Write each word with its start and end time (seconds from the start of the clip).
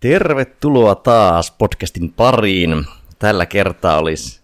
Tervetuloa 0.00 0.94
taas 0.94 1.50
podcastin 1.50 2.12
pariin. 2.12 2.84
Tällä 3.18 3.46
kertaa 3.46 3.98
olisi 3.98 4.40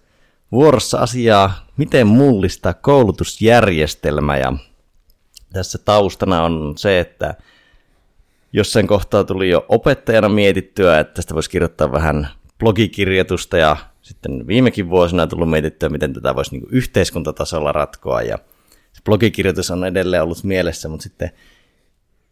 vuorossa 0.52 0.98
asiaa, 0.98 1.66
miten 1.76 2.06
mullistaa 2.06 2.74
koulutusjärjestelmä. 2.74 4.36
Ja 4.36 4.52
tässä 5.52 5.78
taustana 5.78 6.42
on 6.42 6.72
se, 6.76 7.00
että 7.00 7.34
jossain 8.52 8.86
kohtaa 8.86 9.24
tuli 9.24 9.48
jo 9.48 9.66
opettajana 9.68 10.28
mietittyä, 10.28 11.00
että 11.00 11.14
tästä 11.14 11.34
voisi 11.34 11.50
kirjoittaa 11.50 11.92
vähän 11.92 12.28
blogikirjoitusta 12.58 13.56
ja 13.56 13.76
sitten 14.02 14.46
viimekin 14.46 14.90
vuosina 14.90 15.22
on 15.22 15.28
tullut 15.28 15.50
mietittyä, 15.50 15.88
miten 15.88 16.12
tätä 16.12 16.34
voisi 16.34 16.50
niin 16.50 16.66
yhteiskuntatasolla 16.70 17.72
ratkoa 17.72 18.22
ja 18.22 18.38
se 18.92 19.02
blogikirjoitus 19.04 19.70
on 19.70 19.84
edelleen 19.84 20.22
ollut 20.22 20.44
mielessä, 20.44 20.88
mutta 20.88 21.02
sitten 21.02 21.30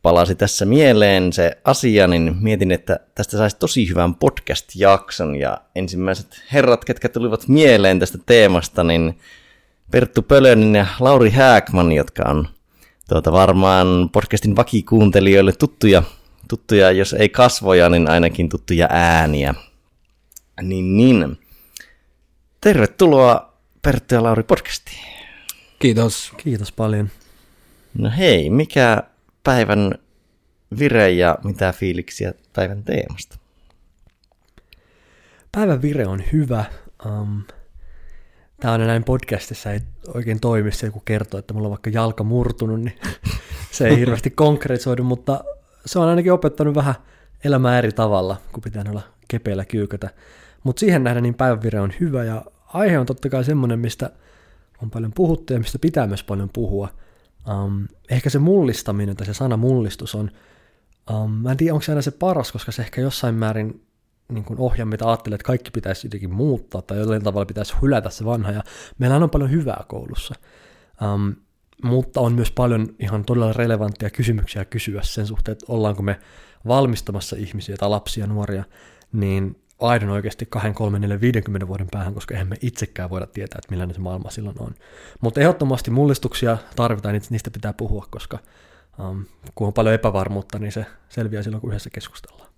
palasi 0.02 0.34
tässä 0.34 0.64
mieleen 0.64 1.32
se 1.32 1.58
asia, 1.64 2.06
niin 2.06 2.36
mietin, 2.40 2.72
että 2.72 3.00
tästä 3.14 3.38
saisi 3.38 3.56
tosi 3.58 3.88
hyvän 3.88 4.14
podcast-jakson 4.14 5.36
ja 5.36 5.58
ensimmäiset 5.74 6.42
herrat, 6.52 6.84
ketkä 6.84 7.08
tulivat 7.08 7.48
mieleen 7.48 7.98
tästä 7.98 8.18
teemasta, 8.26 8.84
niin 8.84 9.18
Perttu 9.90 10.22
Pölönen 10.22 10.74
ja 10.74 10.86
Lauri 11.00 11.30
Hääkman, 11.30 11.92
jotka 11.92 12.22
on 12.26 12.48
tuota, 13.08 13.32
varmaan 13.32 14.08
podcastin 14.12 14.56
vakikuuntelijoille 14.56 15.52
tuttuja, 15.52 16.02
tuttuja, 16.48 16.90
jos 16.90 17.12
ei 17.12 17.28
kasvoja, 17.28 17.88
niin 17.88 18.10
ainakin 18.10 18.48
tuttuja 18.48 18.86
ääniä. 18.90 19.54
Niin, 20.62 20.96
niin. 20.96 21.38
Tervetuloa 22.60 23.52
Perttu 23.82 24.14
ja 24.14 24.22
Lauri 24.22 24.42
podcastiin. 24.42 25.06
Kiitos. 25.78 26.32
Kiitos 26.36 26.72
paljon. 26.72 27.10
No 27.98 28.10
hei, 28.18 28.50
mikä 28.50 29.02
päivän 29.44 29.94
vire 30.78 31.10
ja 31.10 31.38
mitä 31.44 31.72
fiiliksiä 31.72 32.34
päivän 32.52 32.84
teemasta? 32.84 33.38
Päivän 35.52 35.82
vire 35.82 36.06
on 36.06 36.22
hyvä. 36.32 36.64
Um, 37.06 37.42
Tämä 38.62 38.74
on 38.74 38.80
näin 38.80 39.04
podcastissa 39.04 39.72
ei 39.72 39.80
oikein 40.14 40.40
toimi 40.40 40.72
se, 40.72 40.90
kun 40.90 41.02
kertoo, 41.04 41.40
että 41.40 41.54
mulla 41.54 41.66
on 41.66 41.70
vaikka 41.70 41.90
jalka 41.90 42.24
murtunut, 42.24 42.80
niin 42.80 42.98
se 43.70 43.88
ei 43.88 43.98
hirveästi 43.98 44.30
konkretisoidu, 44.30 45.04
mutta 45.04 45.44
se 45.86 45.98
on 45.98 46.08
ainakin 46.08 46.32
opettanut 46.32 46.74
vähän 46.74 46.94
elämää 47.44 47.78
eri 47.78 47.92
tavalla, 47.92 48.36
kun 48.52 48.62
pitää 48.62 48.84
olla 48.90 49.02
kepeillä 49.28 49.64
kyykätä. 49.64 50.10
Mutta 50.64 50.80
siihen 50.80 51.04
nähdä 51.04 51.20
niin 51.20 51.34
päivän 51.34 51.62
vire 51.62 51.80
on 51.80 51.92
hyvä 52.00 52.24
ja 52.24 52.44
aihe 52.66 52.98
on 52.98 53.06
totta 53.06 53.28
kai 53.28 53.44
semmoinen, 53.44 53.78
mistä 53.78 54.10
on 54.82 54.90
paljon 54.90 55.12
puhuttu 55.14 55.52
ja 55.52 55.58
mistä 55.58 55.78
pitää 55.78 56.06
myös 56.06 56.22
paljon 56.22 56.50
puhua. 56.52 56.88
Um, 57.50 57.88
ehkä 58.10 58.30
se 58.30 58.38
mullistaminen 58.38 59.16
tai 59.16 59.26
se 59.26 59.34
sana 59.34 59.56
mullistus 59.56 60.14
on, 60.14 60.30
um, 61.10 61.30
mä 61.30 61.50
en 61.50 61.56
tiedä 61.56 61.74
onko 61.74 61.82
se 61.82 61.92
aina 61.92 62.02
se 62.02 62.10
paras, 62.10 62.52
koska 62.52 62.72
se 62.72 62.82
ehkä 62.82 63.00
jossain 63.00 63.34
määrin 63.34 63.86
niin 64.28 64.44
kuin 64.44 64.58
ohjaa, 64.58 64.86
mitä 64.86 65.08
ajattelee, 65.08 65.34
että 65.34 65.46
kaikki 65.46 65.70
pitäisi 65.70 66.06
jotenkin 66.06 66.34
muuttaa 66.34 66.82
tai 66.82 66.98
jollain 66.98 67.22
tavalla 67.22 67.46
pitäisi 67.46 67.74
hylätä 67.82 68.10
se 68.10 68.24
vanha. 68.24 68.50
Ja 68.50 68.62
meillä 68.98 69.16
on 69.16 69.30
paljon 69.30 69.50
hyvää 69.50 69.84
koulussa, 69.88 70.34
um, 71.14 71.34
mutta 71.82 72.20
on 72.20 72.32
myös 72.32 72.50
paljon 72.50 72.88
ihan 72.98 73.24
todella 73.24 73.52
relevantteja 73.52 74.10
kysymyksiä 74.10 74.64
kysyä 74.64 75.02
sen 75.02 75.26
suhteen, 75.26 75.52
että 75.52 75.66
ollaanko 75.68 76.02
me 76.02 76.20
valmistamassa 76.66 77.36
ihmisiä 77.36 77.76
tai 77.76 77.88
lapsia, 77.88 78.26
nuoria, 78.26 78.64
niin 79.12 79.61
aidon 79.82 80.10
oikeasti 80.10 80.46
2, 80.46 80.72
3, 80.72 80.98
4, 80.98 81.20
50 81.20 81.68
vuoden 81.68 81.86
päähän, 81.90 82.14
koska 82.14 82.34
eihän 82.34 82.48
me 82.48 82.56
itsekään 82.60 83.10
voida 83.10 83.26
tietää, 83.26 83.58
että 83.58 83.70
millainen 83.70 83.94
se 83.94 84.00
maailma 84.00 84.30
silloin 84.30 84.56
on. 84.58 84.74
Mutta 85.20 85.40
ehdottomasti 85.40 85.90
mullistuksia 85.90 86.58
tarvitaan, 86.76 87.12
niin 87.12 87.22
niistä 87.30 87.50
pitää 87.50 87.72
puhua, 87.72 88.06
koska 88.10 88.38
um, 89.08 89.24
kun 89.54 89.66
on 89.66 89.72
paljon 89.72 89.94
epävarmuutta, 89.94 90.58
niin 90.58 90.72
se 90.72 90.86
selviää 91.08 91.42
silloin, 91.42 91.60
kun 91.60 91.70
yhdessä 91.70 91.90
keskustellaan. 91.90 92.51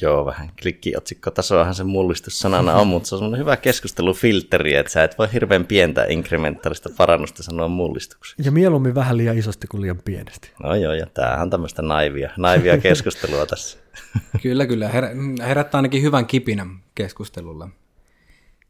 Joo, 0.00 0.26
vähän 0.26 0.50
klikkiotsikkotasoahan 0.62 1.74
se 1.74 1.84
mullistus 1.84 2.38
sanana 2.38 2.74
on, 2.74 2.86
mutta 2.86 3.08
se 3.08 3.14
on 3.14 3.18
semmoinen 3.18 3.40
hyvä 3.40 3.56
keskustelufilteri, 3.56 4.74
että 4.74 4.92
sä 4.92 5.04
et 5.04 5.18
voi 5.18 5.32
hirveän 5.32 5.66
pientä 5.66 6.04
inkrementaalista 6.04 6.88
parannusta 6.96 7.42
sanoa 7.42 7.68
mullistuksi. 7.68 8.34
Ja 8.44 8.52
mieluummin 8.52 8.94
vähän 8.94 9.16
liian 9.16 9.38
isosti 9.38 9.66
kuin 9.66 9.80
liian 9.80 10.02
pienesti. 10.04 10.52
No 10.62 10.74
joo, 10.74 10.92
ja 10.92 11.06
tämähän 11.06 11.42
on 11.42 11.50
tämmöistä 11.50 11.82
naivia, 11.82 12.30
naivia 12.36 12.78
keskustelua 12.88 13.46
tässä. 13.46 13.78
kyllä, 14.42 14.66
kyllä. 14.66 14.88
Her- 14.88 15.42
herättää 15.42 15.78
ainakin 15.78 16.02
hyvän 16.02 16.26
kipinän 16.26 16.82
keskustelulla. 16.94 17.68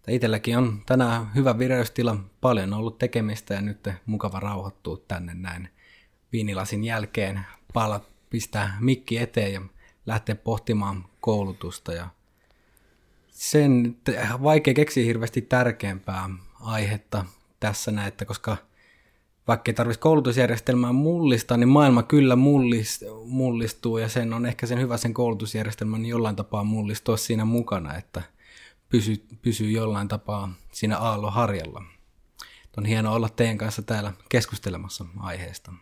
Itselläkin 0.08 0.58
on 0.58 0.82
tänään 0.86 1.34
hyvä 1.34 1.58
vireystila, 1.58 2.16
paljon 2.40 2.72
ollut 2.72 2.98
tekemistä 2.98 3.54
ja 3.54 3.60
nyt 3.60 3.88
mukava 4.06 4.40
rauhoittua 4.40 4.96
tänne 5.08 5.34
näin 5.34 5.68
viinilasin 6.32 6.84
jälkeen. 6.84 7.40
Pala 7.72 8.00
pistää 8.30 8.76
mikki 8.80 9.18
eteen 9.18 9.52
ja 9.52 9.60
lähteä 10.06 10.34
pohtimaan 10.34 11.04
koulutusta 11.20 11.92
ja 11.92 12.08
sen 13.30 13.96
vaikea 14.42 14.74
keksiä 14.74 15.04
hirveästi 15.04 15.42
tärkeämpää 15.42 16.30
aihetta 16.60 17.24
tässä 17.60 17.90
näitä, 17.90 18.24
koska 18.24 18.56
vaikka 19.48 19.70
ei 19.70 19.74
tarvitsisi 19.74 20.00
koulutusjärjestelmää 20.00 20.92
mullistaa, 20.92 21.56
niin 21.56 21.68
maailma 21.68 22.02
kyllä 22.02 22.36
mullis, 22.36 23.04
mullistuu 23.24 23.98
ja 23.98 24.08
sen 24.08 24.32
on 24.32 24.46
ehkä 24.46 24.66
sen 24.66 24.80
hyvä 24.80 24.96
sen 24.96 25.14
koulutusjärjestelmän 25.14 26.02
niin 26.02 26.10
jollain 26.10 26.36
tapaa 26.36 26.64
mullistua 26.64 27.16
siinä 27.16 27.44
mukana, 27.44 27.96
että 27.96 28.22
pysyy, 28.88 29.26
pysyy 29.42 29.70
jollain 29.70 30.08
tapaa 30.08 30.54
siinä 30.72 30.98
aalloharjalla. 30.98 31.82
On 32.76 32.84
hienoa 32.84 33.14
olla 33.14 33.28
teidän 33.28 33.58
kanssa 33.58 33.82
täällä 33.82 34.12
keskustelemassa 34.28 35.04
aiheesta. 35.18 35.72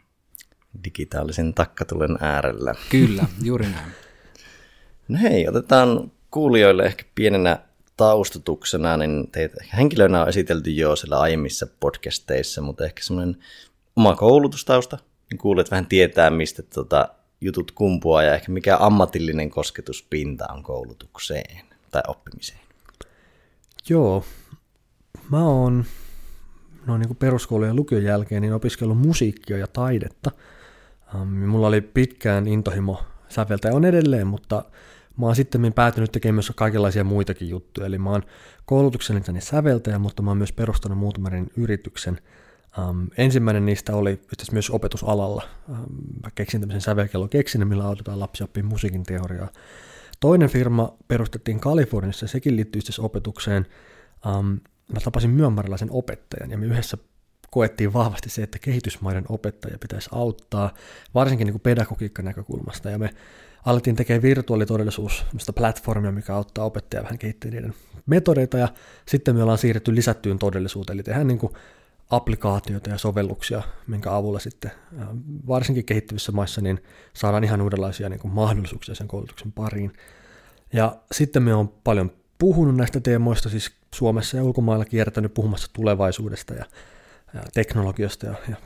Digitaalisen 0.85 1.55
takkatulen 1.55 2.19
äärellä. 2.21 2.75
Kyllä, 2.91 3.25
juuri 3.43 3.67
näin. 3.67 3.93
No 5.09 5.19
hei, 5.23 5.49
otetaan 5.49 6.13
kuulijoille 6.31 6.83
ehkä 6.83 7.05
pienenä 7.15 7.59
taustutuksena, 7.97 8.97
niin 8.97 9.31
teitä 9.33 9.65
henkilönä 9.77 10.23
on 10.23 10.29
esitelty 10.29 10.71
jo 10.71 10.97
siellä 10.97 11.21
aiemmissa 11.21 11.67
podcasteissa, 11.81 12.61
mutta 12.61 12.85
ehkä 12.85 13.03
semmoinen 13.03 13.37
oma 13.97 14.15
koulutustausta, 14.17 14.99
niin 15.31 15.39
kuulet 15.39 15.71
vähän 15.71 15.87
tietää, 15.87 16.31
mistä 16.31 16.63
tota 16.63 17.09
jutut 17.41 17.71
kumpuaa 17.71 18.23
ja 18.23 18.35
ehkä 18.35 18.53
mikä 18.53 18.77
ammatillinen 18.81 19.51
kosketuspinta 19.51 20.47
on 20.53 20.63
koulutukseen 20.63 21.67
tai 21.91 22.03
oppimiseen. 22.09 22.61
Joo, 23.89 24.25
mä 25.31 25.45
oon 25.45 25.85
no 26.87 26.99
niin 26.99 27.17
peruskoulun 27.17 27.69
ja 27.69 27.75
lukion 27.75 28.05
jälkeen 28.05 28.43
niin 28.43 28.55
opiskellut 28.55 28.99
musiikkia 28.99 29.59
ja 29.59 29.67
taidetta. 29.67 30.31
mulla 31.25 31.67
oli 31.67 31.81
pitkään 31.81 32.47
intohimo 32.47 33.03
säveltäjä 33.35 33.75
on 33.75 33.85
edelleen, 33.85 34.27
mutta 34.27 34.65
Mä 35.17 35.27
oon 35.27 35.37
sitten 35.37 35.73
päätynyt 35.73 36.13
tekemään 36.13 36.35
myös 36.35 36.53
kaikenlaisia 36.57 37.05
muitakin 37.05 37.49
juttuja, 37.49 37.87
eli 37.87 37.99
mä 37.99 38.11
oon 38.11 38.23
koulutukseni 38.65 39.21
tänne 39.21 39.41
säveltäjä, 39.41 39.99
mutta 39.99 40.23
mä 40.23 40.31
oon 40.31 40.39
myös 40.39 40.53
perustanut 40.53 40.99
muutaman 40.99 41.47
yrityksen. 41.57 42.19
Um, 42.79 43.09
ensimmäinen 43.17 43.67
niistä 43.67 43.97
oli 43.97 44.13
itse 44.13 44.53
myös 44.53 44.71
opetusalalla. 44.71 45.43
Um, 45.69 45.79
mä 46.23 46.31
keksin 46.35 46.61
tämmöisen 46.61 46.81
sävelkellon 46.81 47.29
keksin, 47.29 47.69
millä 47.69 47.85
autetaan 47.85 48.21
lapsia 48.21 48.45
oppimaan 48.45 48.73
musiikin 48.73 49.03
teoriaa. 49.03 49.49
Toinen 50.21 50.49
firma 50.49 50.95
perustettiin 51.09 51.61
Kaliforniassa, 51.61 52.27
sekin 52.27 52.57
liittyy 52.57 52.79
itse 52.79 53.03
opetukseen. 53.03 53.67
Um, 54.27 54.61
mä 54.93 55.01
tapasin 55.05 55.31
myönmäräläisen 55.31 55.91
opettajan, 55.91 56.51
ja 56.51 56.59
me 56.59 56.67
yhdessä 56.67 56.99
koettiin 57.55 57.93
vahvasti 57.93 58.31
se, 58.31 58.43
että 58.43 58.59
kehitysmaiden 58.59 59.25
opettajia 59.29 59.79
pitäisi 59.81 60.11
auttaa, 60.13 60.75
varsinkin 61.15 61.45
niin 61.45 61.53
kuin 61.53 61.63
pedagogiikan 61.63 62.25
näkökulmasta, 62.25 62.91
ja 62.91 62.99
me 62.99 63.11
alettiin 63.67 63.97
tekemään 63.97 64.23
virtuaalitodellisuus, 64.23 65.27
platformia, 65.55 66.13
mikä 66.13 66.35
auttaa 66.35 66.65
opettajia 66.65 67.03
vähän 67.03 67.19
kehittämään 67.19 67.55
niiden 67.55 67.75
metodeita, 68.07 68.59
ja 68.59 68.69
sitten 69.09 69.37
me 69.37 69.43
ollaan 69.43 69.59
siirretty 69.59 69.95
lisättyyn 69.95 70.39
todellisuuteen, 70.39 70.97
eli 70.97 71.03
tehdään 71.03 71.27
niin 71.27 71.39
kuin 71.39 71.53
applikaatioita 72.11 72.91
ja 72.91 72.99
sovelluksia, 72.99 73.63
minkä 73.87 74.17
avulla 74.17 74.39
sitten 74.39 74.71
varsinkin 75.47 75.85
kehittyvissä 75.85 76.33
maissa 76.33 76.61
niin 76.61 76.83
saadaan 77.15 77.45
ihan 77.45 77.61
uudenlaisia 77.61 78.09
niin 78.09 78.21
kuin 78.21 78.35
mahdollisuuksia 78.35 78.95
sen 78.95 79.09
koulutuksen 79.09 79.53
pariin. 79.53 79.93
Ja 80.73 80.97
sitten 81.13 81.43
me 81.43 81.55
on 81.55 81.69
paljon 81.69 82.13
puhunut 82.39 82.77
näistä 82.77 83.01
teemoista, 83.01 83.49
siis 83.49 83.73
Suomessa 83.95 84.37
ja 84.37 84.45
ulkomailla 84.45 84.85
kiertänyt 84.85 85.35
puhumassa 85.35 85.71
tulevaisuudesta 85.73 86.55
ja 86.55 86.65
teknologiasta 87.55 88.27
ja, 88.27 88.35
ja 88.49 88.57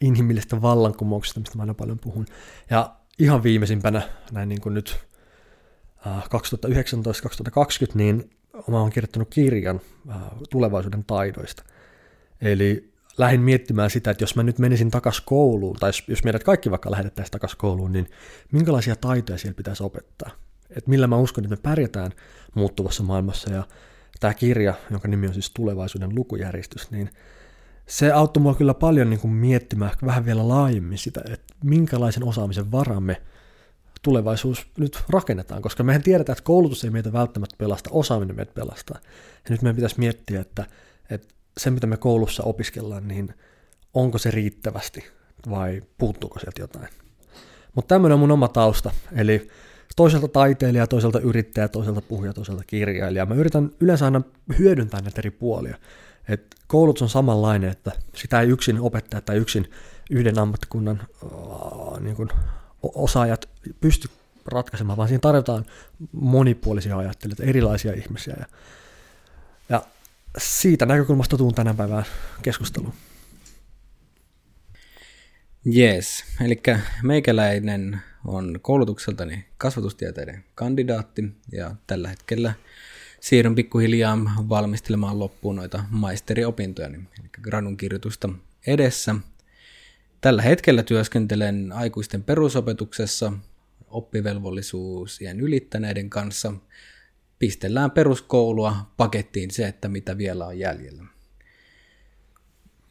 inhimillisestä 0.00 0.62
vallankumouksesta, 0.62 1.40
mistä 1.40 1.56
mä 1.56 1.62
aina 1.62 1.74
paljon 1.74 1.98
puhun. 1.98 2.26
Ja 2.70 2.96
ihan 3.18 3.42
viimeisimpänä, 3.42 4.02
näin 4.32 4.48
niin 4.48 4.60
kuin 4.60 4.74
nyt 4.74 4.98
2019-2020, 6.06 6.08
niin 7.94 8.30
mä 8.68 8.80
oon 8.80 8.90
kirjoittanut 8.90 9.28
kirjan 9.30 9.80
tulevaisuuden 10.50 11.04
taidoista. 11.04 11.62
Eli 12.40 12.92
lähdin 13.18 13.40
miettimään 13.40 13.90
sitä, 13.90 14.10
että 14.10 14.22
jos 14.22 14.36
mä 14.36 14.42
nyt 14.42 14.58
menisin 14.58 14.90
takaisin 14.90 15.24
kouluun, 15.26 15.76
tai 15.76 15.90
jos 16.08 16.24
meidät 16.24 16.44
kaikki 16.44 16.70
vaikka 16.70 16.90
lähetettäisiin 16.90 17.32
takaisin 17.32 17.58
kouluun, 17.58 17.92
niin 17.92 18.10
minkälaisia 18.52 18.96
taitoja 18.96 19.38
siellä 19.38 19.56
pitäisi 19.56 19.82
opettaa? 19.82 20.30
Että 20.70 20.90
millä 20.90 21.06
mä 21.06 21.16
uskon, 21.16 21.44
että 21.44 21.56
me 21.56 21.60
pärjätään 21.62 22.12
muuttuvassa 22.54 23.02
maailmassa, 23.02 23.52
ja 23.52 23.62
tämä 24.20 24.34
kirja, 24.34 24.74
jonka 24.90 25.08
nimi 25.08 25.26
on 25.26 25.32
siis 25.32 25.50
Tulevaisuuden 25.50 26.14
lukujärjestys, 26.14 26.90
niin 26.90 27.10
se 27.86 28.12
auttoi 28.12 28.42
mua 28.42 28.54
kyllä 28.54 28.74
paljon 28.74 29.10
niin 29.10 29.20
kuin 29.20 29.32
miettimään 29.32 29.90
vähän 30.04 30.24
vielä 30.24 30.48
laajemmin 30.48 30.98
sitä, 30.98 31.20
että 31.32 31.54
minkälaisen 31.64 32.24
osaamisen 32.24 32.72
varamme 32.72 33.22
tulevaisuus 34.02 34.66
nyt 34.78 34.98
rakennetaan, 35.08 35.62
koska 35.62 35.82
mehän 35.82 36.02
tiedetään, 36.02 36.34
että 36.34 36.44
koulutus 36.44 36.84
ei 36.84 36.90
meitä 36.90 37.12
välttämättä 37.12 37.56
pelasta, 37.58 37.90
osaaminen 37.92 38.36
meitä 38.36 38.52
pelastaa. 38.54 38.98
Ja 39.44 39.50
nyt 39.50 39.62
meidän 39.62 39.76
pitäisi 39.76 39.98
miettiä, 39.98 40.40
että, 40.40 40.66
että 41.10 41.28
se, 41.58 41.70
mitä 41.70 41.86
me 41.86 41.96
koulussa 41.96 42.42
opiskellaan, 42.42 43.08
niin 43.08 43.34
onko 43.94 44.18
se 44.18 44.30
riittävästi 44.30 45.04
vai 45.50 45.82
puuttuuko 45.98 46.38
sieltä 46.38 46.60
jotain. 46.60 46.88
Mutta 47.74 47.94
tämmöinen 47.94 48.14
on 48.14 48.20
mun 48.20 48.30
oma 48.30 48.48
tausta, 48.48 48.90
eli 49.12 49.48
toiselta 49.96 50.28
taiteilija, 50.28 50.86
toiselta 50.86 51.20
yrittäjä, 51.20 51.68
toiselta 51.68 52.00
puhuja, 52.00 52.32
toiselta 52.32 52.62
kirjailija. 52.66 53.26
Mä 53.26 53.34
yritän 53.34 53.70
yleensä 53.80 54.04
aina 54.04 54.22
hyödyntää 54.58 55.00
näitä 55.00 55.20
eri 55.20 55.30
puolia. 55.30 55.76
Et 56.28 56.56
koulutus 56.66 57.02
on 57.02 57.08
samanlainen, 57.08 57.70
että 57.70 57.92
sitä 58.14 58.40
ei 58.40 58.48
yksin 58.48 58.80
opettaja 58.80 59.20
tai 59.20 59.36
yksin 59.36 59.70
yhden 60.10 60.38
ammattikunnan 60.38 61.02
niin 62.00 62.16
kuin 62.16 62.28
osaajat 62.82 63.48
pysty 63.80 64.08
ratkaisemaan, 64.46 64.96
vaan 64.96 65.08
siinä 65.08 65.20
tarjotaan 65.20 65.64
monipuolisia 66.12 66.98
ajattelijoita, 66.98 67.42
erilaisia 67.42 67.92
ihmisiä. 67.92 68.36
Ja, 68.38 68.46
ja 69.68 69.82
siitä 70.38 70.86
näkökulmasta 70.86 71.36
tuun 71.36 71.54
tänä 71.54 71.74
päivään 71.74 72.04
keskusteluun. 72.42 72.94
Jees, 75.64 76.24
eli 76.44 76.62
meikäläinen 77.02 78.00
on 78.24 78.58
koulutukseltani 78.62 79.46
kasvatustieteiden 79.58 80.44
kandidaatti 80.54 81.22
ja 81.52 81.74
tällä 81.86 82.08
hetkellä 82.08 82.54
siirryn 83.20 83.54
pikkuhiljaa 83.54 84.18
valmistelemaan 84.48 85.18
loppuun 85.18 85.56
noita 85.56 85.84
maisteriopintoja, 85.90 86.88
eli 86.88 86.98
gradun 87.42 87.76
kirjoitusta 87.76 88.28
edessä. 88.66 89.14
Tällä 90.20 90.42
hetkellä 90.42 90.82
työskentelen 90.82 91.72
aikuisten 91.72 92.22
perusopetuksessa 92.22 93.32
oppivelvollisuusien 93.88 95.40
ylittäneiden 95.40 96.10
kanssa. 96.10 96.52
Pistellään 97.38 97.90
peruskoulua 97.90 98.76
pakettiin 98.96 99.50
se, 99.50 99.66
että 99.66 99.88
mitä 99.88 100.18
vielä 100.18 100.46
on 100.46 100.58
jäljellä 100.58 101.04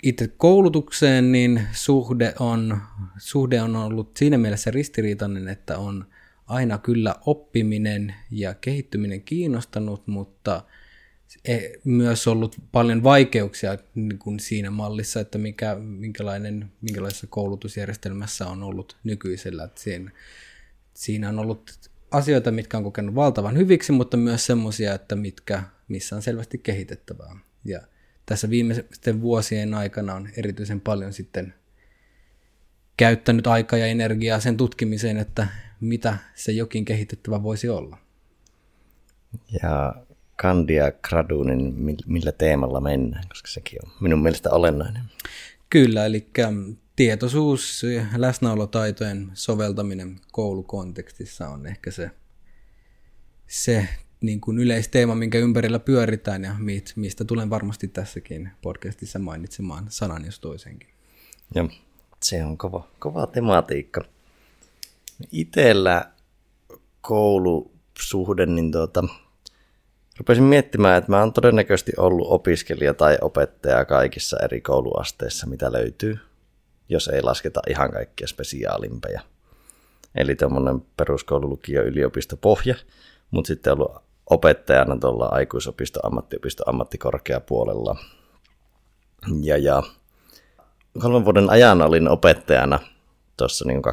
itse 0.05 0.27
koulutukseen, 0.27 1.31
niin 1.31 1.61
suhde 1.71 2.33
on, 2.39 2.81
suhde 3.17 3.61
on 3.61 3.75
ollut 3.75 4.17
siinä 4.17 4.37
mielessä 4.37 4.71
ristiriitainen, 4.71 5.47
että 5.47 5.77
on 5.77 6.05
aina 6.47 6.77
kyllä 6.77 7.15
oppiminen 7.25 8.15
ja 8.31 8.53
kehittyminen 8.53 9.21
kiinnostanut, 9.21 10.07
mutta 10.07 10.63
e, 11.45 11.59
myös 11.83 12.27
ollut 12.27 12.55
paljon 12.71 13.03
vaikeuksia 13.03 13.77
niin 13.95 14.19
kuin 14.19 14.39
siinä 14.39 14.71
mallissa, 14.71 15.19
että 15.19 15.37
mikä, 15.37 15.75
minkälainen, 15.75 16.71
minkälaisessa 16.81 17.27
koulutusjärjestelmässä 17.27 18.47
on 18.47 18.63
ollut 18.63 18.97
nykyisellä. 19.03 19.63
Että 19.63 19.81
siinä, 19.81 20.11
siinä 20.93 21.29
on 21.29 21.39
ollut 21.39 21.91
asioita, 22.11 22.51
mitkä 22.51 22.77
on 22.77 22.83
kokenut 22.83 23.15
valtavan 23.15 23.57
hyviksi, 23.57 23.91
mutta 23.91 24.17
myös 24.17 24.45
semmoisia, 24.45 24.93
että 24.93 25.15
mitkä, 25.15 25.63
missä 25.87 26.15
on 26.15 26.21
selvästi 26.21 26.57
kehitettävää. 26.57 27.35
Ja 27.65 27.81
tässä 28.25 28.49
viimeisten 28.49 29.21
vuosien 29.21 29.73
aikana 29.73 30.13
on 30.13 30.29
erityisen 30.37 30.81
paljon 30.81 31.13
sitten 31.13 31.53
käyttänyt 32.97 33.47
aikaa 33.47 33.79
ja 33.79 33.85
energiaa 33.85 34.39
sen 34.39 34.57
tutkimiseen, 34.57 35.17
että 35.17 35.47
mitä 35.81 36.17
se 36.35 36.51
jokin 36.51 36.85
kehitettävä 36.85 37.43
voisi 37.43 37.69
olla. 37.69 37.97
Ja 39.63 39.95
Kandia 40.35 40.91
Gradu, 40.91 41.43
niin 41.43 41.73
millä 42.05 42.31
teemalla 42.31 42.81
mennään, 42.81 43.27
koska 43.29 43.47
sekin 43.47 43.79
on 43.85 43.91
minun 43.99 44.21
mielestä 44.21 44.49
olennainen. 44.51 45.03
Kyllä, 45.69 46.05
eli 46.05 46.27
tietoisuus 46.95 47.83
ja 47.83 48.05
läsnäolotaitojen 48.15 49.31
soveltaminen 49.33 50.19
koulukontekstissa 50.31 51.49
on 51.49 51.65
ehkä 51.65 51.91
se, 51.91 52.11
se 53.47 53.87
niin 54.21 54.41
kuin 54.41 54.59
yleisteema, 54.59 55.15
minkä 55.15 55.37
ympärillä 55.37 55.79
pyöritään 55.79 56.43
ja 56.43 56.55
mistä 56.95 57.25
tulen 57.25 57.49
varmasti 57.49 57.87
tässäkin 57.87 58.49
podcastissa 58.61 59.19
mainitsemaan 59.19 59.85
sanan 59.89 60.25
jos 60.25 60.39
toisenkin. 60.39 60.89
Ja 61.55 61.69
se 62.23 62.45
on 62.45 62.57
kova, 62.57 62.87
kova 62.99 63.27
tematiikka. 63.27 64.01
Itellä 65.31 66.05
koulusuhde, 67.01 68.45
niin 68.45 68.71
tuota, 68.71 69.03
rupesin 70.17 70.43
miettimään, 70.43 70.97
että 70.97 71.11
mä 71.11 71.19
oon 71.19 71.33
todennäköisesti 71.33 71.91
ollut 71.97 72.27
opiskelija 72.31 72.93
tai 72.93 73.17
opettaja 73.21 73.85
kaikissa 73.85 74.37
eri 74.43 74.61
kouluasteissa, 74.61 75.47
mitä 75.47 75.71
löytyy, 75.71 76.19
jos 76.89 77.07
ei 77.07 77.21
lasketa 77.21 77.61
ihan 77.69 77.91
kaikkia 77.91 78.27
spesiaalimpeja. 78.27 79.21
Eli 80.15 80.35
tämmöinen 80.35 80.81
peruskoulu, 80.97 81.49
lukio, 81.49 81.83
yliopisto, 81.83 82.37
pohja, 82.37 82.75
mutta 83.31 83.47
sitten 83.47 83.73
ollut 83.73 83.91
opettajana 84.29 84.97
tuolla 84.97 85.25
aikuisopisto, 85.25 85.99
ammattiopisto, 86.03 86.63
ammattikorkeapuolella. 86.67 87.95
Ja, 89.41 89.57
ja 89.57 89.83
kolmen 91.01 91.25
vuoden 91.25 91.49
ajan 91.49 91.81
olin 91.81 92.09
opettajana 92.09 92.79
tuossa 93.37 93.65
niin 93.65 93.81
2010-2012, 93.81 93.83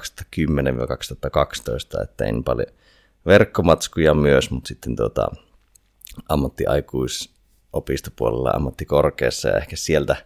että 2.03 2.15
tein 2.17 2.45
paljon 2.45 2.73
verkkomatskuja 3.27 4.15
myös, 4.15 4.51
mutta 4.51 4.69
sitten 4.69 4.97
tuota, 4.97 5.29
ammattiaikuisopistopuolella 6.29 8.51
ammattikorkeassa 8.51 9.49
ja 9.49 9.57
ehkä 9.57 9.77
sieltä 9.77 10.17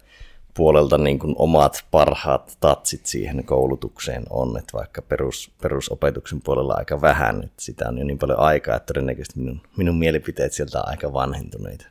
puolelta 0.56 0.98
niin 0.98 1.18
kuin 1.18 1.34
omat 1.38 1.84
parhaat 1.90 2.56
tatsit 2.60 3.06
siihen 3.06 3.44
koulutukseen 3.44 4.22
on, 4.30 4.58
että 4.58 4.78
vaikka 4.78 5.02
perus, 5.02 5.50
perusopetuksen 5.62 6.42
puolella 6.42 6.74
aika 6.76 7.00
vähän, 7.00 7.44
että 7.44 7.62
sitä 7.62 7.88
on 7.88 7.98
jo 7.98 8.04
niin 8.04 8.18
paljon 8.18 8.38
aikaa, 8.38 8.76
että 8.76 8.86
todennäköisesti 8.86 9.40
minun, 9.40 9.60
minun 9.76 9.98
mielipiteet 9.98 10.52
sieltä 10.52 10.78
on 10.78 10.88
aika 10.88 11.12
vanhentuneita. 11.12 11.86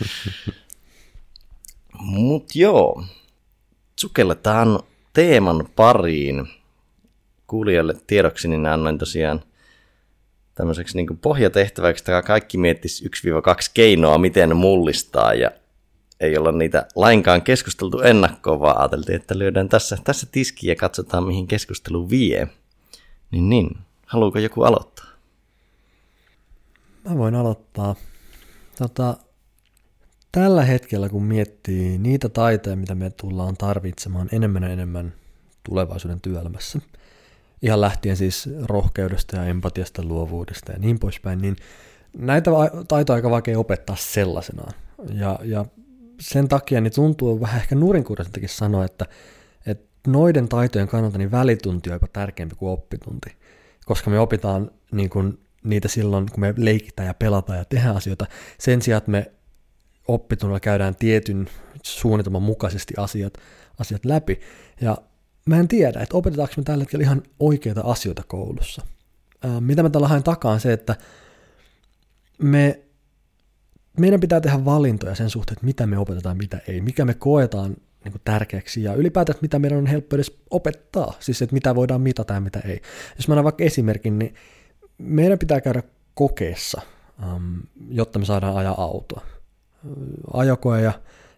Mutta 2.00 2.52
joo, 2.54 3.04
sukelletaan 4.00 4.80
teeman 5.14 5.68
pariin. 5.76 6.48
Kuulijalle 7.46 7.94
tiedoksi, 8.06 8.48
niin 8.48 8.66
annoin 8.66 8.98
tosiaan 8.98 9.42
tämmöiseksi 10.54 10.96
niin 10.96 11.18
pohjatehtäväksi, 11.18 12.02
että 12.02 12.22
kaikki 12.22 12.58
miettisi 12.58 13.04
1-2 13.04 13.08
keinoa, 13.74 14.18
miten 14.18 14.56
mullistaa, 14.56 15.34
ja 15.34 15.50
ei 16.20 16.38
olla 16.38 16.52
niitä 16.52 16.86
lainkaan 16.94 17.42
keskusteltu 17.42 18.00
ennakkoon, 18.00 18.60
vaan 18.60 18.78
ajateltiin, 18.78 19.16
että 19.16 19.38
lyödään 19.38 19.68
tässä, 19.68 19.98
tässä 20.04 20.26
tiski 20.32 20.68
ja 20.68 20.76
katsotaan, 20.76 21.24
mihin 21.24 21.46
keskustelu 21.46 22.10
vie. 22.10 22.48
Niin 23.30 23.48
niin, 23.48 23.78
haluuko 24.06 24.38
joku 24.38 24.62
aloittaa? 24.62 25.06
Mä 27.04 27.18
voin 27.18 27.34
aloittaa. 27.34 27.94
Tota, 28.78 29.16
tällä 30.34 30.64
hetkellä, 30.64 31.08
kun 31.08 31.24
miettii 31.24 31.98
niitä 31.98 32.28
taitoja, 32.28 32.76
mitä 32.76 32.94
me 32.94 33.10
tullaan 33.10 33.56
tarvitsemaan 33.56 34.28
enemmän 34.32 34.62
ja 34.62 34.68
enemmän 34.68 35.12
tulevaisuuden 35.62 36.20
työelämässä, 36.20 36.78
ihan 37.62 37.80
lähtien 37.80 38.16
siis 38.16 38.48
rohkeudesta 38.62 39.36
ja 39.36 39.44
empatiasta, 39.44 40.02
luovuudesta 40.02 40.72
ja 40.72 40.78
niin 40.78 40.98
poispäin, 40.98 41.38
niin 41.38 41.56
näitä 42.18 42.50
taitoja 42.88 43.14
aika 43.14 43.30
vaikea 43.30 43.58
opettaa 43.58 43.96
sellaisenaan. 43.96 44.72
Ja, 45.12 45.38
ja 45.42 45.64
sen 46.20 46.48
takia 46.48 46.80
niin 46.80 46.94
tuntuu 46.94 47.40
vähän 47.40 47.60
ehkä 47.60 47.74
nurinkuriseltakin 47.74 48.48
sanoa, 48.48 48.84
että, 48.84 49.06
että 49.66 50.10
noiden 50.10 50.48
taitojen 50.48 50.88
kannalta 50.88 51.18
niin 51.18 51.30
välitunti 51.30 51.90
on 51.90 51.94
jopa 51.94 52.08
tärkeämpi 52.12 52.54
kuin 52.56 52.72
oppitunti, 52.72 53.36
koska 53.84 54.10
me 54.10 54.18
opitaan 54.18 54.70
niin 54.92 55.10
kuin 55.10 55.38
niitä 55.64 55.88
silloin, 55.88 56.26
kun 56.30 56.40
me 56.40 56.54
leikitään 56.56 57.06
ja 57.06 57.14
pelataan 57.14 57.58
ja 57.58 57.64
tehdään 57.64 57.96
asioita, 57.96 58.26
sen 58.58 58.82
sijaan, 58.82 58.98
että 58.98 59.10
me 59.10 59.33
oppitunnilla 60.08 60.60
käydään 60.60 60.96
tietyn 60.96 61.48
suunnitelman 61.82 62.42
mukaisesti 62.42 62.94
asiat, 62.96 63.34
asiat 63.78 64.04
läpi. 64.04 64.40
Ja 64.80 64.98
mä 65.46 65.56
en 65.56 65.68
tiedä, 65.68 66.00
että 66.00 66.16
opetetaanko 66.16 66.54
me 66.56 66.62
tällä 66.62 66.82
hetkellä 66.82 67.02
ihan 67.02 67.22
oikeita 67.40 67.80
asioita 67.80 68.22
koulussa. 68.26 68.82
Ää, 69.42 69.60
mitä 69.60 69.82
mä 69.82 69.90
tällä 69.90 70.08
haen 70.08 70.22
takaa 70.22 70.52
on 70.52 70.60
se, 70.60 70.72
että 70.72 70.96
me 72.38 72.80
meidän 73.98 74.20
pitää 74.20 74.40
tehdä 74.40 74.64
valintoja 74.64 75.14
sen 75.14 75.30
suhteen, 75.30 75.54
että 75.54 75.66
mitä 75.66 75.86
me 75.86 75.98
opetetaan, 75.98 76.36
mitä 76.36 76.60
ei, 76.68 76.80
mikä 76.80 77.04
me 77.04 77.14
koetaan 77.14 77.76
niin 78.04 78.12
kuin 78.12 78.22
tärkeäksi 78.24 78.82
ja 78.82 78.94
ylipäätään, 78.94 79.38
mitä 79.40 79.58
meidän 79.58 79.78
on 79.78 79.86
helppo 79.86 80.16
edes 80.16 80.38
opettaa, 80.50 81.14
siis 81.20 81.42
että 81.42 81.54
mitä 81.54 81.74
voidaan 81.74 82.00
mitata 82.00 82.34
ja 82.34 82.40
mitä 82.40 82.60
ei. 82.60 82.80
Jos 83.16 83.28
mä 83.28 83.32
annan 83.32 83.44
vaikka 83.44 83.64
esimerkin, 83.64 84.18
niin 84.18 84.34
meidän 84.98 85.38
pitää 85.38 85.60
käydä 85.60 85.82
kokeessa, 86.14 86.82
jotta 87.88 88.18
me 88.18 88.24
saadaan 88.24 88.56
ajaa 88.56 88.82
autoa. 88.82 89.22
Ajokoe 90.32 90.82
ja, 90.82 90.92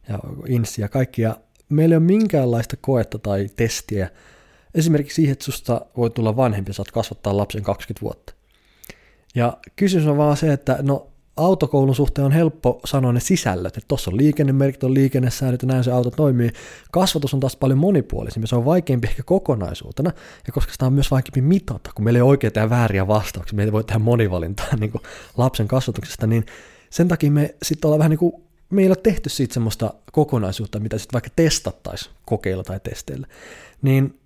ja 0.08 0.18
insi 0.48 0.82
ja 0.82 0.88
kaikki, 0.88 1.22
ja 1.22 1.36
meillä 1.68 1.92
ei 1.92 1.96
ole 1.96 2.04
minkäänlaista 2.04 2.76
koetta 2.80 3.18
tai 3.18 3.48
testiä, 3.56 4.10
esimerkiksi 4.74 5.14
siihen, 5.14 5.32
että 5.32 5.44
susta 5.44 5.86
voi 5.96 6.10
tulla 6.10 6.36
vanhempi, 6.36 6.72
saat 6.72 6.90
kasvattaa 6.90 7.36
lapsen 7.36 7.62
20 7.62 8.02
vuotta. 8.02 8.34
Ja 9.34 9.56
kysymys 9.76 10.06
on 10.06 10.16
vaan 10.16 10.36
se, 10.36 10.52
että 10.52 10.78
no 10.82 11.06
autokoulun 11.36 11.94
suhteen 11.94 12.24
on 12.26 12.32
helppo 12.32 12.80
sanoa 12.84 13.12
ne 13.12 13.20
sisällöt, 13.20 13.76
että 13.76 13.88
tuossa 13.88 14.10
on 14.10 14.16
liikennemerkit, 14.16 14.84
on 14.84 14.94
liikennesäännöt 14.94 15.62
ja 15.62 15.68
näin 15.68 15.84
se 15.84 15.90
auto 15.90 16.10
toimii. 16.10 16.50
Kasvatus 16.92 17.34
on 17.34 17.40
taas 17.40 17.56
paljon 17.56 17.78
monipuolisempi, 17.78 18.46
se 18.46 18.56
on 18.56 18.64
vaikeampi 18.64 19.08
ehkä 19.08 19.22
kokonaisuutena, 19.22 20.12
ja 20.46 20.52
koska 20.52 20.72
sitä 20.72 20.86
on 20.86 20.92
myös 20.92 21.10
vaikeampi 21.10 21.40
mitata, 21.40 21.90
kun 21.94 22.04
meillä 22.04 22.18
ei 22.18 22.22
ole 22.22 22.30
oikeita 22.30 22.60
ja 22.60 22.70
vääriä 22.70 23.06
vastauksia, 23.06 23.56
meitä 23.56 23.72
voi 23.72 23.84
tehdä 23.84 23.98
monivalintaa 23.98 24.76
niin 24.80 24.92
lapsen 25.36 25.68
kasvatuksesta, 25.68 26.26
niin 26.26 26.46
sen 26.96 27.08
takia 27.08 27.30
me 27.30 27.54
sitten 27.62 27.88
ollaan 27.88 27.98
vähän 27.98 28.10
niin 28.10 28.18
kuin, 28.18 28.32
me 28.70 28.82
ei 28.82 28.88
ole 28.88 28.96
tehty 28.96 29.28
siitä 29.28 29.54
semmoista 29.54 29.94
kokonaisuutta, 30.12 30.80
mitä 30.80 30.98
sitten 30.98 31.12
vaikka 31.12 31.30
testattaisiin 31.36 32.14
kokeilla 32.26 32.64
tai 32.64 32.80
testeillä. 32.80 33.26
Niin 33.82 34.20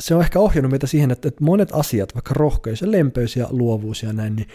se 0.00 0.14
on 0.14 0.20
ehkä 0.20 0.40
ohjannut 0.40 0.70
meitä 0.70 0.86
siihen, 0.86 1.10
että, 1.10 1.28
että 1.28 1.44
monet 1.44 1.68
asiat, 1.72 2.14
vaikka 2.14 2.34
rohkeus 2.34 2.80
ja 2.80 2.90
lempeys 2.90 3.36
ja 3.36 3.46
luovuus 3.50 4.02
ja 4.02 4.12
näin, 4.12 4.36
niin 4.36 4.48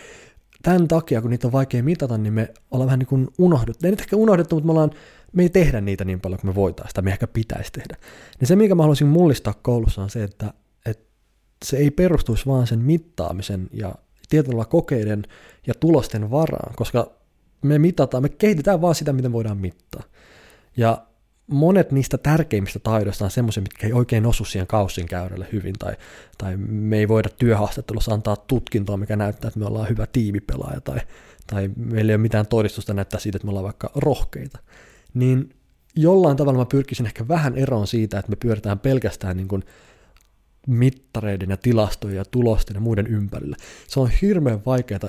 tämän 0.64 0.88
takia, 0.88 1.22
kun 1.22 1.30
niitä 1.30 1.48
on 1.48 1.52
vaikea 1.52 1.84
mitata, 1.84 2.18
niin 2.18 2.34
me 2.34 2.54
ollaan 2.72 2.88
vähän 2.88 3.00
niin 3.00 3.08
kuin 3.08 3.28
unohdettu. 3.38 3.88
Ei 3.88 3.92
nyt 3.92 4.02
ehkä 4.02 4.16
unohdettu, 4.16 4.56
mutta 4.56 4.66
me, 4.66 4.72
ollaan, 4.72 4.92
me 5.34 5.44
ei 5.44 5.50
tehdä 5.50 5.82
niitä 5.82 6.06
niin 6.06 6.22
paljon 6.22 6.40
kuin 6.40 6.50
me 6.50 6.56
voitaisiin, 6.56 6.94
tai 6.94 7.04
me 7.04 7.12
ehkä 7.12 7.28
pitäisi 7.28 7.72
tehdä. 7.72 7.96
Niin 8.40 8.48
se, 8.48 8.56
mikä 8.56 8.76
mä 8.76 8.84
haluaisin 8.84 9.08
mullistaa 9.08 9.54
koulussa, 9.62 10.02
on 10.02 10.10
se, 10.10 10.24
että, 10.24 10.54
että 10.86 11.06
se 11.66 11.78
ei 11.78 11.92
perustuisi 11.92 12.46
vaan 12.46 12.68
sen 12.68 12.80
mittaamisen 12.80 13.70
ja 13.74 13.96
tietyllä 14.30 14.66
kokeiden 14.66 15.24
ja 15.68 15.74
tulosten 15.80 16.32
varaan, 16.32 16.76
koska 16.76 17.19
me 17.62 17.80
mitataan, 17.80 18.24
me 18.24 18.30
kehitetään 18.30 18.82
vaan 18.82 18.96
sitä, 18.96 19.14
miten 19.14 19.32
voidaan 19.32 19.58
mittaa. 19.58 20.04
Ja 20.78 21.06
monet 21.48 21.92
niistä 21.92 22.18
tärkeimmistä 22.18 22.80
taidoista 22.80 23.26
on 23.26 23.32
semmoisia, 23.32 23.64
mitkä 23.64 23.88
ei 23.88 23.94
oikein 23.94 24.26
osu 24.26 24.46
siihen 24.46 24.68
kaussin 24.68 25.06
käyrälle 25.06 25.48
hyvin, 25.52 25.76
tai, 25.80 25.94
tai 26.38 26.58
me 26.58 26.98
ei 26.98 27.08
voida 27.08 27.30
työhaastattelussa 27.30 28.14
antaa 28.14 28.36
tutkintoa, 28.36 28.98
mikä 28.98 29.16
näyttää, 29.16 29.48
että 29.48 29.60
me 29.60 29.66
ollaan 29.66 29.90
hyvä 29.90 30.08
tiimipelaaja, 30.08 30.82
tai, 30.82 31.00
tai 31.48 31.70
meillä 31.76 32.12
ei 32.12 32.16
ole 32.16 32.22
mitään 32.22 32.48
todistusta 32.48 32.94
näyttää 32.94 33.20
siitä, 33.20 33.36
että 33.36 33.46
me 33.46 33.50
ollaan 33.50 33.66
vaikka 33.66 33.92
rohkeita. 33.96 34.60
Niin 35.14 35.50
jollain 35.96 36.38
tavalla 36.38 36.60
mä 36.60 36.66
pyrkisin 36.66 37.06
ehkä 37.06 37.28
vähän 37.28 37.58
eroon 37.58 37.88
siitä, 37.88 38.20
että 38.20 38.30
me 38.30 38.36
pyöritään 38.36 38.80
pelkästään 38.80 39.38
niin 39.38 39.48
kuin 39.48 39.64
mittareiden 40.68 41.50
ja 41.50 41.58
tilastojen 41.58 42.18
ja 42.18 42.26
tulosten 42.26 42.74
ja 42.74 42.80
muiden 42.80 43.08
ympärillä. 43.08 43.56
Se 43.88 44.00
on 44.00 44.10
hirveän 44.22 44.66
vaikeaa 44.66 45.00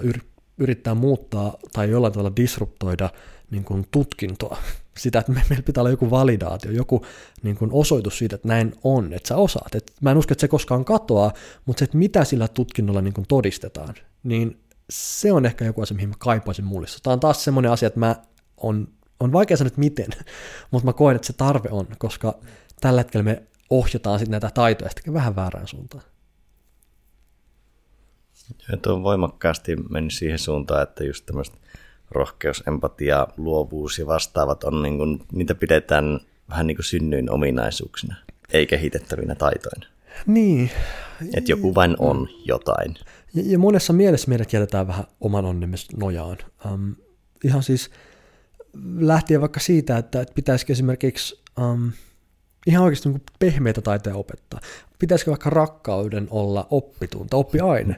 yrittää 0.61 0.95
muuttaa 0.95 1.57
tai 1.73 1.90
jollain 1.90 2.12
tavalla 2.12 2.37
disruptoida 2.37 3.11
niin 3.50 3.64
kuin 3.64 3.87
tutkintoa. 3.90 4.57
Sitä, 4.99 5.19
että 5.19 5.33
meillä 5.33 5.62
pitää 5.64 5.83
olla 5.83 5.90
joku 5.90 6.11
validaatio, 6.11 6.71
joku 6.71 7.05
niin 7.43 7.57
kuin 7.57 7.71
osoitus 7.73 8.19
siitä, 8.19 8.37
että 8.37 8.49
näin 8.49 8.73
on, 8.85 9.12
että 9.12 9.29
sä 9.29 9.37
osaat. 9.37 9.75
Et 9.75 9.93
mä 10.00 10.11
en 10.11 10.17
usko, 10.17 10.33
että 10.33 10.40
se 10.40 10.49
koskaan 10.49 10.85
katoaa, 10.85 11.33
mutta 11.67 11.79
se, 11.79 11.85
että 11.85 11.99
mitä 11.99 12.25
sillä 12.25 12.49
tutkinnolla 12.49 13.00
niin 13.00 13.14
kuin 13.14 13.26
todistetaan, 13.29 13.95
niin 14.23 14.61
se 14.90 15.33
on 15.33 15.47
ehkä 15.47 15.64
joku 15.64 15.83
asia, 15.83 15.95
mihin 15.95 16.09
mä 16.09 16.14
kaipaisin 16.19 16.64
mullissa. 16.64 16.99
Tämä 17.02 17.12
on 17.12 17.21
taas 17.21 17.45
semmoinen 17.45 17.73
asia, 17.73 17.87
että 17.87 18.00
mä 18.00 18.17
on, 18.57 18.88
on 19.21 19.33
vaikea 19.33 19.57
sanoa, 19.57 19.69
että 19.69 19.81
miten, 19.81 20.09
mutta 20.71 20.87
mä 20.87 20.93
koen, 20.93 21.17
että 21.17 21.26
se 21.26 21.33
tarve 21.33 21.69
on, 21.73 21.87
koska 21.99 22.38
tällä 22.81 23.00
hetkellä 23.00 23.25
me 23.25 23.43
ohjataan 23.71 24.19
sitten 24.19 24.31
näitä 24.31 24.50
taitoja 24.55 24.90
sitten 24.90 25.14
vähän 25.14 25.37
väärään 25.37 25.69
suuntaan. 25.69 26.02
Tuo 28.83 28.95
on 28.95 29.02
voimakkaasti 29.02 29.76
mennyt 29.76 30.12
siihen 30.12 30.38
suuntaan, 30.38 30.83
että 30.83 31.04
just 31.04 31.26
tämmöistä 31.26 31.57
rohkeus, 32.11 32.62
empatia, 32.66 33.26
luovuus 33.37 33.99
ja 33.99 34.07
vastaavat 34.07 34.64
on 34.64 34.83
niin 34.83 34.99
kuin, 34.99 35.23
niitä 35.33 35.54
pidetään 35.54 36.21
vähän 36.49 36.66
niin 36.66 36.76
kuin 36.76 36.85
synnyin 36.85 37.30
ominaisuuksina, 37.30 38.16
ei 38.52 38.66
kehitettävinä 38.66 39.35
taitoina. 39.35 39.87
Niin. 40.26 40.71
Että 41.35 41.52
joku 41.52 41.75
vain 41.75 41.97
on 41.99 42.28
jotain. 42.45 42.95
Ja, 43.35 43.42
ja 43.47 43.59
monessa 43.59 43.92
mielessä 43.92 44.28
meidät 44.28 44.52
jätetään 44.52 44.87
vähän 44.87 45.04
oman 45.21 45.45
onnemme 45.45 45.76
nojaan. 45.97 46.38
Um, 46.73 46.97
ihan 47.45 47.62
siis 47.62 47.90
lähtien 48.99 49.40
vaikka 49.40 49.61
siitä, 49.61 49.99
että, 49.99 50.21
että 50.21 50.35
pitäisikö 50.35 50.73
esimerkiksi 50.73 51.42
um, 51.61 51.92
ihan 52.66 52.85
oikeasti 52.85 53.09
niin 53.09 53.23
pehmeitä 53.38 53.80
taitoja 53.80 54.16
opettaa. 54.16 54.61
Pitäisikö 54.99 55.30
vaikka 55.30 55.50
rakkauden 55.50 56.28
olla 56.30 56.66
oppitunta, 56.71 57.37
oppiaine? 57.37 57.97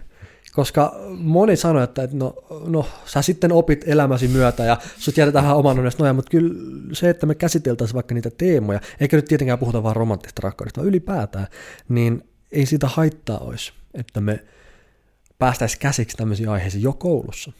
Koska 0.52 0.94
moni 1.08 1.56
sanoi, 1.56 1.84
että, 1.84 2.08
no, 2.12 2.34
no, 2.66 2.86
sä 3.06 3.22
sitten 3.22 3.52
opit 3.52 3.88
elämäsi 3.88 4.28
myötä 4.28 4.64
ja 4.64 4.78
sut 4.98 5.16
jätetään 5.16 5.44
vähän 5.44 5.56
oman 5.56 5.78
onnesta 5.78 6.02
noja, 6.02 6.12
mutta 6.12 6.30
kyllä 6.30 6.54
se, 6.92 7.10
että 7.10 7.26
me 7.26 7.34
käsiteltäisiin 7.34 7.94
vaikka 7.94 8.14
niitä 8.14 8.30
teemoja, 8.30 8.80
eikä 9.00 9.16
nyt 9.16 9.24
tietenkään 9.24 9.58
puhuta 9.58 9.82
vaan 9.82 9.96
romanttista 9.96 10.40
rakkaudesta, 10.42 10.80
vaan 10.80 10.88
ylipäätään, 10.88 11.46
niin 11.88 12.24
ei 12.52 12.66
siitä 12.66 12.86
haittaa 12.86 13.38
olisi, 13.38 13.72
että 13.94 14.20
me 14.20 14.44
päästäisiin 15.38 15.80
käsiksi 15.80 16.16
tämmöisiin 16.16 16.48
aiheisiin 16.48 16.82
jo 16.82 16.92
koulussa. 16.92 17.52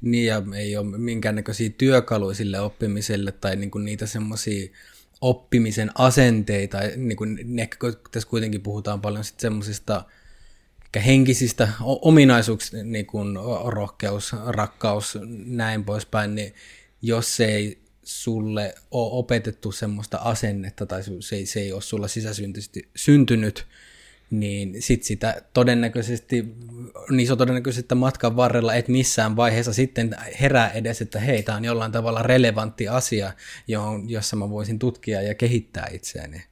Niin 0.00 0.26
ja 0.26 0.42
ei 0.56 0.76
ole 0.76 0.98
minkäännäköisiä 0.98 1.70
työkaluja 1.78 2.34
sille 2.34 2.60
oppimiselle 2.60 3.32
tai 3.32 3.56
niinku 3.56 3.78
niitä 3.78 4.06
semmoisia 4.06 4.68
oppimisen 5.20 5.90
asenteita, 5.94 6.78
niin 6.96 7.16
kuin, 7.16 7.60
ehkä 7.60 7.78
tässä 8.10 8.28
kuitenkin 8.28 8.60
puhutaan 8.60 9.00
paljon 9.00 9.24
sitten 9.24 9.40
semmoisista 9.42 10.04
henkisistä 11.00 11.68
ominaisuuksista, 11.80 12.76
niin 12.82 13.06
kuin 13.06 13.36
rohkeus, 13.64 14.32
rakkaus, 14.46 15.18
näin 15.46 15.84
poispäin, 15.84 16.34
niin 16.34 16.54
jos 17.02 17.36
se 17.36 17.44
ei 17.44 17.84
sulle 18.02 18.74
ole 18.90 19.18
opetettu 19.18 19.72
semmoista 19.72 20.16
asennetta 20.16 20.86
tai 20.86 21.02
se 21.20 21.36
ei, 21.36 21.46
se 21.46 21.60
ei 21.60 21.72
ole 21.72 21.82
sulla 21.82 22.08
sisäsyntyisesti 22.08 22.88
syntynyt, 22.96 23.66
niin 24.30 24.82
sit 24.82 25.02
sitä 25.02 25.42
todennäköisesti, 25.52 26.54
niin 27.10 27.26
se 27.26 27.36
todennäköisesti, 27.36 27.84
että 27.84 27.94
matkan 27.94 28.36
varrella 28.36 28.74
et 28.74 28.88
missään 28.88 29.36
vaiheessa 29.36 29.72
sitten 29.72 30.16
herää 30.40 30.70
edes, 30.70 31.00
että 31.00 31.20
hei, 31.20 31.42
tämä 31.42 31.56
on 31.58 31.64
jollain 31.64 31.92
tavalla 31.92 32.22
relevantti 32.22 32.88
asia, 32.88 33.32
johon, 33.68 34.10
jossa 34.10 34.36
mä 34.36 34.50
voisin 34.50 34.78
tutkia 34.78 35.22
ja 35.22 35.34
kehittää 35.34 35.88
itseäni. 35.92 36.42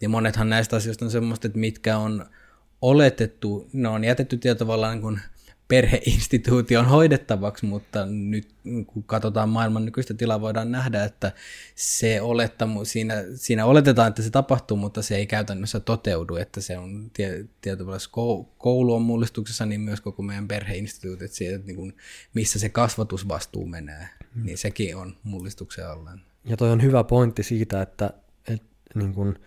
Ja 0.00 0.08
monethan 0.08 0.48
näistä 0.48 0.76
asioista 0.76 1.04
on 1.04 1.10
semmoista, 1.10 1.46
että 1.46 1.58
mitkä 1.58 1.98
on 1.98 2.26
oletettu, 2.82 3.68
ne 3.72 3.88
on 3.88 4.04
jätetty 4.04 4.36
tietyllä 4.36 4.58
tavalla 4.58 4.90
niin 4.90 5.02
kuin 5.02 5.20
perheinstituution 5.70 6.86
hoidettavaksi, 6.86 7.66
mutta 7.66 8.06
nyt 8.06 8.48
kun 8.86 9.02
katsotaan 9.02 9.48
maailman 9.48 9.84
nykyistä 9.84 10.14
tilaa, 10.14 10.40
voidaan 10.40 10.72
nähdä, 10.72 11.04
että 11.04 11.32
se 11.74 12.20
olettamu, 12.20 12.84
siinä, 12.84 13.14
siinä 13.34 13.66
oletetaan, 13.66 14.08
että 14.08 14.22
se 14.22 14.30
tapahtuu, 14.30 14.76
mutta 14.76 15.02
se 15.02 15.16
ei 15.16 15.26
käytännössä 15.26 15.80
toteudu, 15.80 16.36
että 16.36 16.60
se 16.60 16.78
on 16.78 17.10
tietyllä 17.60 17.96
koulu 18.58 18.94
on 18.94 19.02
mullistuksessa, 19.02 19.66
niin 19.66 19.80
myös 19.80 20.00
koko 20.00 20.22
meidän 20.22 20.48
perheinstituutit, 20.48 21.32
siitä, 21.32 21.64
niin 21.66 21.76
kuin, 21.76 21.96
missä 22.34 22.58
se 22.58 22.68
kasvatusvastuu 22.68 23.66
menee, 23.66 24.08
hmm. 24.34 24.44
niin 24.44 24.58
sekin 24.58 24.96
on 24.96 25.16
mullistuksen 25.22 25.88
alla. 25.88 26.10
Ja 26.44 26.56
toi 26.56 26.70
on 26.70 26.82
hyvä 26.82 27.04
pointti 27.04 27.42
siitä, 27.42 27.82
että, 27.82 28.10
että 28.48 28.68
niin 28.94 29.14
kuin 29.14 29.38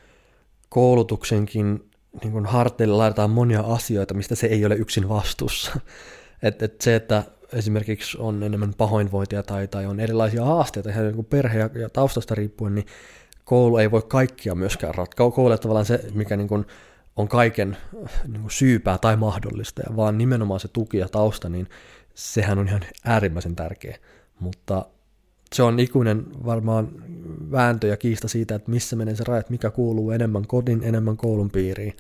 koulutuksenkin 0.70 1.93
niin 2.22 2.32
kuin 2.32 2.46
harteille 2.46 2.96
laitetaan 2.96 3.30
monia 3.30 3.62
asioita, 3.62 4.14
mistä 4.14 4.36
se 4.36 4.48
ei 4.48 4.66
ole 4.66 4.76
yksin 4.76 5.10
vastuussa. 5.10 5.80
Et, 6.44 6.62
et 6.62 6.82
se, 6.82 6.96
että 6.96 7.24
esimerkiksi 7.54 8.18
on 8.18 8.44
enemmän 8.44 8.74
pahoinvointia 8.78 9.44
tai, 9.44 9.68
tai 9.68 9.86
on 9.86 10.00
erilaisia 10.00 10.46
haasteita 10.46 10.90
ihan 10.90 11.08
niin 11.08 11.26
perhe- 11.26 11.60
ja, 11.60 11.70
ja 11.76 11.90
taustasta 11.90 12.36
riippuen, 12.36 12.76
niin 12.76 12.86
koulu 13.44 13.78
ei 13.78 13.92
voi 13.92 14.02
kaikkia 14.08 14.56
myöskään 14.56 14.96
ratkaa. 14.96 15.32
Koulu 15.32 15.52
on 15.52 15.60
tavallaan 15.60 15.86
se, 15.86 16.06
mikä 16.14 16.38
niin 16.38 16.48
kuin 16.48 16.66
on 17.16 17.28
kaiken 17.28 17.78
niin 18.28 18.42
kuin 18.42 18.52
syypää 18.52 18.98
tai 18.98 19.16
mahdollista, 19.16 19.82
vaan 19.96 20.18
nimenomaan 20.18 20.60
se 20.60 20.68
tuki 20.68 20.98
ja 20.98 21.10
tausta, 21.10 21.50
niin 21.50 21.68
sehän 22.14 22.60
on 22.60 22.68
ihan 22.68 22.82
äärimmäisen 23.06 23.56
tärkeä. 23.56 23.98
Mutta 24.40 24.86
se 25.54 25.64
on 25.64 25.80
ikuinen 25.80 26.26
varmaan 26.46 26.90
vääntö 27.52 27.88
ja 27.88 27.98
kiista 27.98 28.28
siitä, 28.28 28.56
että 28.56 28.72
missä 28.72 28.96
menee 28.96 29.16
se 29.16 29.24
raja, 29.24 29.40
että 29.40 29.52
mikä 29.52 29.72
kuuluu 29.72 30.12
enemmän 30.12 30.48
kodin, 30.48 30.84
enemmän 30.84 31.18
koulun 31.18 31.52
piiriin. 31.52 31.98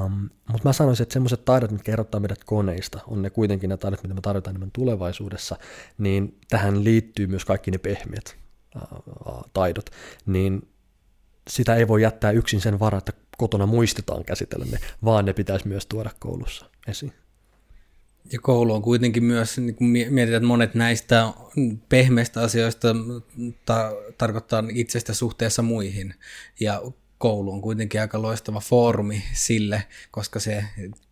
Um, 0.00 0.30
mutta 0.52 0.68
mä 0.68 0.72
sanoisin, 0.72 1.02
että 1.02 1.12
semmoiset 1.12 1.44
taidot, 1.44 1.70
mitkä 1.70 1.92
erottaa 1.92 2.20
meidät 2.20 2.44
koneista, 2.44 3.00
on 3.06 3.22
ne 3.22 3.30
kuitenkin 3.30 3.70
ne 3.70 3.76
taidot, 3.76 4.02
mitä 4.02 4.14
me 4.14 4.20
tarvitaan 4.20 4.52
enemmän 4.52 4.70
tulevaisuudessa, 4.72 5.56
niin 5.98 6.38
tähän 6.48 6.84
liittyy 6.84 7.26
myös 7.26 7.44
kaikki 7.44 7.70
ne 7.70 7.78
pehmeät 7.78 8.36
uh, 8.76 9.44
taidot, 9.52 9.90
niin 10.26 10.68
sitä 11.50 11.74
ei 11.74 11.88
voi 11.88 12.02
jättää 12.02 12.30
yksin 12.30 12.60
sen 12.60 12.80
varaa, 12.80 12.98
että 12.98 13.12
kotona 13.36 13.66
muistetaan 13.66 14.24
käsitellä 14.24 14.66
ne, 14.70 14.78
vaan 15.04 15.24
ne 15.24 15.32
pitäisi 15.32 15.68
myös 15.68 15.86
tuoda 15.86 16.10
koulussa 16.18 16.66
esiin. 16.88 17.12
Ja 18.32 18.38
koulu 18.38 18.74
on 18.74 18.82
kuitenkin 18.82 19.24
myös, 19.24 19.58
niin 19.58 19.74
kun 19.74 19.86
mietitään, 19.86 20.28
että 20.28 20.46
monet 20.46 20.74
näistä 20.74 21.32
pehmeistä 21.88 22.40
asioista 22.40 22.88
ta- 23.66 23.92
tarkoittaa 24.18 24.64
itsestä 24.74 25.14
suhteessa 25.14 25.62
muihin. 25.62 26.14
Ja 26.60 26.82
koulu 27.18 27.52
on 27.52 27.62
kuitenkin 27.62 28.00
aika 28.00 28.22
loistava 28.22 28.60
foorumi 28.60 29.22
sille, 29.32 29.84
koska 30.10 30.40
se 30.40 30.64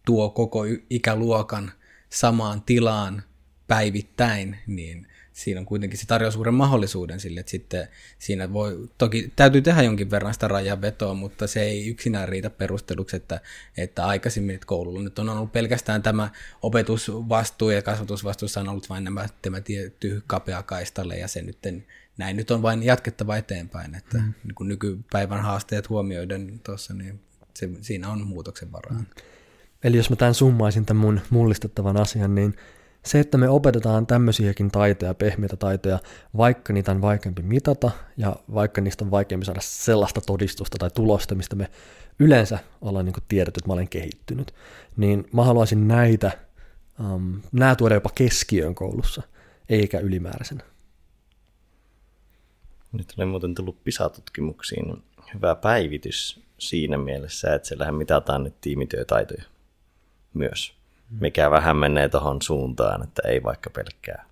tuo 0.07 0.31
koko 0.31 0.65
ikäluokan 0.91 1.73
samaan 2.11 2.63
tilaan 2.63 3.23
päivittäin, 3.67 4.59
niin 4.67 5.07
siinä 5.33 5.61
on 5.61 5.67
kuitenkin 5.67 5.99
se 5.99 6.07
tarjoaa 6.07 6.31
suuren 6.31 6.55
mahdollisuuden 6.55 7.21
sille, 7.21 7.41
että 7.41 7.51
sitten 7.51 7.89
siinä 8.19 8.53
voi, 8.53 8.89
toki 8.99 9.33
täytyy 9.37 9.63
tehdä 9.63 9.83
jonkin 9.83 10.11
verran 10.11 10.35
sitä 10.35 10.49
rajanvetoa, 10.49 11.15
mutta 11.15 11.47
se 11.47 11.63
ei 11.63 11.89
yksinään 11.89 12.29
riitä 12.29 12.51
perusteluksi, 12.51 13.17
että, 13.17 13.41
että 13.77 14.07
aikaisemmin 14.07 14.55
että 14.55 14.67
koululla 14.67 15.03
nyt 15.03 15.19
on 15.19 15.29
ollut 15.29 15.53
pelkästään 15.53 16.03
tämä 16.03 16.31
opetusvastuu 16.63 17.71
ja 17.71 17.83
kasvatusvastuussa 17.83 18.61
on 18.61 18.69
ollut 18.69 18.89
vain 18.89 19.05
nämä, 19.05 19.27
tämä 19.43 19.61
tietty 19.61 20.23
kapea 20.27 20.63
kaistalle 20.63 21.17
ja 21.17 21.29
se 21.29 21.43
nyt 21.43 21.59
näin 22.19 22.37
nyt 22.37 22.51
on 22.51 22.63
vain 22.63 22.83
jatkettava 22.83 23.37
eteenpäin, 23.37 23.95
että 23.95 24.19
mm. 24.19 24.35
niin 24.45 24.55
kun 24.55 24.69
nykypäivän 24.69 25.43
haasteet 25.43 25.89
huomioiden 25.89 26.61
tuossa, 26.65 26.95
niin 26.95 27.21
se, 27.55 27.69
siinä 27.81 28.09
on 28.09 28.27
muutoksen 28.27 28.73
varaa. 28.73 28.99
Mm. 28.99 29.07
Eli 29.85 29.97
jos 29.97 30.11
mä 30.11 30.17
tämän 30.17 30.35
summaisin 30.35 30.87
tämän 30.87 31.01
mun 31.01 31.21
mullistettavan 31.31 31.97
asian, 31.97 32.35
niin 32.35 32.55
se, 33.05 33.21
että 33.21 33.39
me 33.39 33.49
opetetaan 33.49 34.07
tämmöisiäkin 34.07 34.71
taitoja, 34.71 35.15
pehmeitä 35.15 35.57
taitoja, 35.57 35.99
vaikka 36.37 36.73
niitä 36.73 36.93
on 36.93 37.03
vaikeampi 37.03 37.43
mitata 37.43 37.91
ja 38.17 38.37
vaikka 38.55 38.81
niistä 38.81 39.05
on 39.05 39.11
vaikeampi 39.11 39.47
saada 39.47 39.61
sellaista 39.63 40.21
todistusta 40.21 40.79
tai 40.79 40.91
tulosta, 40.91 41.35
mistä 41.35 41.57
me 41.57 41.71
yleensä 42.19 42.59
ollaan 42.81 43.05
niin 43.05 43.15
tiedetty, 43.29 43.59
että 43.59 43.69
mä 43.69 43.73
olen 43.73 43.89
kehittynyt, 43.89 44.55
niin 44.97 45.29
mä 45.33 45.45
haluaisin 45.45 45.89
näitä, 45.89 46.31
um, 47.01 47.41
nämä 47.53 47.77
tuoda 47.77 47.95
jopa 47.95 48.11
keskiöön 48.15 48.75
koulussa, 48.75 49.23
eikä 49.69 49.99
ylimääräisenä. 49.99 50.65
Nyt 52.93 53.15
oli 53.19 53.27
muuten 53.27 53.55
tullut 53.55 53.85
PISA-tutkimuksiin 53.85 55.03
hyvä 55.35 55.55
päivitys 55.55 56.41
siinä 56.59 56.99
mielessä, 56.99 57.55
että 57.55 57.69
siellähän 57.69 57.95
mitataan 57.95 58.43
nyt 58.43 58.61
tiimityötaitoja 58.61 59.43
myös, 60.35 60.75
mikä 61.21 61.51
vähän 61.51 61.77
menee 61.77 62.09
tuohon 62.09 62.43
suuntaan, 62.43 63.03
että 63.03 63.23
ei 63.29 63.43
vaikka 63.43 63.71
pelkkää 63.71 64.25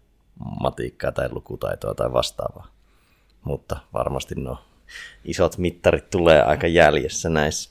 matiikkaa 0.61 1.13
tai 1.13 1.29
lukutaitoa 1.33 1.95
tai 1.95 2.13
vastaavaa. 2.13 2.67
Mutta 3.45 3.77
varmasti 3.93 4.35
no 4.35 4.59
isot 5.25 5.59
mittarit 5.59 6.11
tulee 6.11 6.43
aika 6.43 6.67
jäljessä 6.67 7.29
näissä. 7.29 7.71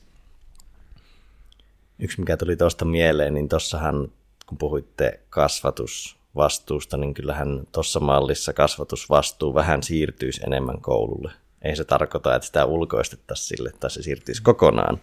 Yksi 1.99 2.19
mikä 2.19 2.37
tuli 2.37 2.55
tuosta 2.55 2.85
mieleen, 2.85 3.33
niin 3.33 3.49
tuossahan 3.49 4.11
kun 4.45 4.57
puhuitte 4.57 5.19
kasvatusvastuusta, 5.29 6.97
niin 6.97 7.13
kyllähän 7.13 7.67
tuossa 7.71 7.99
mallissa 7.99 8.53
kasvatusvastuu 8.53 9.53
vähän 9.53 9.83
siirtyisi 9.83 10.41
enemmän 10.45 10.81
koululle. 10.81 11.31
Ei 11.61 11.75
se 11.75 11.83
tarkoita, 11.85 12.35
että 12.35 12.45
sitä 12.45 12.65
ulkoistettaisiin 12.65 13.47
sille 13.47 13.71
tai 13.79 13.91
se 13.91 14.01
siirtyisi 14.01 14.43
kokonaan, 14.43 15.01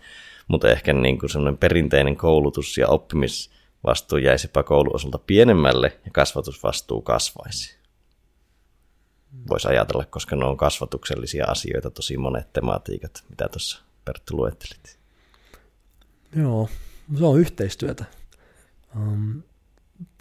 mutta 0.48 0.70
ehkä 0.70 0.92
niin 0.92 1.18
kuin 1.18 1.30
semmoinen 1.30 1.58
perinteinen 1.58 2.16
koulutus 2.16 2.78
ja 2.78 2.88
oppimisvastuu 3.86 4.18
jäisipä 4.18 4.62
kouluosalta 4.62 5.18
pienemmälle 5.18 6.00
ja 6.04 6.10
kasvatusvastuu 6.12 7.02
kasvaisi. 7.02 7.76
Voisi 9.48 9.68
ajatella, 9.68 10.04
koska 10.04 10.36
ne 10.36 10.44
on 10.44 10.56
kasvatuksellisia 10.56 11.46
asioita, 11.46 11.90
tosi 11.90 12.16
monet 12.16 12.52
tematiikat, 12.52 13.24
mitä 13.30 13.48
tuossa 13.48 13.82
Perttu 14.04 14.36
luettelit. 14.36 14.98
Joo, 16.36 16.68
se 17.18 17.24
on 17.24 17.40
yhteistyötä. 17.40 18.04
Um, 18.96 19.42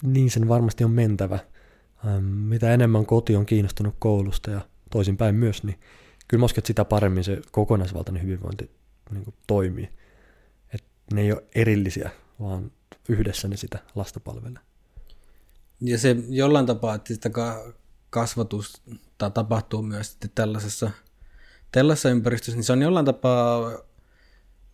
niin 0.02 0.30
sen 0.30 0.48
varmasti 0.48 0.84
on 0.84 0.90
mentävä. 0.90 1.38
Um, 2.04 2.24
mitä 2.24 2.74
enemmän 2.74 3.06
koti 3.06 3.36
on 3.36 3.46
kiinnostunut 3.46 3.94
koulusta 3.98 4.50
ja 4.50 4.60
toisinpäin 4.90 5.34
myös, 5.34 5.62
niin 5.62 5.78
kyllä 6.28 6.40
mä 6.40 6.46
sitä 6.64 6.84
paremmin 6.84 7.24
se 7.24 7.40
kokonaisvaltainen 7.50 8.22
hyvinvointi 8.22 8.70
niin 9.10 9.24
kuin 9.24 9.34
toimii 9.46 9.90
ne 11.12 11.20
ei 11.20 11.32
ole 11.32 11.44
erillisiä, 11.54 12.10
vaan 12.40 12.72
yhdessä 13.08 13.48
ne 13.48 13.56
sitä 13.56 13.78
lasta 13.94 14.20
palvelee. 14.20 14.62
Ja 15.80 15.98
se 15.98 16.16
jollain 16.28 16.66
tapaa, 16.66 16.94
että 16.94 17.14
sitä 17.14 17.30
kasvatusta 18.10 18.80
tapahtuu 19.34 19.82
myös 19.82 20.10
sitten 20.10 20.30
tällaisessa, 20.34 20.90
tällaisessa 21.72 22.10
ympäristössä, 22.10 22.56
niin 22.56 22.64
se 22.64 22.72
on 22.72 22.82
jollain 22.82 23.06
tapaa 23.06 23.72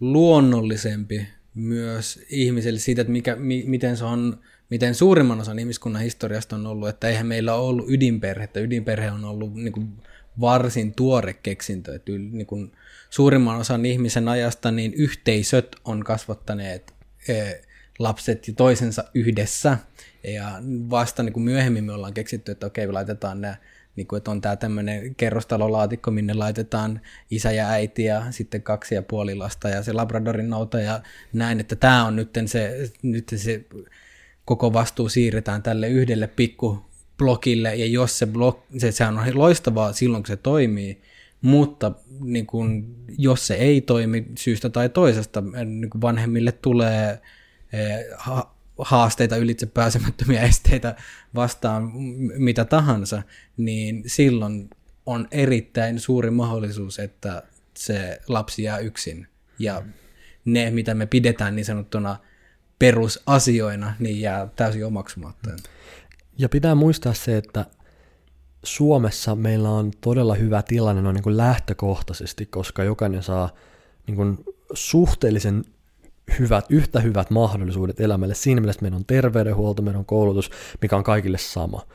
luonnollisempi 0.01 1.27
myös 1.55 2.21
ihmiselle 2.31 2.79
siitä, 2.79 3.01
että 3.03 3.13
mikä, 3.13 3.37
mi, 3.37 3.65
miten 3.67 3.97
se 3.97 4.05
on, 4.05 4.41
miten 4.71 4.95
suurimman 4.95 5.41
osan 5.41 5.59
ihmiskunnan 5.59 6.03
historiasta 6.03 6.57
on 6.57 6.67
ollut, 6.67 6.89
että 6.89 7.09
eihän 7.09 7.27
meillä 7.27 7.55
ole 7.55 7.69
ollut 7.69 7.91
ydinperhettä. 7.91 8.61
Ydinperhe 8.61 9.11
on 9.11 9.25
ollut 9.25 9.55
niin 9.55 9.73
kuin 9.73 9.93
varsin 10.41 10.95
tuore 10.95 11.33
keksintö, 11.35 11.95
että 11.95 12.13
niin 12.13 12.47
kuin 12.47 12.73
suurimman 13.11 13.59
osan 13.59 13.87
ihmisen 13.87 14.29
ajasta 14.29 14.71
niin 14.71 14.95
yhteisöt 14.95 15.77
on 15.85 16.05
kasvattaneet 16.05 16.95
e, 17.29 17.53
lapset 17.99 18.49
ja 18.49 18.55
toisensa 18.55 19.05
yhdessä. 19.15 19.79
Ja 20.25 20.53
vasta 20.91 21.23
niin 21.23 21.33
kuin 21.33 21.43
myöhemmin 21.43 21.85
me 21.85 21.93
ollaan 21.93 22.15
keksitty, 22.15 22.53
että 22.53 22.67
okei, 22.67 22.93
laitetaan 22.93 23.41
nämä 23.41 23.57
niin 23.97 24.07
kuin, 24.07 24.17
että 24.17 24.31
on 24.31 24.41
tämä 24.41 24.57
tämmöinen 24.57 25.15
kerrostalolaatikko, 25.15 26.11
minne 26.11 26.35
laitetaan 26.35 27.01
isä 27.31 27.53
ja 27.53 27.69
äiti 27.69 28.05
ja 28.05 28.25
sitten 28.31 28.63
kaksi 28.63 28.95
ja 28.95 29.03
puoli 29.03 29.35
lasta 29.35 29.69
ja 29.69 29.83
se 29.83 29.93
Labradorin 29.93 30.51
nouta 30.51 30.81
ja 30.81 31.01
näin, 31.33 31.61
että 31.61 31.77
tämä 31.77 32.05
on 32.05 32.17
nyt 32.17 32.31
se, 32.47 32.91
nyt 33.03 33.33
se 33.37 33.65
koko 34.45 34.73
vastuu 34.73 35.09
siirretään 35.09 35.63
tälle 35.63 35.89
yhdelle 35.89 36.27
pikku 36.27 36.85
blokille 37.19 37.75
ja 37.75 37.87
jos 37.87 38.19
se 38.19 38.27
blok, 38.27 38.65
se, 38.79 38.93
sehän 38.93 39.19
on 39.19 39.39
loistavaa 39.39 39.93
silloin, 39.93 40.23
kun 40.23 40.29
se 40.29 40.37
toimii, 40.37 41.03
mutta 41.41 41.93
niin 42.21 42.47
kun, 42.47 42.97
jos 43.19 43.47
se 43.47 43.55
ei 43.55 43.81
toimi 43.81 44.27
syystä 44.39 44.69
tai 44.69 44.89
toisesta, 44.89 45.41
niin 45.65 45.91
vanhemmille 46.01 46.53
tulee 46.53 47.21
haasteita, 48.79 49.37
ylitse 49.37 49.67
pääsemättömiä 49.67 50.43
esteitä 50.53 50.97
vastaan, 51.35 51.91
mitä 52.37 52.65
tahansa, 52.65 53.23
niin 53.57 54.03
silloin 54.07 54.71
on 55.07 55.29
erittäin 55.31 56.01
suuri 56.01 56.31
mahdollisuus, 56.31 56.99
että 56.99 57.43
se 57.77 58.21
lapsi 58.29 58.63
jää 58.63 58.79
yksin. 58.79 59.27
Ja 59.59 59.83
ne, 60.45 60.71
mitä 60.71 60.95
me 60.95 61.07
pidetään 61.07 61.57
niin 61.57 61.65
sanottuna 61.65 62.17
perusasioina, 62.79 63.95
niin 63.99 64.21
jää 64.21 64.49
täysin 64.57 64.87
omaksumatta. 64.87 65.51
Ja 66.39 66.49
pitää 66.49 66.75
muistaa 66.75 67.15
se, 67.15 67.37
että 67.37 67.67
Suomessa 68.63 69.35
meillä 69.35 69.71
on 69.71 69.91
todella 70.01 70.35
hyvä 70.35 70.63
tilanne 70.63 71.03
noin 71.03 71.15
niin 71.15 71.23
kuin 71.23 71.37
lähtökohtaisesti, 71.37 72.47
koska 72.47 72.85
jokainen 72.85 73.23
saa 73.23 73.51
niin 74.07 74.17
kuin 74.17 74.39
suhteellisen 74.75 75.65
hyvät, 76.39 76.65
yhtä 76.69 77.01
hyvät 77.01 77.31
mahdollisuudet 77.31 78.01
elämälle. 78.01 78.35
Siinä 78.35 78.61
mielessä 78.61 78.83
meidän 78.83 78.97
on 78.97 79.05
terveydenhuolto, 79.05 79.83
meidän 79.83 79.99
on 79.99 80.05
koulutus, 80.05 80.51
mikä 80.83 80.97
on 80.97 81.05
kaikille 81.05 81.39
sama. 81.39 81.87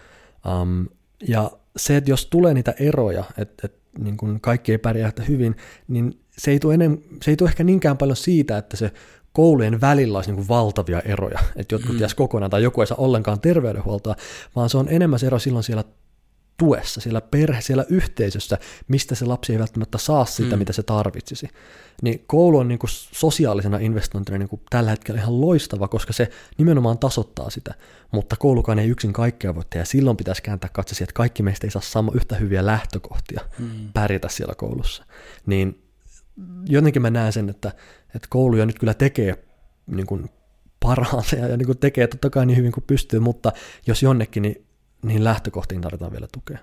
Um, 0.62 0.88
ja 1.28 1.52
se, 1.78 1.98
että 1.98 2.10
jos 2.10 2.26
tulee 2.26 2.54
niitä 2.54 2.74
eroja, 2.80 3.24
että, 3.38 3.68
että 3.68 3.80
niin 4.00 4.18
kuin 4.18 4.42
kaikki 4.42 4.72
ei 4.72 4.78
pärjää 4.78 5.12
hyvin, 5.28 5.56
niin 5.88 6.20
se 6.38 6.52
ei, 6.52 6.60
tule 6.60 6.74
enem, 6.74 6.98
se 7.24 7.32
ei 7.32 7.38
tule 7.38 7.50
ehkä 7.50 7.64
niinkään 7.64 7.98
paljon 7.98 8.16
siitä, 8.16 8.58
että 8.58 8.78
se 8.78 8.92
koulujen 9.34 9.82
välillä 9.82 10.18
olisi 10.18 10.32
niin 10.32 10.48
valtavia 10.48 11.00
eroja, 11.00 11.40
että 11.56 11.76
jotkut 11.76 11.96
mm. 11.96 12.00
jäisi 12.00 12.16
kokonaan 12.16 12.52
tai 12.52 12.64
joku 12.64 12.82
ei 12.82 12.88
saa 12.88 12.98
ollenkaan 12.98 13.40
terveydenhuoltoa, 13.40 14.16
vaan 14.56 14.70
se 14.70 14.78
on 14.78 14.88
enemmän 14.90 15.20
se 15.20 15.26
ero 15.26 15.40
silloin 15.40 15.64
siellä 15.64 15.84
tuessa, 16.58 17.02
siellä 17.02 17.22
perhe, 17.22 17.62
siellä 17.62 17.86
yhteisössä, 17.90 18.58
mistä 18.88 19.16
se 19.16 19.26
lapsi 19.26 19.54
ei 19.54 19.60
välttämättä 19.60 19.98
saa 19.98 20.26
sitä, 20.26 20.56
mm. 20.56 20.60
mitä 20.60 20.74
se 20.74 20.84
tarvitsisi. 20.84 21.50
Niin 22.02 22.24
koulu 22.28 22.58
on 22.58 22.68
niin 22.68 22.80
kuin 22.80 22.90
sosiaalisena 22.92 23.78
investointina 23.78 24.38
niin 24.38 24.50
kuin 24.50 24.62
tällä 24.70 24.90
hetkellä 24.90 25.22
ihan 25.22 25.42
loistava, 25.42 25.88
koska 25.88 26.14
se 26.14 26.30
nimenomaan 26.58 26.98
tasoittaa 26.98 27.50
sitä, 27.50 27.74
mutta 28.12 28.36
koulukaan 28.36 28.80
ei 28.80 28.90
yksin 28.90 29.14
kaikkea 29.14 29.56
voi 29.56 29.64
tehdä. 29.70 29.86
Silloin 29.86 30.18
pitäisi 30.18 30.44
kääntää 30.44 30.70
katse 30.74 30.96
siihen, 30.96 31.10
että 31.10 31.18
kaikki 31.18 31.44
meistä 31.44 31.68
ei 31.68 31.72
saa 31.72 31.82
sama 31.82 32.12
yhtä 32.16 32.36
hyviä 32.36 32.66
lähtökohtia 32.66 33.42
mm. 33.60 33.68
pärjätä 33.94 34.30
siellä 34.30 34.56
koulussa. 34.56 35.06
Niin 35.46 35.84
jotenkin 36.66 37.02
mä 37.02 37.10
näen 37.10 37.34
sen, 37.34 37.50
että, 37.50 37.72
että 38.16 38.28
kouluja 38.30 38.66
nyt 38.66 38.80
kyllä 38.80 38.94
tekee 38.94 39.44
niin 39.88 40.08
kuin 40.08 40.30
parhaansa 40.80 41.36
ja 41.36 41.58
niin 41.58 41.66
kuin 41.66 41.78
tekee 41.78 42.08
totta 42.08 42.30
kai 42.30 42.46
niin 42.46 42.58
hyvin 42.58 42.72
kuin 42.72 42.84
pystyy, 42.88 43.20
mutta 43.20 43.52
jos 43.88 44.04
jonnekin, 44.04 44.42
niin 44.42 44.67
niihin 45.02 45.24
lähtökohtiin 45.24 45.82
tarvitaan 45.82 46.12
vielä 46.12 46.28
tukea. 46.32 46.58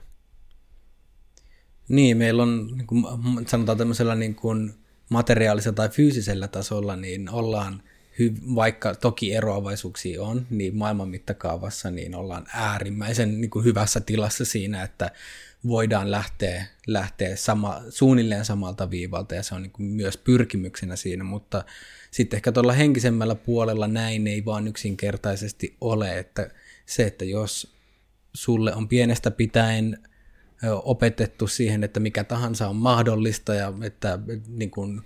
Niin, 1.88 2.16
meillä 2.16 2.42
on, 2.42 2.70
niin 2.77 2.87
kuin 2.87 3.05
sanotaan 3.47 3.79
tämmöisellä 3.79 4.14
niin 4.14 4.35
kuin 4.35 4.75
materiaalisella 5.09 5.75
tai 5.75 5.88
fyysisellä 5.88 6.49
tasolla, 6.49 6.97
niin 6.97 7.29
ollaan, 7.29 7.83
hy- 8.20 8.55
vaikka 8.55 8.94
toki 8.94 9.35
eroavaisuuksia 9.35 10.23
on, 10.23 10.47
niin 10.51 10.77
maailman 10.77 11.09
mittakaavassa 11.09 11.90
niin 11.90 12.14
ollaan 12.14 12.47
äärimmäisen 12.55 13.40
niin 13.40 13.51
kuin 13.51 13.64
hyvässä 13.64 14.01
tilassa 14.01 14.44
siinä, 14.44 14.83
että 14.83 15.11
voidaan 15.68 16.11
lähteä, 16.11 16.66
lähteä 16.87 17.37
sama, 17.37 17.83
suunnilleen 17.88 18.44
samalta 18.44 18.90
viivalta 18.90 19.35
ja 19.35 19.42
se 19.42 19.55
on 19.55 19.62
niin 19.62 19.73
kuin 19.73 19.87
myös 19.87 20.16
pyrkimyksenä 20.16 20.97
siinä, 20.97 21.25
mutta 21.25 21.64
sitten 22.11 22.37
ehkä 22.37 22.53
tuolla 22.53 22.73
henkisemmällä 22.73 23.35
puolella 23.35 23.88
näin 23.88 24.27
ei 24.27 24.44
vaan 24.44 24.68
yksinkertaisesti 24.68 25.77
ole, 25.81 26.18
että 26.18 26.51
se, 26.87 27.07
että 27.07 27.25
jos 27.25 27.73
sulle 28.35 28.75
on 28.75 28.88
pienestä 28.88 29.31
pitäen 29.31 29.99
opetettu 30.85 31.47
siihen, 31.47 31.85
että 31.85 32.01
mikä 32.01 32.25
tahansa 32.25 32.68
on 32.68 32.77
mahdollista 32.77 33.55
ja 33.55 33.73
että 33.83 34.18
niin 34.49 34.70
kuin 34.70 35.03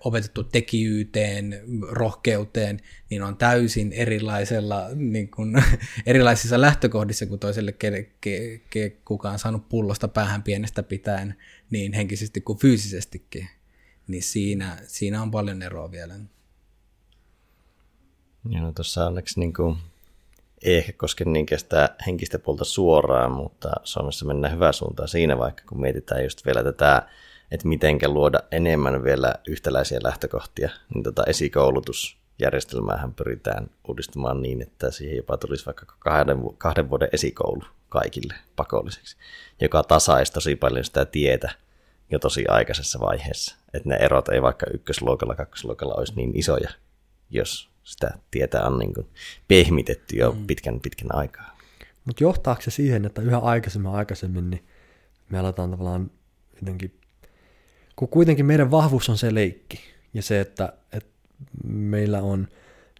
opetettu 0.00 0.44
tekijyyteen, 0.44 1.60
rohkeuteen, 1.88 2.80
niin 3.10 3.22
on 3.22 3.36
täysin 3.36 3.92
erilaisella, 3.92 4.88
niin 4.94 5.30
kuin, 5.30 5.62
erilaisissa 6.06 6.60
lähtökohdissa 6.60 7.26
kuin 7.26 7.40
toiselle, 7.40 7.72
ke, 7.72 8.10
ke, 8.20 8.60
ke, 8.70 8.90
kuka 9.04 9.30
on 9.30 9.38
saanut 9.38 9.68
pullosta 9.68 10.08
päähän 10.08 10.42
pienestä 10.42 10.82
pitäen, 10.82 11.34
niin 11.70 11.92
henkisesti 11.92 12.40
kuin 12.40 12.58
fyysisestikin. 12.58 13.48
Niin 14.08 14.22
siinä, 14.22 14.78
siinä 14.86 15.22
on 15.22 15.30
paljon 15.30 15.62
eroa 15.62 15.90
vielä. 15.90 16.14
Joo, 18.48 18.72
tuossa 18.72 19.06
onneksi 19.06 19.40
niin 19.40 19.52
kuin, 19.52 19.76
ei 20.62 20.76
ehkä 20.76 20.92
koske 20.92 21.24
niinkään 21.24 21.58
sitä 21.58 21.88
henkistä 22.06 22.38
puolta 22.38 22.64
suoraan, 22.64 23.32
mutta 23.32 23.70
Suomessa 23.84 24.26
mennään 24.26 24.54
hyvää 24.54 24.72
suuntaan 24.72 25.08
siinä, 25.08 25.38
vaikka 25.38 25.62
kun 25.68 25.80
mietitään 25.80 26.22
just 26.22 26.46
vielä 26.46 26.62
tätä 26.62 27.02
että 27.50 27.68
mitenkä 27.68 28.08
luoda 28.08 28.40
enemmän 28.50 29.04
vielä 29.04 29.34
yhtäläisiä 29.48 29.98
lähtökohtia, 30.02 30.70
niin 30.94 31.02
tota 31.02 31.24
esikoulutusjärjestelmäähän 31.24 33.14
pyritään 33.14 33.70
uudistamaan 33.88 34.42
niin, 34.42 34.62
että 34.62 34.90
siihen 34.90 35.16
jopa 35.16 35.36
tulisi 35.36 35.66
vaikka 35.66 35.86
kahden, 35.98 36.38
kahden 36.58 36.90
vuoden 36.90 37.08
esikoulu 37.12 37.64
kaikille 37.88 38.34
pakolliseksi, 38.56 39.16
joka 39.60 39.82
tasaisi 39.82 40.32
tosi 40.32 40.56
paljon 40.56 40.84
sitä 40.84 41.04
tietä 41.04 41.50
jo 42.10 42.18
tosi 42.18 42.44
aikaisessa 42.48 43.00
vaiheessa. 43.00 43.56
Että 43.74 43.88
ne 43.88 43.96
erot 43.96 44.28
ei 44.28 44.42
vaikka 44.42 44.66
ykkösluokalla, 44.74 45.34
kakkosluokalla 45.34 45.94
olisi 45.94 46.12
niin 46.16 46.38
isoja, 46.38 46.70
jos 47.30 47.70
sitä 47.86 48.10
tietä 48.30 48.62
on 48.62 48.78
niin 48.78 48.94
kuin 48.94 49.06
pehmitetty 49.48 50.16
jo 50.16 50.32
mm. 50.32 50.46
pitkän 50.46 50.80
pitkän 50.80 51.14
aikaa. 51.14 51.58
Mutta 52.04 52.24
johtaako 52.24 52.62
se 52.62 52.70
siihen, 52.70 53.04
että 53.04 53.22
yhä 53.22 53.38
aikaisemmin 53.38 53.92
aikaisemmin 53.92 54.50
niin 54.50 54.66
me 55.28 55.38
aletaan 55.38 55.70
tavallaan 55.70 56.10
jotenkin 56.60 57.00
kun 57.96 58.08
kuitenkin 58.08 58.46
meidän 58.46 58.70
vahvuus 58.70 59.08
on 59.08 59.18
se 59.18 59.34
leikki 59.34 59.80
ja 60.14 60.22
se, 60.22 60.40
että, 60.40 60.72
että 60.92 61.10
meillä 61.64 62.22
on 62.22 62.48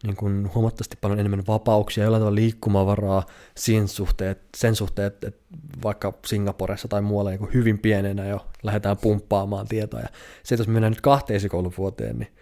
niin 0.03 0.17
kuin 0.17 0.55
huomattavasti 0.55 0.99
paljon 1.01 1.21
enemmän 1.21 1.47
vapauksia, 1.47 2.05
jollain 2.05 2.21
tavalla 2.21 2.35
liikkumavaraa 2.35 3.27
sen 3.57 3.89
suhteen, 3.89 4.37
sen 4.57 4.75
suhteen 4.75 5.07
että, 5.07 5.29
että 5.29 5.41
vaikka 5.83 6.19
Singaporessa 6.27 6.89
tai 6.89 7.03
muualla 7.03 7.31
niin 7.31 7.55
hyvin 7.55 7.79
pienenä 7.79 8.29
jo 8.29 8.47
lähdetään 8.63 8.97
pumppaamaan 8.97 9.69
tietoa. 9.69 10.01
Ja 10.01 10.09
se, 10.43 10.55
että 10.55 10.61
jos 10.61 10.69
mennään 10.69 10.93
nyt 10.93 11.01
kahteen 11.01 11.37
esikouluvuoteen, 11.37 12.19
niin 12.19 12.33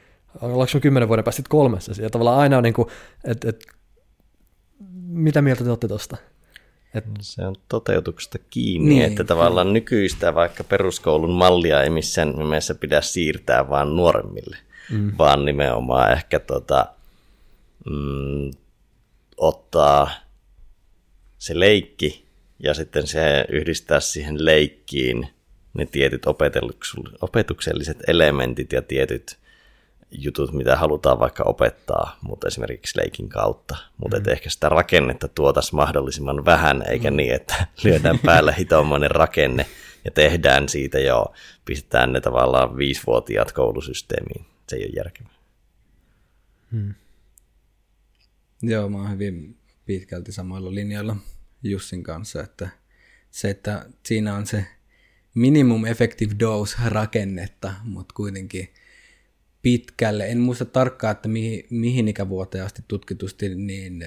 ollaanko 0.41 0.81
kymmenen 0.83 1.09
vuoden 1.09 1.25
päästä 1.25 1.43
kolmessa? 1.49 2.03
Ja 2.03 2.11
tavallaan 2.11 2.39
aina 2.39 2.57
on 2.57 2.63
niin 2.63 2.75
kuin, 2.75 2.89
että, 3.25 3.49
että 3.49 3.65
mitä 5.07 5.43
mieltä 5.43 5.65
te 5.65 5.71
olette 5.71 5.89
tuosta? 5.89 6.17
Et... 6.95 7.05
Se 7.21 7.47
on 7.47 7.55
toteutuksesta 7.69 8.39
kiinni, 8.51 8.89
niin, 8.89 9.05
että 9.05 9.25
tavallaan 9.25 9.73
nykyistä 9.73 10.35
vaikka 10.35 10.65
peruskoulun 10.65 11.35
mallia 11.35 11.83
ei 11.83 11.91
missään 11.91 12.35
nimessä 12.39 12.75
pidä 12.75 13.01
siirtää 13.01 13.69
vaan 13.69 13.97
nuoremmille, 13.97 14.57
mm. 14.91 15.13
vaan 15.19 15.45
nimenomaan 15.45 16.13
ehkä 16.13 16.41
tota, 16.41 16.87
mm, 17.91 18.51
ottaa 19.37 20.11
se 21.39 21.61
leikki 21.61 22.25
ja 22.59 22.75
sitten 22.75 23.07
se 23.07 23.45
yhdistää 23.49 24.01
siihen 24.01 24.45
leikkiin 24.45 25.29
ne 25.75 25.87
tietyt 25.87 26.23
opetukselliset 27.21 27.99
elementit 28.09 28.73
ja 28.73 28.83
tietyt 28.83 29.39
jutut, 30.11 30.53
mitä 30.53 30.77
halutaan 30.77 31.19
vaikka 31.19 31.43
opettaa, 31.47 32.19
mutta 32.23 32.49
esimerkiksi 32.49 32.99
leikin 32.99 33.29
kautta. 33.29 33.77
Mutta 33.97 34.21
mm. 34.21 34.29
ehkä 34.29 34.51
sitä 34.51 34.69
rakennetta 34.69 35.29
tuotaisiin 35.29 35.77
mahdollisimman 35.77 36.45
vähän, 36.45 36.85
eikä 36.89 37.11
mm. 37.11 37.17
niin, 37.17 37.35
että 37.35 37.67
lyödään 37.85 38.19
päälle 38.19 38.55
hitomainen 38.59 39.11
rakenne 39.11 39.67
ja 40.05 40.11
tehdään 40.11 40.69
siitä 40.69 40.99
jo, 40.99 41.33
pistetään 41.65 42.13
ne 42.13 42.21
tavallaan 42.21 42.77
viisivuotiaat 42.77 43.53
koulusysteemiin. 43.53 44.47
Se 44.69 44.77
ei 44.77 44.85
ole 44.85 44.93
järkevää. 44.97 45.35
Mm. 46.71 46.95
Joo, 48.63 48.89
mä 48.89 48.99
oon 48.99 49.11
hyvin 49.11 49.57
pitkälti 49.85 50.33
samoilla 50.33 50.75
linjoilla 50.75 51.17
Jussin 51.63 52.03
kanssa, 52.03 52.41
että 52.41 52.69
se, 53.31 53.51
että 53.51 53.87
siinä 54.07 54.35
on 54.35 54.47
se 54.47 54.67
minimum 55.35 55.85
effective 55.85 56.35
dose 56.39 56.77
rakennetta, 56.89 57.75
mutta 57.85 58.15
kuitenkin– 58.15 58.69
pitkälle. 59.65 60.27
En 60.27 60.39
muista 60.39 60.65
tarkkaan, 60.65 61.13
että 61.13 61.29
mihin, 61.29 61.67
mihin 61.71 62.09
ikävuoteen 62.09 62.65
asti 62.65 62.83
tutkitusti 62.89 63.55
niin 63.55 64.05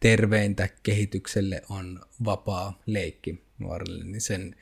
terveintä 0.00 0.68
kehitykselle 0.82 1.62
on 1.68 2.00
vapaa 2.24 2.82
leikki 2.86 3.42
nuorille. 3.58 4.04
Niin 4.04 4.20
sen 4.20 4.56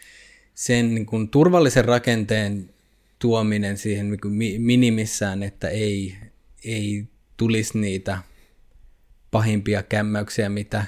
sen 0.55 0.95
niin 0.95 1.07
kuin 1.07 1.29
turvallisen 1.29 1.85
rakenteen 1.85 2.71
tuominen 3.19 3.79
siihen 3.79 4.11
niin 4.11 4.21
kuin 4.21 4.35
minimissään, 4.59 5.43
että 5.43 5.69
ei, 5.69 6.17
ei 6.65 7.05
tulisi 7.37 7.79
niitä 7.79 8.19
pahimpia 9.31 9.83
kämmäyksiä, 9.83 10.49
mitä 10.49 10.85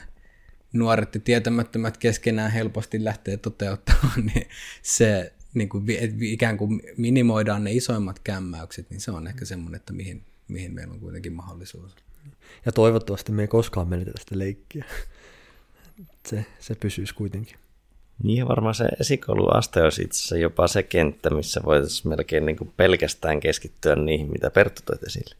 nuoret 0.72 1.14
ja 1.14 1.20
tietämättömät 1.20 1.96
keskenään 1.96 2.50
helposti 2.50 3.04
lähtee 3.04 3.36
toteuttamaan, 3.36 4.26
niin 4.34 4.48
se, 4.82 5.32
niin 5.56 5.68
kuin, 5.68 5.84
ikään 6.20 6.56
kuin 6.56 6.82
minimoidaan 6.96 7.64
ne 7.64 7.72
isoimmat 7.72 8.18
kämmäykset, 8.18 8.90
niin 8.90 9.00
se 9.00 9.10
on 9.10 9.26
ehkä 9.26 9.44
semmoinen, 9.44 9.78
että 9.78 9.92
mihin, 9.92 10.22
mihin 10.48 10.74
meillä 10.74 10.94
on 10.94 11.00
kuitenkin 11.00 11.32
mahdollisuus. 11.32 11.96
Ja 12.66 12.72
toivottavasti 12.72 13.32
me 13.32 13.42
ei 13.42 13.48
koskaan 13.48 13.88
menetetä 13.88 14.20
sitä 14.20 14.38
leikkiä. 14.38 14.84
Se, 16.26 16.46
se 16.60 16.74
pysyisi 16.74 17.14
kuitenkin. 17.14 17.56
Niin 18.22 18.38
ja 18.38 18.48
varmaan 18.48 18.74
se 18.74 18.84
esikouluaste 19.00 19.82
olisi 19.82 20.02
itse 20.02 20.18
asiassa 20.18 20.36
jopa 20.36 20.68
se 20.68 20.82
kenttä, 20.82 21.30
missä 21.30 21.60
voitaisiin 21.64 22.08
melkein 22.08 22.46
niin 22.46 22.56
kuin 22.56 22.72
pelkästään 22.76 23.40
keskittyä 23.40 23.96
niihin, 23.96 24.32
mitä 24.32 24.50
Perttu 24.50 24.82
toit 24.84 25.02
esille. 25.02 25.36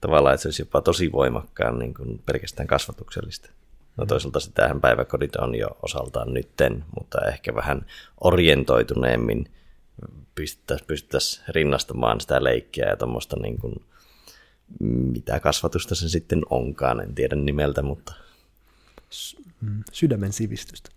Tavallaan, 0.00 0.34
että 0.34 0.42
se 0.42 0.48
olisi 0.48 0.62
jopa 0.62 0.80
tosi 0.80 1.12
voimakkaan 1.12 1.78
niin 1.78 1.94
kuin 1.94 2.22
pelkästään 2.26 2.66
kasvatuksellista. 2.66 3.50
No 3.96 4.06
toisaalta 4.06 4.40
sitähän 4.40 4.80
päiväkodit 4.80 5.36
on 5.36 5.54
jo 5.54 5.68
osaltaan 5.82 6.34
nytten, 6.34 6.84
mutta 6.98 7.18
ehkä 7.20 7.54
vähän 7.54 7.86
orientoituneemmin 8.20 9.50
pystyttäisiin 10.34 10.86
pystyttäisi 10.86 11.42
rinnastamaan 11.48 12.20
sitä 12.20 12.44
leikkiä 12.44 12.86
ja 12.86 12.96
tuommoista 12.96 13.36
niin 13.42 13.58
kuin, 13.58 13.74
mitä 15.12 15.40
kasvatusta 15.40 15.94
se 15.94 16.08
sitten 16.08 16.42
onkaan, 16.50 17.00
en 17.00 17.14
tiedä 17.14 17.36
nimeltä, 17.36 17.82
mutta... 17.82 18.14
Mm, 19.60 19.84
sydämen 19.92 20.32
sivistystä. 20.32 20.90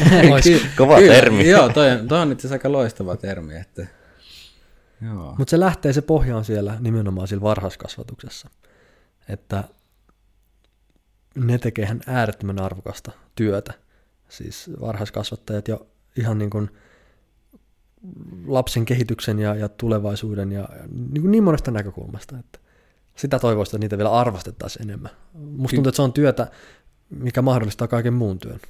Kova 0.78 0.96
Kyllä, 0.96 1.14
termi. 1.14 1.48
Joo, 1.48 1.68
toi, 1.68 1.86
toi 2.08 2.20
on 2.20 2.32
itse 2.32 2.52
aika 2.52 2.72
loistava 2.72 3.16
termi. 3.16 3.56
Että... 3.56 3.86
Mutta 5.38 5.50
se 5.50 5.60
lähtee, 5.60 5.92
se 5.92 6.02
pohja 6.02 6.36
on 6.36 6.44
siellä 6.44 6.76
nimenomaan 6.80 7.28
sillä 7.28 7.42
varhaiskasvatuksessa. 7.42 8.48
Että 9.28 9.64
ne 11.34 11.58
tekee 11.58 11.84
ihan 11.84 12.00
äärettömän 12.06 12.60
arvokasta 12.60 13.12
työtä. 13.34 13.74
Siis 14.28 14.70
varhaiskasvattajat 14.80 15.68
jo 15.68 15.86
ihan 16.16 16.38
niin 16.38 16.50
kuin 16.50 16.70
lapsen 18.46 18.84
kehityksen 18.84 19.38
ja, 19.38 19.54
ja 19.54 19.68
tulevaisuuden 19.68 20.52
ja 20.52 20.68
niin, 21.12 21.22
kuin 21.22 21.30
niin 21.30 21.44
monesta 21.44 21.70
näkökulmasta, 21.70 22.38
että 22.38 22.58
sitä 23.16 23.38
toivoista, 23.38 23.76
että 23.76 23.84
niitä 23.84 23.96
vielä 23.96 24.12
arvostettaisiin 24.12 24.82
enemmän. 24.82 25.10
Musta 25.34 25.74
tuntuu, 25.74 25.88
että 25.88 25.96
se 25.96 26.02
on 26.02 26.12
työtä, 26.12 26.50
mikä 27.10 27.42
mahdollistaa 27.42 27.88
kaiken 27.88 28.14
muun 28.14 28.38
työn. 28.38 28.60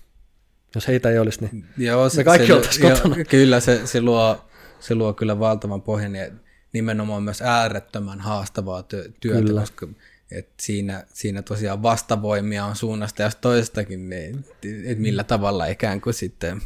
Jos 0.75 0.89
heitä 0.89 1.11
ei 1.11 1.19
olisi, 1.19 1.41
niin 1.41 1.67
Joo, 1.79 2.09
se, 2.09 2.17
me 2.17 2.25
kaikki 2.25 2.47
se, 2.47 2.55
oltaisiin 2.55 2.93
kotona. 2.93 3.17
Jo, 3.17 3.25
kyllä, 3.29 3.61
se, 3.61 3.87
se, 3.87 4.01
luo, 4.01 4.45
se 4.81 4.95
luo 4.95 5.13
kyllä 5.13 5.39
valtavan 5.39 5.83
pohjan 5.83 6.17
ja 6.17 6.31
nimenomaan 6.73 7.23
myös 7.23 7.43
äärettömän 7.43 8.21
haastavaa 8.21 8.83
työtä, 8.83 9.13
kyllä. 9.21 9.61
koska 9.61 9.89
et 10.31 10.49
siinä, 10.61 11.05
siinä 11.13 11.43
tosiaan 11.43 11.83
vastavoimia 11.83 12.65
on 12.65 12.77
suunnasta 12.77 13.23
ja 13.23 13.31
toisestakin, 13.41 14.11
niin, 14.11 14.45
että 14.85 15.03
millä 15.03 15.25
tavalla 15.25 15.67
ikään 15.67 16.01
kuin 16.01 16.15
sitten 16.15 16.63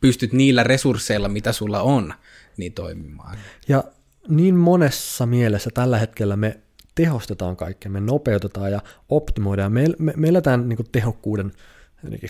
pystyt 0.00 0.32
niillä 0.32 0.62
resursseilla, 0.62 1.28
mitä 1.28 1.52
sulla 1.52 1.82
on, 1.82 2.14
niin 2.56 2.72
toimimaan. 2.72 3.38
Ja 3.68 3.84
niin 4.28 4.54
monessa 4.54 5.26
mielessä 5.26 5.70
tällä 5.74 5.98
hetkellä 5.98 6.36
me 6.36 6.60
tehostetaan 6.94 7.56
kaikkea, 7.56 7.90
me 7.90 8.00
nopeutetaan 8.00 8.72
ja 8.72 8.80
optimoidaan. 9.08 9.72
Me, 9.72 9.84
me, 9.98 10.12
me 10.16 10.28
eletään 10.28 10.68
niin 10.68 10.78
tehokkuuden 10.92 11.52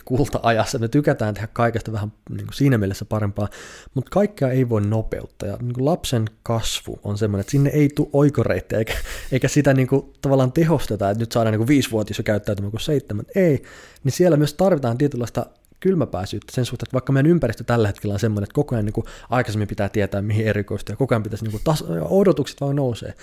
kulta-ajassa. 0.04 0.78
Me 0.78 0.88
tykätään 0.88 1.34
tehdä 1.34 1.48
kaikesta 1.52 1.92
vähän 1.92 2.12
niin 2.30 2.46
kuin 2.46 2.54
siinä 2.54 2.78
mielessä 2.78 3.04
parempaa, 3.04 3.48
mutta 3.94 4.10
kaikkea 4.10 4.50
ei 4.50 4.68
voi 4.68 4.80
nopeuttaa. 4.80 5.48
Ja 5.48 5.56
niin 5.62 5.74
kuin 5.74 5.84
lapsen 5.84 6.24
kasvu 6.42 7.00
on 7.04 7.18
semmoinen, 7.18 7.40
että 7.40 7.50
sinne 7.50 7.70
ei 7.70 7.88
tule 7.94 8.08
oikoreittejä, 8.12 8.78
eikä, 8.78 8.94
eikä 9.32 9.48
sitä 9.48 9.74
niin 9.74 9.88
kuin 9.88 10.12
tavallaan 10.22 10.52
tehosteta, 10.52 11.10
että 11.10 11.22
nyt 11.22 11.32
saadaan 11.32 11.52
niin 11.52 11.58
kuin 11.58 11.68
viisivuotias 11.68 12.18
jo 12.18 12.24
käyttäytymään 12.24 12.70
kuin 12.70 12.80
seitsemän. 12.80 13.24
Ei, 13.34 13.62
niin 14.04 14.12
siellä 14.12 14.36
myös 14.36 14.54
tarvitaan 14.54 14.98
tietynlaista 14.98 15.46
kylmäpäisyyttä 15.80 16.52
sen 16.52 16.64
suhteen, 16.64 16.86
että 16.86 16.94
vaikka 16.94 17.12
meidän 17.12 17.30
ympäristö 17.30 17.64
tällä 17.64 17.88
hetkellä 17.88 18.12
on 18.12 18.20
semmoinen, 18.20 18.44
että 18.44 18.54
koko 18.54 18.74
ajan 18.74 18.84
niin 18.84 18.92
kuin 18.92 19.06
aikaisemmin 19.30 19.68
pitää 19.68 19.88
tietää, 19.88 20.22
mihin 20.22 20.46
erikoistua, 20.46 20.92
ja 20.92 20.96
koko 20.96 21.14
ajan 21.14 21.22
pitäisi 21.22 21.44
niin 21.44 21.52
kuin 21.52 21.74
tas- 21.74 22.06
odotukset 22.10 22.60
vaan 22.60 22.76
nousee, 22.76 23.14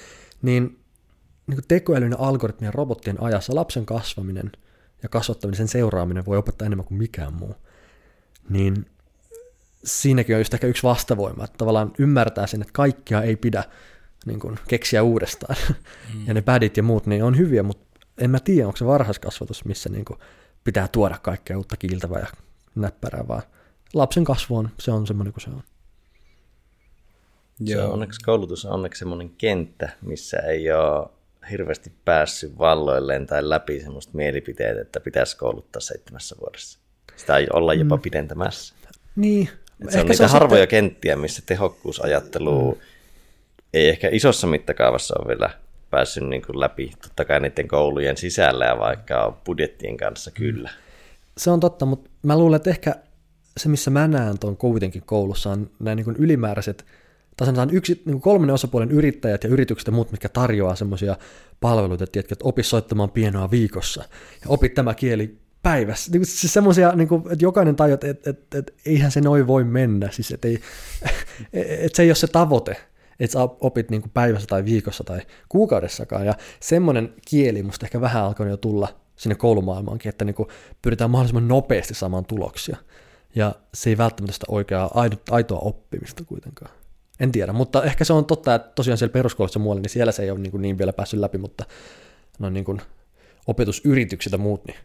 niin, 0.42 0.64
niin 1.48 1.56
kuin 1.56 1.68
tekoälyn 1.68 2.20
algoritmien 2.20 2.68
ja 2.68 2.72
robottien 2.72 3.24
ajassa 3.24 3.56
lapsen 3.56 3.86
kasvaminen– 3.86 4.52
ja 5.04 5.10
kasvattaminen, 5.10 5.58
sen 5.58 5.68
seuraaminen 5.68 6.26
voi 6.26 6.38
opettaa 6.38 6.66
enemmän 6.66 6.86
kuin 6.86 6.98
mikään 6.98 7.34
muu. 7.34 7.56
Niin 8.50 8.86
siinäkin 9.84 10.36
on 10.36 10.42
just 10.42 10.54
ehkä 10.54 10.68
yksi 10.68 10.84
vastavoima, 10.84 11.44
että 11.44 11.58
tavallaan 11.58 11.92
ymmärtää 12.00 12.48
sen, 12.48 12.62
että 12.62 12.74
kaikkia 12.74 13.22
ei 13.22 13.36
pidä 13.36 13.64
niin 14.26 14.40
kuin 14.40 14.60
keksiä 14.68 15.04
uudestaan. 15.04 15.56
Mm. 16.14 16.28
Ja 16.28 16.34
ne 16.34 16.42
pädit 16.42 16.78
ja 16.78 16.84
muut, 16.84 17.06
niin 17.06 17.24
on 17.24 17.38
hyviä, 17.38 17.64
mutta 17.64 18.00
en 18.18 18.30
mä 18.30 18.40
tiedä, 18.40 18.68
onko 18.68 18.78
se 18.78 18.86
varhaiskasvatus, 18.86 19.66
missä 19.66 19.90
niin 19.90 20.06
kuin 20.06 20.20
pitää 20.64 20.88
tuoda 20.88 21.18
kaikkea 21.18 21.58
uutta 21.58 21.78
kiiltävää 21.78 22.20
ja 22.20 22.28
näppärää, 22.76 23.28
vaan 23.28 23.44
lapsen 23.94 24.24
kasvu 24.24 24.58
on, 24.58 24.70
se 24.80 24.92
on 24.92 25.08
semmoinen 25.08 25.34
kuin 25.34 25.44
se 25.44 25.50
on. 25.50 25.64
Joo. 27.60 27.82
Se 27.82 27.88
on 27.88 27.94
onneksi 27.94 28.22
koulutus 28.22 28.66
on 28.66 28.72
onneksi 28.72 29.00
semmoinen 29.00 29.30
kenttä, 29.30 29.90
missä 30.02 30.38
ei 30.38 30.72
ole 30.72 31.10
hirveästi 31.52 31.92
päässyt 32.06 32.58
valloilleen 32.58 33.28
tai 33.28 33.50
läpi 33.50 33.80
semmoista 33.80 34.12
mielipiteet, 34.16 34.78
että 34.78 35.00
pitäisi 35.00 35.38
kouluttaa 35.38 35.80
seitsemässä 35.80 36.36
vuodessa. 36.42 36.80
Sitä 37.16 37.38
ei 37.38 37.48
olla 37.54 37.74
jopa 37.74 37.96
mm. 37.96 38.02
pidentämässä. 38.02 38.76
Niin. 39.16 39.50
se 39.90 40.00
on 40.00 40.06
niitä 40.06 40.18
se 40.18 40.24
on 40.24 40.30
harvoja 40.30 40.62
sitten... 40.62 40.84
kenttiä, 40.84 41.16
missä 41.16 41.44
tehokkuusajattelu 41.46 42.72
mm. 42.72 42.82
ei 43.74 43.90
ehkä 43.90 44.10
isossa 44.12 44.48
mittakaavassa 44.48 45.16
ole 45.20 45.28
vielä 45.28 45.50
päässyt 45.90 46.24
niin 46.24 46.42
kuin 46.42 46.60
läpi. 46.60 46.92
Totta 47.02 47.26
kai 47.26 47.40
niiden 47.40 47.68
koulujen 47.68 48.18
sisällä 48.18 48.66
ja 48.66 48.80
vaikka 48.80 49.38
budjettien 49.46 49.98
kanssa 49.98 50.32
kyllä. 50.32 50.70
Se 51.38 51.52
on 51.52 51.60
totta, 51.60 51.86
mutta 51.86 52.10
mä 52.24 52.38
luulen, 52.38 52.56
että 52.56 52.70
ehkä 52.70 52.96
se, 53.58 53.70
missä 53.70 53.92
mä 53.92 54.08
näen 54.08 54.40
tuon 54.40 54.58
kuitenkin 54.58 55.04
koulussa, 55.06 55.52
on 55.52 55.70
nämä 55.80 55.96
niin 55.96 56.16
ylimääräiset, 56.18 56.86
tai 57.38 57.46
sanotaan 57.46 57.70
yksi, 57.70 58.02
niin 58.06 58.22
kolmannen 58.22 58.54
osapuolen 58.54 58.92
yrittäjät 58.92 59.44
ja 59.44 59.50
yritykset 59.50 59.88
ja 59.88 59.94
muut, 59.94 60.12
mitkä 60.12 60.30
tarjoaa 60.30 60.76
semmoisia 60.76 61.18
palveluita, 61.60 62.04
että, 62.04 62.20
että 62.20 62.36
opit 62.44 62.66
soittamaan 62.66 63.12
pienoa 63.12 63.52
viikossa 63.52 64.04
ja 64.42 64.46
opit 64.48 64.74
tämä 64.74 64.94
kieli 64.94 65.38
päivässä. 65.64 66.12
Niin 66.12 66.26
siis 66.26 66.54
semmoisia, 66.54 66.92
niin 66.92 67.08
kuin, 67.08 67.24
että 67.32 67.46
jokainen 67.46 67.76
tajuu, 67.76 67.94
että, 67.94 68.10
että, 68.10 68.30
että, 68.30 68.58
että 68.58 68.74
eihän 68.86 69.12
se 69.12 69.22
noin 69.22 69.48
voi 69.48 69.64
mennä, 69.64 70.10
siis 70.12 70.32
että, 70.32 70.48
ei, 70.48 70.60
että 71.54 71.96
se 71.96 72.04
ei 72.04 72.10
ole 72.10 72.16
se 72.16 72.28
tavoite, 72.28 72.78
että 73.20 73.34
sä 73.34 73.40
opit 73.42 73.90
niin 73.90 74.02
kuin 74.02 74.12
päivässä 74.14 74.48
tai 74.48 74.66
viikossa 74.66 75.04
tai 75.04 75.22
kuukaudessakaan, 75.50 76.26
ja 76.26 76.34
semmoinen 76.60 77.14
kieli 77.28 77.64
musta 77.64 77.86
ehkä 77.86 78.02
vähän 78.02 78.24
alkoi 78.24 78.50
jo 78.50 78.58
tulla 78.58 78.88
sinne 79.16 79.36
koulumaailmaankin, 79.36 80.10
että 80.10 80.26
niin 80.26 80.36
kuin 80.36 80.50
pyritään 80.82 81.12
mahdollisimman 81.12 81.48
nopeasti 81.48 81.94
saamaan 81.94 82.26
tuloksia, 82.26 82.78
ja 83.36 83.56
se 83.74 83.90
ei 83.90 83.98
välttämättä 83.98 84.34
sitä 84.34 84.46
oikeaa 84.50 84.92
aitoa 85.32 85.60
oppimista 85.60 86.24
kuitenkaan. 86.24 86.72
En 87.22 87.32
tiedä, 87.32 87.54
mutta 87.54 87.84
ehkä 87.84 88.04
se 88.04 88.14
on 88.14 88.26
totta, 88.26 88.56
että 88.56 88.72
tosiaan 88.76 88.98
siellä 88.98 89.14
peruskoulussa 89.14 89.60
muualle, 89.60 89.82
niin 89.82 89.90
siellä 89.90 90.12
se 90.12 90.24
ei 90.24 90.32
ole 90.32 90.40
niin, 90.40 90.52
kuin 90.52 90.62
niin 90.62 90.78
vielä 90.78 90.94
päässyt 90.94 91.20
läpi, 91.20 91.38
mutta 91.38 91.66
no 92.40 92.50
niin 92.50 92.66
kuin 92.66 92.82
opetusyritykset 93.48 94.32
ja 94.32 94.38
muut, 94.38 94.66
niin 94.66 94.78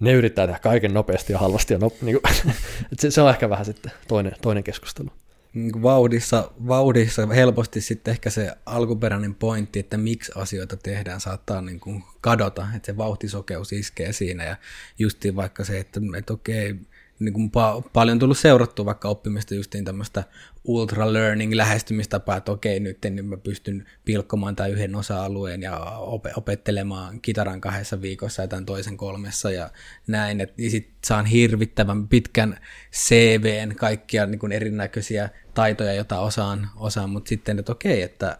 ne 0.00 0.12
yrittää 0.12 0.46
tehdä 0.46 0.58
kaiken 0.58 0.94
nopeasti 0.94 1.32
ja 1.32 1.38
halvasti. 1.38 1.74
Ja 1.74 1.78
no, 1.78 1.90
niin 2.02 2.20
kuin, 2.20 2.34
se, 3.00 3.10
se 3.10 3.22
on 3.22 3.30
ehkä 3.30 3.50
vähän 3.50 3.64
sitten 3.64 3.92
toinen, 4.08 4.32
toinen 4.42 4.64
keskustelu. 4.64 5.08
Niin 5.54 5.82
vauhdissa, 5.82 6.50
vauhdissa 6.68 7.26
helposti 7.26 7.80
sitten 7.80 8.12
ehkä 8.12 8.30
se 8.30 8.52
alkuperäinen 8.66 9.34
pointti, 9.34 9.78
että 9.78 9.96
miksi 9.96 10.32
asioita 10.34 10.76
tehdään, 10.76 11.20
saattaa 11.20 11.62
niin 11.62 11.80
kuin 11.80 12.04
kadota, 12.20 12.66
että 12.76 12.86
se 12.86 12.96
vauhtisokeus 12.96 13.72
iskee 13.72 14.12
siinä 14.12 14.44
ja 14.44 14.56
justiin 14.98 15.36
vaikka 15.36 15.64
se, 15.64 15.78
että, 15.78 16.00
että 16.18 16.32
okei, 16.32 16.74
niin 17.18 17.32
kuin 17.32 17.50
pa- 17.50 17.90
paljon 17.92 18.18
tullut 18.18 18.38
seurattua 18.38 18.84
vaikka 18.84 19.08
oppimista 19.08 19.54
justiin 19.54 19.84
tämmöistä 19.84 20.24
ultra 20.64 21.12
learning 21.12 21.54
lähestymistapaa, 21.54 22.36
että 22.36 22.52
okei, 22.52 22.80
nyt 22.80 22.98
niin 23.10 23.26
mä 23.26 23.36
pystyn 23.36 23.86
pilkkomaan 24.04 24.56
tämän 24.56 24.72
yhden 24.72 24.94
osa-alueen 24.94 25.62
ja 25.62 25.78
op- 25.98 26.36
opettelemaan 26.36 27.20
kitaran 27.20 27.60
kahdessa 27.60 28.02
viikossa 28.02 28.42
ja 28.42 28.48
tämän 28.48 28.66
toisen 28.66 28.96
kolmessa 28.96 29.50
ja 29.50 29.70
näin, 30.06 30.40
että 30.40 30.54
niin 30.58 30.70
sit 30.70 30.90
saan 31.04 31.26
hirvittävän 31.26 32.08
pitkän 32.08 32.58
CVn 32.92 33.76
kaikkia 33.76 34.26
niin 34.26 34.38
kuin 34.38 34.52
erinäköisiä 34.52 35.28
taitoja, 35.54 35.92
joita 35.92 36.20
osaan, 36.20 36.70
osaan. 36.76 37.10
Mutta 37.10 37.28
sitten, 37.28 37.58
että 37.58 37.72
okei, 37.72 38.02
että 38.02 38.38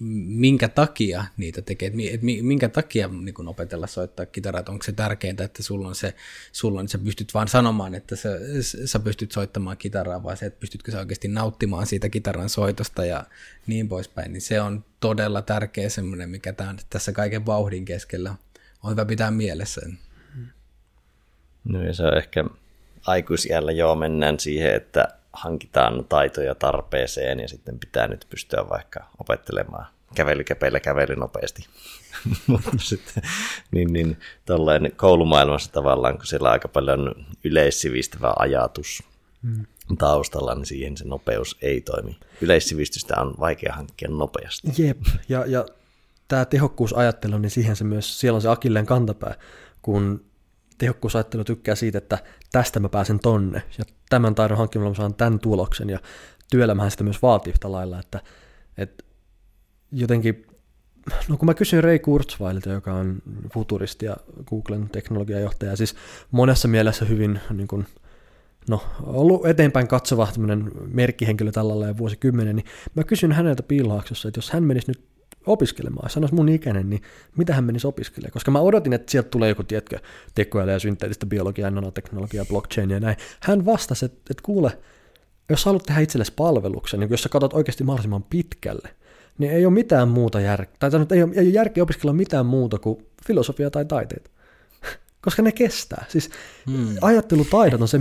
minkä 0.00 0.68
takia 0.68 1.24
niitä 1.36 1.62
tekee, 1.62 1.86
että 1.86 2.26
minkä 2.42 2.68
takia 2.68 3.08
niin 3.08 3.34
kun 3.34 3.48
opetella 3.48 3.86
soittaa 3.86 4.26
kitaraa, 4.26 4.62
onko 4.68 4.82
se 4.82 4.92
tärkeintä, 4.92 5.44
että 5.44 5.62
sulla 5.62 5.88
on 5.88 5.94
se, 5.94 6.14
sulla 6.52 6.80
on, 6.80 6.88
sä 6.88 6.98
pystyt 6.98 7.34
vaan 7.34 7.48
sanomaan, 7.48 7.94
että 7.94 8.16
sä, 8.16 8.28
sä 8.84 8.98
pystyt 8.98 9.32
soittamaan 9.32 9.76
kitaraa, 9.76 10.22
vai 10.22 10.36
se, 10.36 10.46
että 10.46 10.60
pystytkö 10.60 10.92
sä 10.92 10.98
oikeasti 10.98 11.28
nauttimaan 11.28 11.86
siitä 11.86 12.08
kitaran 12.08 12.48
soitosta 12.48 13.04
ja 13.04 13.24
niin 13.66 13.88
poispäin, 13.88 14.32
niin 14.32 14.40
se 14.40 14.60
on 14.60 14.84
todella 15.00 15.42
tärkeä 15.42 15.88
semmoinen, 15.88 16.30
mikä 16.30 16.52
tämän, 16.52 16.78
tässä 16.90 17.12
kaiken 17.12 17.46
vauhdin 17.46 17.84
keskellä. 17.84 18.34
On 18.82 18.90
hyvä 18.90 19.04
pitää 19.04 19.30
mielessä. 19.30 19.80
No 21.64 21.82
ja 21.82 21.94
se 21.94 22.02
on 22.02 22.16
ehkä 22.16 22.44
aikuisiällä 23.06 23.72
joo 23.72 23.94
mennään 23.94 24.40
siihen, 24.40 24.74
että 24.74 25.08
hankitaan 25.36 26.04
taitoja 26.08 26.54
tarpeeseen 26.54 27.40
ja 27.40 27.48
sitten 27.48 27.78
pitää 27.78 28.06
nyt 28.06 28.26
pystyä 28.30 28.68
vaikka 28.68 29.00
opettelemaan 29.18 29.86
kävelykäpeillä 30.14 30.80
kävely 30.80 31.16
nopeasti. 31.16 31.66
Mutta 32.46 32.70
sitten 32.78 33.22
niin, 33.70 33.92
niin 33.92 34.18
tollain 34.44 34.92
koulumaailmassa 34.96 35.72
tavallaan, 35.72 36.16
kun 36.16 36.26
siellä 36.26 36.48
on 36.48 36.52
aika 36.52 36.68
paljon 36.68 37.26
yleissivistävä 37.44 38.32
ajatus 38.38 39.02
hmm. 39.42 39.66
taustalla, 39.98 40.54
niin 40.54 40.66
siihen 40.66 40.96
se 40.96 41.04
nopeus 41.04 41.56
ei 41.62 41.80
toimi. 41.80 42.18
Yleissivistystä 42.40 43.14
on 43.20 43.34
vaikea 43.40 43.72
hankkia 43.72 44.08
nopeasti. 44.08 44.82
Jep, 44.82 45.00
ja, 45.28 45.44
ja 45.46 45.66
tämä 46.28 46.44
tehokkuusajattelu, 46.44 47.38
niin 47.38 47.50
siihen 47.50 47.76
se 47.76 47.84
myös, 47.84 48.20
siellä 48.20 48.36
on 48.36 48.42
se 48.42 48.48
akilleen 48.48 48.86
kantapää, 48.86 49.34
kun 49.82 50.24
tehokkuusajattelu 50.78 51.44
tykkää 51.44 51.74
siitä, 51.74 51.98
että 51.98 52.18
tästä 52.52 52.80
mä 52.80 52.88
pääsen 52.88 53.20
tonne, 53.20 53.62
ja 53.78 53.84
tämän 54.08 54.34
taidon 54.34 54.58
hankkimalla 54.58 54.90
mä 54.90 54.96
saan 54.96 55.14
tämän 55.14 55.38
tuloksen, 55.38 55.90
ja 55.90 55.98
työelämähän 56.50 56.90
sitä 56.90 57.04
myös 57.04 57.22
vaatii 57.22 57.50
yhtä 57.50 57.72
lailla, 57.72 58.00
että, 58.00 58.20
että 58.78 59.04
jotenkin, 59.92 60.46
no 61.28 61.36
kun 61.36 61.46
mä 61.46 61.54
kysyin 61.54 61.84
Ray 61.84 61.98
Kurzweililta, 61.98 62.70
joka 62.70 62.94
on 62.94 63.22
futuristi 63.54 64.06
ja 64.06 64.16
Googlen 64.46 64.88
teknologiajohtaja, 64.88 65.76
siis 65.76 65.94
monessa 66.30 66.68
mielessä 66.68 67.04
hyvin 67.04 67.40
niin 67.50 67.68
kuin, 67.68 67.86
no, 68.68 68.82
ollut 69.02 69.46
eteenpäin 69.46 69.88
katsova 69.88 70.28
merkkihenkilö 70.92 71.52
tällä 71.52 71.80
lailla 71.80 71.98
vuosikymmenen, 71.98 72.56
niin 72.56 72.66
mä 72.94 73.04
kysyn 73.04 73.32
häneltä 73.32 73.62
piilaaksossa, 73.62 74.28
että 74.28 74.38
jos 74.38 74.50
hän 74.50 74.64
menisi 74.64 74.90
nyt 74.90 75.15
opiskelemaan, 75.46 76.10
sanoisi 76.10 76.34
mun 76.34 76.48
ikäinen, 76.48 76.90
niin 76.90 77.02
mitä 77.36 77.54
hän 77.54 77.64
menisi 77.64 77.86
opiskelemaan? 77.86 78.32
Koska 78.32 78.50
mä 78.50 78.60
odotin, 78.60 78.92
että 78.92 79.10
sieltä 79.10 79.28
tulee 79.28 79.48
joku, 79.48 79.62
tiedätkö, 79.62 79.98
tekoäly 80.34 80.70
ja 80.70 80.78
synteettistä 80.78 81.26
biologiaa, 81.26 81.70
nanoteknologiaa, 81.70 82.44
blockchain 82.44 82.90
ja 82.90 83.00
näin. 83.00 83.16
Hän 83.40 83.66
vastasi, 83.66 84.04
että, 84.04 84.18
että 84.30 84.42
kuule, 84.42 84.78
jos 85.48 85.64
haluat 85.64 85.82
tehdä 85.82 86.00
itsellesi 86.00 86.32
palveluksen, 86.36 87.00
niin 87.00 87.10
jos 87.10 87.22
sä 87.22 87.28
katsot 87.28 87.52
oikeasti 87.52 87.84
mahdollisimman 87.84 88.22
pitkälle, 88.22 88.88
niin 89.38 89.52
ei 89.52 89.66
ole 89.66 89.74
mitään 89.74 90.08
muuta 90.08 90.40
järkeä, 90.40 90.76
tai 90.78 90.90
sanot, 90.90 91.12
ei 91.12 91.22
ole, 91.22 91.32
ei 91.34 91.46
ole 91.46 91.52
järkeä 91.52 91.82
opiskella 91.82 92.12
mitään 92.12 92.46
muuta 92.46 92.78
kuin 92.78 93.06
filosofia 93.26 93.70
tai 93.70 93.84
taiteita. 93.84 94.30
Koska 95.24 95.42
ne 95.42 95.52
kestää. 95.52 96.04
Siis 96.08 96.30
hmm. 96.70 96.96
ajattelutaidot 97.00 97.80
on 97.80 97.88
se, 97.88 97.96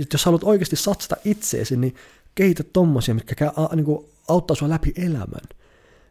että 0.00 0.14
jos 0.14 0.24
haluat 0.24 0.44
oikeasti 0.44 0.76
satsata 0.76 1.16
itseesi, 1.24 1.76
niin 1.76 1.94
kehitä 2.34 2.64
tommosia, 2.72 3.14
mitkä 3.14 3.52
niin 3.74 3.84
kuin, 3.84 4.06
auttaa 4.28 4.56
sua 4.56 4.68
läpi 4.68 4.92
elämän. 4.96 5.59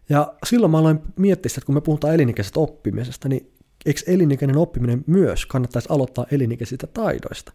Ja 0.09 0.33
silloin 0.45 0.71
mä 0.71 0.77
aloin 0.77 0.99
miettiä 1.15 1.49
sitä, 1.49 1.59
että 1.59 1.65
kun 1.65 1.75
me 1.75 1.81
puhutaan 1.81 2.13
elinikäisestä 2.13 2.59
oppimisesta, 2.59 3.29
niin 3.29 3.51
eikö 3.85 4.01
elinikäinen 4.07 4.57
oppiminen 4.57 5.03
myös 5.07 5.45
kannattaisi 5.45 5.87
aloittaa 5.91 6.25
elinikäisistä 6.31 6.87
taidoista? 6.87 7.51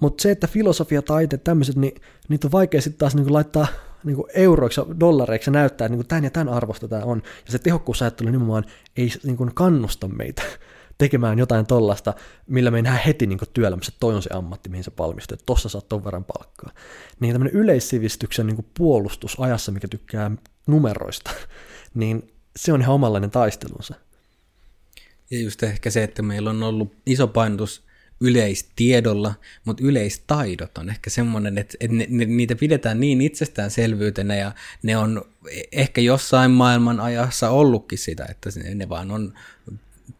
Mutta 0.00 0.22
se, 0.22 0.30
että 0.30 0.46
filosofia, 0.46 1.02
taite, 1.02 1.36
tämmöiset, 1.36 1.76
niin 1.76 1.94
niitä 2.28 2.46
on 2.46 2.52
vaikea 2.52 2.80
sitten 2.80 2.98
taas 2.98 3.14
niinku 3.14 3.32
laittaa 3.32 3.66
niinku 4.04 4.26
euroiksi 4.34 4.80
ja 4.80 4.86
dollareiksi 5.00 5.50
ja 5.50 5.52
näyttää, 5.52 5.86
että 5.86 5.92
niinku 5.92 6.04
tämän 6.04 6.24
ja 6.24 6.30
tämän 6.30 6.54
arvosta 6.54 6.88
tämä 6.88 7.04
on. 7.04 7.22
Ja 7.46 7.52
se 7.52 7.58
tehokkuusajattelu 7.58 8.30
nimenomaan 8.30 8.64
ei 8.96 9.10
niinku 9.24 9.50
kannusta 9.54 10.08
meitä 10.08 10.42
tekemään 10.98 11.38
jotain 11.38 11.66
tollasta, 11.66 12.14
millä 12.46 12.70
me 12.70 12.78
ei 12.78 12.82
nähdä 12.82 13.00
heti 13.06 13.26
niin 13.26 13.38
työelämässä, 13.52 13.90
että 13.90 14.00
toi 14.00 14.14
on 14.14 14.22
se 14.22 14.30
ammatti, 14.32 14.68
mihin 14.68 14.84
sä 14.84 14.90
valmistut, 14.98 15.40
että 15.40 15.46
tossa 15.46 15.68
saat 15.68 15.88
ton 15.88 16.04
verran 16.04 16.24
palkkaa. 16.24 16.70
Niin 17.20 17.34
tämmöinen 17.34 17.60
yleissivistyksen 17.60 18.46
niin 18.46 18.66
puolustus 18.78 19.40
ajassa, 19.40 19.72
mikä 19.72 19.88
tykkää 19.88 20.30
numeroista, 20.66 21.30
niin 21.94 22.32
se 22.56 22.72
on 22.72 22.80
ihan 22.80 22.94
omanlainen 22.94 23.30
taistelunsa. 23.30 23.94
Ja 25.30 25.40
just 25.40 25.62
ehkä 25.62 25.90
se, 25.90 26.02
että 26.02 26.22
meillä 26.22 26.50
on 26.50 26.62
ollut 26.62 26.94
iso 27.06 27.26
painotus 27.26 27.82
yleistiedolla, 28.20 29.34
mutta 29.64 29.84
yleistaidot 29.84 30.78
on 30.78 30.90
ehkä 30.90 31.10
semmoinen, 31.10 31.58
että, 31.58 31.76
että 31.80 31.96
ne, 31.96 32.06
ne, 32.10 32.24
niitä 32.24 32.56
pidetään 32.56 33.00
niin 33.00 33.20
itsestäänselvyytenä 33.20 34.36
ja 34.36 34.52
ne 34.82 34.96
on 34.96 35.22
ehkä 35.72 36.00
jossain 36.00 36.50
maailman 36.50 37.00
ajassa 37.00 37.50
ollutkin 37.50 37.98
sitä, 37.98 38.26
että 38.30 38.50
ne 38.74 38.88
vaan 38.88 39.10
on 39.10 39.34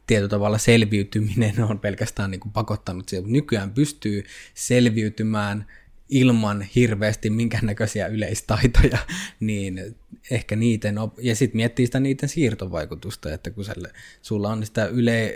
tietyllä 0.06 0.28
tavalla 0.28 0.58
selviytyminen 0.58 1.62
on 1.62 1.78
pelkästään 1.78 2.30
niin 2.30 2.40
kuin 2.40 2.52
pakottanut 2.52 3.08
siihen, 3.08 3.32
nykyään 3.32 3.74
pystyy 3.74 4.24
selviytymään 4.54 5.66
ilman 6.10 6.62
hirveästi 6.62 7.30
minkäännäköisiä 7.30 8.06
yleistaitoja, 8.06 8.98
niin 9.40 9.96
ehkä 10.30 10.56
niiden, 10.56 10.98
op- 10.98 11.18
ja 11.20 11.36
sitten 11.36 11.56
miettii 11.56 11.86
sitä 11.86 12.00
niiden 12.00 12.28
siirtovaikutusta, 12.28 13.32
että 13.32 13.50
kun 13.50 13.64
sulla 14.22 14.48
on 14.48 14.66
sitä 14.66 14.86
yle, 14.86 15.34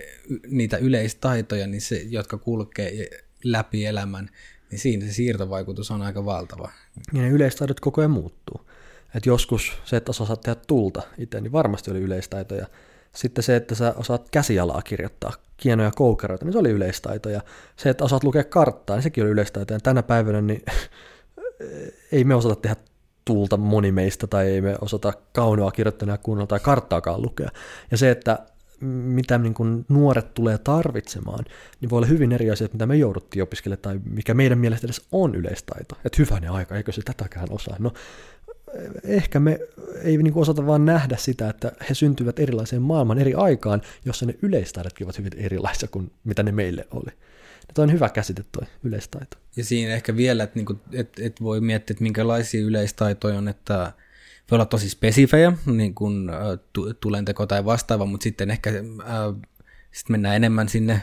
niitä 0.48 0.76
yleistaitoja, 0.76 1.66
niin 1.66 1.80
se, 1.80 2.02
jotka 2.08 2.38
kulkee 2.38 3.10
läpi 3.44 3.86
elämän, 3.86 4.30
niin 4.70 4.78
siinä 4.78 5.06
se 5.06 5.12
siirtovaikutus 5.12 5.90
on 5.90 6.02
aika 6.02 6.24
valtava. 6.24 6.72
Ja 7.12 7.22
ne 7.22 7.28
yleistaidot 7.28 7.80
koko 7.80 8.00
ajan 8.00 8.10
muuttuu. 8.10 8.60
että 9.14 9.28
joskus 9.28 9.72
se, 9.84 9.96
että 9.96 10.10
osaat 10.10 10.40
tehdä 10.40 10.60
tulta 10.66 11.02
itse, 11.18 11.40
niin 11.40 11.52
varmasti 11.52 11.90
oli 11.90 12.00
yleistaito. 12.00 12.54
Sitten 13.14 13.44
se, 13.44 13.56
että 13.56 13.74
sä 13.74 13.94
osaat 13.96 14.30
käsialaa 14.30 14.82
kirjoittaa, 14.82 15.32
kienoja 15.56 15.90
koukeroita, 15.96 16.44
niin 16.44 16.52
se 16.52 16.58
oli 16.58 16.70
yleistaito. 16.70 17.28
Ja 17.28 17.40
se, 17.76 17.90
että 17.90 18.04
osaat 18.04 18.24
lukea 18.24 18.44
karttaa, 18.44 18.96
niin 18.96 19.02
sekin 19.02 19.24
oli 19.24 19.30
yleistaito. 19.30 19.74
Ja 19.74 19.80
tänä 19.80 20.02
päivänä 20.02 20.40
niin 20.40 20.62
ei 22.12 22.24
me 22.24 22.34
osata 22.34 22.56
tehdä 22.56 22.76
tulta 23.24 23.56
moni 23.56 23.92
meistä, 23.92 24.26
tai 24.26 24.46
ei 24.46 24.60
me 24.60 24.76
osata 24.80 25.12
kaunoa 25.32 25.70
kirjoittaa 25.70 26.18
kunnolla 26.18 26.46
tai 26.46 26.60
karttaakaan 26.60 27.22
lukea. 27.22 27.48
Ja 27.90 27.96
se, 27.96 28.10
että 28.10 28.38
mitä 28.80 29.38
niin 29.38 29.54
kuin 29.54 29.84
nuoret 29.88 30.34
tulee 30.34 30.58
tarvitsemaan, 30.58 31.44
niin 31.80 31.90
voi 31.90 31.96
olla 31.96 32.06
hyvin 32.06 32.32
eri 32.32 32.50
asiat, 32.50 32.72
mitä 32.72 32.86
me 32.86 32.96
jouduttiin 32.96 33.42
opiskelemaan, 33.42 33.82
tai 33.82 34.00
mikä 34.10 34.34
meidän 34.34 34.58
mielestä 34.58 34.86
edes 34.86 35.02
on 35.12 35.34
yleistaito. 35.34 35.96
Että 36.04 36.16
hyvänen 36.18 36.50
aika, 36.50 36.76
eikö 36.76 36.92
se 36.92 37.02
tätäkään 37.02 37.48
osaa? 37.50 37.76
No, 37.78 37.92
ehkä 39.04 39.40
me 39.40 39.58
ei 40.02 40.16
niin 40.16 40.34
osata 40.34 40.66
vaan 40.66 40.84
nähdä 40.84 41.16
sitä, 41.16 41.48
että 41.48 41.72
he 41.88 41.94
syntyvät 41.94 42.38
erilaiseen 42.38 42.82
maailman 42.82 43.18
eri 43.18 43.34
aikaan, 43.34 43.82
jossa 44.04 44.26
ne 44.26 44.34
yleistaidotkin 44.42 45.06
ovat 45.06 45.18
hyvin 45.18 45.32
erilaisia 45.36 45.88
kuin 45.88 46.12
mitä 46.24 46.42
ne 46.42 46.52
meille 46.52 46.86
oli. 46.90 47.10
Tuo 47.74 47.82
on 47.82 47.92
hyvä 47.92 48.08
käsite 48.08 48.44
tuo 48.52 48.62
yleistaito. 48.82 49.36
Ja 49.56 49.64
siinä 49.64 49.94
ehkä 49.94 50.16
vielä, 50.16 50.44
että, 50.44 50.58
niinku, 50.58 50.80
että, 50.92 51.22
että 51.24 51.44
voi 51.44 51.60
miettiä, 51.60 51.94
että 51.94 52.02
minkälaisia 52.02 52.64
yleistaitoja 52.64 53.38
on, 53.38 53.48
että 53.48 53.92
voi 54.50 54.56
olla 54.56 54.66
tosi 54.66 54.90
spesifejä, 54.90 55.52
niin 55.66 55.94
kuin 55.94 56.30
tulenteko 57.00 57.46
tai 57.46 57.64
vastaava, 57.64 58.06
mutta 58.06 58.24
sitten 58.24 58.50
ehkä 58.50 58.70
äh, 58.70 59.50
sitten 59.92 60.12
mennään 60.12 60.36
enemmän 60.36 60.68
sinne 60.68 61.00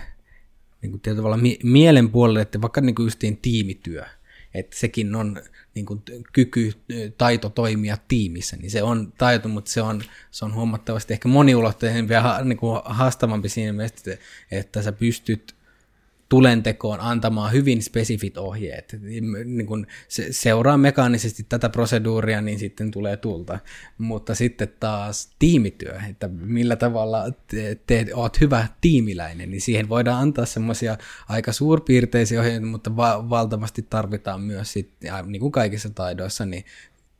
niin 0.81 0.91
kuin 0.91 1.01
tavalla 1.01 1.37
mie- 1.37 1.59
mielen 1.63 2.09
puolelle, 2.09 2.41
että 2.41 2.61
vaikka 2.61 2.81
niin 2.81 2.95
kuin 2.95 3.05
justiin 3.05 3.37
tiimityö, 3.37 4.05
että 4.53 4.77
sekin 4.79 5.15
on 5.15 5.41
niin 5.75 5.85
kuin 5.85 6.01
kyky, 6.33 6.73
taito 7.17 7.49
toimia 7.49 7.97
tiimissä, 8.07 8.57
niin 8.57 8.71
se 8.71 8.83
on 8.83 9.13
taito, 9.17 9.47
mutta 9.47 9.71
se 9.71 9.81
on, 9.81 10.01
se 10.31 10.45
on 10.45 10.53
huomattavasti 10.53 11.13
ehkä 11.13 11.27
moniulotteisempi 11.27 12.13
ja 12.13 12.39
niin 12.43 12.57
kuin 12.57 12.81
haastavampi 12.85 13.49
siinä 13.49 13.73
mielessä, 13.73 14.17
että 14.51 14.81
sä 14.81 14.91
pystyt 14.91 15.55
tulentekoon 16.31 16.99
antamaan 16.99 17.51
hyvin 17.51 17.83
spesifit 17.83 18.37
ohjeet. 18.37 18.97
Niin 19.45 19.65
kun 19.67 19.87
se 20.07 20.27
seuraa 20.31 20.77
mekaanisesti 20.77 21.45
tätä 21.49 21.69
proseduuria, 21.69 22.41
niin 22.41 22.59
sitten 22.59 22.91
tulee 22.91 23.17
tulta. 23.17 23.59
Mutta 23.97 24.35
sitten 24.35 24.73
taas 24.79 25.35
tiimityö, 25.39 25.99
että 26.09 26.27
millä 26.27 26.75
tavalla 26.75 27.23
te, 27.47 27.77
te 27.87 28.05
oot 28.13 28.41
hyvä 28.41 28.67
tiimiläinen, 28.81 29.51
niin 29.51 29.61
siihen 29.61 29.89
voidaan 29.89 30.21
antaa 30.21 30.45
semmoisia 30.45 30.97
aika 31.29 31.51
suurpiirteisiä 31.51 32.39
ohjeita, 32.39 32.65
mutta 32.65 32.95
va- 32.95 33.29
valtavasti 33.29 33.81
tarvitaan 33.81 34.41
myös 34.41 34.73
sitten, 34.73 35.11
niin 35.25 35.39
kuin 35.39 35.51
kaikissa 35.51 35.89
taidoissa, 35.89 36.45
niin 36.45 36.65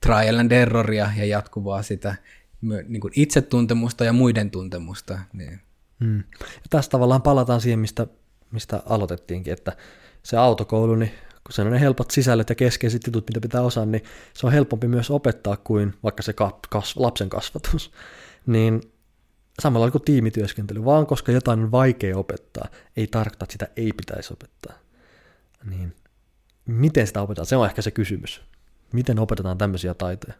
trial 0.00 0.38
and 0.38 0.52
erroria 0.52 1.10
ja 1.16 1.24
jatkuvaa 1.24 1.82
sitä 1.82 2.14
niin 2.88 3.00
kuin 3.00 3.12
itsetuntemusta 3.16 4.04
ja 4.04 4.12
muiden 4.12 4.50
tuntemusta. 4.50 5.18
Niin. 5.32 5.60
Hmm. 6.04 6.22
Tässä 6.70 6.90
tavallaan 6.90 7.22
palataan 7.22 7.60
siihen, 7.60 7.78
mistä 7.78 8.06
mistä 8.52 8.82
aloitettiinkin, 8.86 9.52
että 9.52 9.72
se 10.22 10.36
autokoulu, 10.36 10.94
niin 10.94 11.10
kun 11.44 11.52
se 11.52 11.62
on 11.62 11.70
ne 11.70 11.80
helpot 11.80 12.10
sisällöt 12.10 12.48
ja 12.48 12.54
keskeiset 12.54 13.06
jutut, 13.06 13.28
mitä 13.28 13.40
pitää 13.40 13.62
osaa, 13.62 13.86
niin 13.86 14.04
se 14.34 14.46
on 14.46 14.52
helpompi 14.52 14.88
myös 14.88 15.10
opettaa 15.10 15.56
kuin 15.56 15.94
vaikka 16.02 16.22
se 16.22 16.32
kas, 16.70 16.96
lapsen 16.96 17.28
kasvatus. 17.28 17.92
Niin 18.46 18.80
samalla 19.60 19.90
kuin 19.90 20.02
tiimityöskentely, 20.02 20.84
vaan 20.84 21.06
koska 21.06 21.32
jotain 21.32 21.60
on 21.60 21.70
vaikea 21.70 22.18
opettaa, 22.18 22.68
ei 22.96 23.06
tarkoita, 23.06 23.44
että 23.44 23.52
sitä 23.52 23.68
ei 23.76 23.92
pitäisi 23.92 24.32
opettaa. 24.32 24.78
Niin 25.64 25.94
miten 26.66 27.06
sitä 27.06 27.22
opetetaan, 27.22 27.46
se 27.46 27.56
on 27.56 27.66
ehkä 27.66 27.82
se 27.82 27.90
kysymys. 27.90 28.42
Miten 28.92 29.18
opetetaan 29.18 29.58
tämmöisiä 29.58 29.94
taitoja? 29.94 30.34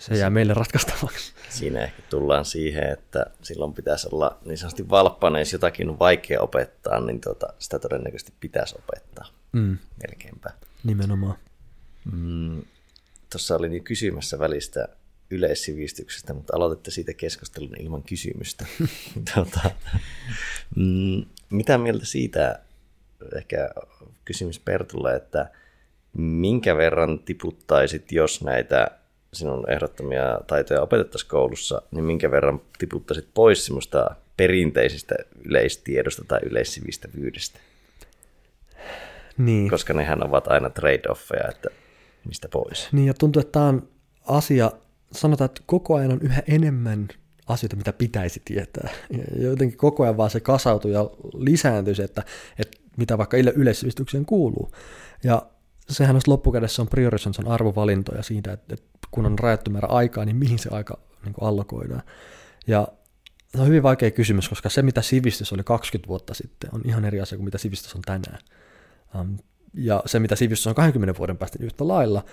Se 0.00 0.14
jää 0.18 0.30
meille 0.30 0.54
ratkaistavaksi. 0.54 1.32
Siinä 1.48 1.80
ehkä 1.84 2.02
tullaan 2.10 2.44
siihen, 2.44 2.92
että 2.92 3.26
silloin 3.42 3.74
pitäisi 3.74 4.08
olla 4.12 4.38
niin 4.44 4.58
sanotusti 4.58 4.88
valppana, 4.88 5.38
jos 5.38 5.52
jotakin 5.52 5.88
on 5.88 5.98
vaikea 5.98 6.40
opettaa, 6.40 7.00
niin 7.00 7.20
tota, 7.20 7.46
sitä 7.58 7.78
todennäköisesti 7.78 8.32
pitäisi 8.40 8.74
opettaa 8.78 9.26
mm. 9.52 9.78
melkeinpä. 10.06 10.50
Nimenomaan. 10.84 11.38
Mm, 12.12 12.62
Tuossa 13.32 13.56
oli 13.56 13.68
niin 13.68 13.84
kysymässä 13.84 14.38
välistä 14.38 14.88
yleissivistyksestä, 15.30 16.34
mutta 16.34 16.56
aloitette 16.56 16.90
siitä 16.90 17.14
keskustelun 17.14 17.80
ilman 17.80 18.02
kysymystä. 18.02 18.66
tota, 19.34 19.70
mm, 20.76 21.24
mitä 21.50 21.78
mieltä 21.78 22.06
siitä, 22.06 22.58
ehkä 23.36 23.70
kysymys 24.24 24.58
Pertulle, 24.58 25.16
että 25.16 25.50
minkä 26.16 26.76
verran 26.76 27.18
tiputtaisit, 27.18 28.12
jos 28.12 28.42
näitä 28.44 28.99
sinun 29.32 29.70
ehdottomia 29.70 30.40
taitoja 30.46 30.82
opetettaisiin 30.82 31.30
koulussa, 31.30 31.82
niin 31.90 32.04
minkä 32.04 32.30
verran 32.30 32.60
tiputtaisit 32.78 33.28
pois 33.34 33.66
semmoista 33.66 34.10
perinteisistä 34.36 35.14
yleistiedosta 35.44 36.24
tai 36.28 36.40
yleissivistävyydestä? 36.50 37.58
Niin. 39.38 39.70
Koska 39.70 39.94
nehän 39.94 40.26
ovat 40.26 40.48
aina 40.48 40.68
trade-offeja, 40.68 41.50
että 41.50 41.68
mistä 42.24 42.48
pois. 42.48 42.88
Niin, 42.92 43.06
ja 43.06 43.14
tuntuu, 43.14 43.40
että 43.40 43.52
tämä 43.52 43.66
on 43.66 43.88
asia, 44.26 44.72
sanotaan, 45.12 45.46
että 45.46 45.62
koko 45.66 45.94
ajan 45.94 46.12
on 46.12 46.20
yhä 46.22 46.42
enemmän 46.48 47.08
asioita, 47.46 47.76
mitä 47.76 47.92
pitäisi 47.92 48.42
tietää. 48.44 48.88
Ja 49.10 49.48
jotenkin 49.48 49.78
koko 49.78 50.02
ajan 50.02 50.16
vaan 50.16 50.30
se 50.30 50.40
kasautuu 50.40 50.90
ja 50.90 51.10
lisääntyy 51.34 51.94
se, 51.94 52.04
että, 52.04 52.22
että 52.58 52.78
mitä 52.96 53.18
vaikka 53.18 53.36
yleissivistykseen 53.36 54.24
kuuluu. 54.24 54.72
Ja 55.24 55.42
sehän 55.94 56.16
on 56.16 56.22
loppukädessä 56.26 56.82
on 56.82 56.88
priorisointi, 56.88 57.42
on 57.44 57.52
arvovalintoja 57.52 58.22
siitä, 58.22 58.52
että, 58.52 58.74
että 58.74 58.98
kun 59.10 59.26
on 59.26 59.38
rajattu 59.38 59.70
määrä 59.70 59.88
aikaa, 59.88 60.24
niin 60.24 60.36
mihin 60.36 60.58
se 60.58 60.68
aika 60.72 60.98
niin 61.24 61.32
kuin 61.32 61.48
allokoidaan. 61.48 62.02
Ja 62.66 62.88
se 63.48 63.60
on 63.60 63.66
hyvin 63.66 63.82
vaikea 63.82 64.10
kysymys, 64.10 64.48
koska 64.48 64.68
se, 64.68 64.82
mitä 64.82 65.02
sivistys 65.02 65.52
oli 65.52 65.64
20 65.64 66.08
vuotta 66.08 66.34
sitten, 66.34 66.70
on 66.72 66.82
ihan 66.84 67.04
eri 67.04 67.20
asia 67.20 67.38
kuin 67.38 67.44
mitä 67.44 67.58
sivistys 67.58 67.94
on 67.94 68.02
tänään. 68.02 68.38
Um, 69.20 69.38
ja 69.74 70.02
se, 70.06 70.18
mitä 70.18 70.36
sivistys 70.36 70.66
on 70.66 70.74
20 70.74 71.18
vuoden 71.18 71.38
päästä 71.38 71.58
niin 71.58 71.66
yhtä 71.66 71.88
lailla, 71.88 72.24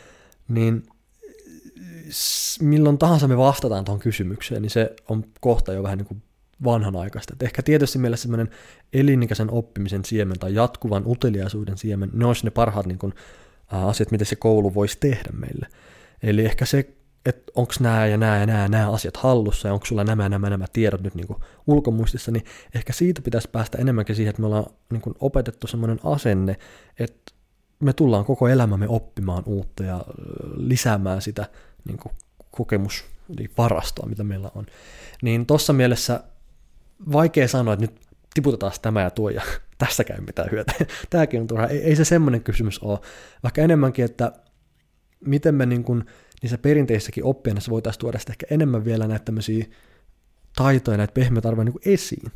niin 0.48 0.84
milloin 2.62 2.98
tahansa 2.98 3.28
me 3.28 3.38
vastataan 3.38 3.86
tuohon 3.86 4.00
kysymykseen, 4.00 4.62
niin 4.62 4.70
se 4.70 4.96
on 5.10 5.24
kohta 5.39 5.74
jo 5.74 5.84
vähän 5.84 5.98
niin 5.98 6.08
kuin 6.08 6.24
vanhanaikaista. 6.63 7.34
Et 7.34 7.43
ehkä 7.43 7.63
tietysti 7.63 8.00
meillä 8.00 8.17
semmoinen 8.17 8.50
elinikäisen 8.93 9.52
oppimisen 9.52 10.06
siemen 10.06 10.39
tai 10.39 10.54
jatkuvan 10.54 11.04
uteliaisuuden 11.06 11.78
siemen, 11.78 12.10
ne 12.13 12.26
olisi 12.26 12.43
ne 12.43 12.52
parhaat 12.52 12.86
niin 12.86 12.98
kuin, 12.98 13.13
asiat, 13.71 14.12
mitä 14.12 14.25
se 14.25 14.36
koulu 14.36 14.73
voisi 14.73 14.97
tehdä 14.99 15.30
meille. 15.34 15.67
Eli 16.23 16.45
ehkä 16.45 16.65
se, 16.65 16.93
että 17.25 17.51
onko 17.56 17.73
nämä 17.80 18.06
ja 18.08 18.17
nämä 18.17 18.38
ja 18.38 18.45
nämä, 18.45 18.67
nämä 18.67 18.91
asiat 18.91 19.17
hallussa 19.17 19.67
ja 19.67 19.73
onko 19.73 19.86
sulla 19.86 20.03
nämä 20.03 20.30
nämä 20.30 20.49
nämä 20.49 20.65
tiedot 20.73 21.01
nyt 21.01 21.15
niin 21.15 21.27
ulkomuistissa, 21.67 22.32
niin 22.32 22.45
ehkä 22.75 22.93
siitä 22.93 23.21
pitäisi 23.21 23.49
päästä 23.51 23.77
enemmänkin 23.77 24.15
siihen, 24.15 24.30
että 24.30 24.41
me 24.41 24.45
ollaan 24.45 24.65
niin 24.91 25.01
kuin 25.01 25.15
opetettu 25.19 25.67
semmoinen 25.67 25.99
asenne, 26.03 26.56
että 26.99 27.34
me 27.80 27.93
tullaan 27.93 28.25
koko 28.25 28.47
elämämme 28.47 28.88
oppimaan 28.89 29.43
uutta 29.45 29.84
ja 29.84 30.03
lisäämään 30.56 31.21
sitä 31.21 31.49
niin 31.86 31.97
kuin 31.97 32.13
kokemusvarastoa, 32.51 34.06
mitä 34.10 34.23
meillä 34.23 34.51
on. 34.56 34.65
Niin 35.21 35.45
tuossa 35.45 35.73
mielessä 35.73 36.23
vaikea 37.12 37.47
sanoa, 37.47 37.73
että 37.73 37.86
nyt 37.86 38.07
tiputetaan 38.38 38.71
tämä 38.82 39.02
ja 39.02 39.10
tuo 39.10 39.30
ja 39.30 39.41
tässä 39.78 40.04
käy 40.04 40.21
mitään 40.21 40.52
hyötyä. 40.52 40.76
Tämäkin 41.10 41.41
on 41.41 41.47
turha. 41.47 41.67
Ei, 41.67 41.84
ei 41.84 41.95
se 41.95 42.06
semmoinen 42.06 42.43
kysymys 42.43 42.80
ole. 42.80 43.00
Vaikka 43.43 43.62
enemmänkin, 43.62 44.06
että 44.06 44.32
miten 45.26 45.56
me 45.56 45.65
niin 45.65 45.84
kuin, 45.84 46.06
niissä 46.41 46.58
perinteisissäkin 46.58 47.23
oppiaineissa 47.23 47.71
voitaisiin 47.71 48.00
tuoda 48.00 48.19
sitä 48.19 48.34
ehkä 48.34 48.45
enemmän 48.50 48.86
vielä 48.86 49.08
näitä 49.08 49.26
tämmöisiä 49.26 49.65
taitoja, 50.56 50.97
näitä 50.97 51.13
pehmeitä 51.13 51.47
arvoja 51.47 51.65
niin 51.65 51.93
esiin. 51.93 52.32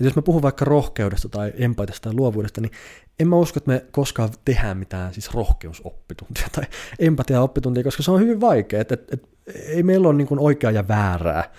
Et 0.00 0.04
jos 0.04 0.16
mä 0.16 0.22
puhun 0.22 0.42
vaikka 0.42 0.64
rohkeudesta 0.64 1.28
tai 1.28 1.52
empatiasta 1.56 2.02
tai 2.02 2.14
luovuudesta, 2.14 2.60
niin 2.60 2.72
en 3.20 3.28
mä 3.28 3.36
usko, 3.36 3.58
että 3.58 3.70
me 3.70 3.84
koskaan 3.90 4.30
tehdään 4.44 4.78
mitään 4.78 5.14
siis 5.14 5.34
rohkeusoppituntia 5.34 6.46
tai 6.54 6.64
empatia-oppituntia, 6.98 7.84
koska 7.84 8.02
se 8.02 8.10
on 8.10 8.20
hyvin 8.20 8.40
vaikea. 8.40 8.80
Et, 8.80 8.92
et, 8.92 9.12
et, 9.12 9.28
ei 9.66 9.82
meillä 9.82 10.08
ole 10.08 10.16
niin 10.16 10.28
kuin 10.28 10.40
oikeaa 10.40 10.70
ja 10.70 10.88
väärää 10.88 11.52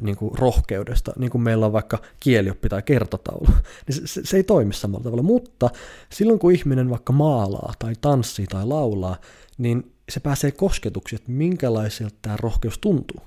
niin 0.00 0.16
kuin 0.16 0.38
rohkeudesta, 0.38 1.12
niin 1.18 1.30
kuin 1.30 1.42
meillä 1.42 1.66
on 1.66 1.72
vaikka 1.72 1.98
kielioppi 2.20 2.68
tai 2.68 2.82
kertotaulu, 2.82 3.46
niin 3.86 4.08
se, 4.08 4.20
se 4.24 4.36
ei 4.36 4.44
toimi 4.44 4.72
samalla 4.72 5.04
tavalla. 5.04 5.22
Mutta 5.22 5.70
silloin 6.12 6.38
kun 6.38 6.52
ihminen 6.52 6.90
vaikka 6.90 7.12
maalaa 7.12 7.72
tai 7.78 7.92
tanssii 8.00 8.46
tai 8.46 8.66
laulaa, 8.66 9.16
niin 9.58 9.92
se 10.08 10.20
pääsee 10.20 10.50
kosketuksi, 10.50 11.16
että 11.16 11.32
minkälaiselta 11.32 12.16
tämä 12.22 12.36
rohkeus 12.40 12.78
tuntuu. 12.78 13.20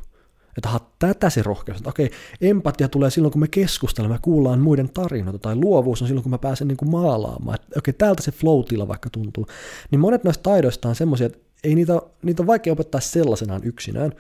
Että 0.58 0.70
aha, 0.70 0.80
tätä 1.00 1.30
se 1.30 1.44
rohkeus. 1.44 1.78
Että 1.78 1.90
okei, 1.90 2.12
empatia 2.42 2.88
tulee 2.90 3.10
silloin, 3.10 3.32
kun 3.32 3.42
me 3.42 3.48
keskustelemme, 3.48 4.16
me 4.16 4.20
kuullaan 4.22 4.60
muiden 4.60 4.90
tarinoita, 4.90 5.40
tai 5.40 5.56
luovuus 5.56 6.02
on 6.02 6.08
silloin, 6.08 6.24
kun 6.24 6.30
mä 6.30 6.38
pääsen 6.38 6.68
niin 6.68 6.78
kuin 6.78 6.92
maalaamaan. 6.92 7.56
Että 7.56 7.80
okei, 7.80 7.94
täältä 7.94 8.24
se 8.24 8.32
flow 8.32 8.88
vaikka 8.88 9.10
tuntuu. 9.10 9.48
Niin 9.92 10.00
monet 10.00 10.24
noista 10.24 10.44
taidoista 10.44 10.90
on 10.90 10.96
semmoisia, 10.96 11.28
että 11.28 11.40
ei 11.64 11.76
niitä, 11.76 12.02
niitä 12.24 12.44
on 12.44 12.48
vaikea 12.48 12.74
opettaa 12.74 13.02
sellaisenaan 13.02 13.62
yksinään, 13.64 14.12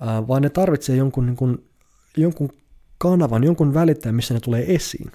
vaan 0.00 0.42
ne 0.42 0.50
tarvitsee 0.50 0.96
jonkun, 0.96 1.26
niin 1.26 1.36
kuin, 1.36 1.64
jonkun 2.16 2.50
kanavan, 2.98 3.44
jonkun 3.44 3.74
välittäjän, 3.74 4.14
missä 4.14 4.34
ne 4.34 4.40
tulee 4.40 4.74
esiin. 4.74 5.12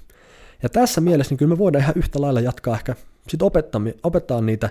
Ja 0.62 0.68
tässä 0.68 1.00
mielessä 1.00 1.32
niin 1.32 1.38
kyllä 1.38 1.54
me 1.54 1.58
voidaan 1.58 1.82
ihan 1.82 1.94
yhtä 1.96 2.20
lailla 2.20 2.40
jatkaa 2.40 2.74
ehkä 2.74 2.94
sit 3.28 3.42
opettaa, 3.42 3.80
opettaa 4.02 4.40
niitä 4.40 4.70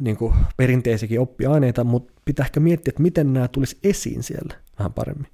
niin 0.00 0.16
kuin 0.16 0.34
perinteisiäkin 0.56 1.20
oppiaineita, 1.20 1.84
mutta 1.84 2.12
pitää 2.24 2.44
ehkä 2.44 2.60
miettiä, 2.60 2.90
että 2.90 3.02
miten 3.02 3.32
nämä 3.32 3.48
tulisi 3.48 3.78
esiin 3.84 4.22
siellä 4.22 4.54
vähän 4.78 4.92
paremmin. 4.92 5.26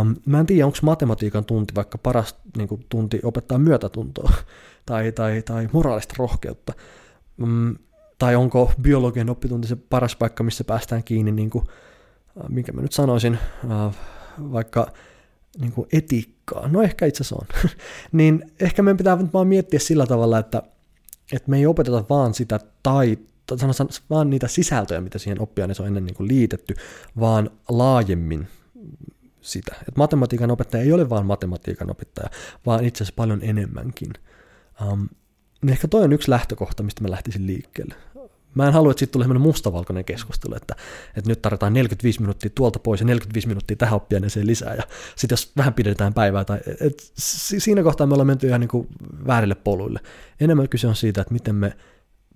Um, 0.00 0.16
mä 0.26 0.40
en 0.40 0.46
tiedä, 0.46 0.66
onko 0.66 0.78
matematiikan 0.82 1.44
tunti 1.44 1.74
vaikka 1.74 1.98
paras 1.98 2.36
niin 2.56 2.68
kuin, 2.68 2.86
tunti 2.88 3.20
opettaa 3.22 3.58
myötätuntoa 3.58 4.32
tai, 4.86 5.12
tai, 5.12 5.42
tai 5.42 5.68
moraalista 5.72 6.14
rohkeutta. 6.18 6.72
Um, 7.42 7.76
tai 8.18 8.36
onko 8.36 8.72
biologian 8.82 9.30
oppitunti 9.30 9.68
se 9.68 9.76
paras 9.76 10.16
paikka, 10.16 10.44
missä 10.44 10.64
päästään 10.64 11.04
kiinni, 11.04 11.32
niin 11.32 11.50
kuin, 11.50 11.64
uh, 12.36 12.48
minkä 12.48 12.72
mä 12.72 12.82
nyt 12.82 12.92
sanoisin, 12.92 13.38
uh, 13.64 13.94
vaikka 14.52 14.92
niin 15.60 15.72
kuin 15.72 15.88
etiikkaa. 15.92 16.68
No 16.68 16.82
ehkä 16.82 17.06
itse 17.06 17.22
asiassa 17.22 17.36
on. 17.36 17.70
niin 18.12 18.52
ehkä 18.60 18.82
meidän 18.82 18.96
pitää 18.96 19.32
vaan 19.32 19.46
miettiä 19.46 19.78
sillä 19.78 20.06
tavalla, 20.06 20.38
että, 20.38 20.62
että 21.32 21.50
me 21.50 21.56
ei 21.56 21.66
opeteta 21.66 22.04
vaan 22.10 22.34
sitä 22.34 22.60
tai 22.82 23.18
sanotaan, 23.56 23.88
vaan 24.10 24.30
niitä 24.30 24.48
sisältöjä, 24.48 25.00
mitä 25.00 25.18
siihen 25.18 25.40
oppiaineeseen 25.40 25.84
on 25.84 25.88
ennen 25.88 26.04
niin 26.04 26.16
kuin 26.16 26.28
liitetty, 26.28 26.74
vaan 27.20 27.50
laajemmin 27.68 28.46
sitä. 29.40 29.74
Et 29.88 29.96
matematiikan 29.96 30.50
opettaja 30.50 30.82
ei 30.82 30.92
ole 30.92 31.10
vain 31.10 31.26
matematiikan 31.26 31.90
opettaja, 31.90 32.30
vaan 32.66 32.84
itse 32.84 33.04
asiassa 33.04 33.16
paljon 33.16 33.40
enemmänkin. 33.42 34.12
Um, 34.92 35.08
ehkä 35.68 35.88
toi 35.88 36.04
on 36.04 36.12
yksi 36.12 36.30
lähtökohta, 36.30 36.82
mistä 36.82 37.02
mä 37.02 37.10
lähtisin 37.10 37.46
liikkeelle. 37.46 37.94
Mä 38.56 38.66
en 38.66 38.72
halua, 38.72 38.90
että 38.90 38.98
siitä 38.98 39.12
tulee 39.12 39.28
mustavalkoinen 39.28 40.04
keskustelu, 40.04 40.54
että, 40.54 40.76
että 41.16 41.30
nyt 41.30 41.42
tarvitaan 41.42 41.72
45 41.72 42.20
minuuttia 42.20 42.50
tuolta 42.54 42.78
pois 42.78 43.00
ja 43.00 43.06
45 43.06 43.48
minuuttia 43.48 43.76
tähän 43.76 43.96
oppiaineeseen 43.96 44.46
lisää, 44.46 44.74
ja 44.74 44.82
sitten 45.16 45.32
jos 45.32 45.52
vähän 45.56 45.74
pidetään 45.74 46.14
päivää, 46.14 46.44
tai, 46.44 46.58
et, 46.80 47.12
siinä 47.14 47.82
kohtaa 47.82 48.06
me 48.06 48.14
ollaan 48.14 48.26
menty 48.26 48.46
ihan 48.46 48.60
niin 48.60 48.68
kuin 48.68 48.88
väärille 49.26 49.54
poluille. 49.54 50.00
Enemmän 50.40 50.68
kyse 50.68 50.86
on 50.86 50.96
siitä, 50.96 51.20
että 51.20 51.32
miten 51.32 51.54
me 51.54 51.76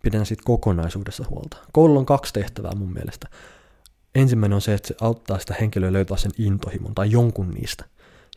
pidetään 0.03 0.27
siitä 0.27 0.43
kokonaisuudessa 0.47 1.25
huolta. 1.31 1.57
Koululla 1.73 2.01
on 2.01 2.07
kaksi 2.07 2.33
tehtävää 2.33 2.75
mun 2.75 2.93
mielestä. 2.93 3.29
Ensimmäinen 4.15 4.55
on 4.55 4.61
se, 4.61 4.75
että 4.75 4.89
se 4.89 4.95
auttaa 5.01 5.39
sitä 5.39 5.55
henkilöä 5.61 5.93
löytää 5.93 6.17
sen 6.17 6.33
intohimon 6.39 6.95
tai 6.95 7.11
jonkun 7.11 7.51
niistä. 7.51 7.85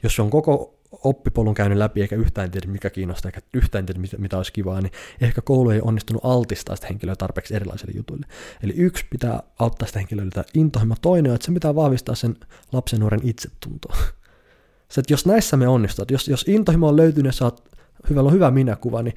Jos 0.03 0.15
se 0.15 0.21
on 0.21 0.29
koko 0.29 0.79
oppipolun 1.03 1.53
käynyt 1.53 1.77
läpi 1.77 2.01
eikä 2.01 2.15
yhtään 2.15 2.51
tiedä 2.51 2.67
mikä 2.67 2.89
kiinnostaa 2.89 3.29
eikä 3.29 3.41
yhtään 3.53 3.85
tiedä 3.85 3.99
mitä, 3.99 4.17
mitä 4.17 4.37
olisi 4.37 4.53
kivaa, 4.53 4.81
niin 4.81 4.91
ehkä 5.21 5.41
koulu 5.41 5.69
ei 5.69 5.81
onnistunut 5.81 6.25
altistaa 6.25 6.75
sitä 6.75 6.87
henkilöä 6.87 7.15
tarpeeksi 7.15 7.55
erilaisille 7.55 7.93
jutuille. 7.95 8.25
Eli 8.63 8.73
yksi 8.75 9.05
pitää 9.09 9.43
auttaa 9.59 9.87
sitä 9.87 9.99
henkilöä 9.99 10.25
intohimo, 10.53 10.95
toinen 11.01 11.31
on, 11.31 11.35
että 11.35 11.45
se 11.45 11.51
pitää 11.51 11.75
vahvistaa 11.75 12.15
sen 12.15 12.35
lapsen 12.71 12.99
nuoren 12.99 13.21
itsetuntoa. 13.23 13.95
Se, 14.89 15.01
että 15.01 15.13
jos 15.13 15.25
näissä 15.25 15.57
me 15.57 15.67
onnistuu, 15.67 16.05
jos, 16.11 16.27
jos 16.27 16.45
intohimo 16.47 16.87
on 16.87 16.97
löytynyt 16.97 17.25
ja 17.25 17.31
saat 17.31 17.63
hyvällä 18.09 18.27
on 18.27 18.33
hyvä 18.33 18.51
minäkuva, 18.51 19.01
niin 19.01 19.15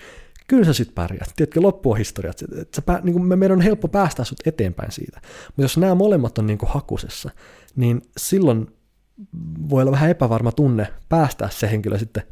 kyllä 0.49 0.65
sä 0.65 0.73
sitten 0.73 0.95
pärjäät. 0.95 1.33
Tiedätkö, 1.37 1.61
loppu 1.63 1.91
on 1.91 1.99
historia. 1.99 2.33
Sä, 2.77 3.01
niin 3.03 3.13
kuin 3.13 3.39
meidän 3.39 3.57
on 3.57 3.61
helppo 3.61 3.89
päästä 3.89 4.25
sut 4.25 4.47
eteenpäin 4.47 4.93
siitä. 4.93 5.21
Mutta 5.47 5.63
jos 5.63 5.77
nämä 5.77 5.95
molemmat 5.95 6.39
on 6.39 6.47
niin 6.47 6.59
kuin 6.59 6.71
hakusessa, 6.71 7.31
niin 7.77 8.03
silloin 8.17 8.76
voi 9.71 9.83
olla 9.83 9.93
vähän 9.93 10.11
epävarma 10.11 10.53
tunne 10.53 10.89
päästää 11.09 11.51
se 11.51 11.71
henkilö 11.71 11.99
sitten 11.99 12.23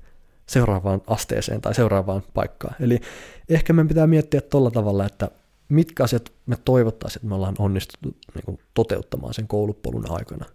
seuraavaan 0.47 1.03
asteeseen 1.07 1.61
tai 1.61 1.75
seuraavaan 1.75 2.23
paikkaan. 2.35 2.75
Eli 2.81 3.01
ehkä 3.49 3.73
meidän 3.73 3.89
pitää 3.89 4.07
miettiä 4.07 4.41
tuolla 4.41 4.71
tavalla, 4.71 5.07
että 5.07 5.31
mitkä 5.69 6.05
asiat 6.05 6.33
me 6.47 6.57
toivottaisiin, 6.65 7.19
että 7.19 7.29
me 7.29 7.35
ollaan 7.35 7.55
onnistuttu 7.59 8.17
niin 8.35 8.45
kuin 8.45 8.59
toteuttamaan 8.75 9.35
sen 9.35 9.49
koulupolun 9.49 10.11
aikana. 10.11 10.47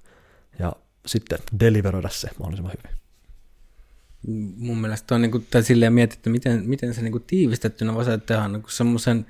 Ja 0.59 0.73
sitten 1.05 1.39
deliveroida 1.59 2.09
se 2.09 2.29
mahdollisimman 2.39 2.73
hyvin 2.77 2.99
mun 4.57 4.77
mielestä 4.77 5.15
on 5.15 5.21
niin 5.21 5.31
kuin, 5.31 5.47
tai 5.51 5.63
silleen 5.63 5.93
mietitty, 5.93 6.29
miten, 6.29 6.63
miten 6.65 6.93
se 6.93 7.01
niin 7.01 7.11
kuin 7.11 7.23
tiivistettynä 7.27 7.93
voisi 7.93 8.11
tehdä 8.25 8.47
niin 8.47 8.63
semmoisen 8.67 9.25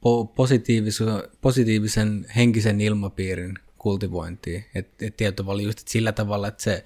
po, 0.00 0.24
positiivisen, 0.24 1.06
positiivisen 1.40 2.26
henkisen 2.36 2.80
ilmapiirin 2.80 3.58
kultivointiin, 3.80 4.64
että 4.74 5.06
et 5.06 5.16
tietyllä 5.16 5.62
just 5.62 5.78
että 5.78 5.92
sillä 5.92 6.12
tavalla, 6.12 6.48
että 6.48 6.62
se, 6.62 6.84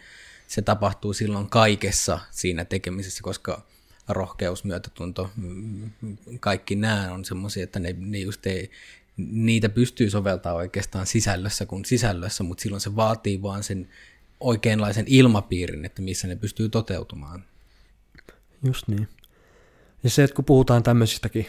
se 0.49 0.63
tapahtuu 0.63 1.13
silloin 1.13 1.51
kaikessa 1.51 2.19
siinä 2.31 2.65
tekemisessä, 2.65 3.23
koska 3.23 3.67
rohkeus, 4.09 4.65
myötätunto, 4.65 5.31
kaikki 6.41 6.75
nämä 6.75 7.13
on 7.13 7.25
semmoisia, 7.25 7.65
että 7.65 7.79
ne, 7.79 7.95
ne 7.99 8.19
just 8.19 8.47
ei, 8.47 8.71
niitä 9.17 9.69
pystyy 9.69 10.11
soveltaa 10.11 10.55
oikeastaan 10.55 11.07
sisällössä 11.07 11.67
kuin 11.67 11.85
sisällössä, 11.85 12.45
mutta 12.45 12.63
silloin 12.63 12.81
se 12.81 12.97
vaatii 12.97 13.43
vaan 13.43 13.63
sen 13.63 13.89
oikeanlaisen 14.41 15.05
ilmapiirin, 15.09 15.85
että 15.85 16.03
missä 16.03 16.29
ne 16.29 16.37
pystyy 16.37 16.69
toteutumaan. 16.69 17.45
Just 18.63 18.89
niin. 18.89 19.09
Ja 20.03 20.11
se, 20.11 20.25
että 20.25 20.37
kun 20.37 20.45
puhutaan 20.45 20.83
tämmöisistäkin 20.83 21.47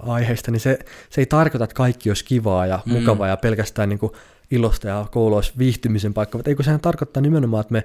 aiheista, 0.00 0.50
niin 0.50 0.60
se, 0.60 0.78
se 1.10 1.20
ei 1.20 1.26
tarkoita, 1.26 1.64
että 1.64 1.74
kaikki 1.74 2.10
olisi 2.10 2.24
kivaa 2.24 2.66
ja 2.66 2.82
mm. 2.86 2.92
mukavaa 2.92 3.28
ja 3.28 3.36
pelkästään 3.36 3.88
niin 3.88 3.98
kuin 3.98 4.12
ilosta 4.50 4.88
ja 4.88 5.06
koulu 5.12 5.34
olisi 5.34 5.52
viihtymisen 5.58 6.14
paikka, 6.14 6.38
mutta 6.38 6.50
eikö 6.50 6.62
sehän 6.62 6.80
tarkoittaa 6.80 7.20
nimenomaan, 7.20 7.60
että 7.60 7.72
me 7.72 7.84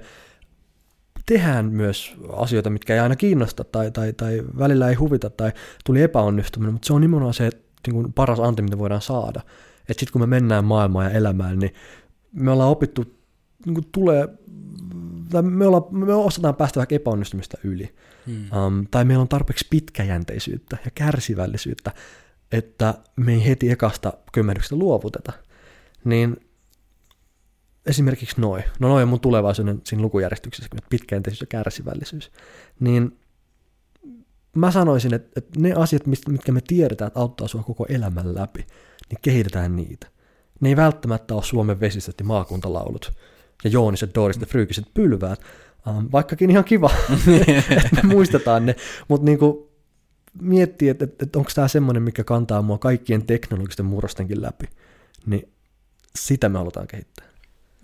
tehdään 1.26 1.66
myös 1.66 2.14
asioita, 2.32 2.70
mitkä 2.70 2.94
ei 2.94 3.00
aina 3.00 3.16
kiinnosta 3.16 3.64
tai, 3.64 3.90
tai, 3.90 4.12
tai 4.12 4.42
välillä 4.58 4.88
ei 4.88 4.94
huvita 4.94 5.30
tai 5.30 5.52
tuli 5.84 6.02
epäonnistuminen, 6.02 6.72
mutta 6.72 6.86
se 6.86 6.92
on 6.92 7.00
nimenomaan 7.00 7.34
se 7.34 7.50
niin 7.86 7.94
kuin 7.94 8.12
paras 8.12 8.40
anti, 8.40 8.62
mitä 8.62 8.78
voidaan 8.78 9.02
saada. 9.02 9.40
Että 9.80 10.00
sitten 10.00 10.12
kun 10.12 10.20
me 10.20 10.26
mennään 10.26 10.64
maailmaan 10.64 11.04
ja 11.04 11.10
elämään, 11.10 11.58
niin 11.58 11.74
me 12.32 12.50
ollaan 12.50 12.70
opittu 12.70 13.04
niin 13.66 13.74
kuin 13.74 13.86
tulee, 13.92 14.28
tai 15.30 15.42
me, 15.42 15.66
olla, 15.66 15.88
me 15.90 16.14
osataan 16.14 16.54
päästä 16.54 16.80
vaikka 16.80 16.94
epäonnistumista 16.94 17.58
yli, 17.64 17.94
hmm. 18.26 18.52
um, 18.52 18.86
tai 18.90 19.04
meillä 19.04 19.22
on 19.22 19.28
tarpeeksi 19.28 19.66
pitkäjänteisyyttä 19.70 20.76
ja 20.84 20.90
kärsivällisyyttä, 20.94 21.92
että 22.52 22.94
me 23.16 23.32
ei 23.32 23.46
heti 23.46 23.70
ekasta 23.70 24.12
kymmenyksestä 24.32 24.76
luovuteta, 24.76 25.32
niin 26.04 26.36
esimerkiksi 27.86 28.40
noin, 28.40 28.64
no 28.78 28.88
noin 28.88 29.02
on 29.02 29.08
mun 29.08 29.20
tulevaisuuden 29.20 29.80
siinä 29.84 30.02
lukujärjestyksessä, 30.02 30.70
pitkäjänteisyys 30.90 31.40
ja 31.40 31.46
kärsivällisyys, 31.46 32.32
niin 32.80 33.18
mä 34.56 34.70
sanoisin, 34.70 35.14
että, 35.14 35.30
että 35.36 35.60
ne 35.60 35.72
asiat, 35.72 36.02
mitkä 36.06 36.52
me 36.52 36.60
tiedetään, 36.60 37.06
että 37.06 37.20
auttaa 37.20 37.48
sua 37.48 37.62
koko 37.62 37.86
elämän 37.88 38.34
läpi, 38.34 38.66
niin 39.10 39.18
kehitetään 39.22 39.76
niitä. 39.76 40.06
Ne 40.60 40.68
ei 40.68 40.76
välttämättä 40.76 41.34
ole 41.34 41.42
Suomen 41.42 41.80
vesistöt 41.80 42.14
ja 42.18 42.24
maakuntalaulut, 42.24 43.12
ja 43.64 43.70
Jooniset, 43.70 44.14
Dooriset 44.14 44.40
ja 44.40 44.46
Fryykiset 44.46 44.84
pylväät, 44.94 45.40
um, 45.86 46.08
vaikkakin 46.12 46.50
ihan 46.50 46.64
kiva, 46.64 46.90
että 47.76 48.02
me 48.02 48.14
muistetaan 48.14 48.66
ne, 48.66 48.76
mutta 49.08 49.24
niinku 49.24 49.72
miettii, 50.40 50.88
että, 50.88 51.04
että, 51.04 51.24
että 51.24 51.38
onko 51.38 51.50
tämä 51.54 51.68
semmoinen, 51.68 52.02
mikä 52.02 52.24
kantaa 52.24 52.62
mua 52.62 52.78
kaikkien 52.78 53.26
teknologisten 53.26 53.86
murrostenkin 53.86 54.42
läpi, 54.42 54.64
niin 55.26 55.48
sitä 56.16 56.48
me 56.48 56.58
halutaan 56.58 56.86
kehittää. 56.86 57.26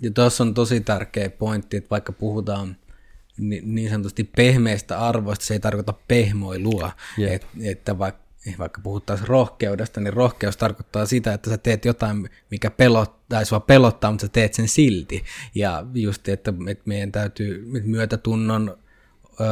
Ja 0.03 0.11
tuossa 0.11 0.45
on 0.45 0.55
tosi 0.55 0.81
tärkeä 0.81 1.31
pointti, 1.31 1.77
että 1.77 1.91
vaikka 1.91 2.13
puhutaan 2.13 2.77
niin 3.63 3.91
sanotusti 3.91 4.25
pehmeistä 4.37 4.99
arvoista, 4.99 5.45
se 5.45 5.55
ei 5.55 5.61
tarkoita 5.61 5.95
pehmoilua, 6.09 6.93
yeah. 7.19 7.33
Et, 7.33 7.47
että 7.63 7.99
vaikka 7.99 8.23
niin 8.45 8.59
vaikka 8.59 8.81
puhuttaisiin 8.81 9.29
rohkeudesta, 9.29 10.01
niin 10.01 10.13
rohkeus 10.13 10.57
tarkoittaa 10.57 11.07
sitä, 11.07 11.35
että 11.35 11.51
sä 11.51 11.59
teet 11.59 11.85
jotain, 11.85 12.31
mikä 12.51 12.71
pelottaa, 12.71 13.45
sua 13.45 13.61
pelottaa, 13.61 14.11
mutta 14.11 14.27
sä 14.27 14.33
teet 14.33 14.55
sen 14.55 14.69
silti. 14.69 15.25
Ja 15.55 15.87
just, 15.95 16.29
että, 16.29 16.55
että 16.69 16.83
meidän 16.85 17.13
täytyy 17.13 17.65
myötätunnon 17.85 18.79
ö, 19.41 19.45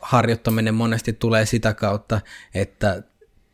harjoittaminen 0.00 0.74
monesti 0.74 1.12
tulee 1.12 1.46
sitä 1.46 1.74
kautta, 1.74 2.20
että 2.54 3.02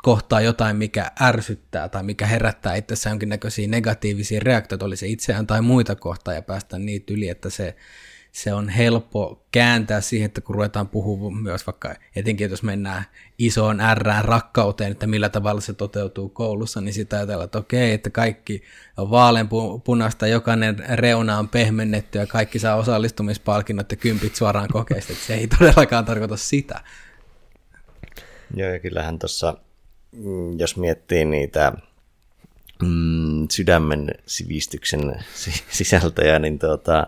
kohtaa 0.04 0.40
jotain, 0.40 0.76
mikä 0.76 1.10
ärsyttää 1.20 1.88
tai 1.88 2.02
mikä 2.02 2.26
herättää 2.26 2.74
itsessään 2.74 3.12
jonkinnäköisiä 3.12 3.68
negatiivisia 3.68 4.40
reaktioita, 4.40 4.84
oli 4.84 4.96
se 4.96 5.06
itseään 5.06 5.46
tai 5.46 5.62
muita 5.62 5.96
kohtaa 5.96 6.34
ja 6.34 6.42
päästä 6.42 6.78
niitä 6.78 7.14
yli, 7.14 7.28
että 7.28 7.50
se, 7.50 7.76
se 8.32 8.54
on 8.54 8.68
helppo 8.68 9.46
kääntää 9.52 10.00
siihen, 10.00 10.26
että 10.26 10.40
kun 10.40 10.54
ruvetaan 10.54 10.88
puhumaan 10.88 11.42
myös 11.42 11.66
vaikka, 11.66 11.94
etenkin 12.16 12.50
jos 12.50 12.62
mennään 12.62 13.04
isoon 13.38 13.78
R 13.94 14.02
rakkauteen, 14.22 14.92
että 14.92 15.06
millä 15.06 15.28
tavalla 15.28 15.60
se 15.60 15.72
toteutuu 15.72 16.28
koulussa, 16.28 16.80
niin 16.80 16.94
sitä 16.94 17.16
ajatellaan, 17.16 17.44
että 17.44 17.58
okei, 17.58 17.92
että 17.92 18.10
kaikki 18.10 18.62
on 18.96 19.10
vaaleanpunasta, 19.10 20.26
jokainen 20.26 20.84
reuna 20.94 21.38
on 21.38 21.48
pehmennetty 21.48 22.18
ja 22.18 22.26
kaikki 22.26 22.58
saa 22.58 22.76
osallistumispalkinnot 22.76 23.90
ja 23.90 23.96
kympit 23.96 24.36
suoraan 24.36 24.68
kokeista, 24.72 25.12
että 25.12 25.24
se 25.24 25.34
ei 25.34 25.46
todellakaan 25.46 26.04
tarkoita 26.04 26.36
sitä. 26.36 26.80
Joo, 28.56 28.70
ja 28.70 28.78
kyllähän 28.78 29.18
tuossa, 29.18 29.56
jos 30.58 30.76
miettii 30.76 31.24
niitä 31.24 31.72
mm, 32.82 33.46
sydämen 33.50 34.10
sivistyksen 34.26 35.24
sisältöjä, 35.78 36.38
niin 36.38 36.58
tuota, 36.58 37.06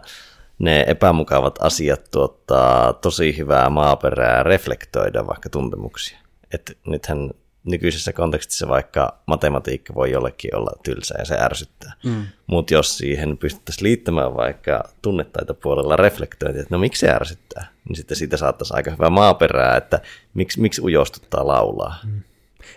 ne 0.58 0.84
epämukavat 0.88 1.58
asiat 1.60 2.10
tuottaa 2.10 2.92
tosi 2.92 3.36
hyvää 3.38 3.70
maaperää 3.70 4.42
reflektoida 4.42 5.26
vaikka 5.26 5.48
tuntemuksia. 5.48 6.18
Et 6.52 6.78
nythän 6.86 7.30
nykyisessä 7.64 8.12
kontekstissa 8.12 8.68
vaikka 8.68 9.18
matematiikka 9.26 9.94
voi 9.94 10.10
jollekin 10.10 10.56
olla 10.56 10.70
tylsää 10.82 11.16
ja 11.18 11.24
se 11.24 11.36
ärsyttää. 11.40 11.92
Mm. 12.04 12.26
Mutta 12.46 12.74
jos 12.74 12.98
siihen 12.98 13.38
pystyttäisiin 13.38 13.84
liittämään 13.84 14.34
vaikka 14.34 14.84
tunnetaita 15.02 15.54
puolella 15.54 15.96
reflektointia, 15.96 16.62
että 16.62 16.74
no 16.74 16.78
miksi 16.78 17.00
se 17.00 17.12
ärsyttää, 17.12 17.66
niin 17.88 17.96
sitten 17.96 18.16
siitä 18.16 18.36
saattaisi 18.36 18.74
aika 18.76 18.90
hyvää 18.90 19.10
maaperää, 19.10 19.76
että 19.76 20.00
miksi, 20.34 20.60
miksi 20.60 20.82
ujostuttaa 20.82 21.46
laulaa. 21.46 21.96
Mm. 22.04 22.22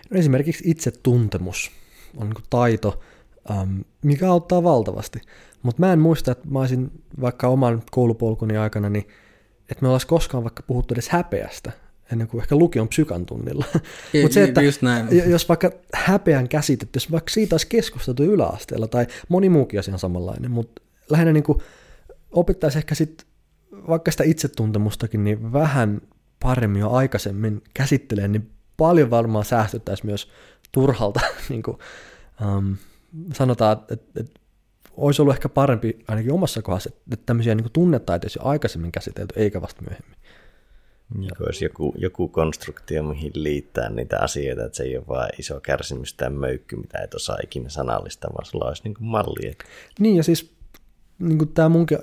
No 0.10 0.20
esimerkiksi 0.20 0.64
itsetuntemus 0.68 1.72
on 2.18 2.30
niin 2.30 2.44
taito, 2.50 3.00
mikä 4.02 4.32
auttaa 4.32 4.64
valtavasti. 4.64 5.22
Mutta 5.64 5.80
mä 5.80 5.94
en 5.94 6.00
muista, 6.00 6.32
että 6.32 6.48
mä 6.50 6.60
olisin 6.60 6.92
vaikka 7.22 7.48
oman 7.48 7.84
koulupolkuni 7.92 8.58
aikana, 8.58 8.90
niin 8.90 9.08
että 9.70 9.82
me 9.82 9.88
ollaan 9.88 10.02
koskaan 10.08 10.44
vaikka 10.44 10.64
puhuttu 10.64 10.94
edes 10.94 11.10
häpeästä, 11.10 11.72
ennen 12.12 12.28
kuin 12.28 12.42
ehkä 12.42 12.56
lukion 12.56 12.88
psykan 12.88 13.26
tunnilla. 13.26 13.66
Mutta 14.22 14.34
se, 14.34 14.44
että 14.44 14.62
just 14.62 14.82
näin. 14.82 15.08
jos 15.30 15.50
vaikka 15.50 15.72
häpeän 15.94 16.50
käsitetty, 16.50 16.98
jos 16.98 17.12
vaikka 17.12 17.30
siitä 17.30 17.54
olisi 17.54 17.68
keskusteltu 17.68 18.24
yläasteella, 18.24 18.88
tai 18.88 19.08
moni 19.30 19.50
muukin 19.50 19.80
asia 19.80 19.98
samanlainen, 19.98 20.52
mutta 20.52 20.82
lähinnä 21.10 21.34
niin 21.34 21.44
kuin 21.44 21.60
opettaisi 22.32 22.78
ehkä 22.78 22.96
sitten 22.96 23.28
vaikka 23.88 24.12
sitä 24.12 24.24
itsetuntemustakin, 24.24 25.24
niin 25.24 25.54
vähän 25.54 26.02
paremmin 26.40 26.80
jo 26.80 26.92
aikaisemmin 26.92 27.62
käsittelee, 27.74 28.28
niin 28.28 28.50
paljon 28.80 29.10
varmaan 29.10 29.46
säästyttäisiin 29.46 30.08
myös 30.08 30.30
turhalta, 30.72 31.20
niin 31.50 31.64
kuin, 31.64 31.78
um, 32.58 32.78
sanotaan, 33.34 33.78
että, 33.78 33.94
että, 33.94 34.20
että 34.20 34.40
olisi 34.98 35.22
ollut 35.22 35.36
ehkä 35.36 35.50
parempi 35.50 36.00
ainakin 36.08 36.34
omassa 36.34 36.62
kohdassa, 36.62 36.90
että 37.12 37.26
tämmöisiä 37.26 37.56
niin 37.56 37.72
tunnetaitoja 37.74 38.26
olisi 38.26 38.40
aikaisemmin 38.44 38.92
käsitelty, 38.92 39.34
eikä 39.38 39.62
vasta 39.62 39.82
myöhemmin. 39.82 40.20
Ja 41.22 41.32
olisi 41.46 41.66
joku, 41.66 41.94
joku 41.98 42.28
konstruktio, 42.28 43.04
mihin 43.04 43.32
liittää 43.36 43.90
niitä 43.90 44.20
asioita, 44.20 44.66
että 44.66 44.78
se 44.78 44.84
ei 44.84 44.98
ole 44.98 45.08
vain 45.08 45.30
iso 45.40 45.60
kärsimys 45.60 46.14
tai 46.14 46.30
möykky, 46.30 46.76
mitä 46.76 47.00
et 47.00 47.14
osaa 47.14 47.38
ikinä 47.44 47.70
sanallista, 47.70 48.28
vaan 48.34 48.46
sulla 48.46 48.66
olisi 48.66 48.84
niin 48.84 48.94
kuin 48.94 49.08
malli. 49.08 49.58
Niin 50.00 50.16
ja 50.16 50.24
siis 50.24 50.54
niin 51.20 51.38
kuin 51.38 51.54
tämä 51.54 51.70
munkin 51.70 51.98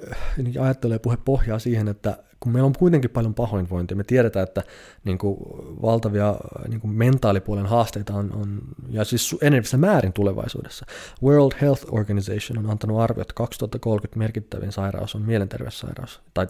ajattelu 0.61 0.93
ja 0.93 0.99
puhe 0.99 1.17
pohjaa 1.25 1.59
siihen, 1.59 1.89
että 1.89 2.19
kun 2.41 2.53
meillä 2.53 2.67
on 2.67 2.73
kuitenkin 2.79 3.11
paljon 3.11 3.35
pahoinvointia, 3.35 3.97
me 3.97 4.05
tiedetään, 4.05 4.43
että 4.49 4.63
niin 5.05 5.19
kuin, 5.19 5.37
valtavia 5.83 6.37
niin 6.69 6.81
kuin 6.81 6.91
mentaalipuolen 6.91 7.67
haasteita 7.67 8.15
on, 8.15 8.33
on, 8.33 8.63
ja 8.89 9.05
siis 9.05 9.37
enemmissä 9.43 9.77
määrin 9.77 10.13
tulevaisuudessa. 10.13 10.87
World 11.23 11.53
Health 11.61 11.87
Organization 11.91 12.59
on 12.59 12.71
antanut 12.71 13.01
arvio, 13.01 13.23
että 13.23 13.35
2030 13.35 14.19
merkittävin 14.19 14.73
sairaus 14.73 15.15
on 15.15 15.23
mielenterveyssairaus, 15.23 16.21
tai 16.35 16.47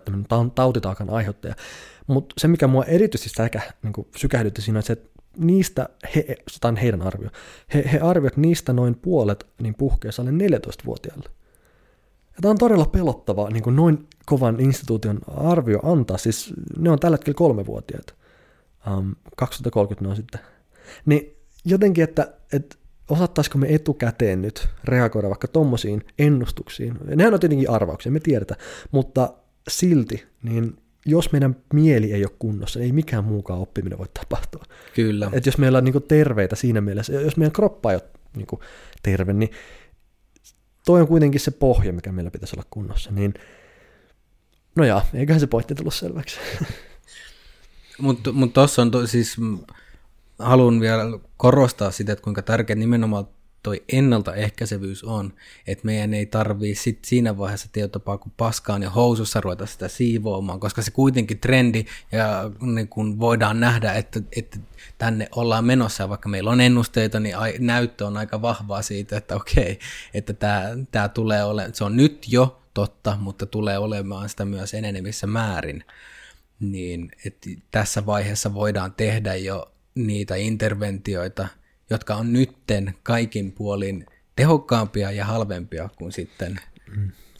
tautitaakan 0.55 1.11
aiheuttaja. 1.11 1.55
Mutta 2.07 2.35
se, 2.39 2.49
mikä 2.49 2.67
mua 2.67 2.85
erityisesti 2.85 3.37
säkä, 3.37 3.61
niin 3.83 3.93
kuin 3.93 4.09
sykähdytti 4.17 4.63
siinä, 4.63 4.79
on 4.79 4.83
se, 4.83 4.93
että 4.93 5.11
niistä, 5.39 5.89
he, 6.15 6.37
tämä 6.61 6.71
on 6.71 6.77
heidän 6.77 7.03
arvio, 7.03 7.29
he, 7.75 7.85
he 7.93 7.99
arvioivat 7.99 8.37
niistä 8.37 8.73
noin 8.73 8.95
puolet 8.95 9.47
niin 9.63 9.75
puhkeessa 9.75 10.23
alle 10.23 10.31
14-vuotiaille. 10.31 11.36
Ja 12.37 12.43
tämä 12.43 12.51
on 12.51 12.59
todella 12.59 12.85
pelottava 12.85 13.51
niin 13.51 13.63
kuin 13.63 13.77
noin 13.77 14.07
kovan 14.27 14.61
instituution 14.61 15.19
arvio 15.27 15.81
antaa, 15.83 16.19
siis 16.19 16.55
ne 16.79 16.91
on 16.91 16.99
tällä 16.99 17.15
hetkellä 17.15 17.37
kolmevuotiaita, 17.37 18.15
um, 18.99 19.15
2030 19.37 20.05
ne 20.05 20.11
on 20.11 20.17
sitten. 20.17 20.41
Niin 21.07 21.37
jotenkin, 21.65 22.05
että, 22.05 22.33
että 22.53 22.77
osattaisiko 23.11 23.59
me 23.59 23.75
etukäteen 23.75 24.43
nyt 24.43 24.69
reagoida 24.85 25.29
vaikka 25.29 25.49
tommosiin 25.49 26.05
ennustuksiin. 26.19 26.99
Nehän 27.05 27.35
on 27.35 27.41
tietenkin 27.41 27.71
arvauksia, 27.71 28.13
me 28.13 28.21
tiedetään, 28.21 28.61
mutta 28.91 29.33
silti, 29.69 30.27
niin 30.43 30.77
jos 31.07 31.33
meidän 31.33 31.57
mieli 31.73 32.13
ei 32.13 32.25
ole 32.25 32.33
kunnossa, 32.39 32.79
niin 32.79 32.87
ei 32.87 32.93
mikään 32.93 33.25
muukaan 33.25 33.61
oppiminen 33.61 33.99
voi 33.99 34.09
tapahtua. 34.15 34.65
Kyllä. 34.95 35.31
Et 35.33 35.47
jos 35.47 35.59
meillä 35.59 35.79
on 35.79 35.85
niin 35.85 36.03
terveitä 36.09 36.57
siinä 36.57 36.81
mielessä, 36.81 37.13
jos 37.13 37.37
meidän 37.37 37.53
kroppa 37.53 37.91
ei 37.91 37.97
ole 37.97 38.11
niin 38.37 38.61
terve, 39.03 39.33
niin 39.33 39.51
toi 40.87 41.01
on 41.01 41.09
kuitenkin 41.09 41.41
se 41.41 41.51
pohja, 41.51 41.93
mikä 41.93 42.13
meillä 42.13 42.31
pitäisi 42.31 42.57
olla 42.57 42.67
kunnossa, 42.71 43.11
niin 43.11 43.35
no 44.75 44.85
ja, 44.85 45.03
eiköhän 45.15 45.41
se 45.41 45.47
pointti 45.47 45.75
tullut 45.75 45.95
selväksi. 45.95 46.41
Mutta 47.99 48.33
mut 48.39 48.53
tuossa 48.53 48.83
on 48.83 48.91
to, 48.91 49.07
siis, 49.07 49.37
haluan 50.39 50.81
vielä 50.81 51.03
korostaa 51.37 51.91
sitä, 51.91 52.13
että 52.13 52.23
kuinka 52.23 52.43
tärkeä 52.43 52.77
nimenomaan 52.77 53.29
toi 53.67 53.85
ennaltaehkäisevyys 53.93 55.05
on, 55.05 55.33
että 55.67 55.87
meidän 55.87 56.15
ei 56.15 56.27
tarvii 56.27 56.75
sit 56.75 57.05
siinä 57.05 57.39
vaiheessa 57.39 57.69
tietotapaa, 57.73 58.19
kun 58.19 58.33
paskaan 58.37 58.83
ja 58.83 58.91
housussa 58.91 59.41
ruveta 59.41 59.67
sitä 59.67 59.89
siivoamaan, 59.89 60.61
koska 60.61 60.83
se 60.83 60.91
kuitenkin 60.91 61.39
trendi 61.39 61.85
ja 62.13 62.51
niin 62.61 62.89
kun 62.89 63.21
voidaan 63.21 63.61
nähdä, 63.61 63.93
että, 63.93 64.21
että 64.37 64.59
tänne 64.99 65.29
ollaan 65.37 65.65
menossa 65.65 66.03
ja 66.03 66.09
vaikka 66.09 66.29
meillä 66.29 66.51
on 66.51 66.61
ennusteita, 66.61 67.21
niin 67.21 67.37
näyttö 67.59 68.07
on 68.07 68.17
aika 68.17 68.43
vahvaa 68.43 68.83
siitä, 68.83 69.17
että 69.17 69.37
okei, 69.37 69.79
että 70.15 70.33
tämä, 70.33 70.63
tämä 70.91 71.09
tulee 71.09 71.45
olemaan, 71.45 71.75
se 71.75 71.85
on 71.85 71.97
nyt 71.97 72.25
jo 72.29 72.63
totta, 72.75 73.17
mutta 73.21 73.47
tulee 73.47 73.79
olemaan 73.79 74.29
sitä 74.29 74.45
myös 74.45 74.75
enenevissä 74.75 75.27
määrin, 75.27 75.85
niin 76.61 77.11
että 77.25 77.51
tässä 77.71 78.07
vaiheessa 78.07 78.55
voidaan 78.55 78.95
tehdä 78.95 79.35
jo 79.35 79.73
niitä 79.95 80.37
interventioita, 80.37 81.49
jotka 81.91 82.15
on 82.15 82.33
nytten 82.33 82.95
kaikin 83.03 83.53
puolin 83.53 84.07
tehokkaampia 84.37 85.11
ja 85.11 85.25
halvempia 85.25 85.89
kuin 85.99 86.13
sitten 86.13 86.61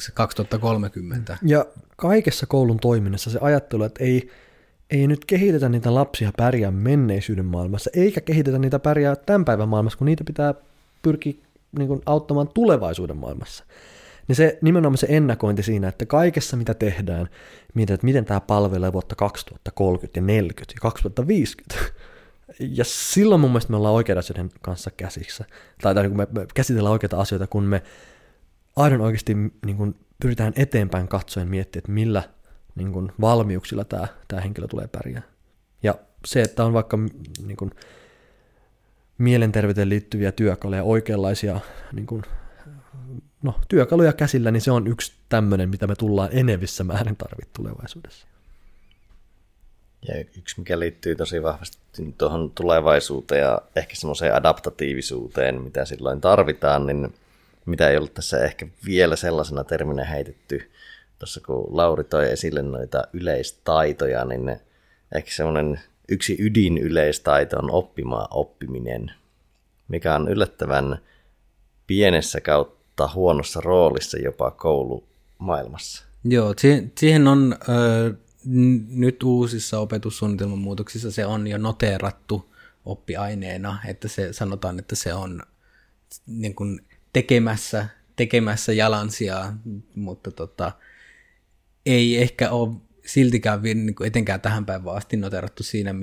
se 0.01 0.13
2030. 0.13 1.39
Ja 1.43 1.67
kaikessa 1.97 2.47
koulun 2.47 2.79
toiminnassa 2.79 3.31
se 3.31 3.39
ajattelu, 3.43 3.83
että 3.83 4.05
ei, 4.05 4.31
ei 4.91 5.07
nyt 5.07 5.25
kehitetä 5.25 5.69
niitä 5.69 5.95
lapsia 5.95 6.31
pärjää 6.37 6.71
menneisyyden 6.71 7.45
maailmassa, 7.45 7.91
eikä 7.95 8.21
kehitetä 8.21 8.59
niitä 8.59 8.79
pärjää 8.79 9.17
tämän 9.17 9.45
päivän 9.45 9.69
maailmassa, 9.69 9.99
kun 9.99 10.07
niitä 10.07 10.25
pitää 10.25 10.55
pyrkiä 11.03 11.35
niin 11.79 11.89
kuin, 11.89 12.03
auttamaan 12.07 12.49
tulevaisuuden 12.49 13.17
maailmassa. 13.17 13.65
Niin 14.29 14.37
se 14.37 14.59
nimenomaan 14.63 14.99
se 14.99 15.07
ennakointi 15.11 15.63
siinä, 15.63 15.89
että 15.89 16.07
kaikessa 16.07 16.57
mitä 16.57 16.75
tehdään, 16.75 17.29
mietitään, 17.75 17.95
että 17.95 18.07
miten 18.07 18.25
tämä 18.25 18.41
palvelee 18.41 18.93
vuotta 18.93 19.15
2030 19.17 20.19
ja 20.19 20.23
40 20.23 20.75
ja 20.77 20.81
2050. 20.81 21.77
Ja 22.59 22.85
silloin 22.85 23.41
mun 23.41 23.51
mielestä 23.51 23.71
me 23.71 23.77
ollaan 23.77 23.95
oikeiden 23.95 24.19
asioiden 24.19 24.51
kanssa 24.61 24.91
käsissä. 24.91 25.45
Tai, 25.83 25.95
tai 25.95 26.03
niin 26.03 26.17
me, 26.17 26.27
me 26.31 26.47
käsitellään 26.55 26.93
oikeita 26.93 27.21
asioita, 27.21 27.47
kun 27.47 27.65
me 27.65 27.83
aidon 28.77 29.01
oikeasti 29.01 29.35
niin 29.67 29.77
kuin 29.77 29.95
pyritään 30.21 30.53
eteenpäin 30.57 31.09
katsoen 31.09 31.49
miettiä, 31.49 31.79
että 31.79 31.93
millä 31.93 32.23
niin 32.75 32.93
kuin 32.93 33.13
valmiuksilla 33.21 33.85
tämä, 33.85 34.07
tämä 34.29 34.43
henkilö 34.43 34.67
tulee 34.67 34.87
pärjää. 34.87 35.23
Ja 35.83 35.95
se, 36.27 36.43
että 36.43 36.65
on 36.65 36.73
vaikka 36.73 36.99
niin 37.47 37.57
kuin, 37.57 37.71
mielenterveyteen 39.19 39.89
liittyviä 39.89 40.33
työkaluja, 40.33 40.83
oikeanlaisia 40.83 41.61
niin 41.93 42.07
kuin, 42.07 42.23
no, 43.43 43.61
työkaluja 43.69 44.13
käsillä, 44.13 44.51
niin 44.51 44.61
se 44.61 44.71
on 44.71 44.87
yksi 44.87 45.13
tämmöinen, 45.29 45.71
mitä 45.71 45.87
me 45.87 45.95
tullaan 45.95 46.29
enevissä 46.33 46.85
määrin 46.85 47.17
tarvitse 47.17 47.51
tulevaisuudessa. 47.57 48.27
Ja 50.09 50.25
yksi, 50.39 50.61
mikä 50.61 50.79
liittyy 50.79 51.17
tosi 51.17 51.43
vahvasti 51.43 51.79
tuohon 52.19 52.51
tulevaisuuteen 52.51 53.41
ja 53.41 53.63
ehkä 53.77 53.97
semmoiseen 53.97 54.35
adaptatiivisuuteen, 54.35 55.63
mitä 55.63 55.85
silloin 55.85 56.21
tarvitaan, 56.21 56.87
niin 56.87 57.15
mitä 57.67 57.91
ei 57.91 57.97
ollut 57.97 58.15
tässä 58.15 58.45
ehkä 58.45 58.67
vielä 58.87 59.17
sellaisena 59.17 59.65
terminä 59.65 60.05
heitetty, 60.05 60.71
tuossa 61.19 61.41
kun 61.41 61.77
Lauri 61.77 62.05
toi 62.05 62.33
esille 62.33 62.63
noita 62.63 63.05
yleistaitoja, 63.13 64.25
niin 64.25 64.57
ehkä 65.15 65.31
semmoinen 65.31 65.81
yksi 66.09 66.37
ydin 66.41 66.79
yleistaito 66.79 67.59
on 67.59 67.71
oppimaan 67.71 68.29
oppiminen, 68.31 69.13
mikä 69.89 70.15
on 70.15 70.29
yllättävän 70.29 70.99
pienessä 71.87 72.41
kautta 72.41 73.11
huonossa 73.15 73.61
roolissa 73.61 74.19
jopa 74.19 74.51
koulumaailmassa. 74.51 76.05
Joo, 76.25 76.55
siihen 76.99 77.29
on 77.29 77.57
nyt 78.89 79.23
uusissa 79.23 79.79
opetussuunnitelman 79.79 80.59
muutoksissa 80.59 81.11
se 81.11 81.27
on 81.27 81.47
jo 81.47 81.59
noteerattu 81.59 82.55
oppiaineena, 82.85 83.79
että 83.87 84.09
se 84.09 84.33
sanotaan, 84.33 84.79
että 84.79 84.97
se 84.97 85.15
on 85.15 85.43
niin 86.27 86.55
kuin 86.55 86.81
tekemässä, 87.13 87.89
tekemässä 88.17 88.73
jalansijaa, 88.73 89.59
mutta 89.95 90.31
tota, 90.31 90.73
ei 91.87 92.23
ehkä 92.23 92.51
ole 92.51 92.75
siltikään 93.07 93.63
niin 93.63 93.95
kuin 93.95 94.07
etenkään 94.07 94.41
tähän 94.41 94.67
päivään 94.67 94.97
asti 94.97 95.17
noterattu 95.17 95.63
siinä 95.63 95.95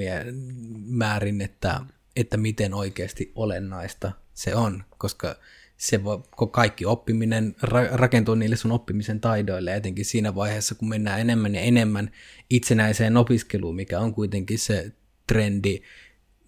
määrin, 0.86 1.42
että, 1.42 1.82
että 2.16 2.38
miten 2.38 2.74
oikeasti 2.74 3.32
olennaista 3.36 4.12
se 4.34 4.56
on, 4.56 4.84
koska 4.98 5.36
se 5.84 6.04
voi, 6.04 6.24
kaikki 6.52 6.86
oppiminen 6.86 7.56
ra- 7.66 7.90
rakentuu 7.92 8.36
niille 8.36 8.56
sun 8.56 8.72
oppimisen 8.72 9.20
taidoille, 9.20 9.76
etenkin 9.76 10.06
siinä 10.06 10.36
vaiheessa, 10.36 10.76
kun 10.76 10.90
mennään 10.90 11.20
enemmän 11.20 11.56
ja 11.56 11.62
enemmän 11.62 12.12
itsenäiseen 12.50 13.18
opiskeluun, 13.18 13.76
mikä 13.76 14.00
on 14.00 14.14
kuitenkin 14.14 14.60
se 14.60 14.92
trendi 15.28 15.82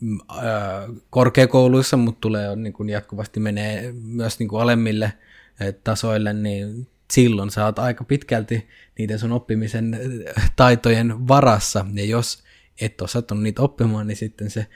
mm, 0.01 0.19
korkeakouluissa, 1.09 1.97
mutta 1.97 2.21
tulee 2.21 2.55
niin 2.55 2.73
kuin 2.73 2.89
jatkuvasti 2.89 3.39
menee 3.39 3.91
myös 3.91 4.39
niin 4.39 4.49
kuin 4.49 4.61
alemmille 4.61 5.13
tasoille, 5.83 6.33
niin 6.33 6.87
silloin 7.11 7.51
sä 7.51 7.65
oot 7.65 7.79
aika 7.79 8.03
pitkälti 8.03 8.67
niiden 8.97 9.19
sun 9.19 9.31
oppimisen 9.31 9.99
taitojen 10.55 11.27
varassa, 11.27 11.85
ja 11.93 12.05
jos 12.05 12.43
et 12.81 13.01
osata 13.01 13.35
niitä 13.35 13.61
oppimaan, 13.61 14.07
niin 14.07 14.17
sitten 14.17 14.49
se 14.49 14.67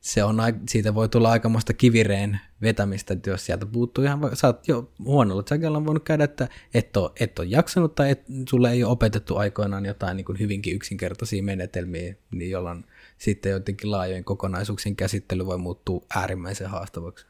se 0.00 0.24
on, 0.24 0.36
siitä 0.68 0.94
voi 0.94 1.08
tulla 1.08 1.30
aikamoista 1.30 1.72
kivireen 1.72 2.40
vetämistä, 2.62 3.14
että 3.14 3.30
jos 3.30 3.46
sieltä 3.46 3.66
puuttuu 3.66 4.04
ihan, 4.04 4.20
sä 4.34 4.46
oot 4.46 4.68
jo 4.68 4.92
huonolla 5.04 5.42
tsäkellä 5.42 5.78
on 5.78 5.86
voinut 5.86 6.04
käydä, 6.04 6.24
että 6.24 6.48
et 6.74 6.96
ole, 6.96 7.10
et 7.20 7.38
ole 7.38 7.46
jaksanut 7.50 7.94
tai 7.94 8.10
et, 8.10 8.24
sulle 8.50 8.70
ei 8.70 8.84
ole 8.84 8.92
opetettu 8.92 9.36
aikoinaan 9.36 9.86
jotain 9.86 10.16
niin 10.16 10.24
kuin 10.24 10.38
hyvinkin 10.38 10.74
yksinkertaisia 10.74 11.42
menetelmiä, 11.42 12.14
niin 12.30 12.50
jolloin 12.50 12.84
sitten 13.18 13.52
jotenkin 13.52 13.90
laajojen 13.90 14.24
kokonaisuuksien 14.24 14.96
käsittely 14.96 15.46
voi 15.46 15.58
muuttua 15.58 16.04
äärimmäisen 16.14 16.70
haastavaksi. 16.70 17.26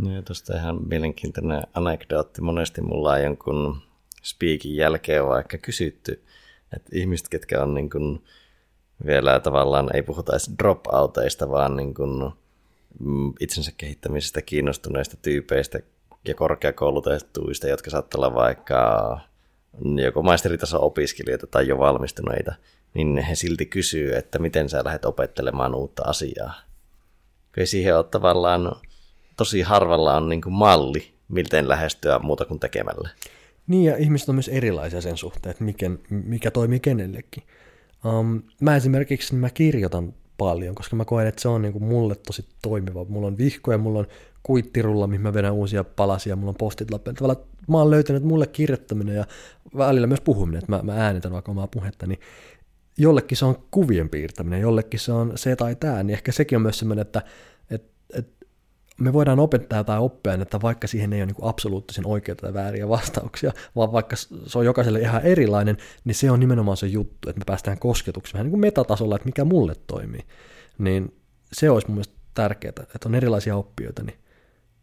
No 0.00 0.14
ja 0.14 0.22
tuosta 0.22 0.56
ihan 0.56 0.88
mielenkiintoinen 0.88 1.62
anekdootti. 1.74 2.42
Monesti 2.42 2.80
mulla 2.80 3.12
on 3.12 3.22
jonkun 3.22 3.82
speakin 4.22 4.76
jälkeen 4.76 5.26
vaikka 5.26 5.58
kysytty, 5.58 6.24
että 6.76 6.90
ihmiset, 6.92 7.28
ketkä 7.28 7.62
on 7.62 7.74
niin 7.74 7.90
kuin 7.90 8.22
vielä 9.06 9.40
tavallaan, 9.40 9.90
ei 9.94 10.02
puhuta 10.02 10.32
edes 10.32 10.50
dropouteista, 10.58 11.50
vaan 11.50 11.76
niin 11.76 11.94
kuin 11.94 12.32
mm, 13.00 13.32
itsensä 13.40 13.72
kehittämisestä 13.76 14.42
kiinnostuneista 14.42 15.16
tyypeistä 15.22 15.78
ja 16.28 16.34
korkeakoulutettuista, 16.34 17.68
jotka 17.68 17.90
saattaa 17.90 18.18
olla 18.18 18.34
vaikka 18.34 19.20
joko 20.04 20.22
maisteritason 20.22 20.80
opiskelijoita 20.80 21.46
tai 21.46 21.68
jo 21.68 21.78
valmistuneita, 21.78 22.54
niin 22.94 23.18
he 23.18 23.34
silti 23.34 23.66
kysyy, 23.66 24.16
että 24.16 24.38
miten 24.38 24.68
sä 24.68 24.84
lähdet 24.84 25.04
opettelemaan 25.04 25.74
uutta 25.74 26.02
asiaa. 26.06 26.54
Kyllä 27.52 27.66
siihen 27.66 27.98
on 27.98 28.04
tavallaan, 28.04 28.72
tosi 29.36 29.62
harvalla 29.62 30.16
on 30.16 30.28
niin 30.28 30.42
kuin 30.42 30.52
malli, 30.52 31.12
miten 31.28 31.68
lähestyä 31.68 32.18
muuta 32.18 32.44
kuin 32.44 32.60
tekemällä. 32.60 33.08
Niin, 33.66 33.84
ja 33.84 33.96
ihmiset 33.96 34.28
on 34.28 34.34
myös 34.34 34.48
erilaisia 34.48 35.00
sen 35.00 35.16
suhteen, 35.16 35.50
että 35.50 35.64
mikä, 35.64 35.90
mikä 36.10 36.50
toimii 36.50 36.80
kenellekin. 36.80 37.42
Um, 38.04 38.42
mä 38.60 38.76
esimerkiksi 38.76 39.34
mä 39.34 39.50
kirjoitan 39.50 40.14
paljon, 40.38 40.74
koska 40.74 40.96
mä 40.96 41.04
koen, 41.04 41.26
että 41.26 41.42
se 41.42 41.48
on 41.48 41.62
niinku 41.62 41.80
mulle 41.80 42.14
tosi 42.14 42.44
toimiva. 42.62 43.04
Mulla 43.04 43.26
on 43.26 43.38
vihkoja, 43.38 43.78
mulla 43.78 43.98
on 43.98 44.06
kuittirulla, 44.42 45.06
mihin 45.06 45.20
mä 45.20 45.34
vedän 45.34 45.52
uusia 45.52 45.84
palasia, 45.84 46.36
mulla 46.36 46.50
on 46.50 46.56
postit 46.58 46.88
Tavallaan 46.88 47.46
mä 47.68 47.78
oon 47.78 47.90
löytänyt, 47.90 48.22
mulle 48.22 48.46
kirjoittaminen 48.46 49.16
ja 49.16 49.24
välillä 49.76 50.06
myös 50.06 50.20
puhuminen, 50.20 50.58
että 50.58 50.72
mä, 50.72 50.82
mä 50.82 51.04
äänitän 51.04 51.32
vaikka 51.32 51.52
omaa 51.52 51.66
puhetta, 51.66 52.06
niin 52.06 52.20
jollekin 52.98 53.38
se 53.38 53.44
on 53.44 53.56
kuvien 53.70 54.08
piirtäminen, 54.08 54.60
jollekin 54.60 55.00
se 55.00 55.12
on 55.12 55.32
se 55.34 55.56
tai 55.56 55.74
tämä, 55.74 56.02
niin 56.02 56.14
ehkä 56.14 56.32
sekin 56.32 56.56
on 56.56 56.62
myös 56.62 56.78
semmoinen, 56.78 57.02
että 57.02 57.22
me 59.00 59.12
voidaan 59.12 59.38
opettaa 59.38 59.84
tai 59.84 59.98
oppia, 59.98 60.34
että 60.34 60.62
vaikka 60.62 60.86
siihen 60.86 61.12
ei 61.12 61.20
ole 61.20 61.26
niin 61.26 61.36
absoluuttisen 61.42 62.06
oikeita 62.06 62.42
tai 62.42 62.54
vääriä 62.54 62.88
vastauksia, 62.88 63.52
vaan 63.76 63.92
vaikka 63.92 64.16
se 64.16 64.58
on 64.58 64.64
jokaiselle 64.64 65.00
ihan 65.00 65.22
erilainen, 65.22 65.76
niin 66.04 66.14
se 66.14 66.30
on 66.30 66.40
nimenomaan 66.40 66.76
se 66.76 66.86
juttu, 66.86 67.28
että 67.28 67.38
me 67.38 67.44
päästään 67.46 67.78
kosketuksi 67.78 68.32
vähän 68.32 68.44
niin 68.44 68.50
kuin 68.50 68.60
metatasolla, 68.60 69.16
että 69.16 69.26
mikä 69.26 69.44
mulle 69.44 69.74
toimii. 69.86 70.24
Niin 70.78 71.14
se 71.52 71.70
olisi 71.70 71.86
mun 71.86 71.94
mielestä 71.94 72.14
tärkeää, 72.34 72.72
että 72.94 73.08
on 73.08 73.14
erilaisia 73.14 73.56
oppijoita, 73.56 74.02
niin 74.02 74.18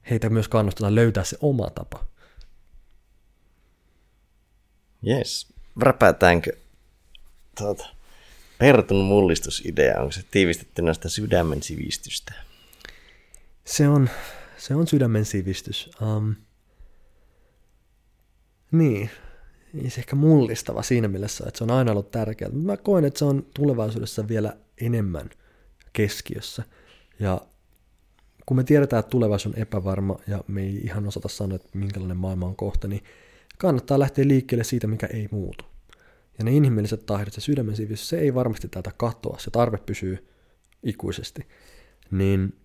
heitä 0.10 0.30
myös 0.30 0.48
kannustetaan 0.48 0.96
löytää 0.96 1.24
se 1.24 1.38
oma 1.42 1.70
tapa. 1.70 2.06
Yes. 5.08 5.54
Räpätäänkö 5.82 6.52
tuota, 7.58 7.90
Pertun 8.58 9.06
mullistusidea, 9.06 10.00
onko 10.00 10.12
se 10.12 10.22
tiivistetty 10.32 10.82
näistä 10.82 11.10
sydämen 11.10 11.64
sivistystä? 11.64 12.34
Se 13.66 13.88
on, 13.88 14.10
se 14.58 14.76
on 14.76 14.88
sydämen 14.88 15.26
sivistys. 15.26 15.90
Um, 16.02 16.36
niin, 18.72 19.10
se 19.88 20.02
ehkä 20.02 20.16
mullistava 20.16 20.82
siinä 20.82 21.08
mielessä, 21.08 21.44
että 21.48 21.58
se 21.58 21.64
on 21.64 21.72
aina 21.72 21.92
ollut 21.92 22.12
tärkeää. 22.12 22.52
Mä 22.52 22.78
koen, 22.78 23.06
että 23.06 23.20
se 23.20 23.26
on 23.26 23.46
tulevaisuudessa 23.56 24.28
vielä 24.28 24.58
enemmän 24.82 25.30
keskiössä. 25.94 26.64
Ja 27.20 27.42
kun 28.46 28.58
me 28.58 28.64
tiedetään, 28.64 29.00
että 29.00 29.10
tulevaisuus 29.10 29.56
on 29.56 29.62
epävarma 29.62 30.18
ja 30.28 30.44
me 30.48 30.62
ei 30.62 30.78
ihan 30.84 31.08
osata 31.08 31.28
sanoa, 31.28 31.56
että 31.56 31.70
minkälainen 31.74 32.18
maailma 32.18 32.46
on 32.46 32.56
kohta, 32.56 32.88
niin 32.88 33.04
kannattaa 33.58 34.00
lähteä 34.00 34.28
liikkeelle 34.28 34.64
siitä, 34.64 34.88
mikä 34.88 35.08
ei 35.08 35.28
muutu. 35.32 35.66
Ja 36.38 36.44
ne 36.44 36.52
inhimilliset 36.52 37.06
tahdot, 37.06 37.34
se 37.34 37.42
sydämen 37.42 37.76
sivistys, 37.76 38.10
se 38.10 38.20
ei 38.20 38.34
varmasti 38.34 38.68
täältä 38.68 38.92
katoa, 38.98 39.40
se 39.40 39.52
tarve 39.52 39.78
pysyy 39.78 40.28
ikuisesti. 40.84 41.48
Niin 42.12 42.63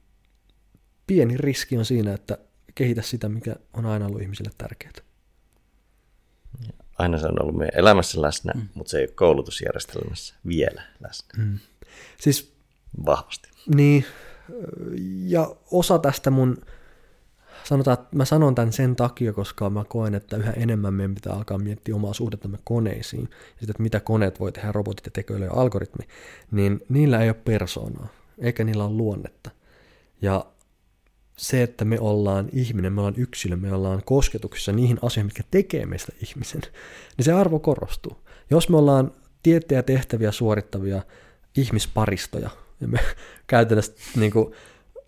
pieni 1.08 1.36
riski 1.36 1.78
on 1.78 1.84
siinä, 1.84 2.14
että 2.14 2.38
kehitä 2.74 3.02
sitä, 3.02 3.28
mikä 3.28 3.56
on 3.72 3.86
aina 3.86 4.06
ollut 4.06 4.22
ihmisille 4.22 4.50
tärkeää. 4.58 4.92
Aina 6.98 7.18
se 7.18 7.26
on 7.26 7.42
ollut 7.42 7.56
meidän 7.56 7.78
elämässä 7.78 8.22
läsnä, 8.22 8.52
mm. 8.54 8.68
mutta 8.74 8.90
se 8.90 8.98
ei 8.98 9.04
ole 9.04 9.14
koulutusjärjestelmässä 9.14 10.34
vielä 10.46 10.82
läsnä. 11.00 11.44
Mm. 11.44 11.58
Siis, 12.20 12.58
Vahvasti. 13.06 13.48
Niin, 13.74 14.04
ja 15.26 15.56
osa 15.70 15.98
tästä 15.98 16.30
mun, 16.30 16.56
sanotaan, 17.64 17.98
että 17.98 18.16
mä 18.16 18.24
sanon 18.24 18.54
tämän 18.54 18.72
sen 18.72 18.96
takia, 18.96 19.32
koska 19.32 19.70
mä 19.70 19.84
koen, 19.84 20.14
että 20.14 20.36
yhä 20.36 20.52
enemmän 20.52 20.94
meidän 20.94 21.14
pitää 21.14 21.32
alkaa 21.32 21.58
miettiä 21.58 21.94
omaa 21.94 22.14
suhdettamme 22.14 22.58
koneisiin, 22.64 23.28
ja 23.30 23.60
sitä, 23.60 23.70
että 23.70 23.82
mitä 23.82 24.00
koneet 24.00 24.40
voi 24.40 24.52
tehdä, 24.52 24.72
robotit 24.72 25.06
ja 25.06 25.10
tekoäly 25.10 25.44
ja 25.44 25.52
algoritmi, 25.52 26.06
niin 26.50 26.80
niillä 26.88 27.20
ei 27.20 27.28
ole 27.28 27.36
persoonaa, 27.44 28.08
eikä 28.38 28.64
niillä 28.64 28.84
ole 28.84 28.94
luonnetta. 28.94 29.50
Ja 30.22 30.46
se, 31.38 31.62
että 31.62 31.84
me 31.84 32.00
ollaan 32.00 32.48
ihminen, 32.52 32.92
me 32.92 33.00
ollaan 33.00 33.14
yksilö, 33.16 33.56
me 33.56 33.72
ollaan 33.72 34.02
kosketuksissa 34.04 34.72
niihin 34.72 34.98
asioihin, 35.02 35.26
mitkä 35.26 35.42
tekee 35.50 35.86
meistä 35.86 36.12
ihmisen, 36.22 36.60
niin 37.16 37.24
se 37.24 37.32
arvo 37.32 37.58
korostuu. 37.58 38.16
Jos 38.50 38.68
me 38.68 38.76
ollaan 38.76 39.12
tiettyjä 39.42 39.82
tehtäviä 39.82 40.32
suorittavia 40.32 41.02
ihmisparistoja, 41.56 42.50
ja 42.80 42.88
me 42.88 42.98
käytännössä 43.46 43.92
niin 44.16 44.32
kuin, 44.32 44.54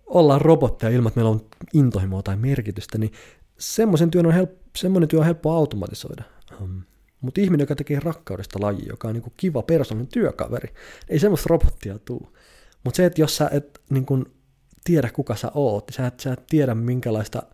ollaan 0.06 0.40
robotteja 0.40 0.90
ilman, 0.90 1.08
että 1.08 1.18
meillä 1.20 1.30
on 1.30 1.46
intohimoa 1.72 2.22
tai 2.22 2.36
merkitystä, 2.36 2.98
niin 2.98 3.12
semmoisen 3.58 4.10
työn 4.10 4.26
on 4.26 4.32
help, 4.32 4.50
semmoinen 4.76 5.08
työ 5.08 5.18
on 5.18 5.26
helppo 5.26 5.52
automatisoida. 5.52 6.24
Um, 6.60 6.82
mutta 7.20 7.40
ihminen, 7.40 7.62
joka 7.62 7.74
tekee 7.74 8.00
rakkaudesta 8.00 8.58
laji, 8.62 8.88
joka 8.88 9.08
on 9.08 9.14
niin 9.14 9.22
kuin 9.22 9.34
kiva 9.36 9.62
persoonallinen 9.62 10.12
työkaveri, 10.12 10.74
ei 11.08 11.18
semmoista 11.18 11.46
robottia 11.50 11.98
tule. 11.98 12.28
Mutta 12.84 12.96
se, 12.96 13.06
että 13.06 13.20
jos 13.20 13.36
sä 13.36 13.48
et 13.52 13.80
niin 13.90 14.06
kuin, 14.06 14.26
tiedä, 14.84 15.10
kuka 15.12 15.36
sä 15.36 15.50
oot, 15.54 15.90
sä 15.92 16.06
et, 16.06 16.20
sä 16.20 16.32
et 16.32 16.46
tiedä, 16.46 16.74
minkälaista– 16.74 17.42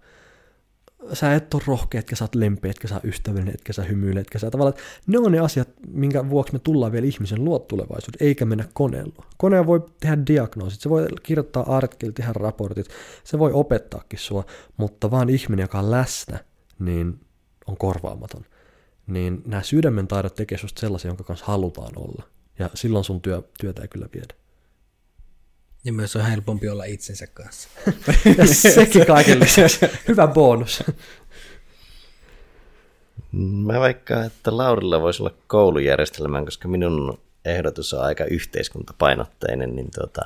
sä 1.12 1.34
et 1.34 1.54
ole 1.54 1.62
rohkea, 1.66 1.98
etkä 1.98 2.16
sä 2.16 2.24
oot 2.24 2.34
lempeä, 2.34 2.70
etkä 2.70 2.88
sä 2.88 3.00
ystävällinen, 3.04 3.54
etkä 3.54 3.72
sä 3.72 3.82
hymyile, 3.82 4.20
etkä 4.20 4.38
sä 4.38 4.50
tavallaan, 4.50 4.78
ne 5.06 5.18
on 5.18 5.32
ne 5.32 5.38
asiat, 5.38 5.68
minkä 5.88 6.30
vuoksi 6.30 6.52
me 6.52 6.58
tullaan 6.58 6.92
vielä 6.92 7.06
ihmisen 7.06 7.44
luot 7.44 7.68
tulevaisuuden, 7.68 8.26
eikä 8.26 8.44
mennä 8.44 8.64
koneella. 8.72 9.24
Konea 9.36 9.66
voi 9.66 9.86
tehdä 10.00 10.18
diagnoosit, 10.26 10.80
se 10.80 10.90
voi 10.90 11.06
kirjoittaa 11.22 11.76
artikkelit, 11.76 12.14
tehdä 12.14 12.32
raportit, 12.32 12.86
se 13.24 13.38
voi 13.38 13.52
opettaakin 13.52 14.18
sua, 14.18 14.44
mutta 14.76 15.10
vaan 15.10 15.30
ihminen, 15.30 15.64
joka 15.64 15.78
on 15.78 15.90
läsnä, 15.90 16.38
niin 16.78 17.20
on 17.66 17.76
korvaamaton. 17.76 18.44
Niin 19.06 19.42
nämä 19.46 19.62
sydämen 19.62 20.08
taidot 20.08 20.34
tekee 20.34 20.58
susta 20.58 20.80
sellaisia, 20.80 21.08
jonka 21.08 21.24
kanssa 21.24 21.46
halutaan 21.46 21.92
olla. 21.96 22.22
Ja 22.58 22.70
silloin 22.74 23.04
sun 23.04 23.20
työ, 23.20 23.42
työtä 23.60 23.82
ei 23.82 23.88
kyllä 23.88 24.08
viedä. 24.14 24.34
Ja 25.87 25.93
myös 25.93 26.16
on 26.16 26.22
helpompi 26.22 26.68
olla 26.68 26.84
itsensä 26.84 27.26
kanssa. 27.26 27.68
ja 28.39 28.47
sekin 28.74 29.07
kaiken 29.07 29.41
lisäksi. 29.41 29.87
Hyvä 30.09 30.26
bonus. 30.26 30.84
Mä 33.32 33.80
vaikka, 33.80 34.24
että 34.24 34.57
Laurilla 34.57 35.01
voisi 35.01 35.22
olla 35.22 35.34
koulujärjestelmään, 35.47 36.45
koska 36.45 36.68
minun 36.68 37.18
ehdotus 37.45 37.95
on 37.95 38.05
aika 38.05 38.24
yhteiskuntapainotteinen, 38.24 39.76
niin 39.76 39.89
tuota, 39.95 40.22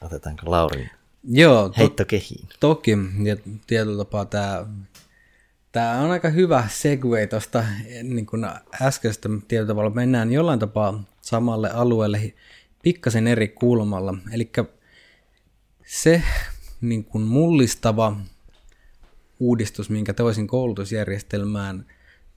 otetaanko 0.00 0.50
Laurin 0.50 0.90
Joo, 1.24 1.68
to- 1.68 1.74
heitto 1.78 2.04
kehiin? 2.04 2.48
Toki, 2.60 2.98
ja 3.22 3.36
tietyllä 3.66 4.04
tapaa 4.04 4.24
tämä 4.24 4.66
Tämä 5.72 6.00
on 6.00 6.10
aika 6.10 6.28
hyvä 6.28 6.64
segue 6.70 7.26
tuosta 7.26 7.64
niin 8.02 8.26
kuin 8.26 8.46
äskeistä 8.82 9.28
tietyllä 9.48 9.68
tavalla. 9.68 9.90
Mennään 9.90 10.32
jollain 10.32 10.58
tapaa 10.58 11.04
samalle 11.20 11.70
alueelle 11.70 12.32
pikkasen 12.82 13.26
eri 13.26 13.48
kulmalla. 13.48 14.14
Eli 14.32 14.50
se 15.92 16.22
niin 16.80 17.04
kuin 17.04 17.24
mullistava 17.24 18.16
uudistus, 19.40 19.90
minkä 19.90 20.14
toisin 20.14 20.46
koulutusjärjestelmään, 20.46 21.86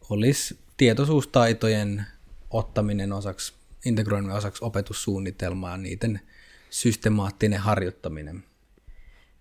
olisi 0.10 0.60
tietoisuustaitojen 0.78 2.06
ottaminen 2.50 3.14
osaksi, 3.14 3.54
integroiminen 3.86 4.38
osaksi 4.38 4.66
opetussuunnitelmaa, 4.66 5.78
niiden 5.78 6.22
systemaattinen 6.70 7.60
harjoittaminen. 7.60 8.44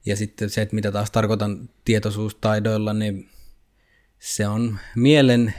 Ja 0.07 0.17
sitten 0.17 0.51
se, 0.51 0.63
että 0.63 0.75
mitä 0.75 0.93
taas 0.93 1.11
tarkoitan 1.11 1.71
tietoisuustaidoilla, 1.85 2.93
niin 2.93 3.29
se 4.19 4.49
on 4.49 4.79
mielen 4.97 5.55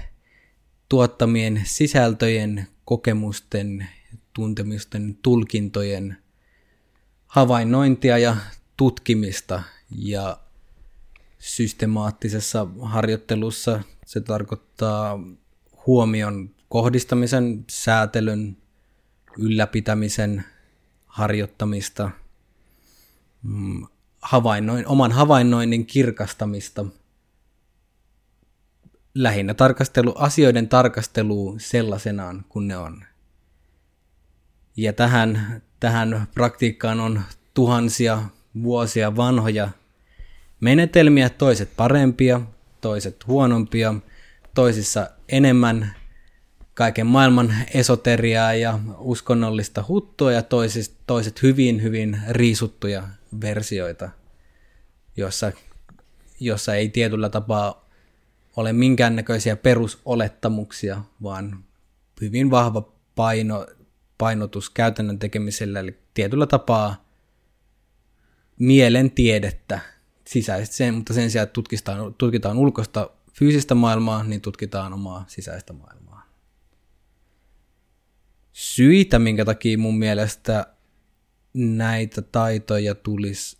tuottamien 0.90 1.62
sisältöjen, 1.66 2.68
kokemusten, 2.86 3.88
tuntemisten, 4.34 5.18
tulkintojen 5.22 6.18
havainnointia 7.36 8.18
ja 8.18 8.38
tutkimista 8.78 9.64
ja 9.90 10.40
systemaattisessa 11.40 12.68
harjoittelussa 12.82 13.84
se 14.06 14.22
tarkoittaa 14.22 15.20
huomion 15.88 16.50
kohdistamisen, 16.70 17.66
säätelyn, 17.70 18.58
ylläpitämisen 19.38 20.46
harjoittamista, 21.06 22.12
mm, 23.44 23.88
havainnoin, 24.22 24.88
oman 24.88 25.12
havainnoinnin 25.12 25.86
kirkastamista, 25.86 26.86
lähinnä 29.16 29.54
tarkastelu, 29.54 30.14
asioiden 30.18 30.70
tarkastelu 30.70 31.56
sellaisenaan 31.58 32.46
kuin 32.50 32.68
ne 32.68 32.78
on. 32.78 33.04
Ja 34.78 34.94
tähän 34.94 35.62
tähän 35.80 36.28
praktiikkaan 36.34 37.00
on 37.00 37.22
tuhansia 37.54 38.22
vuosia 38.64 39.16
vanhoja 39.16 39.70
menetelmiä, 40.60 41.30
toiset 41.30 41.70
parempia, 41.78 42.42
toiset 42.82 43.28
huonompia, 43.28 43.94
toisissa 44.54 45.10
enemmän 45.30 45.96
kaiken 46.74 47.08
maailman 47.08 47.56
esoteriaa 47.74 48.54
ja 48.54 48.80
uskonnollista 48.98 49.84
huttua 49.88 50.32
ja 50.32 50.44
toiset, 50.44 50.94
toiset 51.08 51.42
hyvin, 51.42 51.84
hyvin 51.84 52.22
riisuttuja 52.30 53.04
versioita, 53.42 54.10
jossa, 55.18 55.52
jossa 56.40 56.76
ei 56.76 56.90
tietyllä 56.90 57.30
tapaa 57.30 57.86
ole 58.56 58.74
minkäännäköisiä 58.74 59.56
perusolettamuksia, 59.56 61.02
vaan 61.24 61.64
hyvin 62.22 62.52
vahva 62.52 62.90
paino, 63.16 63.68
painotus 64.18 64.70
käytännön 64.70 65.20
tekemisellä, 65.20 65.80
eli 65.80 66.00
tietyllä 66.14 66.48
tapaa 66.48 67.06
mielen 68.60 69.12
tiedettä 69.12 69.80
sisäisesti 70.28 70.76
sen, 70.76 70.94
mutta 70.94 71.14
sen 71.14 71.32
sijaan, 71.32 71.44
että 71.44 71.54
tutkitaan, 71.54 72.14
tutkitaan 72.14 72.58
ulkoista 72.58 73.10
fyysistä 73.34 73.76
maailmaa, 73.76 74.24
niin 74.24 74.42
tutkitaan 74.42 74.94
omaa 74.94 75.26
sisäistä 75.28 75.74
maailmaa. 75.74 76.30
Syitä, 78.52 79.20
minkä 79.20 79.46
takia 79.46 79.78
mun 79.78 80.00
mielestä 80.00 80.76
näitä 81.54 82.22
taitoja 82.22 82.96
tulisi 82.96 83.58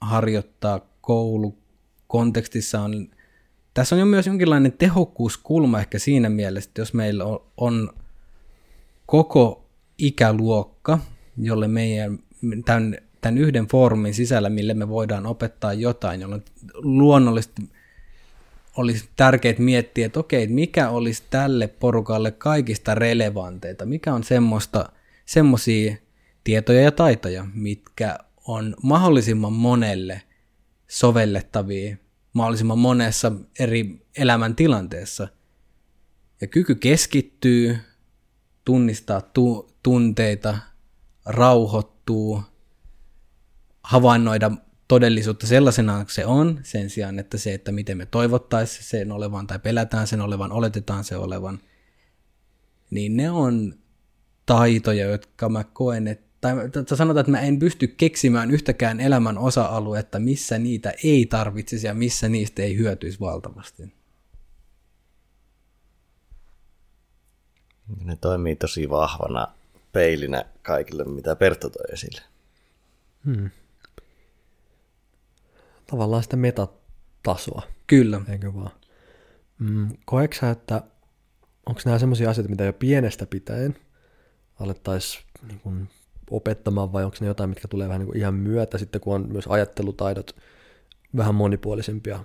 harjoittaa 0.00 0.80
koulukontekstissa 1.00 2.80
on, 2.80 3.10
tässä 3.74 3.94
on 3.94 3.98
jo 4.00 4.06
myös 4.06 4.26
jonkinlainen 4.26 4.72
tehokkuuskulma 4.72 5.80
ehkä 5.80 5.98
siinä 5.98 6.28
mielessä, 6.28 6.70
että 6.70 6.80
jos 6.80 6.94
meillä 6.94 7.24
on, 7.24 7.40
on 7.56 7.92
koko 9.06 9.61
ikäluokka, 10.02 10.98
jolle 11.38 11.68
meidän 11.68 12.18
tämän, 12.64 12.98
tämän 13.20 13.38
yhden 13.38 13.66
foorumin 13.66 14.14
sisällä, 14.14 14.50
mille 14.50 14.74
me 14.74 14.88
voidaan 14.88 15.26
opettaa 15.26 15.72
jotain, 15.72 16.20
jolloin 16.20 16.44
luonnollisesti 16.74 17.62
olisi 18.76 19.08
tärkeää 19.16 19.54
miettiä, 19.58 20.06
että 20.06 20.20
okei, 20.20 20.46
mikä 20.46 20.90
olisi 20.90 21.22
tälle 21.30 21.66
porukalle 21.68 22.30
kaikista 22.30 22.94
relevanteita, 22.94 23.86
mikä 23.86 24.14
on 24.14 24.24
semmoista, 24.24 24.92
semmoisia 25.26 25.96
tietoja 26.44 26.82
ja 26.82 26.92
taitoja, 26.92 27.46
mitkä 27.54 28.18
on 28.46 28.76
mahdollisimman 28.82 29.52
monelle 29.52 30.22
sovellettavia 30.88 31.96
mahdollisimman 32.32 32.78
monessa 32.78 33.32
eri 33.58 34.06
elämäntilanteessa. 34.16 35.28
Ja 36.40 36.46
kyky 36.46 36.74
keskittyy, 36.74 37.78
tunnistaa 38.64 39.20
tu- 39.20 39.71
tunteita, 39.82 40.58
rauhoittuu, 41.26 42.42
havainnoida 43.82 44.50
todellisuutta 44.88 45.46
sellaisena 45.46 46.04
se 46.08 46.26
on, 46.26 46.60
sen 46.62 46.90
sijaan, 46.90 47.18
että 47.18 47.38
se, 47.38 47.54
että 47.54 47.72
miten 47.72 47.96
me 47.96 48.06
toivottaisiin 48.06 48.84
sen 48.84 49.12
olevan 49.12 49.46
tai 49.46 49.58
pelätään 49.58 50.06
sen 50.06 50.20
olevan, 50.20 50.52
oletetaan 50.52 51.04
se 51.04 51.16
olevan, 51.16 51.60
niin 52.90 53.16
ne 53.16 53.30
on 53.30 53.74
taitoja, 54.46 55.06
jotka 55.06 55.48
mä 55.48 55.64
koen, 55.64 56.08
että 56.08 56.32
tai 56.42 56.54
sanotaan, 56.96 57.20
että 57.20 57.30
mä 57.30 57.40
en 57.40 57.58
pysty 57.58 57.86
keksimään 57.86 58.50
yhtäkään 58.50 59.00
elämän 59.00 59.38
osa-aluetta, 59.38 60.18
missä 60.18 60.58
niitä 60.58 60.92
ei 61.04 61.26
tarvitsisi 61.26 61.86
ja 61.86 61.94
missä 61.94 62.28
niistä 62.28 62.62
ei 62.62 62.76
hyötyisi 62.76 63.20
valtavasti. 63.20 63.94
Ne 68.04 68.16
toimii 68.16 68.56
tosi 68.56 68.90
vahvana 68.90 69.46
peilinä 69.92 70.44
kaikille, 70.62 71.04
mitä 71.04 71.36
Pertto 71.36 71.70
toi 71.70 71.84
esille. 71.92 72.20
Hmm. 73.24 73.50
Tavallaan 75.86 76.22
sitä 76.22 76.36
metatasoa. 76.36 77.62
Kyllä. 77.86 78.20
Eikö 78.28 78.54
vaan? 78.54 78.70
Mm, 79.58 79.88
koeksä, 80.04 80.50
että 80.50 80.82
onko 81.66 81.80
nämä 81.84 81.98
sellaisia 81.98 82.30
asioita, 82.30 82.50
mitä 82.50 82.64
jo 82.64 82.72
pienestä 82.72 83.26
pitäen 83.26 83.76
alettaisiin 84.60 85.24
niin 85.48 85.88
opettamaan 86.30 86.92
vai 86.92 87.04
onko 87.04 87.16
ne 87.20 87.26
jotain, 87.26 87.50
mitkä 87.50 87.68
tulee 87.68 87.88
vähän 87.88 88.00
niin 88.00 88.06
kuin 88.06 88.18
ihan 88.18 88.34
myötä 88.34 88.78
sitten, 88.78 89.00
kun 89.00 89.14
on 89.14 89.28
myös 89.32 89.44
ajattelutaidot 89.46 90.36
vähän 91.16 91.34
monipuolisempia 91.34 92.24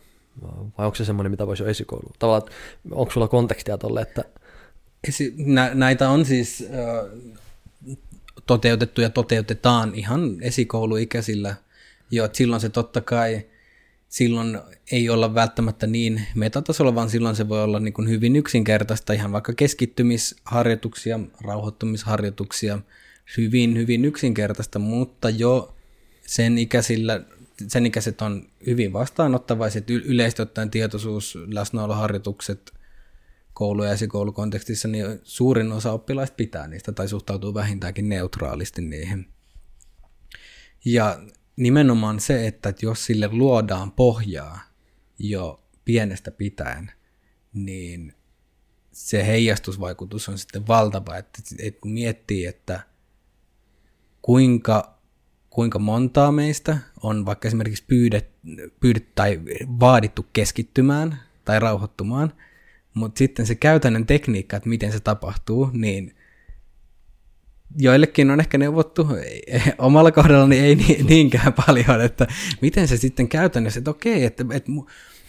vai 0.78 0.86
onko 0.86 0.96
se 0.96 1.06
semmoinen, 1.06 1.32
mitä 1.32 1.48
voisi 1.48 1.64
jo 1.64 1.70
esikoulu? 1.70 2.12
Tavallaan, 2.20 2.52
onko 2.92 3.12
sulla 3.12 3.28
kontekstia 3.28 3.78
tolle, 3.78 4.02
että... 4.02 4.24
Esi- 5.08 5.34
nä- 5.38 5.72
näitä 5.74 6.10
on 6.10 6.26
siis 6.26 6.70
äh, 6.74 7.34
toteutettu 8.46 9.02
ja 9.02 9.10
toteutetaan 9.10 9.96
ihan 9.96 10.38
esikouluikäisillä. 10.42 11.56
Jo, 12.12 12.30
silloin 12.34 12.62
se 12.62 12.70
totta 12.70 13.02
kai, 13.02 13.46
silloin 14.10 14.60
ei 14.92 15.10
olla 15.10 15.36
välttämättä 15.36 15.88
niin 15.88 16.22
metatasolla, 16.36 16.96
vaan 16.96 17.10
silloin 17.10 17.36
se 17.36 17.50
voi 17.50 17.64
olla 17.64 17.80
niin 17.80 17.94
kuin 17.94 18.10
hyvin 18.10 18.36
yksinkertaista, 18.36 19.14
ihan 19.14 19.32
vaikka 19.32 19.54
keskittymisharjoituksia, 19.54 21.20
rauhoittumisharjoituksia, 21.42 22.80
hyvin, 23.38 23.78
hyvin 23.78 24.06
yksinkertaista, 24.06 24.80
mutta 24.80 25.30
jo 25.30 25.76
sen 26.22 26.58
ikäisillä, 26.58 27.22
sen 27.68 27.86
ikäiset 27.86 28.22
on 28.22 28.48
hyvin 28.66 28.94
vastaanottavaiset, 28.94 29.90
yleisesti 29.90 30.42
ottaen 30.42 30.70
tietoisuus, 30.70 31.38
läsnäoloharjoitukset 31.48 32.77
koulu- 33.58 33.84
ja 33.84 33.92
esikoulukontekstissa, 33.92 34.88
niin 34.88 35.06
suurin 35.24 35.72
osa 35.72 35.92
oppilaista 35.92 36.36
pitää 36.36 36.68
niistä 36.68 36.92
tai 36.92 37.08
suhtautuu 37.08 37.54
vähintäänkin 37.54 38.10
neutraalisti 38.10 38.82
niihin. 38.82 39.28
Ja 40.86 41.20
nimenomaan 41.56 42.20
se, 42.20 42.48
että 42.48 42.74
jos 42.82 43.06
sille 43.06 43.30
luodaan 43.32 43.92
pohjaa 43.92 44.60
jo 45.20 45.64
pienestä 45.86 46.32
pitäen, 46.32 46.92
niin 47.54 48.14
se 48.92 49.28
heijastusvaikutus 49.28 50.30
on 50.30 50.38
sitten 50.38 50.68
valtava, 50.68 51.18
että, 51.18 51.40
että 51.60 51.82
kun 51.82 51.92
miettii, 51.92 52.46
että 52.46 52.80
kuinka, 54.22 55.00
kuinka 55.50 55.80
montaa 55.80 56.32
meistä 56.32 56.78
on 57.04 57.26
vaikka 57.26 57.48
esimerkiksi 57.48 57.84
pyydet, 57.88 58.30
pyydet 58.80 59.16
tai 59.16 59.42
vaadittu 59.80 60.26
keskittymään 60.34 61.20
tai 61.46 61.60
rauhoittumaan, 61.60 62.34
mutta 62.98 63.18
sitten 63.18 63.46
se 63.46 63.56
käytännön 63.56 64.06
tekniikka, 64.06 64.58
että 64.58 64.70
miten 64.70 64.92
se 64.92 65.00
tapahtuu, 65.00 65.70
niin 65.74 66.16
joillekin 67.78 68.32
on 68.32 68.40
ehkä 68.40 68.58
neuvottu, 68.58 69.08
omalla 69.78 70.12
kohdallani 70.12 70.60
ei 70.60 70.76
niinkään 71.10 71.54
paljon, 71.66 72.02
että 72.02 72.28
miten 72.62 72.88
se 72.88 72.98
sitten 72.98 73.28
käytännössä, 73.28 73.80
että 73.80 73.92
okei, 73.92 74.26
että, 74.26 74.46
että 74.52 74.72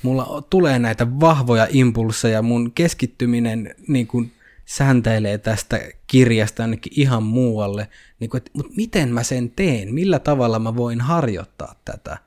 mulla 0.02 0.42
tulee 0.50 0.78
näitä 0.78 1.06
vahvoja 1.20 1.66
impulseja, 1.70 2.42
mun 2.42 2.72
keskittyminen 2.72 3.74
niin 3.88 4.06
kuin 4.06 4.32
sääntäilee 4.64 5.38
tästä 5.38 5.80
kirjasta 6.06 6.62
ainakin 6.62 6.92
ihan 6.96 7.22
muualle, 7.22 7.88
niin 8.20 8.30
kuin, 8.30 8.38
että, 8.38 8.50
mutta 8.54 8.72
miten 8.76 9.08
mä 9.08 9.22
sen 9.22 9.50
teen, 9.50 9.94
millä 9.94 10.18
tavalla 10.18 10.58
mä 10.58 10.76
voin 10.76 11.00
harjoittaa 11.00 11.74
tätä, 11.84 12.18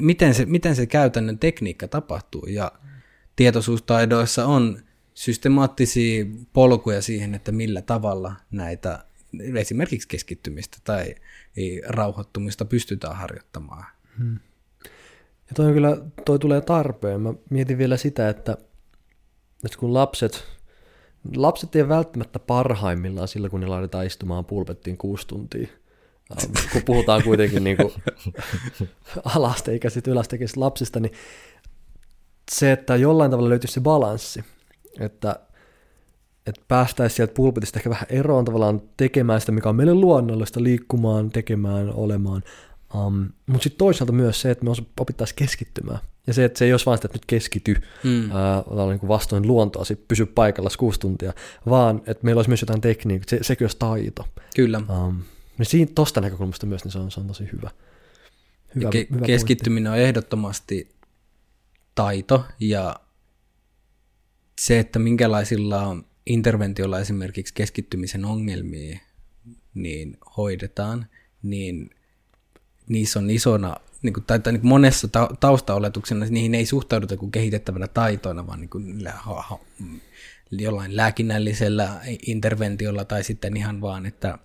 miten 0.00 0.34
se, 0.34 0.46
miten 0.46 0.76
se 0.76 0.86
käytännön 0.86 1.38
tekniikka 1.38 1.88
tapahtuu, 1.88 2.46
ja 2.46 2.72
tietoisuustaidoissa 3.36 4.46
on 4.46 4.78
systemaattisia 5.14 6.24
polkuja 6.52 7.02
siihen, 7.02 7.34
että 7.34 7.52
millä 7.52 7.82
tavalla 7.82 8.32
näitä 8.50 9.04
esimerkiksi 9.54 10.08
keskittymistä 10.08 10.78
tai 10.84 11.14
rauhoittumista 11.86 12.64
pystytään 12.64 13.16
harjoittamaan. 13.16 13.84
Hmm. 14.18 14.38
Ja 15.48 15.54
toi, 15.54 15.72
kyllä, 15.72 15.96
toi 16.24 16.38
tulee 16.38 16.60
tarpeen. 16.60 17.20
Mä 17.20 17.34
mietin 17.50 17.78
vielä 17.78 17.96
sitä, 17.96 18.28
että, 18.28 18.52
että 19.64 19.78
kun 19.78 19.94
lapset 19.94 20.44
lapset 21.36 21.76
ei 21.76 21.88
välttämättä 21.88 22.38
parhaimmillaan 22.38 23.28
sillä, 23.28 23.48
kun 23.48 23.60
ne 23.60 23.66
laitetaan 23.66 24.06
istumaan 24.06 24.44
pulpettiin 24.44 24.96
kuusi 24.96 25.26
tuntia. 25.26 25.68
Ähm, 26.30 26.52
kun 26.72 26.82
puhutaan 26.82 27.22
kuitenkin 27.22 27.64
niin 27.64 27.76
kuin 27.76 27.92
alasteikäisistä, 29.24 30.10
ylästeikäisistä 30.10 30.60
lapsista, 30.60 31.00
niin 31.00 31.12
se, 32.50 32.72
että 32.72 32.96
jollain 32.96 33.30
tavalla 33.30 33.48
löytyisi 33.48 33.74
se 33.74 33.80
balanssi, 33.80 34.44
että, 35.00 35.36
että 36.46 36.60
päästäisiin 36.68 37.16
sieltä 37.16 37.34
pulpetista 37.34 37.78
ehkä 37.78 37.90
vähän 37.90 38.06
eroon 38.08 38.44
tavallaan 38.44 38.82
tekemään 38.96 39.40
sitä, 39.40 39.52
mikä 39.52 39.68
on 39.68 39.76
meille 39.76 39.94
luonnollista, 39.94 40.62
liikkumaan, 40.62 41.30
tekemään, 41.30 41.92
olemaan, 41.94 42.42
Um, 42.94 43.28
mutta 43.46 43.62
sitten 43.62 43.78
toisaalta 43.78 44.12
myös 44.12 44.40
se, 44.40 44.50
että 44.50 44.64
me 44.64 44.70
opittaisiin 45.00 45.36
keskittymään. 45.36 45.98
Ja 46.26 46.34
se, 46.34 46.44
että 46.44 46.58
se 46.58 46.64
ei 46.64 46.72
olisi 46.72 46.86
vain 46.86 46.98
sitä, 46.98 47.06
että 47.06 47.16
nyt 47.16 47.24
keskity 47.26 47.74
mm. 48.04 48.30
uh, 48.30 48.88
niin 48.88 49.00
kuin 49.00 49.08
vastoin 49.08 49.46
luontoa, 49.46 49.84
sit 49.84 50.08
pysy 50.08 50.26
paikalla 50.26 50.70
kuusi 50.78 51.00
tuntia, 51.00 51.32
vaan 51.68 52.02
että 52.06 52.24
meillä 52.24 52.38
olisi 52.38 52.50
myös 52.50 52.62
jotain 52.62 52.80
tekniikkaa, 52.80 53.30
se, 53.30 53.38
sekin 53.42 53.64
olisi 53.64 53.76
taito. 53.78 54.24
Kyllä. 54.56 54.78
Um, 54.78 55.22
niin 55.58 55.66
siinä 55.66 55.90
tuosta 55.94 56.20
näkökulmasta 56.20 56.66
myös 56.66 56.84
niin 56.84 56.92
se, 56.92 56.98
on, 56.98 57.10
se 57.10 57.20
on 57.20 57.26
tosi 57.26 57.48
hyvä. 57.52 57.70
hyvä, 58.74 58.90
ke- 58.90 59.14
hyvä 59.14 59.26
keskittyminen 59.26 59.90
pointti. 59.90 60.02
on 60.02 60.08
ehdottomasti 60.08 60.88
taito 61.94 62.44
ja 62.60 62.96
se, 64.60 64.78
että 64.78 64.98
minkälaisilla 64.98 65.96
interventiolla 66.26 67.00
esimerkiksi 67.00 67.54
keskittymisen 67.54 68.24
ongelmia 68.24 68.98
niin 69.74 70.18
hoidetaan, 70.36 71.06
niin 71.42 71.90
niissä 72.88 73.18
on 73.18 73.30
isona, 73.30 73.76
niin 74.02 74.12
kuin, 74.14 74.24
tai, 74.24 74.40
tai 74.40 74.52
niin 74.52 74.60
kuin 74.60 74.68
monessa 74.68 75.08
ta- 75.08 75.30
taustaoletuksena 75.40 76.26
niihin 76.30 76.54
ei 76.54 76.66
suhtauduta 76.66 77.16
kuin 77.16 77.32
kehitettävänä 77.32 77.88
taitoina, 77.88 78.46
vaan 78.46 78.60
niin 78.60 78.70
kuin, 78.70 79.06
ha, 79.14 79.42
ha, 79.42 79.58
jollain 80.50 80.96
lääkinnällisellä 80.96 82.00
interventiolla 82.26 83.04
tai 83.04 83.24
sitten 83.24 83.56
ihan 83.56 83.80
vaan, 83.80 84.06
että 84.06 84.38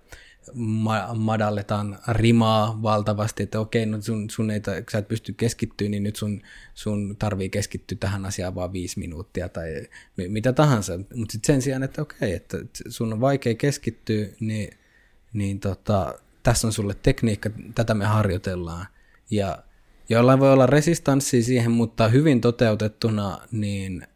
ma- 0.54 1.14
madalletaan 1.14 1.98
rimaa 2.08 2.82
valtavasti, 2.82 3.42
että 3.42 3.60
okei, 3.60 3.86
no 3.86 4.00
sun, 4.00 4.30
sun 4.30 4.50
ei, 4.50 4.60
sä 4.92 4.98
et 4.98 5.08
pysty 5.08 5.32
keskittyä, 5.32 5.88
niin 5.88 6.02
nyt 6.02 6.16
sun, 6.16 6.42
sun 6.74 7.16
tarvii 7.18 7.50
keskittyä 7.50 7.98
tähän 8.00 8.26
asiaan 8.26 8.54
vaan 8.54 8.72
viisi 8.72 8.98
minuuttia 8.98 9.48
tai 9.48 9.86
mitä 10.16 10.52
tahansa. 10.52 10.98
Mutta 11.14 11.32
sitten 11.32 11.54
sen 11.54 11.62
sijaan, 11.62 11.82
että 11.82 12.02
okei, 12.02 12.32
että 12.32 12.58
sun 12.88 13.12
on 13.12 13.20
vaikea 13.20 13.54
keskittyä, 13.54 14.26
niin, 14.40 14.78
niin 15.32 15.60
tota, 15.60 16.14
tässä 16.42 16.66
on 16.66 16.72
sulle 16.72 16.94
tekniikka, 17.02 17.50
tätä 17.74 17.94
me 17.94 18.04
harjoitellaan. 18.04 18.86
Ja 19.30 19.62
jollain 20.08 20.40
voi 20.40 20.52
olla 20.52 20.66
resistanssi 20.66 21.42
siihen, 21.42 21.70
mutta 21.70 22.08
hyvin 22.08 22.40
toteutettuna, 22.40 23.38
niin 23.52 24.06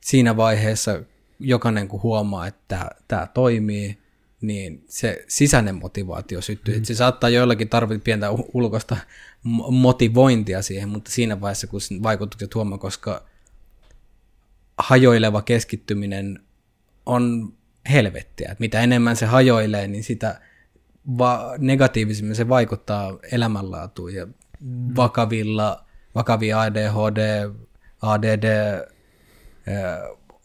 siinä 0.00 0.36
vaiheessa 0.36 1.02
jokainen 1.40 1.88
kun 1.88 2.02
huomaa, 2.02 2.46
että 2.46 2.90
tämä 3.08 3.26
toimii, 3.26 3.98
niin 4.40 4.84
se 4.88 5.24
sisäinen 5.28 5.74
motivaatio 5.74 6.40
syttyy. 6.40 6.78
Mm. 6.78 6.84
Se 6.84 6.94
saattaa 6.94 7.30
joillakin 7.30 7.68
tarvita 7.68 8.02
pientä 8.04 8.30
ulkoista 8.52 8.96
motivointia 9.70 10.62
siihen, 10.62 10.88
mutta 10.88 11.10
siinä 11.10 11.40
vaiheessa, 11.40 11.66
kun 11.66 11.80
vaikutukset 12.02 12.54
huomaa, 12.54 12.78
koska 12.78 13.24
hajoileva 14.78 15.42
keskittyminen 15.42 16.42
on 17.06 17.52
helvettiä. 17.90 18.48
Että 18.50 18.60
mitä 18.60 18.80
enemmän 18.80 19.16
se 19.16 19.26
hajoilee, 19.26 19.88
niin 19.88 20.04
sitä 20.04 20.40
va- 21.18 21.54
negatiivisemmin 21.58 22.36
se 22.36 22.48
vaikuttaa 22.48 23.18
elämänlaatuun 23.32 24.14
ja 24.14 24.26
mm. 24.26 24.96
vakavilla, 24.96 25.84
vakavia 26.14 26.60
ADHD, 26.60 27.50
ADD, 28.02 28.44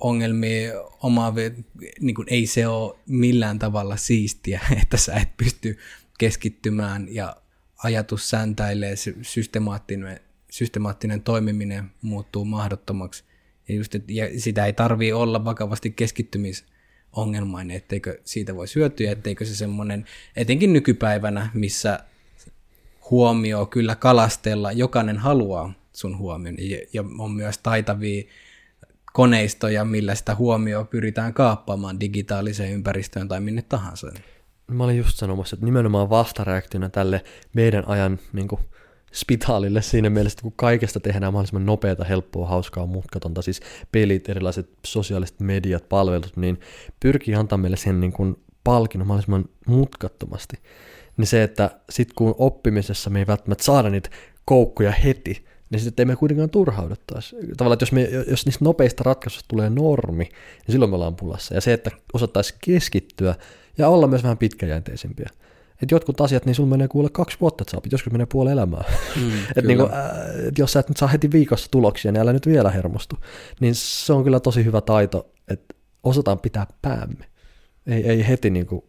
ongelmia 0.02 0.74
omaavia, 1.04 1.52
niin 2.00 2.16
kuin 2.16 2.28
ei 2.30 2.46
se 2.46 2.68
ole 2.68 2.98
millään 3.06 3.60
tavalla 3.60 3.98
siistiä, 3.98 4.62
että 4.82 4.98
sä 4.98 5.14
et 5.14 5.38
pysty 5.38 5.78
keskittymään 6.18 7.08
ja 7.10 7.36
ajatus 7.84 8.30
säntäilee, 8.30 8.96
systemaattinen, 9.22 10.20
systemaattinen 10.52 11.22
toimiminen 11.22 11.92
muuttuu 12.02 12.46
mahdottomaksi. 12.46 13.24
Ja, 13.68 13.76
just, 13.76 13.96
ja 14.08 14.40
sitä 14.40 14.66
ei 14.66 14.74
tarvii 14.74 15.14
olla 15.14 15.46
vakavasti 15.46 15.92
keskittymisongelmainen, 15.92 17.78
etteikö 17.78 18.22
siitä 18.24 18.56
voi 18.56 18.68
syötyä, 18.68 19.12
etteikö 19.12 19.46
se 19.46 19.56
semmoinen, 19.56 20.06
etenkin 20.36 20.74
nykypäivänä, 20.74 21.50
missä 21.54 22.00
huomio 23.12 23.66
kyllä 23.66 23.96
kalastella, 23.96 24.72
jokainen 24.72 25.18
haluaa 25.18 25.74
sun 25.94 26.18
huomion 26.18 26.56
ja, 26.60 26.78
ja 26.94 27.04
on 27.18 27.32
myös 27.32 27.58
taitavia 27.58 28.24
koneistoja, 29.14 29.86
millä 29.86 30.16
sitä 30.16 30.36
huomioon 30.36 30.88
pyritään 30.88 31.34
kaappaamaan 31.34 32.00
digitaaliseen 32.00 32.74
ympäristöön 32.74 33.28
tai 33.28 33.42
minne 33.42 33.62
tahansa. 33.62 34.12
Mä 34.68 34.84
olin 34.84 34.98
just 34.98 35.18
sanomassa, 35.18 35.56
että 35.56 35.66
nimenomaan 35.66 36.10
vastareaktiona 36.10 36.90
tälle 36.90 37.24
meidän 37.54 37.88
ajan 37.88 38.20
niin 38.34 38.48
kuin, 38.48 38.62
spitaalille 39.12 39.82
siinä 39.82 40.10
mielessä, 40.10 40.34
että 40.34 40.42
kun 40.42 40.54
kaikesta 40.56 41.00
tehdään 41.00 41.34
mahdollisimman 41.34 41.66
nopeata, 41.66 42.04
helppoa, 42.04 42.48
hauskaa, 42.48 42.86
mutkatonta, 42.86 43.42
siis 43.42 43.62
pelit, 43.92 44.30
erilaiset 44.30 44.70
sosiaaliset 44.86 45.40
mediat, 45.40 45.90
palvelut, 45.90 46.38
niin 46.38 46.60
pyrkii 47.00 47.36
antaa 47.36 47.58
meille 47.58 47.78
sen 47.78 48.00
niin 48.00 48.12
kuin 48.12 48.36
palkinnon 48.64 49.08
mahdollisimman 49.08 49.46
mutkattomasti. 49.68 50.58
Niin 51.18 51.28
se, 51.28 51.44
että 51.44 51.80
sitten 51.90 52.16
kun 52.16 52.36
oppimisessa 52.38 53.10
me 53.10 53.20
ei 53.20 53.28
välttämättä 53.28 53.64
saada 53.64 53.90
niitä 53.90 54.10
koukkuja 54.46 54.92
heti, 54.92 55.46
niin 55.72 55.80
sitten 55.80 56.04
ei 56.04 56.06
me 56.06 56.16
kuitenkaan 56.16 56.50
turhauduttaisi. 56.50 57.36
Tavallaan, 57.58 57.74
että 57.74 57.84
jos, 57.84 57.92
me, 57.92 58.10
jos 58.30 58.46
niistä 58.46 58.66
nopeista 58.66 59.04
ratkaisuista 59.04 59.48
tulee 59.48 59.70
normi, 59.70 60.24
niin 60.24 60.72
silloin 60.72 60.92
me 60.92 60.96
ollaan 60.96 61.16
pulassa. 61.16 61.56
Ja 61.56 61.62
se, 61.62 61.74
että 61.74 61.92
osattaisi 62.14 62.56
keskittyä 62.66 63.36
ja 63.78 63.88
olla 63.90 64.08
myös 64.08 64.24
vähän 64.24 64.38
pitkäjänteisempiä. 64.38 65.30
Että 65.82 65.96
jotkut 65.96 66.22
asiat, 66.22 66.46
niin 66.46 66.56
sulla 66.56 66.70
menee 66.70 66.88
kuule 66.88 67.10
kaksi 67.10 67.38
vuotta, 67.42 67.62
että 67.62 67.72
saa, 67.72 67.82
joskus 67.92 68.12
menee 68.12 68.28
puoli 68.32 68.52
elämää. 68.52 68.84
Mm, 69.16 69.32
että 69.56 69.68
niin 69.68 69.78
kuin, 69.78 69.94
äh, 69.94 70.48
et 70.48 70.58
jos 70.58 70.74
sä 70.74 70.80
et 70.80 70.90
nyt 70.90 70.98
saa 70.98 71.08
heti 71.08 71.32
viikossa 71.32 71.72
tuloksia, 71.72 72.12
niin 72.12 72.22
älä 72.22 72.34
nyt 72.34 72.48
vielä 72.48 72.70
hermostu. 72.70 73.16
Niin 73.60 73.76
se 73.76 74.14
on 74.14 74.24
kyllä 74.24 74.40
tosi 74.40 74.66
hyvä 74.66 74.82
taito, 74.82 75.32
että 75.48 75.76
osataan 76.04 76.40
pitää 76.40 76.68
päämme. 76.82 77.26
Ei, 77.88 78.10
ei 78.10 78.28
heti 78.28 78.50
niin 78.50 78.66
kuin 78.66 78.84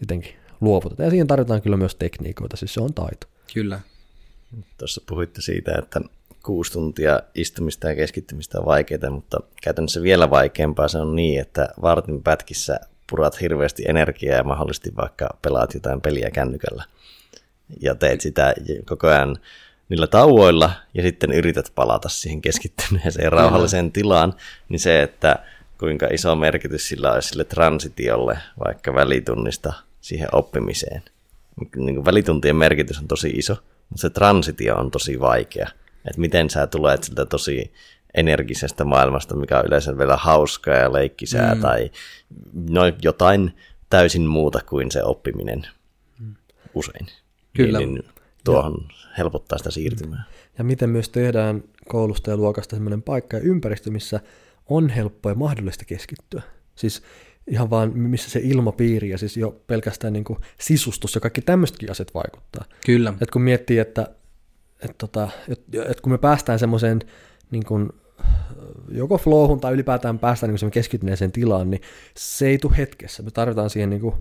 jotenkin 0.00 0.32
luovuteta. 0.60 1.02
Ja 1.02 1.10
siihen 1.10 1.26
tarvitaan 1.26 1.62
kyllä 1.62 1.76
myös 1.76 1.94
tekniikoita, 1.94 2.56
siis 2.56 2.74
se 2.74 2.80
on 2.80 2.94
taito. 2.94 3.26
Kyllä. 3.54 3.80
Tuossa 4.78 5.02
puhuitte 5.08 5.40
siitä, 5.40 5.72
että 5.78 6.00
kuusi 6.42 6.72
tuntia 6.72 7.20
istumista 7.34 7.88
ja 7.88 7.94
keskittymistä 7.94 8.58
on 8.58 8.66
vaikeaa, 8.66 9.10
mutta 9.10 9.40
käytännössä 9.62 10.02
vielä 10.02 10.30
vaikeampaa 10.30 10.88
se 10.88 10.98
on 10.98 11.16
niin, 11.16 11.40
että 11.40 11.68
vartin 11.82 12.22
pätkissä 12.22 12.80
purat 13.10 13.40
hirveästi 13.40 13.84
energiaa 13.88 14.36
ja 14.36 14.44
mahdollisesti 14.44 14.96
vaikka 14.96 15.28
pelaat 15.42 15.74
jotain 15.74 16.00
peliä 16.00 16.30
kännykällä. 16.30 16.84
Ja 17.80 17.94
teet 17.94 18.20
sitä 18.20 18.54
koko 18.84 19.06
ajan 19.06 19.36
niillä 19.88 20.06
tauoilla 20.06 20.72
ja 20.94 21.02
sitten 21.02 21.32
yrität 21.32 21.72
palata 21.74 22.08
siihen 22.08 22.40
keskittyneeseen 22.40 23.32
rauhalliseen 23.32 23.92
tilaan, 23.92 24.34
niin 24.68 24.80
se, 24.80 25.02
että 25.02 25.38
kuinka 25.78 26.06
iso 26.06 26.36
merkitys 26.36 26.88
sillä 26.88 27.12
olisi 27.12 27.28
sille 27.28 27.44
transitiolle 27.44 28.38
vaikka 28.64 28.94
välitunnista 28.94 29.72
siihen 30.00 30.28
oppimiseen. 30.32 31.02
Niin 31.76 31.94
kuin 31.94 32.04
välituntien 32.04 32.56
merkitys 32.56 32.98
on 32.98 33.08
tosi 33.08 33.28
iso, 33.28 33.56
mutta 33.92 34.00
se 34.00 34.10
transitio 34.10 34.74
on 34.74 34.90
tosi 34.90 35.20
vaikea. 35.20 35.68
Että 36.08 36.20
miten 36.20 36.50
sä 36.50 36.66
tulet 36.66 37.04
siltä 37.04 37.26
tosi 37.26 37.72
energisestä 38.14 38.84
maailmasta, 38.84 39.36
mikä 39.36 39.58
on 39.58 39.66
yleensä 39.66 39.98
vielä 39.98 40.16
hauskaa 40.16 40.74
ja 40.74 40.92
leikkisää, 40.92 41.54
mm. 41.54 41.60
tai 41.60 41.90
no, 42.52 42.80
jotain 43.02 43.56
täysin 43.90 44.26
muuta 44.26 44.60
kuin 44.68 44.90
se 44.90 45.02
oppiminen 45.02 45.66
mm. 46.20 46.34
usein. 46.74 47.06
Kyllä. 47.56 47.78
Niin, 47.78 47.94
niin 47.94 48.04
tuohon 48.44 48.74
ja. 48.88 49.08
helpottaa 49.18 49.58
sitä 49.58 49.70
siirtymää. 49.70 50.24
Ja 50.58 50.64
miten 50.64 50.90
myös 50.90 51.08
tehdään 51.08 51.64
koulusta 51.88 52.30
ja 52.30 52.36
luokasta 52.36 52.76
sellainen 52.76 53.02
paikka 53.02 53.36
ja 53.36 53.42
ympäristö, 53.42 53.90
missä 53.90 54.20
on 54.66 54.88
helppo 54.88 55.28
ja 55.28 55.34
mahdollista 55.34 55.84
keskittyä. 55.84 56.42
Siis 56.74 57.02
ihan 57.46 57.70
vaan 57.70 57.98
missä 57.98 58.30
se 58.30 58.40
ilmapiiri 58.42 59.10
ja 59.10 59.18
siis 59.18 59.36
jo 59.36 59.60
pelkästään 59.66 60.12
niin 60.12 60.24
kuin 60.24 60.38
sisustus 60.60 61.14
ja 61.14 61.20
kaikki 61.20 61.40
tämmöisetkin 61.40 61.90
asiat 61.90 62.14
vaikuttaa. 62.14 62.64
Kyllä. 62.86 63.14
Et 63.20 63.30
kun 63.30 63.42
miettii, 63.42 63.78
että 63.78 64.06
et 64.82 64.98
tota, 64.98 65.28
et, 65.48 65.60
et 65.88 66.00
kun 66.00 66.12
me 66.12 66.18
päästään 66.18 66.58
semmoiseen 66.58 67.00
niin 67.50 67.64
kuin, 67.64 67.90
joko 68.88 69.18
flowhun 69.18 69.60
tai 69.60 69.72
ylipäätään 69.72 70.18
päästään 70.18 70.54
niin 70.54 70.70
keskittyneeseen 70.70 71.32
tilaan, 71.32 71.70
niin 71.70 71.82
se 72.16 72.46
ei 72.46 72.58
tule 72.58 72.76
hetkessä. 72.76 73.22
Me 73.22 73.30
tarvitaan 73.30 73.70
siihen 73.70 73.90
niin 73.90 74.00
kuin, 74.00 74.14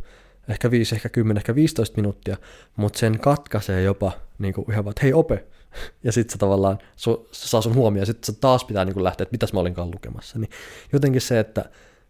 ehkä 0.47 0.72
5, 0.72 0.95
ehkä 0.95 1.09
10, 1.09 1.38
ehkä 1.38 1.55
15 1.55 1.95
minuuttia, 1.95 2.38
mutta 2.76 2.99
sen 2.99 3.19
katkaisee 3.19 3.82
jopa 3.82 4.11
niin 4.39 4.53
kuin 4.53 4.72
ihan 4.72 4.86
vaan, 4.86 4.91
että 4.91 5.01
hei 5.03 5.13
ope, 5.13 5.45
ja 6.03 6.11
sitten 6.11 6.32
se 6.32 6.38
tavallaan 6.38 6.78
su, 6.95 7.30
se 7.32 7.47
saa 7.47 7.61
sun 7.61 7.76
huomioon, 7.76 8.01
ja 8.01 8.05
sitten 8.05 8.36
taas 8.36 8.65
pitää 8.65 8.86
niin 8.86 8.93
kuin 8.93 9.03
lähteä, 9.03 9.24
että 9.24 9.34
mitäs 9.34 9.53
mä 9.53 9.59
olinkaan 9.59 9.91
lukemassa. 9.91 10.39
Niin 10.39 10.49
jotenkin 10.93 11.22
se, 11.22 11.39
että 11.39 11.65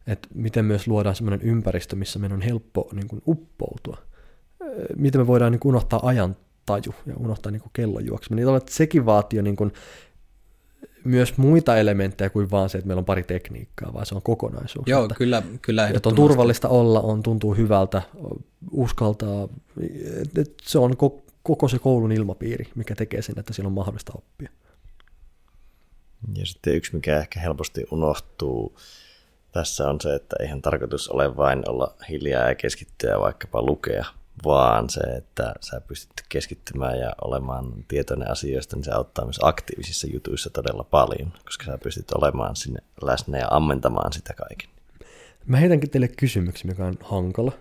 että 0.07 0.27
miten 0.33 0.65
myös 0.65 0.87
luodaan 0.87 1.15
sellainen 1.15 1.47
ympäristö, 1.47 1.95
missä 1.95 2.19
meidän 2.19 2.35
on 2.35 2.41
helppo 2.41 2.89
niin 2.93 3.07
kuin 3.07 3.21
uppoutua. 3.27 3.97
Miten 4.97 5.21
me 5.21 5.27
voidaan 5.27 5.51
niin 5.51 5.59
kuin 5.59 5.69
unohtaa 5.75 5.99
ajan 6.03 6.35
taju 6.65 6.95
ja 7.05 7.13
unohtaa 7.17 7.51
niin 7.51 7.61
kuin 7.61 7.71
kellon 7.73 8.05
juokseminen. 8.05 8.45
Niin 8.45 8.57
että 8.57 8.73
sekin 8.73 9.05
vaatii 9.05 9.41
niin 9.41 9.55
kuin 9.55 9.73
myös 11.03 11.37
muita 11.37 11.77
elementtejä 11.77 12.29
kuin 12.29 12.51
vaan 12.51 12.69
se, 12.69 12.77
että 12.77 12.87
meillä 12.87 12.99
on 12.99 13.05
pari 13.05 13.23
tekniikkaa, 13.23 13.93
vaan 13.93 14.05
se 14.05 14.15
on 14.15 14.21
kokonaisuus. 14.21 14.87
Joo, 14.87 15.03
että, 15.03 15.15
kyllä, 15.15 15.43
kyllä 15.61 15.87
Että 15.87 16.09
on 16.09 16.15
turvallista 16.15 16.69
olla, 16.69 17.01
on 17.01 17.23
tuntuu 17.23 17.55
hyvältä, 17.55 18.01
uskaltaa. 18.71 19.47
Että 20.37 20.63
se 20.63 20.79
on 20.79 20.97
koko 21.43 21.67
se 21.67 21.79
koulun 21.79 22.11
ilmapiiri, 22.11 22.67
mikä 22.75 22.95
tekee 22.95 23.21
sen, 23.21 23.39
että 23.39 23.53
siellä 23.53 23.67
on 23.67 23.73
mahdollista 23.73 24.13
oppia. 24.15 24.49
Ja 26.35 26.45
sitten 26.45 26.75
yksi, 26.75 26.95
mikä 26.95 27.19
ehkä 27.19 27.39
helposti 27.39 27.85
unohtuu, 27.91 28.77
tässä 29.51 29.89
on 29.89 30.01
se, 30.01 30.15
että 30.15 30.35
eihän 30.39 30.61
tarkoitus 30.61 31.09
ole 31.09 31.37
vain 31.37 31.69
olla 31.69 31.95
hiljaa 32.09 32.49
ja 32.49 32.55
keskittyä 32.55 33.19
vaikkapa 33.19 33.61
lukea, 33.61 34.05
vaan 34.45 34.89
se, 34.89 34.99
että 34.99 35.53
sä 35.61 35.81
pystyt 35.81 36.25
keskittymään 36.29 36.99
ja 36.99 37.13
olemaan 37.21 37.73
tietoinen 37.87 38.31
asioista, 38.31 38.75
niin 38.75 38.83
se 38.83 38.91
auttaa 38.91 39.25
myös 39.25 39.39
aktiivisissa 39.41 40.07
jutuissa 40.13 40.49
todella 40.49 40.83
paljon, 40.83 41.33
koska 41.45 41.65
sä 41.65 41.77
pystyt 41.77 42.11
olemaan 42.11 42.55
sinne 42.55 42.79
läsnä 43.01 43.37
ja 43.37 43.47
ammentamaan 43.51 44.13
sitä 44.13 44.33
kaiken. 44.33 44.69
Mä 45.45 45.57
heitänkin 45.57 45.89
teille 45.89 46.07
kysymyksen, 46.07 46.67
mikä 46.67 46.85
on 46.85 46.97
hankala. 47.03 47.51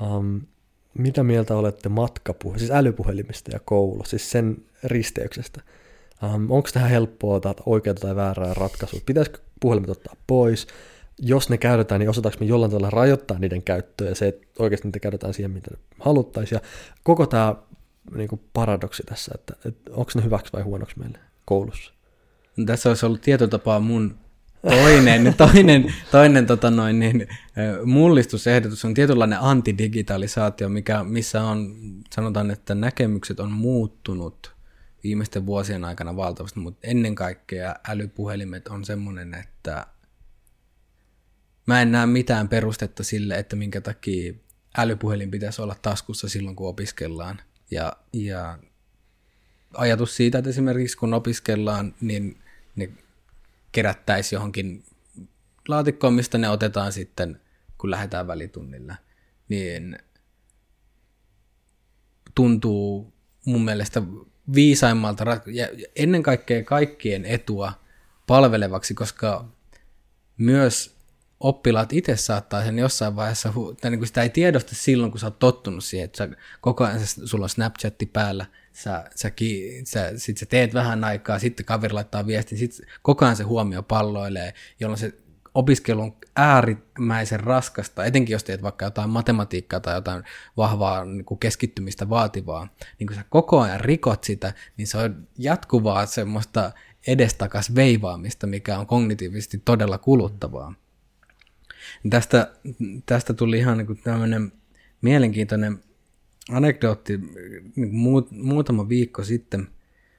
Um, 0.00 0.40
mitä 0.94 1.22
mieltä 1.22 1.56
olette 1.56 1.88
matkapuhe, 1.88 2.58
siis 2.58 2.70
älypuhelimista 2.70 3.50
ja 3.50 3.60
koulu, 3.64 4.04
siis 4.04 4.30
sen 4.30 4.56
risteyksestä? 4.84 5.60
Um, 6.22 6.50
onko 6.50 6.68
tähän 6.72 6.90
helppoa 6.90 7.40
tai 7.40 7.54
oikeaa 7.66 7.94
tai 7.94 8.16
väärää 8.16 8.54
ratkaisua? 8.54 9.00
Pitäisikö 9.06 9.38
puhelimet 9.60 9.90
ottaa 9.90 10.16
pois? 10.26 10.66
Jos 11.18 11.50
ne 11.50 11.58
käytetään, 11.58 11.98
niin 11.98 12.10
osataanko 12.10 12.38
me 12.40 12.46
jollain 12.46 12.70
tavalla 12.70 12.90
rajoittaa 12.90 13.38
niiden 13.38 13.62
käyttöä 13.62 14.08
ja 14.08 14.14
se, 14.14 14.28
että 14.28 14.46
oikeasti 14.58 14.88
niitä 14.88 15.00
käytetään 15.00 15.34
siihen, 15.34 15.50
mitä 15.50 15.70
haluttaisiin. 16.00 16.56
Ja 16.56 16.68
koko 17.02 17.26
tämä 17.26 17.54
niin 18.14 18.28
kuin 18.28 18.40
paradoksi 18.52 19.02
tässä, 19.06 19.32
että, 19.34 19.68
että 19.68 19.90
onko 19.90 20.10
ne 20.14 20.24
hyväksi 20.24 20.52
vai 20.52 20.62
huonoksi 20.62 20.98
meille 20.98 21.18
koulussa. 21.44 21.92
No, 22.56 22.64
tässä 22.64 22.88
olisi 22.88 23.06
ollut 23.06 23.20
tietotapaa 23.20 23.80
mun 23.80 24.18
toinen, 24.62 25.34
toinen, 25.44 25.94
toinen 26.10 26.46
tota 26.46 26.70
noin, 26.70 26.98
niin, 26.98 27.28
mullistusehdotus 27.84 28.84
on 28.84 28.94
tietynlainen 28.94 29.40
antidigitalisaatio, 29.40 30.68
mikä, 30.68 31.04
missä 31.04 31.42
on, 31.42 31.74
sanotaan, 32.14 32.50
että 32.50 32.74
näkemykset 32.74 33.40
on 33.40 33.52
muuttunut 33.52 34.56
viimeisten 35.04 35.46
vuosien 35.46 35.84
aikana 35.84 36.16
valtavasti, 36.16 36.60
mutta 36.60 36.80
ennen 36.82 37.14
kaikkea 37.14 37.74
älypuhelimet 37.88 38.68
on 38.68 38.84
semmoinen, 38.84 39.34
että 39.34 39.86
mä 41.66 41.82
en 41.82 41.92
näe 41.92 42.06
mitään 42.06 42.48
perustetta 42.48 43.04
sille, 43.04 43.38
että 43.38 43.56
minkä 43.56 43.80
takia 43.80 44.34
älypuhelin 44.76 45.30
pitäisi 45.30 45.62
olla 45.62 45.76
taskussa 45.82 46.28
silloin, 46.28 46.56
kun 46.56 46.68
opiskellaan. 46.68 47.40
Ja, 47.70 47.96
ja 48.12 48.58
ajatus 49.74 50.16
siitä, 50.16 50.38
että 50.38 50.50
esimerkiksi 50.50 50.96
kun 50.96 51.14
opiskellaan, 51.14 51.94
niin 52.00 52.38
ne 52.76 52.90
kerättäisiin 53.72 54.36
johonkin 54.36 54.84
laatikkoon, 55.68 56.14
mistä 56.14 56.38
ne 56.38 56.48
otetaan 56.48 56.92
sitten, 56.92 57.40
kun 57.78 57.90
lähdetään 57.90 58.26
välitunnilla, 58.26 58.94
niin 59.48 59.98
tuntuu 62.34 63.12
mun 63.44 63.64
mielestä 63.64 64.02
viisaimmalta 64.54 65.24
ja 65.46 65.68
ennen 65.96 66.22
kaikkea 66.22 66.64
kaikkien 66.64 67.24
etua 67.24 67.72
palvelevaksi, 68.26 68.94
koska 68.94 69.48
myös 70.38 70.95
oppilaat 71.40 71.92
itse 71.92 72.16
saattaa 72.16 72.64
sen 72.64 72.78
jossain 72.78 73.16
vaiheessa, 73.16 73.52
tai 73.80 73.90
niin 73.90 73.98
kuin 73.98 74.06
sitä 74.06 74.22
ei 74.22 74.28
tiedosta 74.28 74.74
silloin, 74.74 75.10
kun 75.12 75.20
sä 75.20 75.26
oot 75.26 75.38
tottunut 75.38 75.84
siihen, 75.84 76.04
että 76.04 76.18
sä, 76.18 76.28
koko 76.60 76.84
ajan 76.84 77.00
sulla 77.24 77.44
on 77.44 77.48
Snapchatti 77.48 78.06
päällä, 78.06 78.46
sä, 78.72 79.04
sä, 79.14 79.32
sä, 79.84 80.12
sit 80.16 80.38
sä 80.38 80.46
teet 80.46 80.74
vähän 80.74 81.04
aikaa, 81.04 81.38
sitten 81.38 81.66
kaveri 81.66 81.94
laittaa 81.94 82.26
viestin, 82.26 82.58
sitten 82.58 82.86
koko 83.02 83.24
ajan 83.24 83.36
se 83.36 83.44
huomio 83.44 83.82
palloilee, 83.82 84.54
jolloin 84.80 84.98
se 84.98 85.12
opiskelu 85.54 86.00
on 86.02 86.16
äärimmäisen 86.36 87.40
raskasta, 87.40 88.04
etenkin 88.04 88.32
jos 88.32 88.44
teet 88.44 88.62
vaikka 88.62 88.84
jotain 88.84 89.10
matematiikkaa 89.10 89.80
tai 89.80 89.94
jotain 89.94 90.22
vahvaa 90.56 91.04
niin 91.04 91.24
kuin 91.24 91.38
keskittymistä 91.38 92.08
vaativaa, 92.08 92.68
niin 92.98 93.06
kun 93.06 93.16
sä 93.16 93.24
koko 93.28 93.60
ajan 93.60 93.80
rikot 93.80 94.24
sitä, 94.24 94.52
niin 94.76 94.86
se 94.86 94.98
on 94.98 95.28
jatkuvaa 95.38 96.06
semmoista 96.06 96.72
edestakas 97.06 97.74
veivaamista, 97.74 98.46
mikä 98.46 98.78
on 98.78 98.86
kognitiivisesti 98.86 99.62
todella 99.64 99.98
kuluttavaa. 99.98 100.74
Tästä, 102.10 102.52
tästä 103.06 103.34
tuli 103.34 103.58
ihan 103.58 103.78
niin 103.78 104.00
tämmöinen 104.04 104.52
mielenkiintoinen 105.02 105.78
anekdootti 106.50 107.20
niin 107.76 107.94
muut, 107.94 108.30
muutama 108.30 108.88
viikko 108.88 109.24
sitten, 109.24 109.68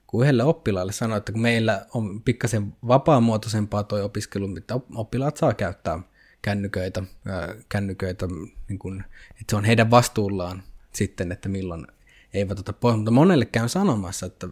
kun 0.08 0.24
yhdelle 0.24 0.44
oppilaalle 0.44 0.92
sanoi, 0.92 1.18
että 1.18 1.32
kun 1.32 1.42
meillä 1.42 1.86
on 1.94 2.22
pikkasen 2.22 2.74
vapaamuotoisempaa 2.88 3.84
tuo 3.84 4.04
opiskelu, 4.04 4.48
mitä 4.48 4.80
oppilaat 4.96 5.38
saa 5.38 5.54
käyttää 5.54 6.00
kännyköitä, 6.42 7.04
ää, 7.26 7.56
kännyköitä 7.70 8.28
niin 8.70 8.80
kun, 8.80 9.04
että 9.30 9.44
se 9.50 9.56
on 9.56 9.66
heidän 9.66 9.92
vastuullaan 9.92 10.64
sitten, 10.94 11.32
että 11.32 11.50
milloin 11.50 11.88
eivät 12.34 12.60
ota 12.60 12.74
pois. 12.74 12.96
Mutta 12.96 13.12
monelle 13.12 13.46
käyn 13.46 13.70
sanomassa, 13.70 14.26
että, 14.26 14.48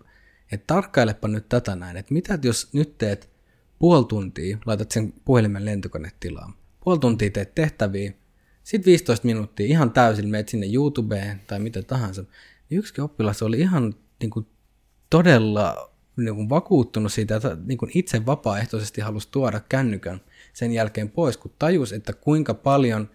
että 0.51 0.67
tarkkailepa 0.67 1.27
nyt 1.27 1.49
tätä 1.49 1.75
näin, 1.75 1.97
että 1.97 2.13
mitä 2.13 2.39
jos 2.41 2.73
nyt 2.73 2.97
teet 2.97 3.29
puoli 3.79 4.05
tuntia, 4.05 4.57
laitat 4.65 4.91
sen 4.91 5.13
puhelimen 5.25 5.65
lentokonetilaan, 5.65 6.53
puoli 6.85 6.99
tuntia 6.99 7.29
teet 7.29 7.55
tehtäviä, 7.55 8.13
sitten 8.63 8.91
15 8.91 9.25
minuuttia 9.25 9.65
ihan 9.65 9.91
täysin 9.91 10.29
meet 10.29 10.49
sinne 10.49 10.67
YouTubeen 10.73 11.41
tai 11.47 11.59
mitä 11.59 11.81
tahansa. 11.81 12.23
Niin 12.69 12.79
yksikin 12.79 13.03
oppilas 13.03 13.41
oli 13.41 13.59
ihan 13.59 13.95
niin 14.19 14.29
kuin, 14.29 14.47
todella 15.09 15.91
niin 16.17 16.35
kuin, 16.35 16.49
vakuuttunut 16.49 17.13
siitä, 17.13 17.35
että 17.35 17.57
niin 17.65 17.77
kuin, 17.77 17.91
itse 17.93 18.25
vapaaehtoisesti 18.25 19.01
halusi 19.01 19.27
tuoda 19.31 19.59
kännykän 19.69 20.21
sen 20.53 20.71
jälkeen 20.71 21.09
pois, 21.09 21.37
kun 21.37 21.53
tajus, 21.59 21.93
että 21.93 22.13
kuinka 22.13 22.53
paljon 22.53 23.09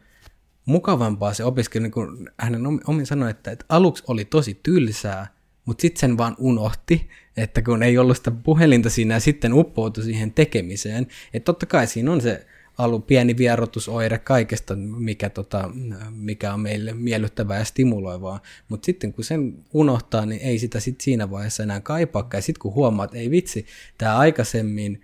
mukavampaa 0.64 1.34
se 1.34 1.44
opiskelu, 1.44 1.82
niin 1.82 1.92
kuin 1.92 2.30
hänen 2.38 2.62
omin 2.86 3.06
sanoi, 3.06 3.30
että, 3.30 3.50
että 3.50 3.64
aluksi 3.68 4.04
oli 4.06 4.24
tosi 4.24 4.60
tylsää, 4.62 5.34
mutta 5.64 5.82
sitten 5.82 6.00
sen 6.00 6.18
vaan 6.18 6.36
unohti, 6.38 7.08
että 7.36 7.62
kun 7.62 7.82
ei 7.82 7.98
ollut 7.98 8.16
sitä 8.16 8.30
puhelinta 8.30 8.90
siinä 8.90 9.14
ja 9.14 9.20
sitten 9.20 9.54
uppoutui 9.54 10.04
siihen 10.04 10.32
tekemiseen. 10.32 11.06
Että 11.34 11.44
totta 11.44 11.66
kai 11.66 11.86
siinä 11.86 12.12
on 12.12 12.20
se 12.20 12.46
ollut 12.84 13.06
pieni 13.06 13.36
vierotusoire 13.36 14.18
kaikesta, 14.18 14.76
mikä, 14.76 15.30
tota, 15.30 15.70
mikä 16.10 16.54
on 16.54 16.60
meille 16.60 16.92
miellyttävää 16.92 17.58
ja 17.58 17.64
stimuloivaa. 17.64 18.40
Mutta 18.68 18.86
sitten 18.86 19.12
kun 19.12 19.24
sen 19.24 19.64
unohtaa, 19.72 20.26
niin 20.26 20.40
ei 20.40 20.58
sitä 20.58 20.80
sit 20.80 21.00
siinä 21.00 21.30
vaiheessa 21.30 21.62
enää 21.62 21.80
kaipaakaan. 21.80 22.38
Ja 22.38 22.42
sitten 22.42 22.60
kun 22.60 22.74
huomaa, 22.74 23.04
että 23.04 23.18
ei 23.18 23.30
vitsi, 23.30 23.66
tämä 23.98 24.16
aikaisemmin 24.18 25.02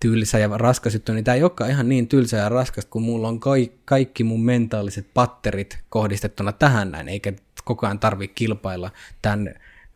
tylsä 0.00 0.38
ja 0.38 0.48
raskas 0.58 0.94
juttu, 0.94 1.12
niin 1.12 1.24
tämä 1.24 1.34
ei 1.34 1.42
olekaan 1.42 1.70
ihan 1.70 1.88
niin 1.88 2.08
tylsä 2.08 2.36
ja 2.36 2.48
raskas, 2.48 2.84
kun 2.84 3.02
mulla 3.02 3.28
on 3.28 3.40
kaikki 3.84 4.24
mun 4.24 4.44
mentaaliset 4.44 5.06
patterit 5.14 5.78
kohdistettuna 5.88 6.52
tähän 6.52 6.90
näin, 6.90 7.08
eikä 7.08 7.32
koko 7.64 7.86
ajan 7.86 7.98
tarvitse 7.98 8.34
kilpailla 8.34 8.90
tämän 9.22 9.54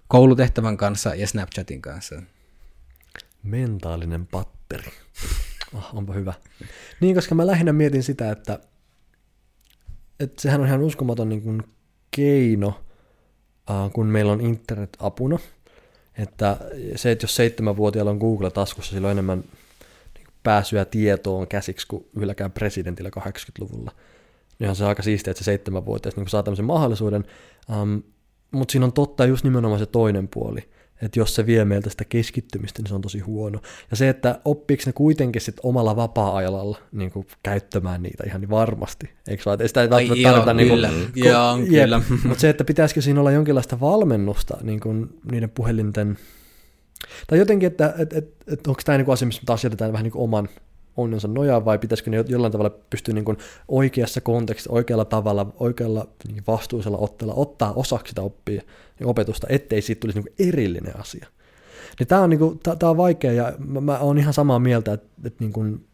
koulutehtävän 0.09 0.77
kanssa 0.77 1.15
ja 1.15 1.27
Snapchatin 1.27 1.83
kanssa. 1.83 2.23
Mentaalinen 3.43 4.27
patteri. 4.27 4.91
Oh, 5.75 5.89
onpa 5.95 6.13
hyvä. 6.13 6.35
Niin, 7.01 7.15
koska 7.15 7.35
mä 7.35 7.47
lähinnä 7.47 7.73
mietin 7.73 8.03
sitä, 8.03 8.31
että, 8.31 8.59
että 10.21 10.43
sehän 10.43 10.61
on 10.61 10.67
ihan 10.67 10.83
uskomaton 10.83 11.29
niin 11.29 11.43
kuin 11.43 11.63
keino, 12.11 12.81
kun 13.93 14.07
meillä 14.07 14.33
on 14.33 14.41
internet 14.41 14.97
apuna. 14.99 15.39
Että 16.19 16.57
se, 16.97 17.11
että 17.11 17.25
jos 17.25 17.37
seitsemänvuotiaalla 17.37 18.11
on 18.11 18.19
Google 18.19 18.51
taskussa, 18.51 18.93
sillä 18.93 19.07
on 19.07 19.13
enemmän 19.13 19.45
niin 20.19 20.27
pääsyä 20.43 20.85
tietoon 20.85 21.49
käsiksi 21.49 21.87
kuin 21.87 22.07
yhdelläkään 22.17 22.53
presidentillä 22.53 23.11
80-luvulla. 23.19 23.93
Niin 24.59 24.71
on 24.71 24.77
se 24.77 24.85
aika 24.85 25.03
siistiä, 25.03 25.31
että 25.31 25.39
se 25.39 25.45
seitsemänvuotias 25.45 26.17
niin 26.17 26.29
saa 26.29 26.43
tämmöisen 26.43 26.65
mahdollisuuden. 26.65 27.25
Um, 27.83 28.03
mutta 28.51 28.73
siinä 28.73 28.87
on 28.87 28.93
totta 28.93 29.27
just 29.27 29.45
nimenomaan 29.45 29.79
se 29.79 29.87
toinen 29.87 30.29
puoli 30.29 30.69
että 31.03 31.21
jos 31.21 31.35
se 31.35 31.47
vie 31.47 31.65
meiltä 31.65 31.91
sitä 31.91 32.05
keskittymistä, 32.05 32.83
niin 32.83 32.89
se 32.89 32.95
on 32.95 33.01
tosi 33.01 33.19
huono. 33.19 33.61
Ja 33.91 33.97
se, 33.97 34.09
että 34.09 34.41
oppiiko 34.45 34.83
ne 34.87 34.93
kuitenkin 34.93 35.43
sit 35.43 35.57
omalla 35.63 35.97
vapaa-ajalla 35.97 36.79
niin 36.93 37.11
kuin, 37.11 37.27
käyttämään 37.43 38.03
niitä 38.03 38.25
ihan 38.27 38.41
niin 38.41 38.51
varmasti, 38.51 39.11
eikö 39.29 39.43
vaan? 39.47 39.59
Sitä 39.67 39.83
ei 39.83 39.91
välttämättä 39.91 40.29
tarvita 40.31 40.55
niin 40.55 40.69
kuin, 40.69 40.83
joo, 41.15 41.59
ku, 41.59 41.67
kyllä. 41.67 42.03
Mutta 42.29 42.41
se, 42.41 42.49
että 42.49 42.65
pitäisikö 42.65 43.03
siinä 43.03 43.21
olla 43.21 43.33
jonkinlaista 43.33 43.81
valmennusta 43.81 44.59
niin 44.63 44.81
kuin, 44.81 45.09
niiden 45.33 45.51
puhelinten, 45.51 46.19
tai 47.27 47.39
jotenkin, 47.39 47.67
että 47.67 47.95
et, 47.99 48.13
et, 48.13 48.35
et, 48.47 48.67
onko 48.67 48.81
tämä 48.85 48.99
niin 48.99 49.13
asia, 49.13 49.27
missä 49.27 49.43
taas 49.47 49.65
jätetään 49.65 49.93
vähän 49.93 50.05
niin 50.05 50.13
kuin 50.13 50.23
oman 50.23 50.49
onnensa 50.99 51.29
nojaa, 51.29 51.65
vai 51.65 51.79
pitäisikö 51.79 52.11
ne 52.11 52.25
jollain 52.29 52.53
tavalla 52.53 52.79
pystyä 52.91 53.15
niin 53.15 53.25
kuin 53.25 53.39
oikeassa 53.69 54.21
kontekstissa, 54.21 54.73
oikealla 54.73 55.05
tavalla, 55.05 55.55
oikealla 55.61 56.09
niin 56.29 56.43
vastuullisella 56.47 56.99
otteella 56.99 57.35
ottaa 57.35 57.73
osaksi 57.73 58.11
sitä 58.11 58.23
oppia, 58.23 58.63
opetusta, 59.05 59.47
ettei 59.51 59.83
siitä 59.83 60.01
tulisi 60.01 60.21
niin 60.21 60.49
erillinen 60.49 61.01
asia. 61.01 61.27
Niin 61.99 62.07
tämä 62.07 62.23
on, 62.23 62.31
niin 62.31 62.41
kuin, 62.41 62.59
tää, 62.59 62.91
on 62.91 62.97
vaikea, 62.97 63.33
ja 63.33 63.53
mä, 63.59 63.81
mä 63.81 63.99
oon 63.99 64.19
ihan 64.19 64.35
samaa 64.35 64.59
mieltä, 64.59 64.93
että, 64.93 65.09
että 65.25 65.45
niin 65.45 65.53
kuin 65.53 65.87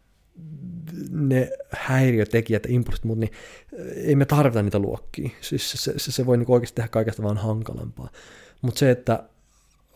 ne 1.11 1.49
häiriötekijät 1.69 2.63
impulsit, 2.67 3.03
mutta 3.03 3.19
niin 3.19 3.31
ei 3.95 4.15
me 4.15 4.25
tarvita 4.25 4.61
niitä 4.63 4.79
luokkia. 4.79 5.29
Siis 5.41 5.71
se, 5.71 5.93
se, 5.97 6.11
se 6.11 6.25
voi 6.25 6.37
niin 6.37 6.51
oikeasti 6.51 6.75
tehdä 6.75 6.87
kaikesta 6.87 7.23
vaan 7.23 7.37
hankalampaa. 7.37 8.09
Mutta 8.61 8.79
se, 8.79 8.91
että 8.91 9.23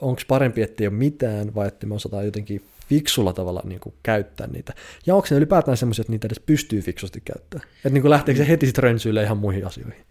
onko 0.02 0.22
parempi, 0.28 0.62
että 0.62 0.84
ei 0.84 0.88
ole 0.88 0.96
mitään, 0.96 1.56
vai 1.56 1.68
että 1.68 1.88
me 1.88 1.96
osataan 1.96 2.26
jotenkin 2.26 2.62
fiksulla 2.90 3.34
tavalla 3.34 3.62
niin 3.66 3.80
kuin, 3.80 3.96
käyttää 4.04 4.48
niitä. 4.48 4.74
Ja 5.06 5.16
onko 5.16 5.28
ne 5.32 5.38
ylipäätään 5.38 5.78
semmoisia, 5.78 6.02
että 6.02 6.12
niitä 6.12 6.28
edes 6.28 6.40
pystyy 6.40 6.82
fiksusti 6.82 7.22
käyttämään? 7.26 7.68
Että 7.76 7.90
niin 7.90 8.02
kuin, 8.02 8.10
lähteekö 8.10 8.38
se 8.38 8.48
heti 8.48 8.66
sitten 8.66 8.84
rönsyille 8.84 9.24
ihan 9.24 9.38
muihin 9.38 9.68
asioihin? 9.68 10.06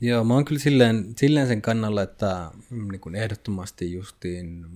Joo, 0.00 0.24
mä 0.24 0.34
oon 0.34 0.44
kyllä 0.44 0.60
silleen, 0.60 1.14
silleen 1.16 1.46
sen 1.46 1.62
kannalla, 1.62 2.02
että 2.02 2.50
mm, 2.70 2.88
niin 2.90 3.00
kuin 3.00 3.14
ehdottomasti 3.14 3.92
justiin 3.92 4.66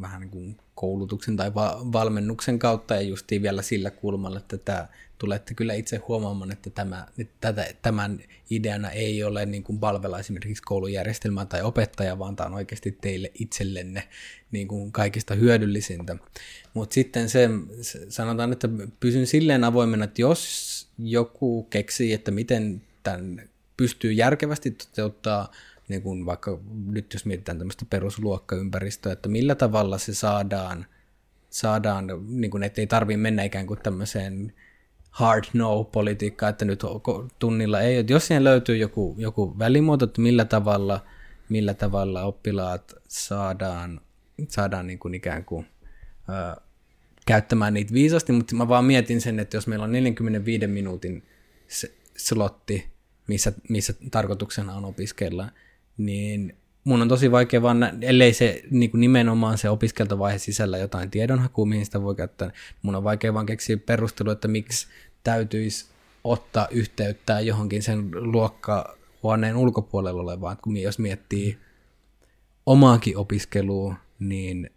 vähän 0.00 0.20
niin 0.20 0.30
kuin 0.30 0.56
koulutuksen 0.74 1.36
tai 1.36 1.54
va- 1.54 1.80
valmennuksen 1.92 2.58
kautta 2.58 2.94
ja 2.94 3.00
justiin 3.00 3.42
vielä 3.42 3.62
sillä 3.62 3.90
kulmalla, 3.90 4.38
että 4.38 4.58
tämä, 4.58 4.88
tulette 5.18 5.54
kyllä 5.54 5.74
itse 5.74 5.96
huomaamaan, 6.08 6.52
että 6.52 6.70
tämä, 6.70 7.06
tätä, 7.40 7.66
tämän 7.82 8.20
ideana 8.50 8.90
ei 8.90 9.24
ole 9.24 9.46
niin 9.46 9.62
kuin 9.62 9.78
palvella 9.78 10.18
esimerkiksi 10.18 10.62
koulujärjestelmää 10.62 11.46
tai 11.46 11.62
opettajaa, 11.62 12.18
vaan 12.18 12.36
tämä 12.36 12.46
on 12.46 12.54
oikeasti 12.54 12.98
teille 13.00 13.32
itsellenne 13.34 14.08
niin 14.52 14.68
kuin 14.68 14.92
kaikista 14.92 15.34
hyödyllisintä. 15.34 16.16
Mutta 16.74 16.94
sitten 16.94 17.28
se, 17.28 17.48
sanotaan, 18.08 18.52
että 18.52 18.68
pysyn 19.00 19.26
silleen 19.26 19.64
avoimena, 19.64 20.04
että 20.04 20.22
jos 20.22 20.88
joku 20.98 21.62
keksii, 21.62 22.12
että 22.12 22.30
miten 22.30 22.82
tämän 23.02 23.48
pystyy 23.76 24.12
järkevästi 24.12 24.70
toteuttaa 24.70 25.52
niin 25.90 26.02
kuin 26.02 26.26
vaikka 26.26 26.58
nyt 26.86 27.12
jos 27.12 27.26
mietitään 27.26 27.58
tämmöistä 27.58 27.84
perusluokkaympäristöä, 27.90 29.12
että 29.12 29.28
millä 29.28 29.54
tavalla 29.54 29.98
se 29.98 30.14
saadaan, 30.14 30.86
saadaan 31.50 32.10
niin 32.28 32.50
kuin, 32.50 32.62
ettei 32.62 32.86
tarvitse 32.86 33.16
mennä 33.16 33.42
ikään 33.42 33.66
kuin 33.66 33.80
tämmöiseen 33.82 34.52
hard 35.10 35.44
no-politiikkaa, 35.52 36.48
että 36.48 36.64
nyt 36.64 36.82
tunnilla 37.38 37.80
ei. 37.80 37.96
Että 37.96 38.12
jos 38.12 38.26
siihen 38.26 38.44
löytyy 38.44 38.76
joku, 38.76 39.14
joku 39.18 39.58
välimuoto, 39.58 40.04
että 40.04 40.20
millä 40.20 40.44
tavalla, 40.44 41.04
millä 41.48 41.74
tavalla 41.74 42.22
oppilaat 42.22 42.94
saadaan, 43.08 44.00
saadaan 44.48 44.86
niin 44.86 44.98
kuin 44.98 45.14
ikään 45.14 45.44
kuin, 45.44 45.66
ö, 46.28 46.60
käyttämään 47.26 47.74
niitä 47.74 47.92
viisasti, 47.92 48.32
mutta 48.32 48.54
mä 48.54 48.68
vaan 48.68 48.84
mietin 48.84 49.20
sen, 49.20 49.40
että 49.40 49.56
jos 49.56 49.66
meillä 49.66 49.84
on 49.84 49.92
45 49.92 50.66
minuutin 50.66 51.22
slotti, 52.16 52.90
missä, 53.26 53.52
missä 53.68 53.94
tarkoituksena 54.10 54.74
on 54.74 54.84
opiskella, 54.84 55.48
niin 56.06 56.56
mun 56.84 57.02
on 57.02 57.08
tosi 57.08 57.30
vaikea 57.30 57.62
vaan, 57.62 57.90
ellei 58.00 58.32
se 58.32 58.62
niin 58.70 58.90
kuin 58.90 59.00
nimenomaan 59.00 59.58
se 59.58 59.70
opiskeltavaihe 59.70 60.38
sisällä 60.38 60.78
jotain 60.78 61.10
tiedonhakua, 61.10 61.66
mihin 61.66 61.84
sitä 61.84 62.02
voi 62.02 62.14
käyttää, 62.14 62.50
mun 62.82 62.94
on 62.94 63.04
vaikea 63.04 63.34
vaan 63.34 63.46
keksiä 63.46 63.76
perustelu, 63.76 64.30
että 64.30 64.48
miksi 64.48 64.86
täytyisi 65.24 65.86
ottaa 66.24 66.68
yhteyttä 66.70 67.40
johonkin 67.40 67.82
sen 67.82 68.10
luokkahuoneen 68.12 69.56
ulkopuolella 69.56 70.22
olevaan, 70.22 70.56
kun 70.62 70.76
jos 70.76 70.98
miettii 70.98 71.58
omaakin 72.66 73.16
opiskelua, 73.16 73.94
niin 74.18 74.70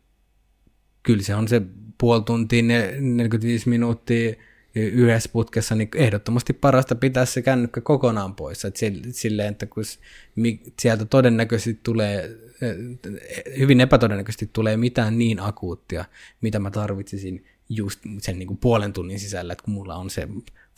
kyllä 1.03 1.23
se 1.23 1.35
on 1.35 1.47
se 1.47 1.61
puoli 1.97 2.23
tuntia, 2.23 2.63
45 2.99 3.69
minuuttia 3.69 4.35
yhdessä 4.75 5.29
putkessa, 5.33 5.75
niin 5.75 5.89
ehdottomasti 5.95 6.53
parasta 6.53 6.95
pitää 6.95 7.25
se 7.25 7.41
kännykkä 7.41 7.81
kokonaan 7.81 8.35
pois. 8.35 8.65
Et 8.65 8.75
silleen, 9.11 9.51
että 9.51 9.65
kun 9.65 9.83
sieltä 10.79 11.05
todennäköisesti 11.05 11.79
tulee, 11.83 12.37
hyvin 13.59 13.81
epätodennäköisesti 13.81 14.49
tulee 14.53 14.77
mitään 14.77 15.17
niin 15.17 15.39
akuuttia, 15.39 16.05
mitä 16.41 16.59
mä 16.59 16.71
tarvitsisin 16.71 17.45
just 17.69 17.99
sen 18.21 18.39
niin 18.39 18.47
kuin 18.47 18.57
puolen 18.57 18.93
tunnin 18.93 19.19
sisällä, 19.19 19.53
että 19.53 19.63
kun 19.63 19.73
mulla 19.73 19.95
on 19.95 20.09
se 20.09 20.27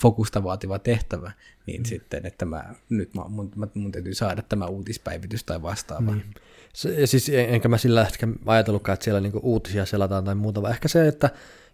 fokusta 0.02 0.44
vaativa 0.44 0.80
tehtävä, 0.80 1.32
niin 1.66 1.82
mm. 1.82 1.86
sitten, 1.86 2.26
että 2.26 2.46
mä, 2.46 2.76
nyt 2.90 3.14
mä, 3.14 3.24
mun, 3.28 3.52
mä, 3.56 3.68
mun 3.74 3.92
täytyy 3.92 4.14
saada 4.14 4.42
tämä 4.42 4.66
uutispäivitys 4.66 5.44
tai 5.44 5.62
vastaava. 5.62 6.12
Niin. 6.12 6.34
Se, 6.74 7.06
siis 7.06 7.30
enkä 7.30 7.68
mä 7.68 7.78
sillä 7.78 8.02
ehkä 8.02 8.28
ajatellutkaan, 8.46 8.94
että 8.94 9.04
siellä 9.04 9.22
niinku 9.22 9.40
uutisia 9.44 9.86
selataan 9.86 10.24
tai 10.24 10.36
muuta, 10.36 10.62
vaan 10.62 10.74
ehkä 10.74 10.88
se, 10.88 11.08
että 11.08 11.30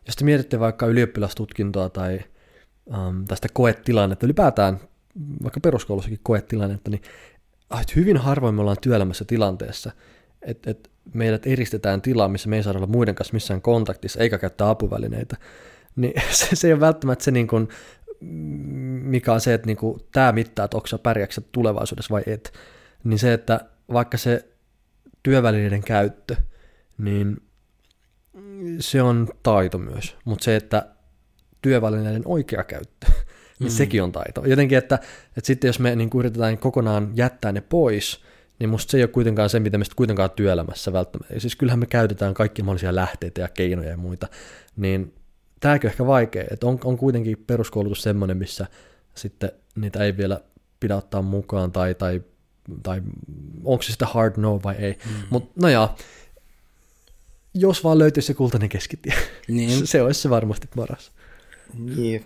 jos 0.05 0.15
te 0.15 0.25
mietitte 0.25 0.59
vaikka 0.59 0.85
ylioppilastutkintoa 0.85 1.89
tai 1.89 2.19
um, 2.85 3.25
tästä 3.25 3.47
koetilannetta, 3.53 4.25
ylipäätään 4.25 4.79
vaikka 5.43 5.59
peruskoulussakin 5.59 6.19
koetilannetta, 6.23 6.89
niin 6.89 7.01
hyvin 7.95 8.17
harvoin 8.17 8.55
me 8.55 8.61
ollaan 8.61 8.77
työelämässä 8.81 9.25
tilanteessa, 9.25 9.91
että 10.41 10.71
et 10.71 10.91
meidät 11.13 11.47
eristetään 11.47 12.01
tilaa, 12.01 12.27
missä 12.27 12.49
me 12.49 12.55
ei 12.55 12.63
saada 12.63 12.79
olla 12.79 12.87
muiden 12.87 13.15
kanssa 13.15 13.33
missään 13.33 13.61
kontaktissa, 13.61 14.19
eikä 14.19 14.37
käyttää 14.37 14.69
apuvälineitä. 14.69 15.37
Niin 15.95 16.13
se, 16.31 16.55
se 16.55 16.67
ei 16.67 16.73
ole 16.73 16.79
välttämättä 16.79 17.23
se, 17.23 17.31
niin 17.31 17.47
kuin, 17.47 17.67
mikä 19.01 19.33
on 19.33 19.41
se, 19.41 19.53
että 19.53 19.67
niin 19.67 19.77
kuin, 19.77 19.99
tämä 20.11 20.31
mittaa, 20.31 20.65
että 20.65 20.77
onko 20.77 20.87
sä 20.87 20.97
pärjääksä 20.97 21.41
tulevaisuudessa 21.51 22.13
vai 22.13 22.23
et. 22.25 22.53
Niin 23.03 23.19
se, 23.19 23.33
että 23.33 23.65
vaikka 23.93 24.17
se 24.17 24.47
työvälineiden 25.23 25.83
käyttö, 25.83 26.35
niin 26.97 27.37
se 28.79 29.01
on 29.01 29.27
taito 29.43 29.77
myös, 29.77 30.15
mutta 30.25 30.43
se, 30.43 30.55
että 30.55 30.85
työvälineiden 31.61 32.21
oikea 32.25 32.63
käyttö, 32.63 33.07
niin 33.59 33.71
mm. 33.71 33.75
sekin 33.75 34.03
on 34.03 34.11
taito. 34.11 34.45
Jotenkin, 34.45 34.77
että, 34.77 34.95
että 35.37 35.47
sitten 35.47 35.67
jos 35.67 35.79
me 35.79 35.95
niin 35.95 36.09
kuin 36.09 36.19
yritetään 36.19 36.57
kokonaan 36.57 37.11
jättää 37.15 37.51
ne 37.51 37.61
pois, 37.61 38.21
niin 38.59 38.69
musta 38.69 38.91
se 38.91 38.97
ei 38.97 39.03
ole 39.03 39.09
kuitenkaan 39.09 39.49
se, 39.49 39.59
mitä 39.59 39.77
me 39.77 39.83
sitten 39.83 39.95
kuitenkaan 39.95 40.31
työelämässä 40.31 40.93
välttämättä. 40.93 41.39
Siis 41.39 41.55
kyllähän 41.55 41.79
me 41.79 41.85
käytetään 41.85 42.33
kaikki 42.33 42.63
mahdollisia 42.63 42.95
lähteitä 42.95 43.41
ja 43.41 43.47
keinoja 43.47 43.89
ja 43.89 43.97
muita, 43.97 44.27
niin 44.75 45.13
tämäkin 45.59 45.87
on 45.87 45.91
ehkä 45.91 46.05
vaikea, 46.05 46.43
että 46.51 46.67
on, 46.67 46.79
on 46.83 46.97
kuitenkin 46.97 47.43
peruskoulutus 47.47 48.03
semmoinen, 48.03 48.37
missä 48.37 48.67
sitten 49.15 49.51
niitä 49.75 50.03
ei 50.03 50.17
vielä 50.17 50.41
pidä 50.79 50.95
ottaa 50.95 51.21
mukaan, 51.21 51.71
tai, 51.71 51.95
tai, 51.95 52.21
tai 52.83 53.01
onko 53.63 53.83
se 53.83 53.91
sitä 53.91 54.05
hard 54.05 54.33
no 54.37 54.59
vai 54.63 54.75
ei. 54.75 54.97
Mm. 55.05 55.11
Mutta 55.29 55.51
no 55.61 55.69
jaa, 55.69 55.95
jos 57.53 57.83
vaan 57.83 57.99
löytyisi 57.99 58.27
se 58.27 58.33
kultainen 58.33 58.69
keskitie, 58.69 59.13
niin. 59.47 59.87
se 59.87 60.01
olisi 60.01 60.21
se 60.21 60.29
varmasti 60.29 60.69
paras. 60.75 61.11
Niin, 61.73 62.25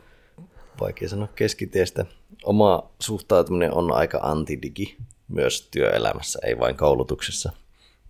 vaikea 0.82 1.10
sanoa 1.10 1.28
keskitiestä. 1.28 2.06
Oma 2.44 2.90
suhtautuminen 3.00 3.74
on 3.74 3.92
aika 3.92 4.20
antidigi 4.22 4.98
myös 5.28 5.68
työelämässä, 5.72 6.40
ei 6.44 6.60
vain 6.60 6.78
koulutuksessa. 6.78 7.52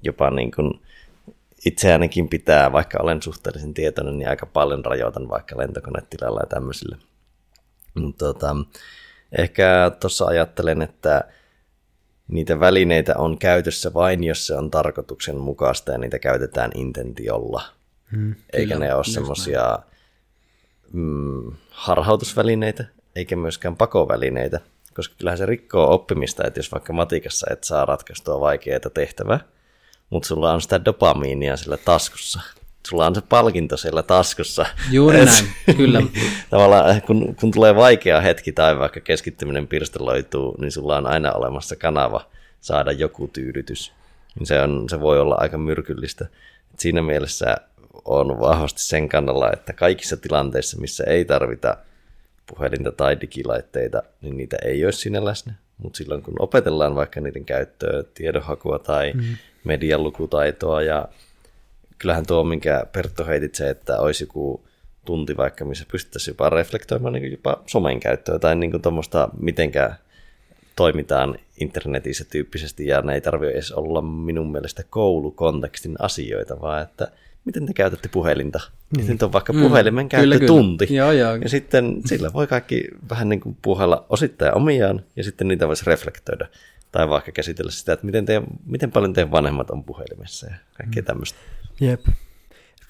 Jopa 0.03 0.29
niin 0.29 0.51
kuin 0.51 0.81
itseäänikin 1.65 2.29
pitää, 2.29 2.71
vaikka 2.71 2.97
olen 3.01 3.21
suhteellisen 3.21 3.73
tietoinen, 3.73 4.17
niin 4.17 4.29
aika 4.29 4.45
paljon 4.45 4.85
rajoitan 4.85 5.29
vaikka 5.29 5.57
lentokonetilalla 5.57 6.39
ja 6.39 6.47
tämmöisille. 6.47 6.97
Tota, 8.17 8.55
ehkä 9.37 9.91
tuossa 9.99 10.25
ajattelen, 10.25 10.81
että 10.81 11.23
niitä 12.27 12.59
välineitä 12.59 13.13
on 13.17 13.37
käytössä 13.37 13.93
vain, 13.93 14.23
jos 14.23 14.47
se 14.47 14.55
on 14.55 14.71
tarkoituksenmukaista 14.71 15.91
ja 15.91 15.97
niitä 15.97 16.19
käytetään 16.19 16.71
intentiolla. 16.75 17.63
Hmm, 18.11 18.35
Eikä 18.53 18.73
kyllä, 18.73 18.85
ne 18.85 18.95
ole 18.95 19.03
semmoisia 19.03 19.79
mm, 20.93 21.51
harhautusvälineitä, 21.69 22.85
eikä 23.15 23.35
myöskään 23.35 23.75
pakovälineitä, 23.75 24.59
koska 24.93 25.15
kyllähän 25.17 25.37
se 25.37 25.45
rikkoo 25.45 25.93
oppimista, 25.93 26.47
että 26.47 26.59
jos 26.59 26.71
vaikka 26.71 26.93
matikassa 26.93 27.47
et 27.51 27.63
saa 27.63 27.85
ratkaistua 27.85 28.39
vaikeaa 28.39 28.79
tehtävää, 28.93 29.39
mutta 30.09 30.27
sulla 30.27 30.53
on 30.53 30.61
sitä 30.61 30.85
dopamiinia 30.85 31.57
sillä 31.57 31.77
taskussa. 31.77 32.41
Sulla 32.85 33.07
on 33.07 33.15
se 33.15 33.21
palkinto 33.21 33.77
siellä 33.77 34.03
taskussa. 34.03 34.65
Juuri 34.91 35.17
näin, 35.25 35.45
kyllä. 35.77 36.01
Tavallaan 36.49 37.01
kun, 37.01 37.35
kun 37.39 37.51
tulee 37.51 37.75
vaikea 37.75 38.21
hetki 38.21 38.51
tai 38.51 38.79
vaikka 38.79 38.99
keskittyminen 38.99 39.67
pirstaloituu, 39.67 40.55
niin 40.61 40.71
sulla 40.71 40.97
on 40.97 41.07
aina 41.07 41.31
olemassa 41.31 41.75
kanava 41.75 42.27
saada 42.61 42.91
joku 42.91 43.27
tyydytys. 43.27 43.93
Niin 44.39 44.47
se, 44.47 44.61
on, 44.61 44.89
se 44.89 44.99
voi 44.99 45.19
olla 45.19 45.35
aika 45.35 45.57
myrkyllistä. 45.57 46.25
Et 46.73 46.79
siinä 46.79 47.01
mielessä 47.01 47.55
on 48.05 48.39
vahvasti 48.39 48.83
sen 48.83 49.09
kannalla, 49.09 49.51
että 49.53 49.73
kaikissa 49.73 50.17
tilanteissa, 50.17 50.79
missä 50.79 51.03
ei 51.07 51.25
tarvita 51.25 51.77
puhelinta 52.45 52.91
tai 52.91 53.21
digilaitteita, 53.21 54.03
niin 54.21 54.37
niitä 54.37 54.57
ei 54.65 54.85
ole 54.85 54.91
siinä 54.91 55.25
läsnä. 55.25 55.53
Mutta 55.77 55.97
silloin 55.97 56.21
kun 56.21 56.33
opetellaan 56.39 56.95
vaikka 56.95 57.21
niiden 57.21 57.45
käyttöä, 57.45 58.03
tiedonhakua 58.13 58.79
tai 58.79 59.13
mm. 59.13 59.23
median 59.63 60.03
lukutaitoa 60.03 60.81
ja 60.81 61.07
kyllähän 61.99 62.25
tuo, 62.25 62.43
minkä 62.43 62.85
Pertto 62.91 63.25
heitit 63.25 63.55
se, 63.55 63.69
että 63.69 63.99
olisi 63.99 64.23
joku 64.23 64.65
tunti 65.05 65.37
vaikka, 65.37 65.65
missä 65.65 65.85
pystyttäisiin 65.91 66.33
jopa 66.33 66.49
reflektoimaan 66.49 67.13
niin 67.13 67.31
jopa 67.31 67.63
somen 67.65 67.99
käyttöä 67.99 68.39
tai 68.39 68.55
niin 68.55 68.81
tuommoista, 68.81 69.29
mitenkä 69.39 69.95
toimitaan 70.75 71.35
internetissä 71.59 72.25
tyyppisesti, 72.31 72.87
ja 72.87 73.01
ne 73.01 73.13
ei 73.13 73.21
tarvitse 73.21 73.53
edes 73.53 73.71
olla 73.71 74.01
minun 74.01 74.51
mielestä 74.51 74.83
koulukontekstin 74.89 75.95
asioita, 75.99 76.61
vaan 76.61 76.81
että 76.81 77.11
miten 77.45 77.65
te 77.65 77.73
käytätte 77.73 78.09
puhelinta. 78.09 78.59
Niin. 78.97 79.07
Nyt 79.07 79.23
on 79.23 79.33
vaikka 79.33 79.53
mm. 79.53 79.61
puhelimen 79.61 80.05
mm, 80.05 80.09
käyttötunti. 80.09 80.87
Kyllä, 80.87 81.03
kyllä. 81.03 81.13
Joo, 81.13 81.29
joo. 81.29 81.35
Ja 81.35 81.49
sitten 81.49 82.01
sillä 82.05 82.33
voi 82.33 82.47
kaikki 82.47 82.87
vähän 83.09 83.29
niin 83.29 83.39
kuin 83.39 83.57
puhalla 83.61 84.05
osittain 84.09 84.55
omiaan, 84.55 85.01
ja 85.15 85.23
sitten 85.23 85.47
niitä 85.47 85.67
voisi 85.67 85.85
reflektoida. 85.85 86.47
Tai 86.91 87.09
vaikka 87.09 87.31
käsitellä 87.31 87.71
sitä, 87.71 87.93
että 87.93 88.05
miten, 88.05 88.25
teidän, 88.25 88.43
miten 88.65 88.91
paljon 88.91 89.13
teidän 89.13 89.31
vanhemmat 89.31 89.69
on 89.69 89.83
puhelimessa 89.83 90.47
ja 90.47 90.55
kaikkea 90.77 91.01
mm. 91.01 91.05
tämmöistä. 91.05 91.39
Jep. 91.79 92.05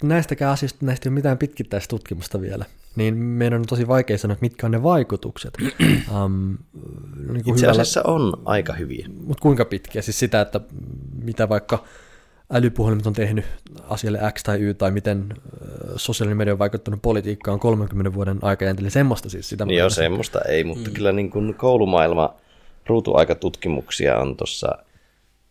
Näistäkään 0.03 0.51
asioista, 0.51 0.85
näistä 0.85 1.09
ei 1.09 1.09
ole 1.09 1.15
mitään 1.15 1.38
pitkittäistutkimusta 1.38 2.41
vielä, 2.41 2.65
niin 2.95 3.18
meidän 3.18 3.59
on 3.59 3.65
tosi 3.65 3.88
vaikea 3.88 4.18
sanoa, 4.18 4.34
että 4.34 4.45
mitkä 4.45 4.68
on 4.68 4.72
ne 4.72 4.84
vaikutukset. 4.84 5.57
um, 6.23 6.57
niin 7.27 7.43
kuin 7.43 7.55
Itse 7.55 7.68
asiassa 7.68 8.01
hyvällä, 8.07 8.15
on 8.15 8.34
aika 8.45 8.73
hyviä. 8.73 9.07
Mutta 9.26 9.41
kuinka 9.41 9.65
pitkiä? 9.65 10.01
Siis 10.01 10.19
sitä, 10.19 10.41
että 10.41 10.59
mitä 11.23 11.49
vaikka 11.49 11.84
älypuhelimet 12.53 13.07
on 13.07 13.14
tehnyt 13.14 13.45
asialle 13.89 14.19
X 14.34 14.43
tai 14.43 14.59
Y, 14.59 14.73
tai 14.73 14.91
miten 14.91 15.34
sosiaalinen 15.95 16.38
media 16.38 16.53
on 16.53 16.59
vaikuttanut 16.59 17.01
politiikkaan 17.01 17.59
30 17.59 18.14
vuoden 18.14 18.39
aikajänteellä, 18.41 18.89
semmoista 18.89 19.30
siis 19.30 19.49
sitä. 19.49 19.65
Joo, 19.69 19.89
semmoista 19.89 20.39
ei, 20.41 20.64
mutta 20.64 20.89
mm. 20.89 20.93
kyllä 20.93 21.11
niin 21.11 21.30
kuin 21.30 21.53
koulumaailma 21.53 22.35
ruutuaikatutkimuksia 22.88 24.18
on 24.18 24.38
tuossa, 24.38 24.77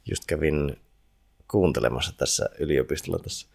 just 0.06 0.22
kävin 0.26 0.76
kuuntelemassa 1.54 2.12
tässä 2.16 2.48
yliopistolla 2.58 3.18
tässä 3.18 3.46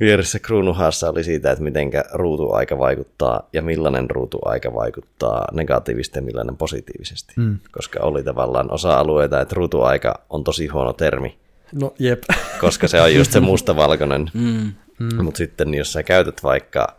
vieressä 0.00 0.38
kruunuhaassa 0.38 1.10
oli 1.10 1.24
siitä, 1.24 1.50
että 1.50 1.64
miten 1.64 1.90
ruutuaika 2.12 2.78
vaikuttaa 2.78 3.48
ja 3.52 3.62
millainen 3.62 4.10
ruutuaika 4.10 4.74
vaikuttaa 4.74 5.48
negatiivisesti 5.52 6.18
ja 6.18 6.22
millainen 6.22 6.56
positiivisesti. 6.56 7.32
Mm. 7.36 7.58
Koska 7.72 7.98
oli 8.02 8.24
tavallaan 8.24 8.72
osa-alueita, 8.72 9.40
että 9.40 9.54
ruutuaika 9.54 10.20
on 10.30 10.44
tosi 10.44 10.66
huono 10.66 10.92
termi. 10.92 11.38
No 11.80 11.94
jep. 11.98 12.22
Koska 12.60 12.88
se 12.88 13.00
on 13.00 13.14
just 13.14 13.32
se 13.32 13.40
mustavalkoinen. 13.40 14.30
Mm. 14.34 14.72
Mm. 14.98 15.24
Mutta 15.24 15.38
sitten 15.38 15.74
jos 15.74 15.92
sä 15.92 16.02
käytät 16.02 16.42
vaikka 16.42 16.96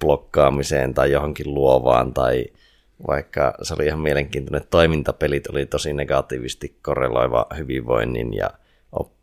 blokkaamiseen 0.00 0.94
tai 0.94 1.12
johonkin 1.12 1.54
luovaan 1.54 2.14
tai 2.14 2.44
vaikka 3.06 3.54
se 3.62 3.74
oli 3.74 3.86
ihan 3.86 4.00
mielenkiintoinen, 4.00 4.62
että 4.62 4.70
toimintapelit 4.70 5.46
oli 5.46 5.66
tosi 5.66 5.92
negatiivisesti 5.92 6.76
korreloiva 6.82 7.46
hyvinvoinnin 7.56 8.34
ja 8.34 8.50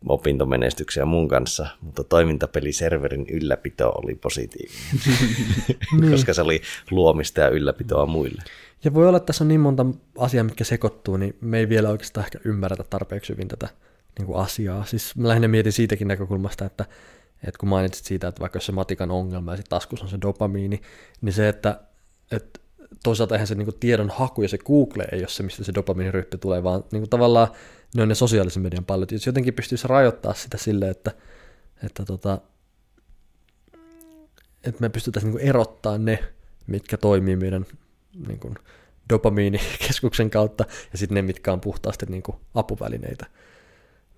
opintomenestyksiä 0.08 1.04
mun 1.04 1.28
kanssa, 1.28 1.66
mutta 1.80 2.04
toimintapeliserverin 2.04 3.26
ylläpito 3.30 3.88
oli 3.88 4.14
positiivinen, 4.14 4.80
niin. 6.00 6.12
koska 6.12 6.34
se 6.34 6.42
oli 6.42 6.62
luomista 6.90 7.40
ja 7.40 7.48
ylläpitoa 7.48 8.06
muille. 8.06 8.42
Ja 8.84 8.94
voi 8.94 9.08
olla, 9.08 9.16
että 9.16 9.26
tässä 9.26 9.44
on 9.44 9.48
niin 9.48 9.60
monta 9.60 9.86
asiaa, 10.18 10.44
mitkä 10.44 10.64
sekoittuu, 10.64 11.16
niin 11.16 11.36
me 11.40 11.58
ei 11.58 11.68
vielä 11.68 11.88
oikeastaan 11.88 12.24
ehkä 12.24 12.38
ymmärretä 12.44 12.84
tarpeeksi 12.90 13.32
hyvin 13.32 13.48
tätä 13.48 13.68
niin 14.18 14.26
kuin 14.26 14.38
asiaa. 14.38 14.84
Siis 14.84 15.16
mä 15.16 15.28
lähinnä 15.28 15.48
mietin 15.48 15.72
siitäkin 15.72 16.08
näkökulmasta, 16.08 16.64
että, 16.64 16.84
että 17.46 17.58
kun 17.58 17.68
mainitsit 17.68 18.04
siitä, 18.04 18.28
että 18.28 18.40
vaikka 18.40 18.60
se 18.60 18.72
matikan 18.72 19.10
ongelma 19.10 19.50
ja 19.50 19.56
sitten 19.56 19.70
taskussa 19.70 20.04
on 20.04 20.10
se 20.10 20.18
dopamiini, 20.22 20.80
niin 21.20 21.32
se, 21.32 21.48
että, 21.48 21.80
että 22.30 22.60
toisaalta 23.04 23.34
eihän 23.34 23.46
se 23.46 23.54
niin 23.54 23.66
kuin 23.66 23.78
tiedon 23.80 24.10
haku 24.10 24.42
ja 24.42 24.48
se 24.48 24.58
Google 24.58 25.06
ei 25.12 25.20
ole 25.20 25.28
se, 25.28 25.42
mistä 25.42 25.64
se 25.64 25.74
dopamiiniryppy 25.74 26.38
tulee, 26.38 26.62
vaan 26.62 26.84
niin 26.92 27.00
kuin 27.00 27.10
tavallaan 27.10 27.48
ne 27.94 28.02
on 28.02 28.08
ne 28.08 28.14
sosiaalisen 28.14 28.62
median 28.62 28.84
pallot. 28.84 29.12
Jos 29.12 29.26
jotenkin 29.26 29.54
pystyisi 29.54 29.88
rajoittaa 29.88 30.34
sitä 30.34 30.58
silleen, 30.58 30.90
että, 30.90 31.12
että, 31.84 32.04
tota, 32.04 32.40
että 34.64 34.80
me 34.80 34.88
pystyttäisiin 34.88 35.34
niin 35.34 35.48
erottaa 35.48 35.98
ne, 35.98 36.24
mitkä 36.66 36.96
toimii 36.96 37.36
meidän 37.36 37.66
niin 38.26 38.40
kuin, 38.40 38.54
dopamiinikeskuksen 39.08 40.30
kautta, 40.30 40.64
ja 40.92 40.98
sitten 40.98 41.14
ne, 41.14 41.22
mitkä 41.22 41.52
on 41.52 41.60
puhtaasti 41.60 42.06
niin 42.06 42.22
kuin, 42.22 42.36
apuvälineitä. 42.54 43.26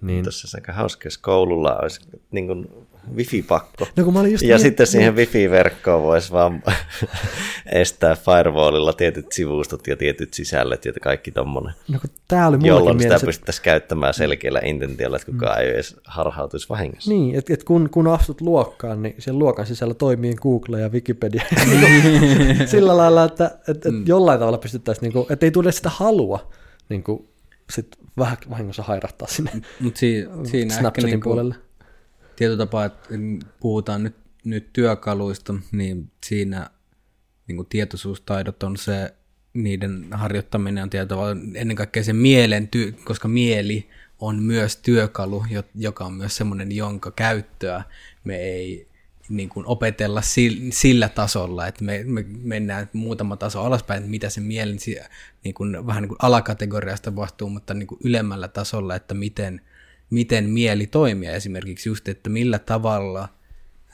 Niin. 0.02 0.22
Tuossa 0.22 0.48
se 0.48 0.56
aika 0.56 0.72
hauska, 0.72 1.06
jos 1.06 1.18
koululla 1.18 1.78
olisi 1.82 2.00
niin 2.30 2.46
kuin 2.46 2.68
wifi-pakko. 3.16 3.86
No, 3.96 4.04
kun 4.04 4.12
mä 4.14 4.20
olin 4.20 4.32
just 4.32 4.44
ja 4.44 4.56
niin, 4.56 4.62
sitten 4.62 4.86
siihen 4.86 5.14
niin. 5.14 5.28
wifi-verkkoon 5.28 6.02
voisi 6.02 6.32
vaan 6.32 6.62
estää 7.72 8.16
firewallilla 8.16 8.92
tietyt 8.92 9.32
sivustot 9.32 9.86
ja 9.86 9.96
tietyt 9.96 10.34
sisällöt 10.34 10.84
ja 10.84 10.92
kaikki 11.02 11.30
tommonen. 11.30 11.74
No, 11.88 11.98
kun 12.00 12.10
tää 12.28 12.48
oli 12.48 12.58
jolloin 12.62 12.98
sitä 12.98 13.08
mielessä... 13.08 13.26
pystyttäisiin 13.26 13.64
käyttämään 13.64 14.14
selkeällä 14.14 14.60
intentiolla, 14.64 15.16
että 15.16 15.32
kukaan 15.32 15.56
mm. 15.56 15.62
ei 15.62 15.70
edes 15.70 15.96
harhautuisi 16.04 16.68
vahingossa. 16.68 17.10
Niin, 17.10 17.34
että 17.34 17.54
et 17.54 17.64
kun, 17.64 17.88
kun 17.90 18.08
astut 18.08 18.40
luokkaan, 18.40 19.02
niin 19.02 19.14
sen 19.18 19.38
luokan 19.38 19.66
sisällä 19.66 19.94
toimii 19.94 20.34
Google 20.34 20.80
ja 20.80 20.88
Wikipedia. 20.88 21.42
Sillä 22.66 22.96
lailla, 22.96 23.24
että 23.24 23.58
et, 23.68 23.86
et 23.86 23.92
mm. 23.92 24.04
jollain 24.06 24.38
tavalla 24.38 24.58
pystyttäisiin, 24.58 25.02
niin 25.02 25.12
kuin, 25.12 25.26
että 25.30 25.46
ei 25.46 25.50
tule 25.50 25.72
sitä 25.72 25.88
halua 25.88 26.50
niin 26.88 27.02
kuin, 27.02 27.28
sit 27.70 27.96
vähän 28.18 28.36
vahingossa 28.50 28.82
hairahtaa 28.82 29.28
sinne 29.28 29.52
Mut 29.80 29.96
si- 29.96 30.24
siinä 30.50 30.74
Snapchatin 30.74 31.10
niinku, 31.10 31.28
puolelle. 31.28 31.54
Tietyllä 32.36 32.58
tapaa, 32.66 32.84
että 32.84 33.08
puhutaan 33.60 34.02
nyt, 34.02 34.16
nyt 34.44 34.72
työkaluista, 34.72 35.54
niin 35.72 36.10
siinä 36.26 36.70
niin 37.48 37.66
tietoisuustaidot 37.68 38.62
on 38.62 38.76
se, 38.76 39.14
niiden 39.54 40.06
harjoittaminen 40.10 40.82
on 40.82 40.90
tietyllä 40.90 41.36
ennen 41.54 41.76
kaikkea 41.76 42.04
se 42.04 42.12
mielen, 42.12 42.68
ty- 42.76 43.04
koska 43.04 43.28
mieli 43.28 43.88
on 44.18 44.42
myös 44.42 44.76
työkalu, 44.76 45.44
joka 45.74 46.04
on 46.04 46.12
myös 46.12 46.36
semmoinen, 46.36 46.72
jonka 46.72 47.10
käyttöä 47.10 47.82
me 48.24 48.36
ei 48.36 48.91
niin 49.28 49.48
kuin 49.48 49.66
opetella 49.66 50.22
sillä 50.70 51.08
tasolla, 51.08 51.66
että 51.66 51.84
me, 51.84 52.04
me 52.04 52.24
mennään 52.42 52.90
muutama 52.92 53.36
taso 53.36 53.60
alaspäin, 53.60 53.98
että 53.98 54.10
mitä 54.10 54.30
se 54.30 54.40
mielen 54.40 54.78
niin 55.44 55.54
kuin, 55.54 55.86
vähän 55.86 56.02
niin 56.02 56.08
kuin 56.08 56.18
alakategoriasta 56.22 57.10
tapahtuu, 57.10 57.48
mutta 57.48 57.74
niin 57.74 57.86
kuin 57.86 58.00
ylemmällä 58.04 58.48
tasolla, 58.48 58.96
että 58.96 59.14
miten, 59.14 59.60
miten 60.10 60.50
mieli 60.50 60.86
toimii. 60.86 61.28
Esimerkiksi 61.28 61.88
just, 61.88 62.08
että 62.08 62.30
millä 62.30 62.58
tavalla 62.58 63.28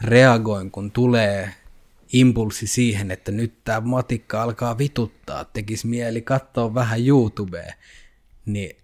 reagoin, 0.00 0.70
kun 0.70 0.90
tulee 0.90 1.54
impulssi 2.12 2.66
siihen, 2.66 3.10
että 3.10 3.32
nyt 3.32 3.64
tämä 3.64 3.80
matikka 3.80 4.42
alkaa 4.42 4.78
vituttaa, 4.78 5.44
tekisi 5.44 5.86
mieli 5.86 6.22
katsoa 6.22 6.74
vähän 6.74 7.06
YouTubea, 7.06 7.74
niin 8.46 8.76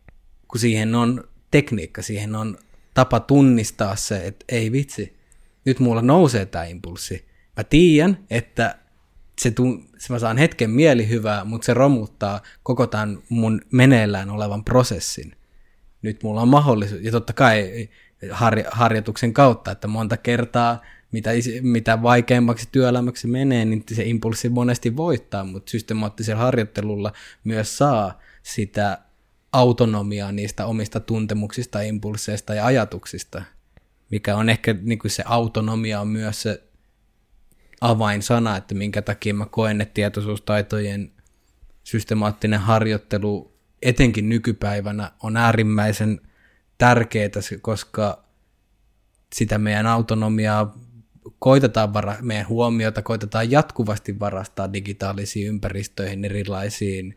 kun 0.48 0.60
siihen 0.60 0.94
on 0.94 1.24
tekniikka, 1.50 2.02
siihen 2.02 2.34
on 2.34 2.58
tapa 2.94 3.20
tunnistaa 3.20 3.96
se, 3.96 4.26
että 4.26 4.44
ei 4.48 4.72
vitsi, 4.72 5.13
nyt 5.64 5.80
mulla 5.80 6.02
nousee 6.02 6.46
tämä 6.46 6.64
impulssi. 6.64 7.26
Mä 7.56 7.64
tiedän, 7.64 8.18
että 8.30 8.78
se, 9.40 9.50
tun, 9.50 9.88
se 9.98 10.12
mä 10.12 10.18
saan 10.18 10.38
hetken 10.38 10.70
mielihyvää, 10.70 11.44
mutta 11.44 11.66
se 11.66 11.74
romuttaa 11.74 12.40
koko 12.62 12.86
tämän 12.86 13.18
mun 13.28 13.60
meneillään 13.72 14.30
olevan 14.30 14.64
prosessin. 14.64 15.32
Nyt 16.02 16.22
mulla 16.22 16.42
on 16.42 16.48
mahdollisuus, 16.48 17.02
ja 17.02 17.10
totta 17.10 17.32
kai 17.32 17.88
har, 18.30 18.62
harjoituksen 18.70 19.32
kautta, 19.32 19.70
että 19.70 19.88
monta 19.88 20.16
kertaa, 20.16 20.82
mitä, 21.12 21.30
mitä 21.62 22.02
vaikeammaksi 22.02 22.68
työelämäksi 22.72 23.26
menee, 23.26 23.64
niin 23.64 23.84
se 23.92 24.04
impulssi 24.04 24.48
monesti 24.48 24.96
voittaa, 24.96 25.44
mutta 25.44 25.70
systemaattisella 25.70 26.42
harjoittelulla 26.42 27.12
myös 27.44 27.78
saa 27.78 28.20
sitä 28.42 28.98
autonomiaa 29.52 30.32
niistä 30.32 30.66
omista 30.66 31.00
tuntemuksista, 31.00 31.80
impulseista 31.80 32.54
ja 32.54 32.66
ajatuksista 32.66 33.42
mikä 34.10 34.36
on 34.36 34.48
ehkä 34.48 34.74
niin 34.82 34.98
kuin 34.98 35.10
se 35.10 35.22
autonomia 35.26 36.00
on 36.00 36.08
myös 36.08 36.42
se 36.42 36.62
avainsana, 37.80 38.56
että 38.56 38.74
minkä 38.74 39.02
takia 39.02 39.34
mä 39.34 39.46
koen, 39.46 39.80
että 39.80 39.94
tietoisuustaitojen 39.94 41.12
systemaattinen 41.84 42.60
harjoittelu 42.60 43.54
etenkin 43.82 44.28
nykypäivänä 44.28 45.12
on 45.22 45.36
äärimmäisen 45.36 46.20
tärkeää, 46.78 47.30
koska 47.60 48.24
sitä 49.34 49.58
meidän 49.58 49.86
autonomiaa 49.86 50.78
koitetaan 51.38 51.94
vara, 51.94 52.16
meidän 52.20 52.48
huomiota 52.48 53.02
koitetaan 53.02 53.50
jatkuvasti 53.50 54.20
varastaa 54.20 54.72
digitaalisiin 54.72 55.48
ympäristöihin, 55.48 56.24
erilaisiin 56.24 57.16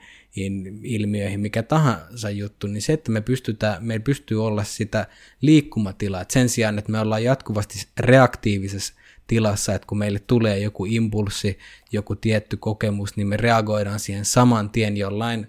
ilmiöihin, 0.83 1.39
mikä 1.39 1.63
tahansa 1.63 2.29
juttu, 2.29 2.67
niin 2.67 2.81
se, 2.81 2.93
että 2.93 3.11
me 3.11 3.21
pystytään, 3.21 3.85
meillä 3.85 4.03
pystyy 4.03 4.45
olla 4.45 4.63
sitä 4.63 5.07
liikkumatilaa, 5.41 6.21
että 6.21 6.33
sen 6.33 6.49
sijaan, 6.49 6.79
että 6.79 6.91
me 6.91 6.99
ollaan 6.99 7.23
jatkuvasti 7.23 7.87
reaktiivisessa 7.99 8.93
tilassa, 9.27 9.73
että 9.73 9.87
kun 9.87 9.97
meille 9.97 10.19
tulee 10.19 10.59
joku 10.59 10.85
impulssi, 10.85 11.57
joku 11.91 12.15
tietty 12.15 12.57
kokemus, 12.57 13.17
niin 13.17 13.27
me 13.27 13.37
reagoidaan 13.37 13.99
siihen 13.99 14.25
saman 14.25 14.69
tien 14.69 14.97
jollain 14.97 15.47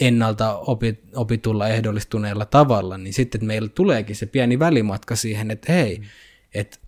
ennalta 0.00 0.58
opitulla 1.14 1.68
ehdollistuneella 1.68 2.44
tavalla, 2.44 2.98
niin 2.98 3.14
sitten 3.14 3.44
meillä 3.44 3.68
tuleekin 3.68 4.16
se 4.16 4.26
pieni 4.26 4.58
välimatka 4.58 5.16
siihen, 5.16 5.50
että 5.50 5.72
hei, 5.72 6.02
että 6.54 6.78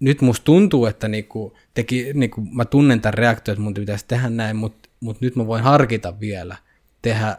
nyt 0.00 0.20
musta 0.20 0.44
tuntuu, 0.44 0.86
että 0.86 1.08
niinku 1.08 1.56
teki, 1.74 2.12
niinku 2.14 2.40
mä 2.40 2.64
tunnen 2.64 3.00
tämän 3.00 3.14
reaktion, 3.14 3.52
että 3.52 3.62
mun 3.62 3.74
pitäisi 3.74 4.04
tehdä 4.08 4.30
näin, 4.30 4.56
mutta 4.56 4.88
mut 5.00 5.20
nyt 5.20 5.36
mä 5.36 5.46
voin 5.46 5.62
harkita 5.62 6.20
vielä 6.20 6.56
tehdä 7.02 7.36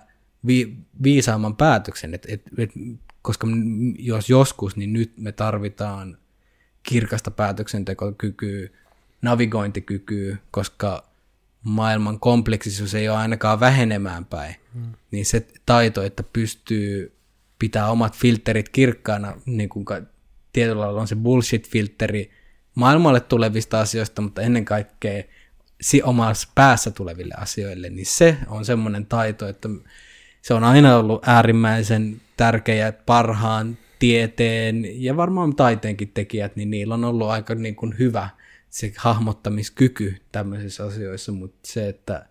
vi, 0.48 0.78
viisaamman 1.04 1.56
päätöksen, 1.56 2.14
et, 2.14 2.26
et, 2.30 2.42
et, 2.58 2.72
koska 3.22 3.48
jos 4.00 4.30
joskus, 4.30 4.76
niin 4.76 4.94
nyt 4.94 5.12
me 5.18 5.32
tarvitaan 5.32 6.18
kirkasta 6.84 7.32
päätöksentekokykyä, 7.32 8.70
navigointikykyä, 9.22 10.38
koska 10.52 11.12
maailman 11.64 12.20
kompleksisuus 12.20 12.96
ei 12.96 13.10
ole 13.10 13.18
ainakaan 13.18 13.60
vähenemään 13.60 14.26
päin, 14.26 14.56
hmm. 14.74 14.94
niin 15.12 15.26
se 15.26 15.48
taito, 15.66 16.04
että 16.04 16.24
pystyy 16.24 17.16
pitää 17.60 17.92
omat 17.92 18.16
filterit 18.16 18.70
kirkkaana, 18.70 19.34
niin 19.46 19.70
kuin 19.70 19.86
tietyllä 20.54 20.82
lailla 20.82 21.02
on 21.02 21.08
se 21.08 21.16
bullshit-filteri, 21.16 22.32
maailmalle 22.76 23.20
tulevista 23.20 23.80
asioista, 23.80 24.22
mutta 24.22 24.42
ennen 24.42 24.66
kaikkea 24.66 25.24
si- 25.82 26.04
omassa 26.04 26.50
päässä 26.56 26.92
tuleville 26.92 27.34
asioille, 27.38 27.90
niin 27.90 28.06
se 28.06 28.38
on 28.48 28.66
semmoinen 28.66 29.06
taito, 29.06 29.48
että 29.48 29.70
se 30.42 30.54
on 30.54 30.64
aina 30.64 30.98
ollut 30.98 31.28
äärimmäisen 31.28 32.22
tärkeä 32.38 32.92
parhaan 32.92 33.78
tieteen 34.00 35.04
ja 35.04 35.18
varmaan 35.18 35.56
taiteenkin 35.56 36.12
tekijät, 36.14 36.56
niin 36.56 36.72
niillä 36.72 36.94
on 36.94 37.04
ollut 37.04 37.30
aika 37.30 37.56
niin 37.56 37.76
kuin 37.76 37.96
hyvä 38.00 38.30
se 38.70 38.94
hahmottamiskyky 38.98 40.16
tämmöisissä 40.32 40.86
asioissa, 40.86 41.32
mutta 41.32 41.60
se, 41.64 41.90
että 41.90 42.26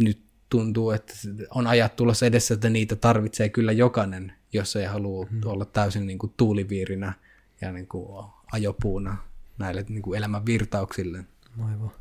nyt 0.00 0.22
tuntuu, 0.48 0.90
että 0.90 1.14
on 1.54 1.66
ajat 1.66 1.96
tulossa 1.96 2.26
edessä, 2.26 2.54
että 2.54 2.70
niitä 2.70 2.96
tarvitsee 2.96 3.48
kyllä 3.48 3.72
jokainen, 3.72 4.32
jos 4.52 4.76
ei 4.76 4.86
halua 4.86 5.26
hmm. 5.26 5.40
olla 5.44 5.64
täysin 5.64 6.06
niin 6.06 6.18
kuin 6.18 6.32
tuuliviirinä 6.36 7.12
ja 7.60 7.72
niin 7.72 7.86
kuin 7.86 8.24
ajopuuna 8.52 9.16
näille 9.58 9.84
niin 9.88 10.02
kuin 10.02 10.18
elämän 10.18 10.46
virtauksille. 10.46 11.24
Aivan. 11.58 11.92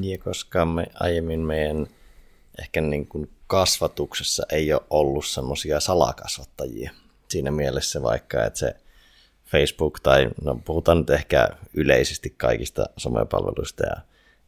Ja 0.00 0.18
koska 0.18 0.64
me 0.64 0.86
aiemmin 0.94 1.40
meidän 1.40 1.86
ehkä 2.58 2.80
niin 2.80 3.06
kuin 3.06 3.30
kasvatuksessa 3.46 4.46
ei 4.52 4.72
ole 4.72 4.82
ollut 4.90 5.26
semmoisia 5.26 5.80
salakasvattajia. 5.80 6.90
Siinä 7.28 7.50
mielessä 7.50 8.02
vaikka, 8.02 8.44
että 8.44 8.58
se 8.58 8.76
Facebook 9.46 10.00
tai 10.00 10.30
no 10.42 10.60
puhutaan 10.64 10.98
nyt 10.98 11.10
ehkä 11.10 11.48
yleisesti 11.74 12.34
kaikista 12.36 12.86
somepalveluista 12.96 13.86
ja 13.86 13.96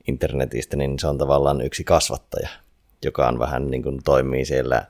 internetistä, 0.08 0.76
niin 0.76 0.98
se 0.98 1.06
on 1.06 1.18
tavallaan 1.18 1.60
yksi 1.60 1.84
kasvattaja, 1.84 2.48
joka 3.04 3.28
on 3.28 3.38
vähän 3.38 3.70
niin 3.70 3.82
kuin 3.82 4.02
toimii 4.04 4.44
siellä 4.44 4.86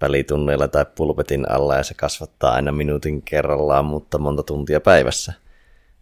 välitunneilla 0.00 0.68
tai 0.68 0.86
pulpetin 0.94 1.50
alla 1.50 1.76
ja 1.76 1.82
se 1.82 1.94
kasvattaa 1.94 2.52
aina 2.52 2.72
minuutin 2.72 3.22
kerrallaan, 3.22 3.84
mutta 3.84 4.18
monta 4.18 4.42
tuntia 4.42 4.80
päivässä. 4.80 5.32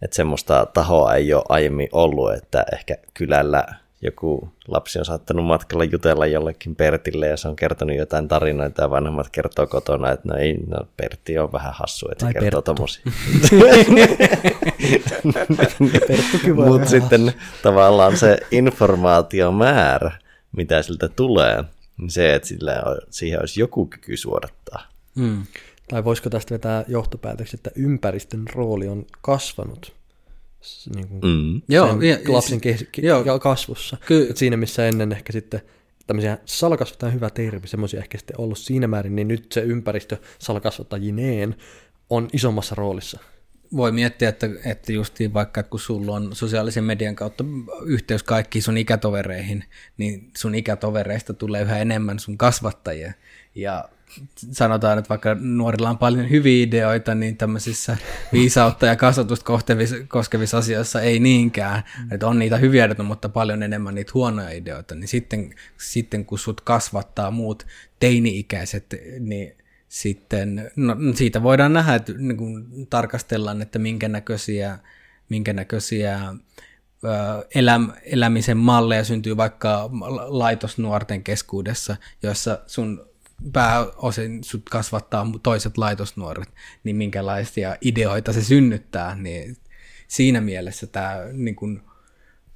Että 0.01 0.15
semmoista 0.15 0.67
tahoa 0.73 1.15
ei 1.15 1.33
ole 1.33 1.43
aiemmin 1.49 1.89
ollut, 1.91 2.33
että 2.33 2.65
ehkä 2.73 2.97
kylällä 3.13 3.65
joku 4.01 4.49
lapsi 4.67 4.99
on 4.99 5.05
saattanut 5.05 5.45
matkalla 5.45 5.83
jutella 5.83 6.25
jollekin 6.25 6.75
Pertille 6.75 7.27
ja 7.27 7.37
se 7.37 7.47
on 7.47 7.55
kertonut 7.55 7.97
jotain 7.97 8.27
tarinoita 8.27 8.81
ja 8.81 8.89
vanhemmat 8.89 9.29
kertoo 9.29 9.67
kotona, 9.67 10.11
että 10.11 10.27
no 10.27 10.35
ei, 10.37 10.57
no 10.67 10.77
Pertti 10.97 11.39
on 11.39 11.51
vähän 11.51 11.73
hassu, 11.73 12.09
että 12.11 12.27
se 12.27 12.33
kertoo 12.33 12.61
tommosia. 12.61 13.03
Mutta 16.67 16.89
sitten 16.89 17.33
tavallaan 17.63 18.17
se 18.17 18.37
informaatiomäärä, 18.51 20.11
mitä 20.51 20.81
siltä 20.81 21.09
tulee, 21.09 21.63
niin 21.97 22.11
se, 22.11 22.33
että 22.35 22.47
sillä 22.47 22.81
on, 22.85 22.97
siihen 23.09 23.39
olisi 23.39 23.59
joku 23.59 23.85
kyky 23.85 24.17
suodattaa. 24.17 24.87
Mm. 25.15 25.43
Tai 25.91 26.03
voisiko 26.03 26.29
tästä 26.29 26.53
vetää 26.53 26.85
johtopäätöksen, 26.87 27.57
että 27.57 27.71
ympäristön 27.75 28.43
rooli 28.53 28.87
on 28.87 29.05
kasvanut 29.21 29.93
niin 30.95 31.07
kuin 31.07 31.21
Mm. 31.23 31.61
Joo, 31.69 31.87
sen 31.87 32.01
ja- 32.03 32.19
ja 32.23 32.33
lapsen 32.33 32.59
si- 32.63 32.73
ke- 32.73 32.87
ke- 33.01 33.05
joo. 33.05 33.23
ja 33.25 33.39
kasvussa. 33.39 33.97
Ky- 34.07 34.27
Et 34.29 34.37
siinä 34.37 34.57
missä 34.57 34.87
ennen 34.87 35.11
ehkä 35.11 35.33
sitten 35.33 35.61
tämmöisiä 36.07 36.37
salakasvattajia 36.45 37.11
hyvä 37.13 37.29
termi, 37.29 37.67
semmoisia 37.67 37.99
ehkä 37.99 38.17
sitten 38.17 38.39
ollut 38.39 38.57
siinä 38.57 38.87
määrin, 38.87 39.15
niin 39.15 39.27
nyt 39.27 39.51
se 39.51 39.61
ympäristö 39.61 40.17
salakasvattajineen 40.39 41.55
on 42.09 42.27
isommassa 42.33 42.75
roolissa. 42.75 43.19
voi 43.75 43.91
miettiä, 43.91 44.29
että, 44.29 44.49
että 44.65 44.91
justiin 44.91 45.33
vaikka 45.33 45.63
kun 45.63 45.79
sulla 45.79 46.15
on 46.15 46.35
sosiaalisen 46.35 46.83
median 46.83 47.15
kautta 47.15 47.43
yhteys 47.85 48.23
kaikkiin 48.23 48.63
sun 48.63 48.77
ikätovereihin, 48.77 49.63
niin 49.97 50.31
sun 50.37 50.55
ikätovereista 50.55 51.33
tulee 51.33 51.61
yhä 51.61 51.77
enemmän 51.77 52.19
sun 52.19 52.37
kasvattajia. 52.37 53.13
Ja 53.55 53.89
sanotaan, 54.35 54.97
että 54.97 55.09
vaikka 55.09 55.35
nuorilla 55.39 55.89
on 55.89 55.97
paljon 55.97 56.29
hyviä 56.29 56.63
ideoita, 56.63 57.15
niin 57.15 57.37
tämmöisissä 57.37 57.97
viisautta 58.33 58.85
ja 58.85 58.95
kasvatusta 58.95 59.45
koskevissa, 59.45 59.95
koskevissa 60.07 60.57
asioissa 60.57 61.01
ei 61.01 61.19
niinkään. 61.19 61.83
Että 62.11 62.27
on 62.27 62.39
niitä 62.39 62.57
hyviä 62.57 62.85
ideoita, 62.85 63.03
mutta 63.03 63.29
paljon 63.29 63.63
enemmän 63.63 63.95
niitä 63.95 64.11
huonoja 64.13 64.49
ideoita. 64.49 64.95
Niin 64.95 65.07
sitten, 65.07 65.55
sitten 65.77 66.25
kun 66.25 66.39
sut 66.39 66.61
kasvattaa 66.61 67.31
muut 67.31 67.67
teini-ikäiset, 67.99 68.95
niin 69.19 69.55
sitten 69.89 70.71
no, 70.75 70.95
siitä 71.15 71.43
voidaan 71.43 71.73
nähdä, 71.73 71.95
että 71.95 72.13
niin 72.17 72.37
kun 72.37 72.87
tarkastellaan, 72.89 73.61
että 73.61 73.79
minkä 73.79 74.09
näköisiä, 74.09 74.79
minkä 75.29 75.53
näköisiä 75.53 76.19
eläm, 77.55 77.89
elämisen 78.03 78.57
malleja 78.57 79.03
syntyy 79.03 79.37
vaikka 79.37 79.89
laitosnuorten 80.27 81.23
keskuudessa, 81.23 81.95
joissa 82.23 82.59
sun 82.67 83.10
pääosin 83.53 84.43
sut 84.43 84.69
kasvattaa 84.69 85.27
toiset 85.43 85.77
laitosnuoret, 85.77 86.49
niin 86.83 86.95
minkälaisia 86.95 87.75
ideoita 87.81 88.33
se 88.33 88.43
synnyttää, 88.43 89.15
niin 89.15 89.57
siinä 90.07 90.41
mielessä 90.41 90.87
tämä, 90.87 91.17
niin 91.33 91.55
kun, 91.55 91.83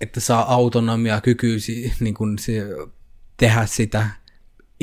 että 0.02 0.20
saa 0.20 0.53
autonomia 0.53 1.22
kyky 1.22 1.60
si- 1.60 1.94
niin 1.99 2.14
kun 2.14 2.40
se, 2.40 2.62
tehdä 3.38 3.66
sitä 3.66 4.10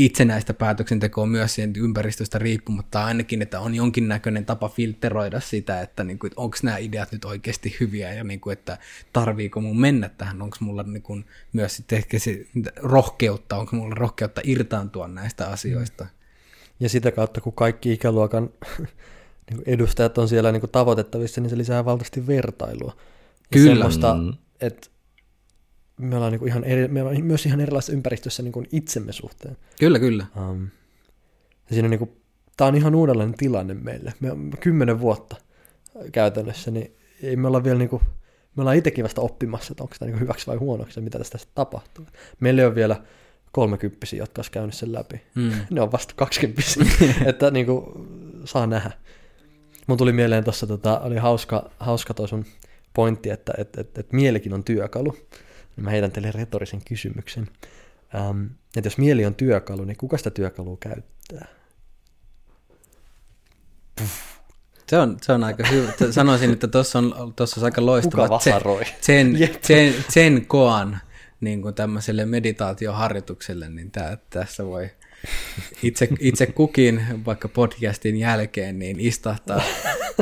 itsenäistä 0.05 0.55
päätöksentekoa 0.55 1.27
myös 1.27 1.55
siihen 1.55 1.73
ympäristöstä 1.77 2.39
riippumatta, 2.39 3.05
ainakin, 3.05 3.43
että 3.43 3.61
on 3.61 3.74
jonkinnäköinen 3.74 4.47
tapa 4.47 4.69
filteroida 4.69 5.41
sitä, 5.41 5.81
että, 5.81 6.05
niin 6.05 6.19
kuin, 6.19 6.29
että 6.29 6.41
onko 6.41 6.57
nämä 6.62 6.77
ideat 6.79 7.12
nyt 7.12 7.24
oikeasti 7.24 7.77
hyviä 7.81 8.15
ja 8.15 8.24
niin 8.24 8.41
kuin, 8.41 8.53
että 8.53 8.79
tarviiko 9.12 9.61
mun 9.61 9.81
mennä 9.81 10.09
tähän, 10.09 10.43
onko 10.43 10.57
mulla 10.61 10.83
niin 10.83 11.03
kuin, 11.03 11.24
myös 11.53 11.77
sitten 11.77 11.97
ehkä 11.97 12.19
se 12.19 12.47
rohkeutta, 12.77 13.57
onko 13.57 13.77
mulla 13.77 13.95
rohkeutta 13.95 14.41
irtaantua 14.45 15.09
näistä 15.09 15.49
asioista. 15.49 16.07
Ja 16.81 16.89
sitä 16.89 17.11
kautta, 17.11 17.41
kun 17.41 17.53
kaikki 17.53 17.93
ikäluokan 17.93 18.51
niin 19.51 19.57
kuin 19.57 19.62
edustajat 19.66 20.19
on 20.19 20.29
siellä 20.29 20.53
niin 20.53 20.61
kuin 20.61 20.70
tavoitettavissa, 20.70 21.41
niin 21.41 21.51
se 21.51 21.59
lisää 21.59 21.85
valtavasti 21.85 22.27
vertailua. 22.27 22.97
Ja 22.97 23.47
Kyllä. 23.53 23.74
Semmoista, 23.74 24.16
että 24.61 24.89
me 26.03 26.16
ollaan 26.16 26.33
niin 26.33 26.49
ihan 26.49 26.65
eri, 26.65 26.89
me 26.89 27.03
ollaan 27.03 27.24
myös 27.24 27.47
ihan 27.47 27.61
erilaisessa 27.61 27.93
ympäristössä 27.93 28.43
niin 28.43 28.53
kuin 28.53 28.66
itsemme 28.73 29.12
suhteen. 29.12 29.57
Kyllä, 29.81 29.99
kyllä. 29.99 30.27
Um, 30.37 30.69
ja 31.69 31.74
siinä 31.74 31.87
on 31.87 31.91
niin 31.91 31.99
kuin, 31.99 32.11
tämä 32.57 32.69
on 32.69 32.74
ihan 32.74 32.95
uudenlainen 32.95 33.37
tilanne 33.37 33.74
meille. 33.74 34.12
Me 34.20 34.33
on 34.33 34.51
kymmenen 34.61 35.01
vuotta 35.01 35.37
käytännössä, 36.12 36.70
niin 36.70 36.97
ei 37.23 37.37
me 37.37 37.49
olla 37.49 37.65
vielä 37.65 37.79
niin 37.79 37.89
kuin, 37.89 38.03
me 38.57 38.61
ollaan 38.61 38.77
itsekin 38.77 39.05
vasta 39.05 39.20
oppimassa, 39.20 39.73
että 39.73 39.83
onko 39.83 39.95
tämä 39.99 40.11
niin 40.11 40.20
hyväksi 40.20 40.47
vai 40.47 40.57
huonoksi 40.57 41.01
mitä 41.01 41.19
tästä 41.19 41.39
tapahtuu. 41.55 42.07
Meillä 42.41 42.66
on 42.66 42.74
vielä 42.74 43.03
kolmekymppisiä, 43.53 44.19
jotka 44.19 44.39
olisi 44.39 44.51
käynyt 44.51 44.74
sen 44.74 44.93
läpi. 44.93 45.20
Mm. 45.35 45.53
Ne 45.70 45.81
on 45.81 45.93
vasta 45.93 46.15
kaksikymppisiä, 46.16 46.85
että 47.27 47.51
niin 47.51 47.66
kuin, 47.66 47.85
saa 48.45 48.66
nähdä. 48.66 48.91
Mun 49.87 49.99
tuli 49.99 50.12
mieleen 50.12 50.45
tuossa, 50.45 50.66
tota, 50.66 51.01
oli 51.01 51.16
hauska, 51.16 51.70
hauska 51.79 52.15
toi 52.15 52.29
sun 52.29 52.45
pointti, 52.95 53.31
että 53.31 53.53
et, 53.59 53.79
et, 53.79 53.99
et 53.99 54.12
mielikin 54.12 54.55
on 54.55 54.65
työkalu. 54.65 55.16
Niin 55.77 55.85
Mä 55.85 55.90
heitän 55.90 56.12
teille 56.12 56.31
retorisen 56.31 56.81
kysymyksen. 56.89 57.49
Ähm, 58.15 58.44
että 58.77 58.86
jos 58.86 58.99
mieli 58.99 59.27
on 59.27 59.35
työkalu, 59.35 59.85
niin 59.85 59.97
kuka 59.97 60.19
sitä 60.19 60.31
työkalua 60.31 60.77
käyttää? 60.81 61.47
Se 64.86 64.99
on, 64.99 65.16
se 65.23 65.32
on 65.32 65.44
aika 65.44 65.66
hyvä. 65.66 65.93
Sanoisin, 66.11 66.53
että 66.53 66.69
tuossa 66.69 66.99
on, 66.99 67.32
tossa 67.36 67.61
on 67.61 67.65
aika 67.65 67.86
loistava 67.86 68.40
Jep. 69.39 69.62
zen, 69.62 69.94
zen 70.11 70.47
koan 70.47 71.01
niin 71.40 71.62
kuin 71.62 71.74
tämmöiselle 71.74 72.24
meditaatioharjoitukselle, 72.24 73.69
niin 73.69 73.90
tää, 73.90 74.19
tässä 74.31 74.66
voi 74.66 74.90
itse, 75.82 76.09
itse 76.20 76.47
kukin 76.47 77.03
vaikka 77.27 77.49
podcastin 77.49 78.16
jälkeen 78.16 78.78
niin 78.78 79.01
istahtaa 79.01 79.62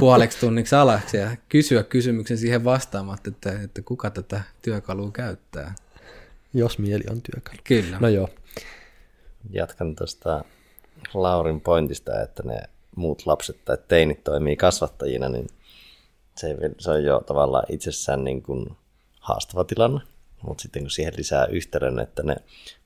puoleksi 0.00 0.40
tunniksi 0.40 0.74
alaksi 0.74 1.16
ja 1.16 1.36
kysyä 1.48 1.82
kysymyksen 1.82 2.38
siihen 2.38 2.64
vastaamatta, 2.64 3.30
että, 3.30 3.52
että 3.64 3.82
kuka 3.82 4.10
tätä 4.10 4.40
työkalua 4.62 5.10
käyttää. 5.10 5.74
Jos 6.54 6.78
mieli 6.78 7.04
on 7.10 7.22
työkalu. 7.22 7.56
Kyllä. 7.64 7.98
No 8.00 8.08
joo. 8.08 8.28
Jatkan 9.50 9.96
tuosta 9.96 10.44
Laurin 11.14 11.60
pointista, 11.60 12.22
että 12.22 12.42
ne 12.42 12.60
muut 12.96 13.22
lapset 13.26 13.64
tai 13.64 13.78
teinit 13.88 14.24
toimii 14.24 14.56
kasvattajina, 14.56 15.28
niin 15.28 15.46
se, 16.36 16.56
se 16.78 16.90
on 16.90 17.04
jo 17.04 17.20
tavallaan 17.26 17.64
itsessään 17.68 18.24
niin 18.24 18.42
kuin 18.42 18.76
haastava 19.20 19.64
tilanne. 19.64 20.00
Mutta 20.42 20.62
sitten 20.62 20.82
kun 20.82 20.90
siihen 20.90 21.12
lisää 21.16 21.46
yhtälön, 21.46 21.98
että 21.98 22.22
ne 22.22 22.36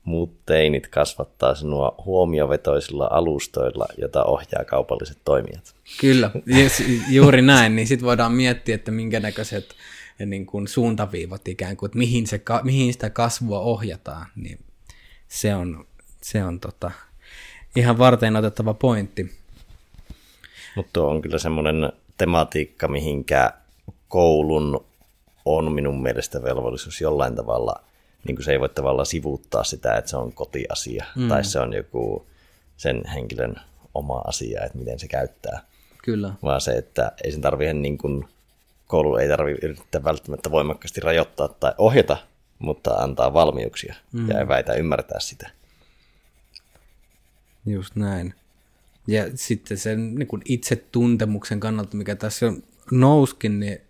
muut 0.03 0.45
teinit 0.45 0.87
kasvattaa 0.87 1.55
sinua 1.55 1.95
huomiovetoisilla 2.05 3.07
alustoilla, 3.11 3.85
jota 3.97 4.23
ohjaa 4.23 4.65
kaupalliset 4.65 5.17
toimijat. 5.25 5.75
Kyllä, 6.01 6.31
yes, 6.55 6.83
juuri 7.09 7.41
näin. 7.41 7.75
Niin 7.75 7.87
sitten 7.87 8.05
voidaan 8.05 8.31
miettiä, 8.31 8.75
että 8.75 8.91
minkä 8.91 9.19
näköiset 9.19 9.75
niin 10.25 10.45
kuin 10.45 10.67
suuntaviivat 10.67 11.47
ikään 11.47 11.77
kuin, 11.77 11.87
että 11.87 11.97
mihin, 11.97 12.27
se, 12.27 12.41
mihin 12.63 12.93
sitä 12.93 13.09
kasvua 13.09 13.59
ohjataan. 13.59 14.25
Niin 14.35 14.59
se 15.27 15.55
on, 15.55 15.85
se 16.21 16.43
on 16.43 16.59
tota, 16.59 16.91
ihan 17.75 17.97
varten 17.97 18.35
otettava 18.35 18.73
pointti. 18.73 19.31
Mutta 20.75 21.03
on 21.03 21.21
kyllä 21.21 21.39
semmoinen 21.39 21.91
tematiikka, 22.17 22.87
mihinkä 22.87 23.53
koulun 24.07 24.85
on 25.45 25.71
minun 25.71 26.01
mielestä 26.01 26.43
velvollisuus 26.43 27.01
jollain 27.01 27.35
tavalla, 27.35 27.83
niin 28.27 28.35
kuin 28.35 28.45
se 28.45 28.51
ei 28.51 28.59
voi 28.59 28.69
tavallaan 28.69 29.05
sivuuttaa 29.05 29.63
sitä, 29.63 29.95
että 29.95 30.09
se 30.09 30.17
on 30.17 30.33
kotiasia, 30.33 31.05
mm. 31.15 31.27
tai 31.27 31.43
se 31.43 31.59
on 31.59 31.73
joku 31.73 32.27
sen 32.77 33.01
henkilön 33.13 33.55
oma 33.93 34.21
asia, 34.27 34.63
että 34.63 34.77
miten 34.77 34.99
se 34.99 35.07
käyttää, 35.07 35.61
Kyllä. 36.03 36.33
vaan 36.43 36.61
se, 36.61 36.71
että 36.71 37.11
ei 37.23 37.31
sen 37.31 37.41
tarvitse 37.41 37.73
niin 37.73 37.97
kuin, 37.97 38.25
koulu 38.87 39.15
ei 39.15 39.27
tarvitse 39.27 39.65
yrittää 39.65 40.03
välttämättä 40.03 40.51
voimakkaasti 40.51 41.01
rajoittaa 41.01 41.47
tai 41.47 41.73
ohjata, 41.77 42.17
mutta 42.59 42.93
antaa 42.93 43.33
valmiuksia 43.33 43.95
mm. 44.11 44.29
ja 44.29 44.39
eväitä 44.39 44.73
ymmärtää 44.73 45.19
sitä. 45.19 45.49
Just 47.65 47.95
näin. 47.95 48.33
Ja 49.07 49.23
sitten 49.35 49.77
sen 49.77 50.15
niin 50.15 50.27
kuin 50.27 50.41
itsetuntemuksen 50.45 51.59
kannalta, 51.59 51.97
mikä 51.97 52.15
tässä 52.15 52.45
on 52.45 52.63
nouskin, 52.91 53.59
niin 53.59 53.81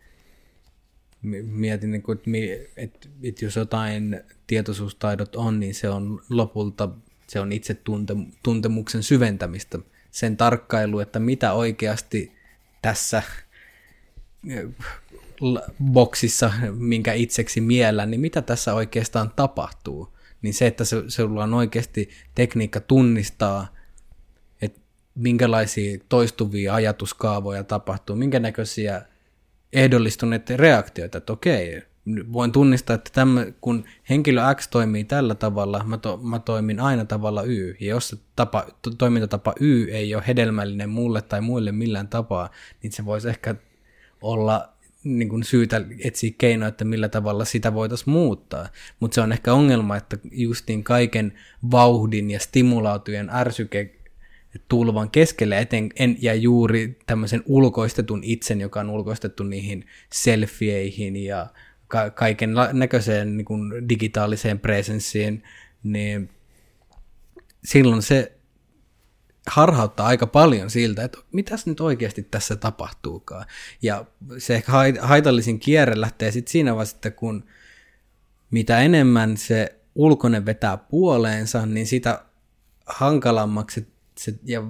mietin, 1.45 1.91
niin 1.91 2.01
kuin, 2.01 2.17
että, 2.17 2.71
että, 2.77 3.09
että 3.23 3.45
jos 3.45 3.55
jotain 3.55 4.21
tietoisuustaidot 4.47 5.35
on, 5.35 5.59
niin 5.59 5.75
se 5.75 5.89
on 5.89 6.21
lopulta 6.29 6.89
se 7.27 7.39
on 7.39 7.51
itsetuntemuksen 7.51 9.03
syventämistä. 9.03 9.79
Sen 10.11 10.37
tarkkailu, 10.37 10.99
että 10.99 11.19
mitä 11.19 11.53
oikeasti 11.53 12.31
tässä 12.81 13.23
boksissa, 15.83 16.51
minkä 16.75 17.13
itseksi 17.13 17.61
miellän, 17.61 18.11
niin 18.11 18.21
mitä 18.21 18.41
tässä 18.41 18.73
oikeastaan 18.73 19.31
tapahtuu. 19.35 20.15
Niin 20.41 20.53
se, 20.53 20.67
että 20.67 20.85
se, 20.85 21.03
sulla 21.07 21.43
on 21.43 21.53
oikeasti 21.53 22.09
tekniikka 22.35 22.79
tunnistaa, 22.79 23.75
että 24.61 24.81
minkälaisia 25.15 25.99
toistuvia 26.09 26.73
ajatuskaavoja 26.73 27.63
tapahtuu, 27.63 28.15
minkä 28.15 28.39
näköisiä 28.39 29.01
ehdollistuneita 29.75 30.57
reaktioita, 30.57 31.17
että 31.17 31.33
okei, 31.33 31.81
voin 32.33 32.51
tunnistaa, 32.51 32.93
että 32.93 33.11
tämä, 33.13 33.45
kun 33.61 33.85
henkilö 34.09 34.41
X 34.55 34.67
toimii 34.67 35.03
tällä 35.03 35.35
tavalla, 35.35 35.83
mä, 35.83 35.97
to, 35.97 36.17
mä 36.17 36.39
toimin 36.39 36.79
aina 36.79 37.05
tavalla 37.05 37.43
Y, 37.43 37.75
ja 37.79 37.89
jos 37.89 38.09
se 38.09 38.17
tapa, 38.35 38.67
to, 38.81 38.91
toimintatapa 38.97 39.53
Y 39.59 39.87
ei 39.91 40.15
ole 40.15 40.23
hedelmällinen 40.27 40.89
mulle 40.89 41.21
tai 41.21 41.41
muille 41.41 41.71
millään 41.71 42.07
tapaa, 42.07 42.49
niin 42.83 42.91
se 42.91 43.05
voisi 43.05 43.29
ehkä 43.29 43.55
olla 44.21 44.69
niin 45.03 45.29
kuin 45.29 45.43
syytä 45.43 45.81
etsiä 46.03 46.31
keinoja, 46.37 46.69
että 46.69 46.85
millä 46.85 47.09
tavalla 47.09 47.45
sitä 47.45 47.73
voitaisiin 47.73 48.09
muuttaa. 48.09 48.67
Mutta 48.99 49.15
se 49.15 49.21
on 49.21 49.31
ehkä 49.31 49.53
ongelma, 49.53 49.97
että 49.97 50.17
justiin 50.31 50.83
kaiken 50.83 51.33
vauhdin 51.71 52.31
ja 52.31 52.39
stimulaatujen 52.39 53.29
ärsyke 53.29 53.95
tulvan 54.67 55.09
keskelle 55.09 55.59
eten, 55.59 55.89
en, 55.95 56.17
ja 56.21 56.33
juuri 56.33 56.99
tämmöisen 57.05 57.43
ulkoistetun 57.45 58.23
itsen, 58.23 58.61
joka 58.61 58.79
on 58.79 58.89
ulkoistettu 58.89 59.43
niihin 59.43 59.85
selfieihin 60.13 61.15
ja 61.15 61.47
ka- 61.87 62.09
kaiken 62.09 62.53
näköiseen 62.73 63.37
niin 63.37 63.89
digitaaliseen 63.89 64.59
presenssiin, 64.59 65.43
niin 65.83 66.29
silloin 67.63 68.01
se 68.01 68.31
harhauttaa 69.47 70.07
aika 70.07 70.27
paljon 70.27 70.69
siltä, 70.69 71.03
että 71.03 71.17
mitäs 71.31 71.65
nyt 71.65 71.79
oikeasti 71.79 72.23
tässä 72.23 72.55
tapahtuukaan. 72.55 73.45
Ja 73.81 74.05
se 74.37 74.55
ehkä 74.55 74.71
haitallisin 75.01 75.59
kierre 75.59 76.01
lähtee 76.01 76.31
sitten 76.31 76.51
siinä 76.51 76.75
vaiheessa, 76.75 77.11
kun 77.11 77.45
mitä 78.51 78.79
enemmän 78.79 79.37
se 79.37 79.79
ulkoinen 79.95 80.45
vetää 80.45 80.77
puoleensa, 80.77 81.65
niin 81.65 81.87
sitä 81.87 82.25
hankalammaksi 82.85 83.94
se, 84.17 84.33
ja 84.43 84.63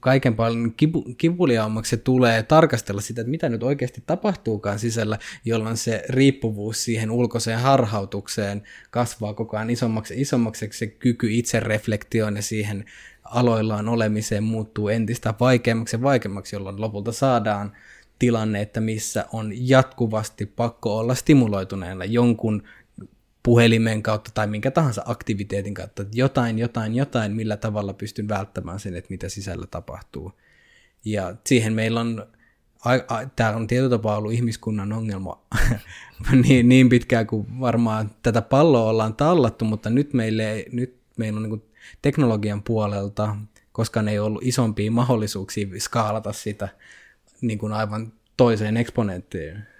kaiken 0.00 0.34
paljon 0.34 0.74
kipu, 0.76 1.02
kipuliaammaksi 1.18 1.90
se 1.90 1.96
tulee 1.96 2.42
tarkastella 2.42 3.00
sitä, 3.00 3.20
että 3.20 3.30
mitä 3.30 3.48
nyt 3.48 3.62
oikeasti 3.62 4.02
tapahtuukaan 4.06 4.78
sisällä, 4.78 5.18
jolloin 5.44 5.76
se 5.76 6.04
riippuvuus 6.08 6.84
siihen 6.84 7.10
ulkoiseen 7.10 7.58
harhautukseen 7.58 8.62
kasvaa 8.90 9.34
koko 9.34 9.56
ajan 9.56 9.70
isommaksi 9.70 10.20
isommaksi, 10.20 10.68
se 10.72 10.86
kyky 10.86 11.30
itsereflektioon 11.30 12.36
ja 12.36 12.42
siihen 12.42 12.84
aloillaan 13.24 13.88
olemiseen 13.88 14.42
muuttuu 14.44 14.88
entistä 14.88 15.34
vaikeammaksi 15.40 15.96
ja 15.96 16.02
vaikeammaksi, 16.02 16.56
jolloin 16.56 16.80
lopulta 16.80 17.12
saadaan 17.12 17.72
tilanne, 18.18 18.60
että 18.60 18.80
missä 18.80 19.26
on 19.32 19.52
jatkuvasti 19.68 20.46
pakko 20.46 20.98
olla 20.98 21.14
stimuloituneena 21.14 22.04
jonkun 22.04 22.62
puhelimen 23.42 24.02
kautta 24.02 24.30
tai 24.34 24.46
minkä 24.46 24.70
tahansa 24.70 25.02
aktiviteetin 25.06 25.74
kautta, 25.74 26.04
jotain, 26.12 26.58
jotain, 26.58 26.94
jotain, 26.94 27.32
millä 27.32 27.56
tavalla 27.56 27.94
pystyn 27.94 28.28
välttämään 28.28 28.80
sen, 28.80 28.96
että 28.96 29.10
mitä 29.10 29.28
sisällä 29.28 29.66
tapahtuu. 29.66 30.32
Ja 31.04 31.36
siihen 31.46 31.72
meillä 31.72 32.00
on, 32.00 32.26
tämä 33.36 33.56
on 33.56 33.66
tietyllä 33.66 33.90
tapaa 33.90 34.16
ollut 34.16 34.32
ihmiskunnan 34.32 34.92
ongelma 34.92 35.42
niin, 36.48 36.68
niin 36.68 36.88
pitkään 36.88 37.26
kuin 37.26 37.60
varmaan 37.60 38.10
tätä 38.22 38.42
palloa 38.42 38.90
ollaan 38.90 39.14
tallattu, 39.14 39.64
mutta 39.64 39.90
nyt, 39.90 40.12
meille, 40.12 40.64
nyt 40.72 40.96
meillä 41.16 41.40
on 41.40 41.48
niin 41.48 41.62
teknologian 42.02 42.62
puolelta, 42.62 43.36
koska 43.72 44.02
ne 44.02 44.10
ei 44.10 44.18
ollut 44.18 44.42
isompia 44.44 44.90
mahdollisuuksia 44.90 45.66
skaalata 45.78 46.32
sitä 46.32 46.68
niin 47.40 47.72
aivan 47.72 48.12
toiseen 48.36 48.76
eksponenttiin. 48.76 49.71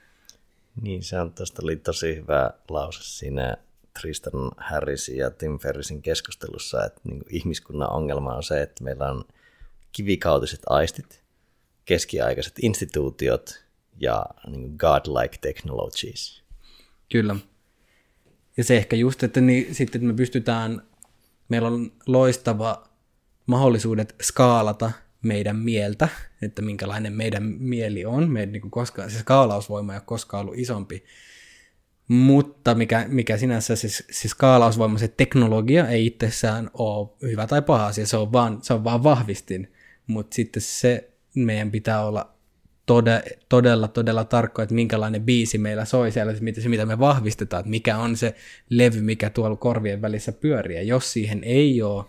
Niin, 0.81 1.03
se 1.03 1.20
on, 1.20 1.32
tästä 1.32 1.62
oli 1.62 1.77
tosi 1.77 2.16
hyvä 2.16 2.51
lause 2.69 3.03
siinä 3.03 3.57
Tristan 4.01 4.51
Harrisin 4.57 5.16
ja 5.16 5.31
Tim 5.31 5.59
Ferrisin 5.59 6.03
keskustelussa, 6.03 6.85
että 6.85 7.01
niin 7.05 7.23
ihmiskunnan 7.28 7.93
ongelma 7.93 8.35
on 8.35 8.43
se, 8.43 8.62
että 8.62 8.85
meillä 8.85 9.11
on 9.11 9.24
kivikautiset 9.93 10.61
aistit, 10.66 11.23
keskiaikaiset 11.85 12.55
instituutiot 12.62 13.65
ja 14.01 14.27
niin 14.47 14.74
godlike 14.78 15.39
technologies. 15.40 16.43
Kyllä. 17.12 17.36
Ja 18.57 18.65
se 18.65 18.77
ehkä 18.77 18.97
just, 18.97 19.23
että 19.23 19.40
niin, 19.40 19.74
sitten 19.74 20.05
me 20.05 20.12
pystytään, 20.12 20.82
meillä 21.49 21.69
on 21.69 21.93
loistava 22.07 22.89
mahdollisuudet 23.47 24.15
skaalata 24.23 24.93
meidän 25.23 25.57
mieltä, 25.57 26.09
että 26.43 26.62
minkälainen 26.62 27.12
meidän 27.12 27.43
mieli 27.43 28.05
on. 28.05 28.31
Meidän, 28.31 28.53
niin 28.53 28.70
koskaan, 28.70 29.11
se 29.11 29.19
skaalausvoima 29.19 29.93
ei 29.93 29.97
ole 29.97 30.03
koskaan 30.07 30.40
ollut 30.40 30.59
isompi. 30.59 31.05
Mutta 32.09 32.74
mikä, 32.74 33.05
mikä 33.09 33.36
sinänsä 33.36 33.77
siis, 33.77 34.05
siis 34.11 34.31
skaalausvoima, 34.31 34.99
se 34.99 35.09
teknologia 35.09 35.89
ei 35.89 36.07
itsessään 36.07 36.70
ole 36.74 37.09
hyvä 37.23 37.47
tai 37.47 37.62
paha 37.62 37.86
asia, 37.86 38.07
se 38.07 38.16
on 38.16 38.32
vaan, 38.32 38.59
se 38.62 38.74
on 38.74 38.85
vaan 38.85 39.03
vahvistin. 39.03 39.73
Mutta 40.07 40.35
sitten 40.35 40.62
se 40.62 41.11
meidän 41.35 41.70
pitää 41.70 42.05
olla 42.05 42.35
tode, 42.86 43.23
todella, 43.49 43.89
todella 43.89 44.24
tarkka, 44.24 44.62
että 44.62 44.74
minkälainen 44.74 45.23
biisi 45.23 45.59
meillä 45.59 45.85
soi 45.85 46.12
siellä, 46.12 46.35
se 46.35 46.69
mitä 46.69 46.86
me 46.86 46.99
vahvistetaan, 46.99 47.61
että 47.61 47.70
mikä 47.70 47.99
on 47.99 48.16
se 48.16 48.35
levy, 48.70 49.01
mikä 49.01 49.31
tuolla 49.31 49.57
korvien 49.57 50.03
välissä 50.03 50.32
pyörii. 50.32 50.77
Ja 50.77 50.82
jos 50.82 51.12
siihen 51.12 51.44
ei 51.44 51.82
ole 51.82 52.05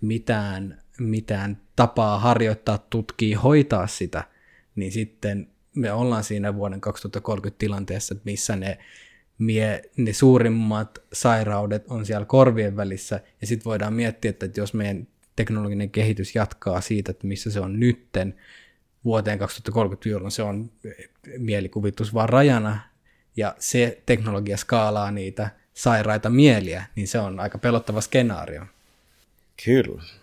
mitään, 0.00 0.82
mitään 0.98 1.60
tapaa 1.78 2.18
harjoittaa, 2.18 2.78
tutkia, 2.78 3.40
hoitaa 3.40 3.86
sitä, 3.86 4.24
niin 4.76 4.92
sitten 4.92 5.48
me 5.74 5.92
ollaan 5.92 6.24
siinä 6.24 6.54
vuoden 6.54 6.80
2030 6.80 7.58
tilanteessa, 7.58 8.14
missä 8.24 8.56
ne, 8.56 8.78
mie, 9.38 9.82
ne 9.96 10.12
suurimmat 10.12 10.98
sairaudet 11.12 11.84
on 11.88 12.06
siellä 12.06 12.26
korvien 12.26 12.76
välissä, 12.76 13.20
ja 13.40 13.46
sitten 13.46 13.64
voidaan 13.64 13.92
miettiä, 13.92 14.28
että 14.28 14.60
jos 14.60 14.74
meidän 14.74 15.08
teknologinen 15.36 15.90
kehitys 15.90 16.34
jatkaa 16.34 16.80
siitä, 16.80 17.10
että 17.10 17.26
missä 17.26 17.50
se 17.50 17.60
on 17.60 17.80
nytten, 17.80 18.34
vuoteen 19.04 19.38
2030, 19.38 20.08
jolloin 20.08 20.32
se 20.32 20.42
on 20.42 20.70
mielikuvitus 21.38 22.14
vaan 22.14 22.28
rajana, 22.28 22.80
ja 23.36 23.54
se 23.58 24.02
teknologia 24.06 24.56
skaalaa 24.56 25.10
niitä 25.10 25.50
sairaita 25.74 26.30
mieliä, 26.30 26.84
niin 26.96 27.08
se 27.08 27.18
on 27.18 27.40
aika 27.40 27.58
pelottava 27.58 28.00
skenaario. 28.00 28.62
Kyllä. 29.64 30.17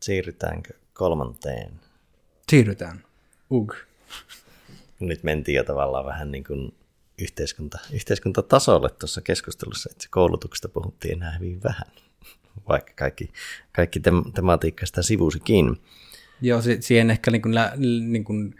Siirrytäänkö 0.00 0.74
kolmanteen? 0.92 1.72
Siirrytään. 2.48 3.04
Ug. 3.50 3.74
Nyt 5.00 5.22
mentiin 5.22 5.56
jo 5.56 5.64
tavallaan 5.64 6.06
vähän 6.06 6.30
niin 6.30 6.44
kuin 6.44 6.74
yhteiskunta, 7.18 7.78
yhteiskuntatasolle 7.92 8.90
tuossa 8.90 9.20
keskustelussa, 9.20 9.90
että 9.92 10.06
koulutuksesta 10.10 10.68
puhuttiin 10.68 11.14
enää 11.14 11.38
hyvin 11.38 11.62
vähän, 11.62 11.86
vaikka 12.68 12.92
kaikki, 12.96 13.30
kaikki 13.72 13.98
tem- 13.98 14.32
tematiikka 14.34 14.86
sitä 14.86 15.02
sivusikin. 15.02 15.76
Joo, 16.40 16.62
se, 16.62 16.76
siihen 16.80 17.10
ehkä 17.10 17.30
niin 17.30 17.42
kuin, 17.42 17.54
niin 18.12 18.24
kuin, 18.24 18.54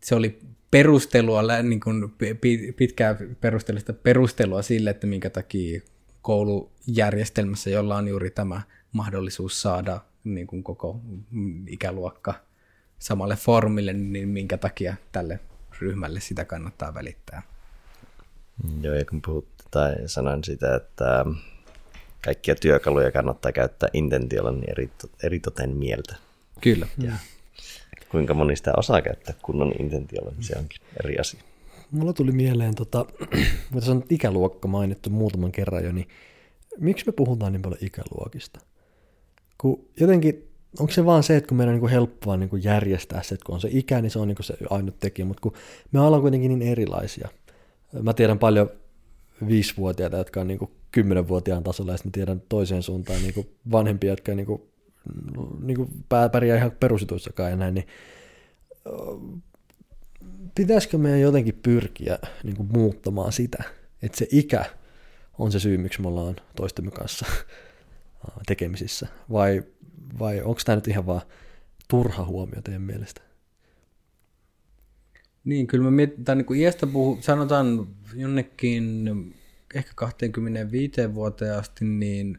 se 0.00 0.14
oli 0.14 0.38
perustelua, 0.70 1.42
niin 1.62 1.80
kuin 1.80 2.14
pitkää 2.76 3.16
perusteellista 3.40 3.92
perustelua 3.92 4.62
sille, 4.62 4.90
että 4.90 5.06
minkä 5.06 5.30
takia 5.30 5.80
koulujärjestelmässä, 6.22 7.70
jolla 7.70 7.96
on 7.96 8.08
juuri 8.08 8.30
tämä 8.30 8.62
mahdollisuus 8.92 9.62
saada 9.62 10.00
niin 10.24 10.46
kuin 10.46 10.62
koko 10.62 11.00
ikäluokka 11.66 12.34
samalle 12.98 13.36
formille, 13.36 13.92
niin 13.92 14.28
minkä 14.28 14.58
takia 14.58 14.94
tälle 15.12 15.40
ryhmälle 15.80 16.20
sitä 16.20 16.44
kannattaa 16.44 16.94
välittää. 16.94 17.42
Joo, 18.80 18.94
ja 18.94 19.04
kun 19.04 19.22
puhut, 19.22 19.48
tai 19.70 19.94
sanoin 20.06 20.44
sitä, 20.44 20.76
että 20.76 21.24
kaikkia 22.24 22.54
työkaluja 22.54 23.12
kannattaa 23.12 23.52
käyttää 23.52 23.88
intentiolla, 23.92 24.52
niin 24.52 24.70
eri, 24.70 24.90
eritoten 25.22 25.76
mieltä. 25.76 26.16
Kyllä. 26.60 26.86
Ja 26.98 27.12
kuinka 28.08 28.34
moni 28.34 28.56
sitä 28.56 28.72
osaa 28.76 29.02
käyttää 29.02 29.34
kunnon 29.42 29.72
intentiolla, 29.78 30.30
niin 30.30 30.44
se 30.44 30.58
onkin 30.58 30.80
eri 31.04 31.18
asia. 31.18 31.40
Mulla 31.90 32.12
tuli 32.12 32.32
mieleen, 32.32 32.74
tota, 32.74 33.06
mutta 33.70 33.86
se 33.86 33.90
on 33.90 34.04
ikäluokka 34.10 34.68
mainittu 34.68 35.10
muutaman 35.10 35.52
kerran 35.52 35.84
jo, 35.84 35.92
niin 35.92 36.08
miksi 36.78 37.06
me 37.06 37.12
puhutaan 37.12 37.52
niin 37.52 37.62
paljon 37.62 37.84
ikäluokista? 37.84 38.60
Kun 39.64 39.88
jotenkin, 40.00 40.48
onko 40.78 40.92
se 40.92 41.04
vaan 41.04 41.22
se, 41.22 41.36
että 41.36 41.48
kun 41.48 41.56
meidän 41.56 41.74
on 41.74 41.80
niin 41.80 41.90
helppoa 41.90 42.36
niin 42.36 42.50
järjestää 42.62 43.22
se, 43.22 43.34
että 43.34 43.46
kun 43.46 43.54
on 43.54 43.60
se 43.60 43.68
ikä, 43.72 44.02
niin 44.02 44.10
se 44.10 44.18
on 44.18 44.28
niin 44.28 44.36
se 44.40 44.56
ainut 44.70 44.98
tekijä, 45.00 45.26
mutta 45.26 45.40
kun 45.40 45.52
me 45.92 46.00
ollaan 46.00 46.22
kuitenkin 46.22 46.58
niin 46.58 46.72
erilaisia. 46.72 47.28
Mä 48.02 48.14
tiedän 48.14 48.38
paljon 48.38 48.70
viisivuotiaita, 49.48 50.16
jotka 50.16 50.40
on 50.40 50.46
niin 50.46 50.58
kymmenenvuotiaan 50.90 51.62
tasolla, 51.62 51.92
ja 51.92 51.96
sitten 51.96 52.10
mä 52.10 52.12
tiedän 52.12 52.42
toiseen 52.48 52.82
suuntaan 52.82 53.22
niin 53.22 53.48
vanhempia, 53.72 54.10
jotka 54.10 54.34
niin 54.34 54.46
kuin, 54.46 54.62
niin 55.62 55.76
kuin 55.76 55.88
pärjää 56.32 56.56
ihan 56.56 56.72
perusituissakaan 56.80 57.50
ja 57.50 57.56
näin, 57.56 57.74
niin 57.74 57.86
pitäisikö 60.54 60.98
meidän 60.98 61.20
jotenkin 61.20 61.60
pyrkiä 61.62 62.18
niin 62.42 62.56
kuin 62.56 62.68
muuttamaan 62.72 63.32
sitä, 63.32 63.64
että 64.02 64.18
se 64.18 64.26
ikä 64.30 64.64
on 65.38 65.52
se 65.52 65.60
syy, 65.60 65.78
miksi 65.78 66.02
me 66.02 66.08
ollaan 66.08 66.36
toistemme 66.56 66.90
kanssa 66.90 67.26
tekemisissä, 68.46 69.08
vai, 69.32 69.62
vai 70.18 70.42
onko 70.42 70.60
tämä 70.64 70.76
nyt 70.76 70.88
ihan 70.88 71.06
vaan 71.06 71.22
turha 71.88 72.24
huomio 72.24 72.62
teidän 72.62 72.82
mielestä? 72.82 73.20
Niin, 75.44 75.66
kyllä 75.66 75.84
me 75.84 75.90
mietitään, 75.90 76.38
niin 76.38 76.46
kuin 76.46 76.60
iästä 76.60 76.86
puhu, 76.86 77.18
sanotaan 77.20 77.88
jonnekin 78.14 79.10
ehkä 79.74 79.92
25 79.94 81.14
vuoteen 81.14 81.58
asti, 81.58 81.84
niin 81.84 82.38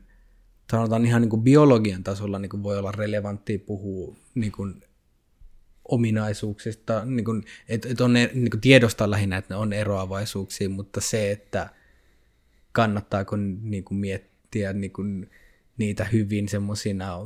sanotaan 0.71 1.05
ihan 1.05 1.21
niin 1.21 1.29
kuin 1.29 1.41
biologian 1.41 2.03
tasolla 2.03 2.39
niin 2.39 2.49
kuin 2.49 2.63
voi 2.63 2.77
olla 2.77 2.91
relevanttia 2.91 3.59
puhua 3.59 4.15
niin 4.35 4.51
kuin 4.51 4.83
ominaisuuksista, 5.87 7.05
niin 7.05 7.25
kuin, 7.25 7.43
että, 7.69 7.89
että 7.89 8.05
on 8.05 8.13
niin 8.13 8.49
kuin 8.49 8.61
tiedostaa 8.61 9.11
lähinnä, 9.11 9.37
että 9.37 9.53
ne 9.53 9.57
on 9.57 9.73
eroavaisuuksia, 9.73 10.69
mutta 10.69 11.01
se, 11.01 11.31
että 11.31 11.69
kannattaako 12.71 13.35
niin 13.61 13.83
kuin 13.83 13.97
miettiä 13.97 14.73
niin 14.73 14.91
kuin 14.91 15.29
niitä 15.77 16.05
hyvin 16.05 16.49
semmoisina 16.49 17.17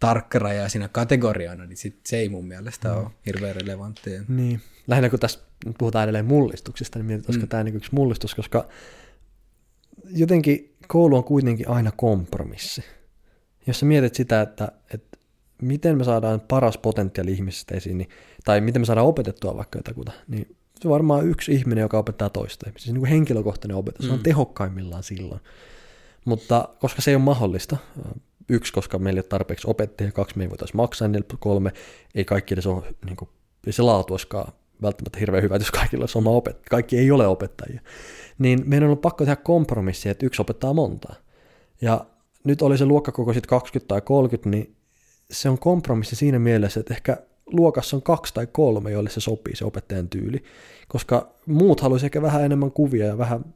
tarkkarajaisina 0.00 0.88
kategorioina, 0.88 1.66
niin 1.66 1.76
sit 1.76 2.00
se 2.06 2.16
ei 2.16 2.28
mun 2.28 2.46
mielestä 2.46 2.88
mm. 2.88 2.96
ole 2.96 3.10
hirveän 3.26 3.56
relevanttia. 3.56 4.22
Niin. 4.28 4.60
Lähinnä 4.86 5.10
kun 5.10 5.18
tässä 5.18 5.40
puhutaan 5.78 6.04
edelleen 6.04 6.24
mullistuksista, 6.24 6.98
niin 6.98 7.06
mietit, 7.06 7.26
olisiko 7.26 7.46
mm. 7.46 7.48
tämä 7.48 7.64
niin 7.64 7.76
yksi 7.76 7.94
mullistus, 7.94 8.34
koska 8.34 8.68
jotenkin 10.10 10.76
koulu 10.88 11.16
on 11.16 11.24
kuitenkin 11.24 11.68
aina 11.68 11.92
kompromissi. 11.96 12.84
Jos 13.66 13.80
sä 13.80 13.86
mietit 13.86 14.14
sitä, 14.14 14.40
että, 14.40 14.72
että 14.94 15.18
miten 15.62 15.98
me 15.98 16.04
saadaan 16.04 16.40
paras 16.40 16.78
potentiaali 16.78 17.32
ihmisestä 17.32 17.74
esiin, 17.74 17.98
niin, 17.98 18.08
tai 18.44 18.60
miten 18.60 18.82
me 18.82 18.86
saadaan 18.86 19.06
opetettua 19.06 19.56
vaikka 19.56 19.78
jotakuta, 19.78 20.12
niin 20.28 20.56
se 20.80 20.88
on 20.88 20.92
varmaan 20.92 21.26
yksi 21.26 21.52
ihminen, 21.52 21.82
joka 21.82 21.98
opettaa 21.98 22.30
toista 22.30 22.66
ihmistä. 22.66 22.84
Siis 22.84 22.92
niin 22.92 23.00
kuin 23.00 23.10
henkilökohtainen 23.10 23.76
opetus, 23.76 24.06
se 24.06 24.12
on 24.12 24.18
mm. 24.18 24.22
tehokkaimmillaan 24.22 25.02
silloin. 25.02 25.40
Mutta 26.24 26.68
koska 26.78 27.02
se 27.02 27.10
ei 27.10 27.14
ole 27.14 27.24
mahdollista, 27.24 27.76
yksi, 28.48 28.72
koska 28.72 28.98
meillä 28.98 29.18
ei 29.18 29.22
ole 29.22 29.28
tarpeeksi 29.28 29.70
opettajia, 29.70 30.12
kaksi, 30.12 30.38
me 30.38 30.44
ei 30.44 30.50
voitaisiin 30.50 30.76
maksaa, 30.76 31.08
neljä, 31.08 31.24
kolme, 31.38 31.72
ei 32.14 32.24
kaikki 32.24 32.54
edes 32.54 32.66
ole, 32.66 32.94
niin 33.04 33.16
kuin, 33.16 33.28
ei 33.66 33.72
se 33.72 33.82
laatu 33.82 34.14
olisikaan 34.14 34.52
välttämättä 34.82 35.18
hirveän 35.18 35.42
hyvä, 35.42 35.56
jos 35.56 35.70
kaikilla 35.70 36.02
olisi 36.02 36.18
oma 36.18 36.30
opettaja. 36.30 36.70
Kaikki 36.70 36.98
ei 36.98 37.10
ole 37.10 37.26
opettajia. 37.26 37.80
Niin 38.38 38.62
meidän 38.66 38.86
on 38.86 38.88
ollut 38.88 39.00
pakko 39.00 39.24
tehdä 39.24 39.36
kompromissi, 39.36 40.08
että 40.08 40.26
yksi 40.26 40.42
opettaa 40.42 40.72
montaa. 40.72 41.14
Ja 41.80 42.06
nyt 42.44 42.62
oli 42.62 42.78
se 42.78 42.84
luokkakoko 42.84 43.32
sitten 43.32 43.48
20 43.48 43.88
tai 43.88 44.00
30, 44.00 44.50
niin 44.50 44.76
se 45.30 45.48
on 45.48 45.58
kompromissi 45.58 46.16
siinä 46.16 46.38
mielessä, 46.38 46.80
että 46.80 46.94
ehkä 46.94 47.16
luokassa 47.46 47.96
on 47.96 48.02
kaksi 48.02 48.34
tai 48.34 48.46
kolme, 48.52 48.90
joille 48.90 49.10
se 49.10 49.20
sopii 49.20 49.56
se 49.56 49.64
opettajan 49.64 50.08
tyyli, 50.08 50.44
koska 50.88 51.34
muut 51.46 51.80
haluaisivat 51.80 52.08
ehkä 52.08 52.22
vähän 52.22 52.44
enemmän 52.44 52.72
kuvia 52.72 53.06
ja 53.06 53.18
vähän 53.18 53.54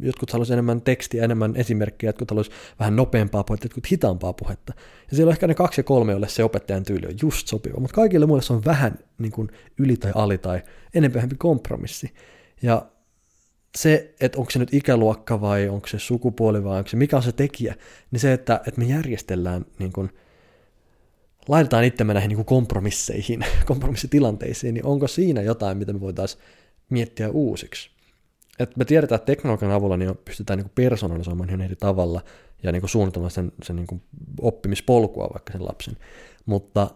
jotkut 0.00 0.32
haluaisivat 0.32 0.54
enemmän 0.54 0.80
tekstiä, 0.80 1.24
enemmän 1.24 1.56
esimerkkejä, 1.56 2.08
jotkut 2.08 2.30
haluaisivat 2.30 2.58
vähän 2.78 2.96
nopeampaa 2.96 3.44
puhetta, 3.44 3.64
jotkut 3.64 3.90
hitaampaa 3.90 4.32
puhetta. 4.32 4.72
Ja 5.10 5.16
siellä 5.16 5.30
on 5.30 5.32
ehkä 5.32 5.46
ne 5.46 5.54
kaksi 5.54 5.80
ja 5.80 5.84
kolme, 5.84 6.12
joille 6.12 6.28
se 6.28 6.44
opettajan 6.44 6.84
tyyli 6.84 7.06
on 7.06 7.14
just 7.22 7.48
sopiva, 7.48 7.80
mutta 7.80 7.94
kaikille 7.94 8.26
muille 8.26 8.42
se 8.42 8.52
on 8.52 8.64
vähän 8.64 8.98
niin 9.18 9.32
kuin 9.32 9.48
yli 9.78 9.96
tai 9.96 10.12
ali 10.14 10.38
tai 10.38 10.62
enemmän 10.94 11.28
kompromissi. 11.38 12.14
Ja 12.62 12.86
se, 13.76 14.14
että 14.20 14.38
onko 14.38 14.50
se 14.50 14.58
nyt 14.58 14.74
ikäluokka 14.74 15.40
vai 15.40 15.68
onko 15.68 15.86
se 15.86 15.98
sukupuoli 15.98 16.64
vai 16.64 16.78
onko 16.78 16.88
se, 16.88 16.96
mikä 16.96 17.16
on 17.16 17.22
se 17.22 17.32
tekijä, 17.32 17.74
niin 18.10 18.20
se, 18.20 18.32
että, 18.32 18.60
että 18.66 18.80
me 18.80 18.86
järjestellään, 18.86 19.66
niin 19.78 19.92
kuin, 19.92 20.10
laitetaan 21.48 21.84
itsemme 21.84 22.14
näihin 22.14 22.28
niin 22.28 22.36
kuin 22.36 22.46
kompromisseihin, 22.46 23.44
kompromissitilanteisiin, 23.66 24.74
niin 24.74 24.84
onko 24.84 25.08
siinä 25.08 25.42
jotain, 25.42 25.78
mitä 25.78 25.92
me 25.92 26.00
voitaisiin 26.00 26.42
miettiä 26.90 27.30
uusiksi? 27.30 27.97
Et 28.58 28.76
me 28.76 28.84
tiedetään, 28.84 29.16
että 29.16 29.26
teknologian 29.26 29.72
avulla 29.72 29.96
niin 29.96 30.18
pystytään 30.24 30.58
niin 30.58 30.70
personalisoimaan 30.74 31.48
ihan 31.48 31.60
eri 31.60 31.76
tavalla 31.76 32.20
ja 32.62 32.72
niin 32.72 32.88
suunnitelmaan 32.88 33.30
sen, 33.30 33.52
sen 33.62 33.76
niin 33.76 34.02
oppimispolkua 34.40 35.28
vaikka 35.32 35.52
sen 35.52 35.64
lapsen. 35.64 35.96
Mutta 36.46 36.90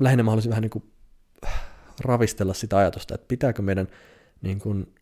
lähinnä 0.00 0.22
mä 0.22 0.30
haluaisin 0.30 0.50
vähän 0.50 0.62
niin 0.62 0.92
ravistella 2.00 2.54
sitä 2.54 2.76
ajatusta, 2.76 3.14
että 3.14 3.28
pitääkö 3.28 3.62
meidän, 3.62 3.88
niin 4.42 4.58
kuin, 4.58 4.94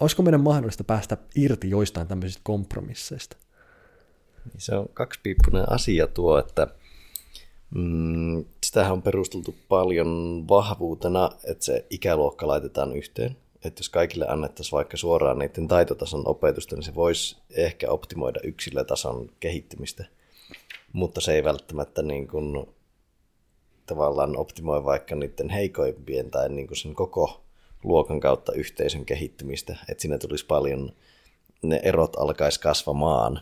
olisiko 0.00 0.22
meidän 0.22 0.40
mahdollista 0.40 0.84
päästä 0.84 1.16
irti 1.36 1.70
joistain 1.70 2.08
tämmöisistä 2.08 2.40
kompromisseista? 2.44 3.36
Niin 4.44 4.60
se 4.60 4.74
on 4.74 4.88
kaksipiippunen 4.94 5.72
asia 5.72 6.06
tuo, 6.06 6.38
että 6.38 6.66
mm, 7.74 8.44
sitähän 8.64 8.92
on 8.92 9.02
perusteltu 9.02 9.54
paljon 9.68 10.44
vahvuutena, 10.48 11.30
että 11.44 11.64
se 11.64 11.86
ikäluokka 11.90 12.46
laitetaan 12.46 12.96
yhteen 12.96 13.36
että 13.64 13.80
jos 13.80 13.88
kaikille 13.88 14.26
annettaisiin 14.28 14.72
vaikka 14.72 14.96
suoraan 14.96 15.38
niiden 15.38 15.68
taitotason 15.68 16.22
opetusta, 16.28 16.76
niin 16.76 16.82
se 16.82 16.94
voisi 16.94 17.36
ehkä 17.50 17.90
optimoida 17.90 18.40
yksilötason 18.44 19.30
kehittymistä, 19.40 20.04
mutta 20.92 21.20
se 21.20 21.34
ei 21.34 21.44
välttämättä 21.44 22.02
niin 22.02 22.28
kuin, 22.28 22.66
tavallaan 23.86 24.36
optimoi 24.36 24.84
vaikka 24.84 25.14
niiden 25.14 25.48
heikoimpien 25.48 26.30
tai 26.30 26.48
niin 26.48 26.66
kuin 26.66 26.78
sen 26.78 26.94
koko 26.94 27.44
luokan 27.84 28.20
kautta 28.20 28.52
yhteisön 28.52 29.04
kehittymistä, 29.04 29.76
että 29.88 30.02
siinä 30.02 30.18
tulisi 30.18 30.46
paljon, 30.46 30.92
ne 31.62 31.80
erot 31.82 32.16
alkaisi 32.16 32.60
kasvamaan. 32.60 33.40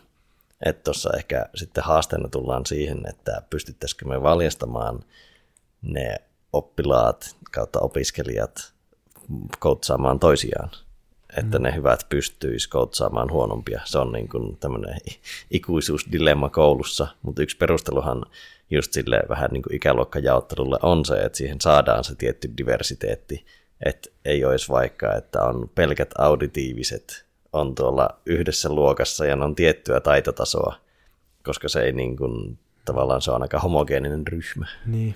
Että 0.67 0.83
tuossa 0.83 1.11
ehkä 1.17 1.47
sitten 1.55 1.85
haasteena 1.85 2.29
tullaan 2.29 2.67
siihen, 2.67 3.09
että 3.09 3.43
pystyttäisikö 3.51 4.09
me 4.09 4.23
valjastamaan 4.23 5.05
ne 5.83 6.17
oppilaat 6.53 7.37
kautta 7.51 7.81
opiskelijat 7.81 8.73
koutsaamaan 9.59 10.19
toisiaan. 10.19 10.71
Että 11.37 11.59
mm. 11.59 11.63
ne 11.63 11.75
hyvät 11.75 12.07
pystyisi 12.09 12.69
koutsaamaan 12.69 13.31
huonompia. 13.31 13.81
Se 13.85 13.99
on 13.99 14.13
niin 14.13 14.29
kuin 14.29 14.57
tämmöinen 14.57 14.97
ikuisuusdilemma 15.51 16.49
koulussa, 16.49 17.07
mutta 17.23 17.43
yksi 17.43 17.57
perusteluhan 17.57 18.23
just 18.71 18.93
sille 18.93 19.23
vähän 19.29 19.51
niin 19.53 19.63
kuin 19.63 19.77
ikäluokkajaottelulle 19.77 20.79
on 20.83 21.05
se, 21.05 21.15
että 21.15 21.39
siihen 21.39 21.61
saadaan 21.61 22.05
se 22.05 22.15
tietty 22.15 22.51
diversiteetti, 22.57 23.47
että 23.87 24.11
ei 24.25 24.45
olisi 24.45 24.69
vaikka, 24.69 25.15
että 25.15 25.43
on 25.43 25.71
pelkät 25.75 26.11
auditiiviset 26.19 27.31
on 27.53 27.75
tuolla 27.75 28.09
yhdessä 28.27 28.69
luokassa 28.69 29.27
ja 29.27 29.37
ne 29.37 29.45
on 29.45 29.55
tiettyä 29.55 30.01
taitotasoa, 30.01 30.75
koska 31.45 31.69
se 31.69 31.83
ei 31.83 31.93
niin 31.93 32.17
kuin, 32.17 32.59
tavallaan 32.85 33.23
se 33.23 33.31
on 33.31 33.43
aika 33.43 33.59
homogeeninen 33.59 34.27
ryhmä. 34.27 34.67
Niin 34.87 35.15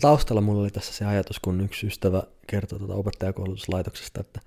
taustalla 0.00 0.40
mulla 0.40 0.60
oli 0.62 0.70
tässä 0.70 0.92
se 0.92 1.04
ajatus, 1.04 1.38
kun 1.38 1.60
yksi 1.60 1.86
ystävä 1.86 2.22
kertoi 2.46 2.78
tuota 2.78 2.94
opettajakoulutuslaitoksesta, 2.94 4.20
että 4.20 4.40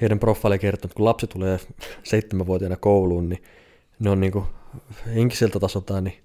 heidän 0.00 0.18
profiili 0.18 0.58
kertoo, 0.58 0.86
että 0.86 0.96
kun 0.96 1.04
lapsi 1.04 1.26
tulee 1.26 1.60
seitsemänvuotiaana 2.02 2.76
kouluun, 2.76 3.28
niin 3.28 3.42
ne 3.98 4.10
on 4.10 4.20
niin 4.20 4.32
kuin 4.32 4.44
henkiseltä 5.14 5.60
tasoltaan 5.60 6.04
niin, 6.04 6.24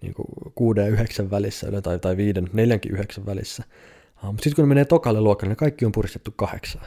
niin 0.00 0.14
kuin 0.14 0.26
kuuden 0.54 0.84
ja 0.84 0.90
yhdeksän 0.90 1.30
välissä, 1.30 1.82
tai, 1.82 1.98
tai 1.98 2.16
viiden, 2.16 2.50
neljänkin 2.52 2.92
yhdeksän 2.92 3.26
välissä. 3.26 3.64
Mutta 4.22 4.42
sitten 4.44 4.54
kun 4.56 4.64
ne 4.64 4.68
menee 4.68 4.84
tokalle 4.84 5.20
luokalle, 5.20 5.50
niin 5.50 5.56
kaikki 5.56 5.84
on 5.84 5.92
puristettu 5.92 6.30
kahdeksaan. 6.36 6.86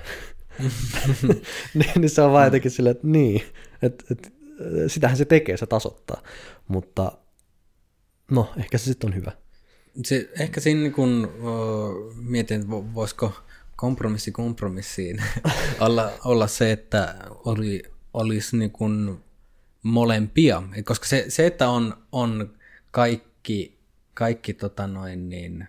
niin, 1.73 1.91
niin 1.95 2.09
se 2.09 2.21
on 2.21 2.31
vaan 2.31 2.45
jotenkin 2.45 2.71
silleen, 2.71 2.95
että 2.95 3.07
niin, 3.07 3.41
että, 3.81 4.05
että 4.11 4.29
sitähän 4.87 5.17
se 5.17 5.25
tekee, 5.25 5.57
se 5.57 5.65
tasoittaa. 5.65 6.21
Mutta 6.67 7.11
no, 8.31 8.53
ehkä 8.57 8.77
se 8.77 8.85
sitten 8.85 9.09
on 9.09 9.15
hyvä 9.15 9.31
se, 10.05 10.29
ehkä 10.39 10.61
siinä 10.61 10.81
niin 10.81 10.93
kun, 10.93 11.31
uh, 11.39 12.15
mietin, 12.15 12.61
että 12.61 12.71
voisiko 12.71 13.33
kompromissi 13.75 14.31
kompromissiin 14.31 15.23
olla, 15.79 16.11
olla 16.25 16.47
se, 16.47 16.71
että 16.71 17.15
oli, 17.29 17.83
olisi 18.13 18.57
niin 18.57 18.71
kun 18.71 19.23
molempia. 19.83 20.63
Koska 20.85 21.05
se, 21.05 21.25
se, 21.27 21.45
että 21.45 21.69
on, 21.69 21.97
on 22.11 22.57
kaikki, 22.91 23.77
kaikki 24.13 24.53
tota 24.53 24.87
noin 24.87 25.29
niin, 25.29 25.67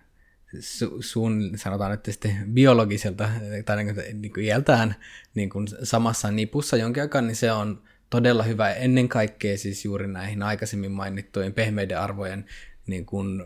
su, 0.59 1.01
sun, 1.01 1.51
sanotaan 1.55 1.91
nyt 1.91 2.05
sitten 2.05 2.53
biologiselta 2.53 3.29
tai 3.65 3.83
niin 3.83 3.95
kuin, 3.95 4.21
niin 4.21 4.33
kuin 4.33 4.45
iältään 4.45 4.95
niin 5.35 5.49
kuin 5.49 5.67
samassa 5.83 6.31
nipussa 6.31 6.77
jonkin 6.77 7.03
aikaa, 7.03 7.21
niin 7.21 7.35
se 7.35 7.51
on 7.51 7.83
todella 8.09 8.43
hyvä 8.43 8.71
ennen 8.71 9.09
kaikkea 9.09 9.57
siis 9.57 9.85
juuri 9.85 10.07
näihin 10.07 10.43
aikaisemmin 10.43 10.91
mainittujen 10.91 11.53
pehmeiden 11.53 11.99
arvojen 11.99 12.45
niin 12.87 13.05
kuin, 13.05 13.45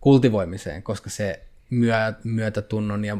kultivoimiseen, 0.00 0.82
koska 0.82 1.10
se 1.10 1.42
myö, 1.70 2.12
myötätunnon 2.24 3.04
ja 3.04 3.16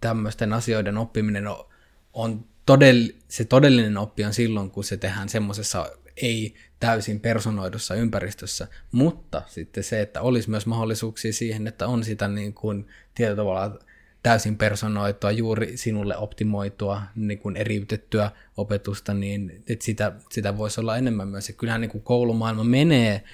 tämmöisten 0.00 0.52
asioiden 0.52 0.98
oppiminen 0.98 1.46
on, 1.46 1.66
on 2.12 2.44
todell, 2.66 3.08
se 3.28 3.44
todellinen 3.44 3.98
oppi 3.98 4.24
on 4.24 4.34
silloin, 4.34 4.70
kun 4.70 4.84
se 4.84 4.96
tehdään 4.96 5.28
semmoisessa 5.28 5.86
ei 6.16 6.54
täysin 6.80 7.20
personoidussa 7.20 7.94
ympäristössä, 7.94 8.68
mutta 8.92 9.42
sitten 9.46 9.84
se, 9.84 10.00
että 10.00 10.20
olisi 10.20 10.50
myös 10.50 10.66
mahdollisuuksia 10.66 11.32
siihen, 11.32 11.66
että 11.66 11.86
on 11.86 12.04
sitä 12.04 12.28
niin 12.28 12.54
kuin 12.54 12.86
tietyllä 13.14 13.36
tavalla 13.36 13.78
täysin 14.22 14.56
personoitua, 14.56 15.30
juuri 15.30 15.76
sinulle 15.76 16.16
optimoitua, 16.16 17.02
niin 17.16 17.38
kuin 17.38 17.56
eriytettyä 17.56 18.30
opetusta, 18.56 19.14
niin 19.14 19.62
että 19.68 19.84
sitä, 19.84 20.12
sitä 20.30 20.58
voisi 20.58 20.80
olla 20.80 20.96
enemmän 20.96 21.28
myös. 21.28 21.48
Ja 21.48 21.54
kyllähän 21.54 21.80
niin 21.80 21.90
kuin 21.90 22.04
koulumaailma 22.04 22.64
menee 22.64 23.24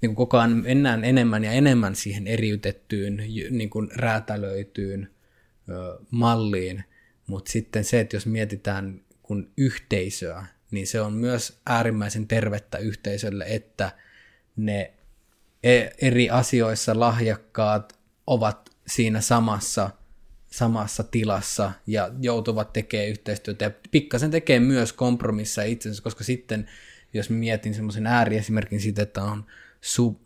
niin 0.00 0.08
kuin 0.08 0.16
koko 0.16 0.38
ajan 0.38 0.50
mennään 0.50 1.04
enemmän 1.04 1.44
ja 1.44 1.52
enemmän 1.52 1.96
siihen 1.96 2.26
eriytettyyn, 2.26 3.16
niin 3.50 3.70
kuin 3.70 3.88
räätälöityyn 3.94 5.10
ö, 5.68 5.98
malliin, 6.10 6.84
mutta 7.26 7.52
sitten 7.52 7.84
se, 7.84 8.00
että 8.00 8.16
jos 8.16 8.26
mietitään 8.26 9.00
kun 9.22 9.50
yhteisöä, 9.56 10.46
niin 10.70 10.86
se 10.86 11.00
on 11.00 11.12
myös 11.12 11.60
äärimmäisen 11.66 12.28
tervettä 12.28 12.78
yhteisölle, 12.78 13.44
että 13.48 13.92
ne 14.56 14.92
e, 15.62 15.86
eri 16.00 16.30
asioissa 16.30 17.00
lahjakkaat 17.00 17.98
ovat 18.26 18.70
siinä 18.86 19.20
samassa, 19.20 19.90
samassa 20.46 21.04
tilassa 21.04 21.72
ja 21.86 22.10
joutuvat 22.20 22.72
tekemään 22.72 23.08
yhteistyötä 23.08 23.64
ja 23.64 23.70
pikkasen 23.90 24.30
tekee 24.30 24.60
myös 24.60 24.92
kompromisseja 24.92 25.66
itsensä, 25.66 26.02
koska 26.02 26.24
sitten 26.24 26.68
jos 27.14 27.30
mietin 27.30 27.74
semmoisen 27.74 28.06
ääriesimerkin 28.06 28.80
siitä, 28.80 29.02
että 29.02 29.22
on 29.22 29.46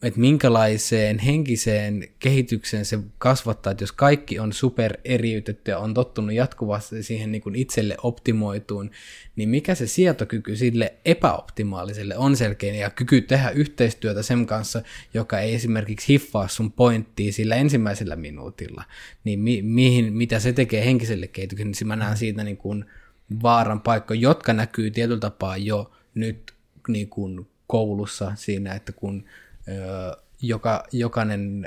että 0.02 0.20
minkälaiseen 0.20 1.18
henkiseen 1.18 2.08
kehitykseen 2.18 2.84
se 2.84 2.98
kasvattaa, 3.18 3.70
että 3.70 3.82
jos 3.82 3.92
kaikki 3.92 4.38
on 4.38 4.52
super 4.52 4.96
eriytetty 5.04 5.70
ja 5.70 5.78
on 5.78 5.94
tottunut 5.94 6.32
jatkuvasti 6.32 7.02
siihen 7.02 7.32
niin 7.32 7.42
kuin 7.42 7.54
itselle 7.54 7.96
optimoituun, 8.02 8.90
niin 9.36 9.48
mikä 9.48 9.74
se 9.74 9.86
sietokyky 9.86 10.56
sille 10.56 10.94
epäoptimaaliselle 11.04 12.16
on 12.16 12.36
selkeä 12.36 12.74
ja 12.74 12.90
kyky 12.90 13.20
tehdä 13.20 13.50
yhteistyötä 13.50 14.22
sen 14.22 14.46
kanssa, 14.46 14.82
joka 15.14 15.38
ei 15.38 15.54
esimerkiksi 15.54 16.08
hiffaa 16.08 16.48
sun 16.48 16.72
pointtia 16.72 17.32
sillä 17.32 17.54
ensimmäisellä 17.54 18.16
minuutilla, 18.16 18.84
niin 19.24 19.40
mi- 19.40 19.62
mihin, 19.62 20.12
mitä 20.12 20.38
se 20.38 20.52
tekee 20.52 20.84
henkiselle 20.84 21.26
kehitykselle, 21.26 21.72
niin 21.80 21.88
mä 21.88 21.96
näen 21.96 22.16
siitä 22.16 22.44
niin 22.44 22.56
kuin 22.56 22.84
vaaran 23.42 23.80
paikka, 23.80 24.14
jotka 24.14 24.52
näkyy 24.52 24.90
tietyllä 24.90 25.20
tapaa 25.20 25.56
jo 25.56 25.90
nyt 26.14 26.52
niin 26.88 27.08
kuin 27.08 27.46
koulussa 27.66 28.32
siinä, 28.34 28.74
että 28.74 28.92
kun 28.92 29.24
joka, 30.42 30.84
jokainen 30.92 31.66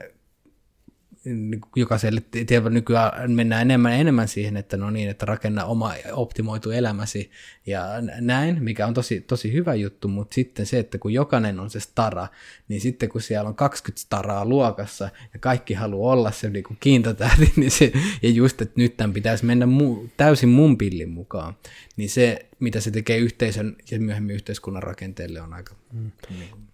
jokaiselle 1.75 2.21
tietysti 2.31 2.69
nykyään 2.69 3.31
mennään 3.31 3.61
enemmän 3.61 3.93
enemmän 3.93 4.27
siihen, 4.27 4.57
että 4.57 4.77
no 4.77 4.89
niin, 4.89 5.09
että 5.09 5.25
rakenna 5.25 5.65
oma 5.65 5.93
optimoitu 6.11 6.71
elämäsi 6.71 7.31
ja 7.65 7.85
näin, 8.19 8.63
mikä 8.63 8.87
on 8.87 8.93
tosi, 8.93 9.21
tosi 9.21 9.53
hyvä 9.53 9.75
juttu, 9.75 10.07
mutta 10.07 10.33
sitten 10.33 10.65
se, 10.65 10.79
että 10.79 10.97
kun 10.97 11.13
jokainen 11.13 11.59
on 11.59 11.69
se 11.69 11.79
stara, 11.79 12.27
niin 12.67 12.81
sitten 12.81 13.09
kun 13.09 13.21
siellä 13.21 13.47
on 13.47 13.55
20 13.55 14.01
staraa 14.01 14.45
luokassa 14.45 15.09
ja 15.33 15.39
kaikki 15.39 15.73
haluaa 15.73 16.13
olla 16.13 16.31
se 16.31 16.49
niin 16.49 16.63
kuin 16.63 16.77
kiintotähti, 16.79 17.53
niin 17.55 17.71
se, 17.71 17.91
ja 18.21 18.29
just, 18.29 18.61
että 18.61 18.73
nyt 18.77 18.97
tämän 18.97 19.13
pitäisi 19.13 19.45
mennä 19.45 19.65
mu, 19.65 20.07
täysin 20.17 20.49
mun 20.49 20.77
pillin 20.77 21.09
mukaan, 21.09 21.53
niin 21.97 22.09
se, 22.09 22.45
mitä 22.59 22.79
se 22.79 22.91
tekee 22.91 23.17
yhteisön 23.17 23.75
ja 23.91 23.99
myöhemmin 23.99 24.35
yhteiskunnan 24.35 24.83
rakenteelle 24.83 25.41
on 25.41 25.53
aika... 25.53 25.75
Mm. 25.93 26.11
Niin 26.29 26.72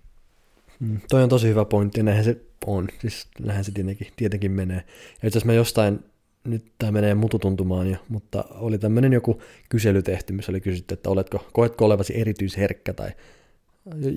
Mm, 0.80 1.00
toi 1.10 1.24
on 1.24 1.30
tosi 1.30 1.48
hyvä 1.48 1.66
pointti, 1.66 2.04
näinhän 2.04 2.26
se 2.26 2.38
on, 2.66 2.88
siis 3.02 3.28
näinhän 3.40 3.66
se 3.66 3.72
tietenkin, 3.72 4.08
tietenkin 4.16 4.52
menee. 4.52 4.84
Ja 5.22 5.28
itse 5.28 5.28
asiassa 5.28 5.46
mä 5.46 5.54
jostain, 5.54 6.00
nyt 6.44 6.66
tämä 6.78 6.92
menee 6.92 7.16
mututuntumaan 7.16 7.90
jo, 7.90 7.98
mutta 8.10 8.46
oli 8.50 8.78
tämmöinen 8.78 9.14
joku 9.14 9.42
kysely 9.70 10.02
tehty, 10.02 10.34
missä 10.34 10.52
oli 10.52 10.62
kysytty, 10.62 10.94
että 10.94 11.10
oletko, 11.10 11.46
koetko 11.54 11.86
olevasi 11.86 12.20
erityisherkkä 12.20 12.94
tai 12.94 13.12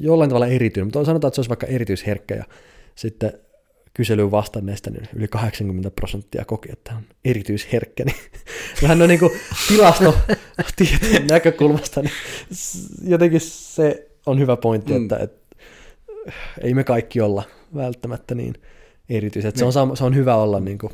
jollain 0.00 0.30
tavalla 0.30 0.46
erityinen, 0.46 0.86
mutta 0.86 1.04
sanotaan, 1.04 1.28
että 1.28 1.34
se 1.34 1.40
olisi 1.40 1.48
vaikka 1.48 1.66
erityisherkkä 1.66 2.34
ja 2.34 2.44
sitten 2.94 3.32
kyselyyn 3.94 4.30
vastanneista 4.30 4.90
niin 4.90 5.08
yli 5.14 5.28
80 5.28 5.90
prosenttia 5.90 6.44
koki, 6.44 6.72
että 6.72 6.94
on 6.96 7.02
erityisherkkä, 7.24 8.04
niin 8.04 8.16
vähän 8.82 9.02
on 9.02 9.08
niin 9.08 9.20
kuin 9.20 9.32
tilastotieteen 9.68 11.26
näkökulmasta, 11.30 12.02
niin 12.02 12.12
jotenkin 13.04 13.40
se 13.40 14.08
on 14.26 14.38
hyvä 14.38 14.56
pointti, 14.56 14.92
mm. 14.92 15.02
että, 15.02 15.16
että 15.16 15.41
ei 16.60 16.74
me 16.74 16.84
kaikki 16.84 17.20
olla 17.20 17.42
välttämättä 17.74 18.34
niin 18.34 18.54
erityisiä. 19.08 19.52
Se, 19.54 19.64
on, 19.64 19.88
niin. 19.88 19.96
se 19.96 20.04
on 20.04 20.14
hyvä 20.14 20.36
olla 20.36 20.60
niin 20.60 20.78
kuin 20.78 20.92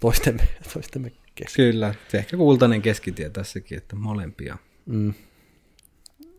toistemme, 0.00 0.48
toistemme 0.74 1.12
kesken. 1.34 1.64
Kyllä, 1.64 1.94
se 2.08 2.18
ehkä 2.18 2.36
kultainen 2.36 2.82
keskitie 2.82 3.30
tässäkin, 3.30 3.78
että 3.78 3.96
molempia. 3.96 4.58
Mm. 4.86 5.14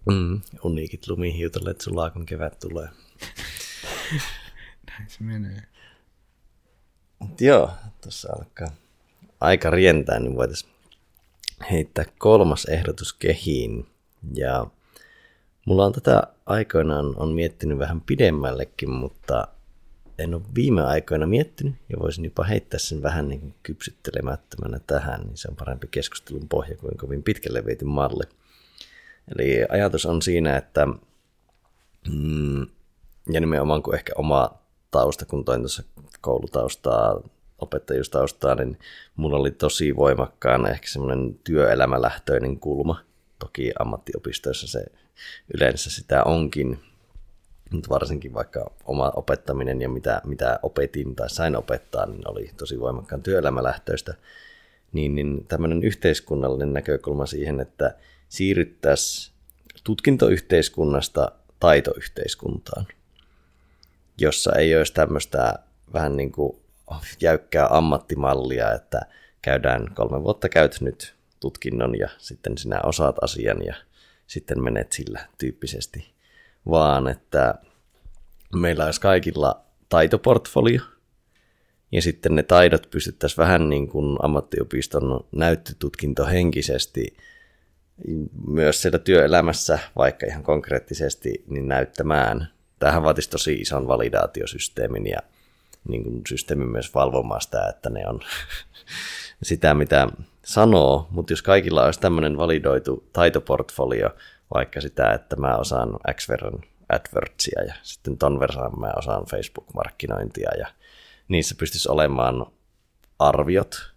Mm, 0.05 0.41
uniikit 0.63 1.07
lumihiutalet 1.07 1.81
sulaa, 1.81 2.09
kun 2.09 2.25
kevät 2.25 2.59
tulee. 2.59 2.89
Näin 4.87 5.09
se 5.09 5.23
menee. 5.23 5.61
Mut 7.19 7.41
joo, 7.41 7.71
tuossa 8.01 8.33
alkaa 8.33 8.71
aika 9.41 9.69
rientää, 9.69 10.19
niin 10.19 10.35
voitaisiin 10.35 10.71
heittää 11.71 12.05
kolmas 12.17 12.65
ehdotus 12.65 13.13
kehiin. 13.13 13.87
Ja 14.33 14.67
Mulla 15.65 15.85
on 15.85 15.93
tätä 15.93 16.23
aikoinaan 16.45 17.13
on 17.17 17.31
miettinyt 17.31 17.79
vähän 17.79 18.01
pidemmällekin, 18.01 18.89
mutta 18.89 19.47
en 20.17 20.33
ole 20.33 20.41
viime 20.55 20.83
aikoina 20.83 21.25
miettinyt 21.25 21.75
ja 21.89 21.99
voisin 21.99 22.25
jopa 22.25 22.43
heittää 22.43 22.79
sen 22.79 23.03
vähän 23.03 23.27
niin 23.27 23.55
kypsyttelemättömänä 23.63 24.79
tähän, 24.87 25.21
niin 25.21 25.37
se 25.37 25.47
on 25.49 25.55
parempi 25.55 25.87
keskustelun 25.87 26.47
pohja 26.49 26.77
kuin 26.77 26.97
kovin 26.97 27.23
pitkälle 27.23 27.65
viety 27.65 27.85
malli. 27.85 28.23
Eli 29.35 29.65
ajatus 29.69 30.05
on 30.05 30.21
siinä, 30.21 30.57
että 30.57 30.87
mm, 32.09 32.61
ja 33.31 33.39
nimenomaan 33.39 33.83
kuin 33.83 33.95
ehkä 33.95 34.13
oma 34.15 34.57
tausta, 34.91 35.25
kun 35.25 35.45
toin 35.45 35.61
tuossa 35.61 35.83
koulutaustaa, 36.21 37.21
opettajuustaustaa, 37.59 38.55
niin 38.55 38.79
mulla 39.15 39.37
oli 39.37 39.51
tosi 39.51 39.95
voimakkaana 39.95 40.69
ehkä 40.69 40.87
semmoinen 40.87 41.39
työelämälähtöinen 41.43 42.59
kulma. 42.59 42.99
Toki 43.45 43.71
ammattiopistoissa 43.79 44.67
se 44.67 44.85
yleensä 45.53 45.89
sitä 45.89 46.23
onkin, 46.23 46.79
mutta 47.71 47.89
varsinkin 47.89 48.33
vaikka 48.33 48.71
oma 48.85 49.11
opettaminen 49.15 49.81
ja 49.81 49.89
mitä, 49.89 50.21
mitä 50.23 50.59
opetin 50.63 51.15
tai 51.15 51.29
sain 51.29 51.55
opettaa, 51.55 52.05
niin 52.05 52.29
oli 52.29 52.51
tosi 52.57 52.79
voimakkaan 52.79 53.23
työelämälähtöistä, 53.23 54.13
niin, 54.93 55.15
niin 55.15 55.45
tämmöinen 55.47 55.83
yhteiskunnallinen 55.83 56.73
näkökulma 56.73 57.25
siihen, 57.25 57.59
että 57.59 57.95
siirryttäisiin 58.29 59.35
tutkintoyhteiskunnasta 59.83 61.31
taitoyhteiskuntaan, 61.59 62.87
jossa 64.17 64.55
ei 64.55 64.77
olisi 64.77 64.93
tämmöistä 64.93 65.53
vähän 65.93 66.17
niin 66.17 66.31
kuin 66.31 66.57
jäykkää 67.21 67.67
ammattimallia, 67.71 68.73
että 68.73 69.01
käydään 69.41 69.95
kolme 69.95 70.23
vuotta 70.23 70.49
käyt 70.49 70.81
nyt 70.81 71.14
tutkinnon 71.45 71.99
ja 71.99 72.09
sitten 72.17 72.57
sinä 72.57 72.79
osaat 72.83 73.15
asian 73.23 73.65
ja 73.65 73.75
sitten 74.27 74.63
menet 74.63 74.91
sillä 74.91 75.25
tyyppisesti, 75.37 76.13
vaan 76.69 77.07
että 77.07 77.55
meillä 78.55 78.85
olisi 78.85 79.01
kaikilla 79.01 79.61
taitoportfolio, 79.89 80.81
ja 81.91 82.01
sitten 82.01 82.35
ne 82.35 82.43
taidot 82.43 82.87
pystyttäisiin 82.91 83.37
vähän 83.37 83.69
niin 83.69 83.87
kuin 83.87 84.17
ammattiopiston 84.21 85.27
näyttötutkinto 85.31 86.25
henkisesti 86.25 87.17
myös 88.47 88.81
siellä 88.81 88.99
työelämässä, 88.99 89.79
vaikka 89.95 90.25
ihan 90.25 90.43
konkreettisesti, 90.43 91.43
niin 91.47 91.67
näyttämään. 91.67 92.47
Tähän 92.79 93.03
vaatisi 93.03 93.29
tosi 93.29 93.53
ison 93.53 93.87
validaatiosysteemin 93.87 95.07
ja 95.07 95.19
niin 95.87 96.03
kuin 96.03 96.21
systeemin 96.29 96.69
myös 96.69 96.93
valvomaan 96.93 97.41
sitä, 97.41 97.67
että 97.69 97.89
ne 97.89 98.07
on 98.07 98.19
sitä, 99.45 99.73
mitä 99.73 100.07
sanoo, 100.43 101.07
mutta 101.11 101.33
jos 101.33 101.41
kaikilla 101.41 101.85
olisi 101.85 101.99
tämmöinen 101.99 102.37
validoitu 102.37 103.09
taitoportfolio, 103.13 104.09
vaikka 104.53 104.81
sitä, 104.81 105.11
että 105.13 105.35
mä 105.35 105.55
osaan 105.55 105.89
X 106.13 106.29
verran 106.29 106.59
AdWordsia 106.89 107.63
ja 107.63 107.73
sitten 107.83 108.17
ton 108.17 108.39
verran 108.39 108.79
mä 108.79 108.93
osaan 108.97 109.25
Facebook-markkinointia 109.25 110.49
ja 110.59 110.67
niissä 111.27 111.55
pystyisi 111.59 111.91
olemaan 111.91 112.45
arviot 113.19 113.91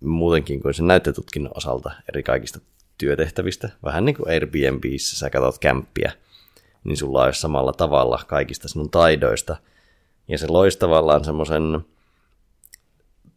muutenkin 0.00 0.62
kuin 0.62 0.74
sen 0.74 0.86
näyttötutkinnon 0.86 1.52
osalta 1.56 1.90
eri 2.08 2.22
kaikista 2.22 2.60
työtehtävistä. 2.98 3.68
Vähän 3.84 4.04
niin 4.04 4.16
kuin 4.16 4.30
Airbnbissä 4.30 5.16
sä 5.16 5.30
katsot 5.30 5.58
kämppiä, 5.58 6.12
niin 6.84 6.96
sulla 6.96 7.22
olisi 7.22 7.40
samalla 7.40 7.72
tavalla 7.72 8.20
kaikista 8.26 8.68
sinun 8.68 8.90
taidoista. 8.90 9.56
Ja 10.28 10.38
se 10.38 10.48
loisi 10.48 10.78
tavallaan 10.78 11.24
semmoisen 11.24 11.86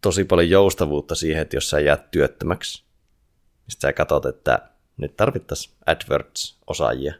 tosi 0.02 0.24
paljon 0.24 0.50
joustavuutta 0.50 1.16
siihen, 1.16 1.42
että 1.42 1.58
jos 1.58 1.70
sä 1.70 1.80
jäät 1.80 2.12
työttömäksi, 2.12 2.84
niin 3.68 3.78
sä 3.82 3.94
katsot, 3.94 4.26
että 4.26 4.60
nyt 4.98 5.18
tarvittaisiin 5.18 5.76
AdWords-osaajia, 5.86 7.14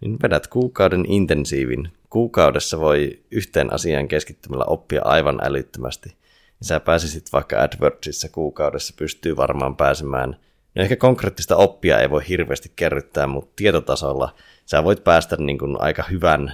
niin 0.00 0.18
vedät 0.22 0.46
kuukauden 0.46 1.04
intensiivin. 1.08 1.92
Kuukaudessa 2.10 2.80
voi 2.80 3.22
yhteen 3.30 3.72
asiaan 3.72 4.08
keskittymällä 4.08 4.64
oppia 4.64 5.02
aivan 5.04 5.38
älyttömästi. 5.42 6.08
Niin 6.08 6.68
sä 6.68 6.80
pääsisit 6.80 7.32
vaikka 7.32 7.62
AdWordsissa 7.62 8.28
kuukaudessa 8.28 8.94
pystyy 8.98 9.36
varmaan 9.36 9.76
pääsemään 9.76 10.36
No 10.74 10.82
ehkä 10.82 10.96
konkreettista 10.96 11.56
oppia 11.56 12.00
ei 12.00 12.10
voi 12.10 12.28
hirveästi 12.28 12.72
kerryttää, 12.76 13.26
mutta 13.26 13.52
tietotasolla 13.56 14.34
sä 14.66 14.84
voit 14.84 15.04
päästä 15.04 15.36
niin 15.36 15.58
kuin 15.58 15.80
aika 15.80 16.02
hyvän 16.10 16.52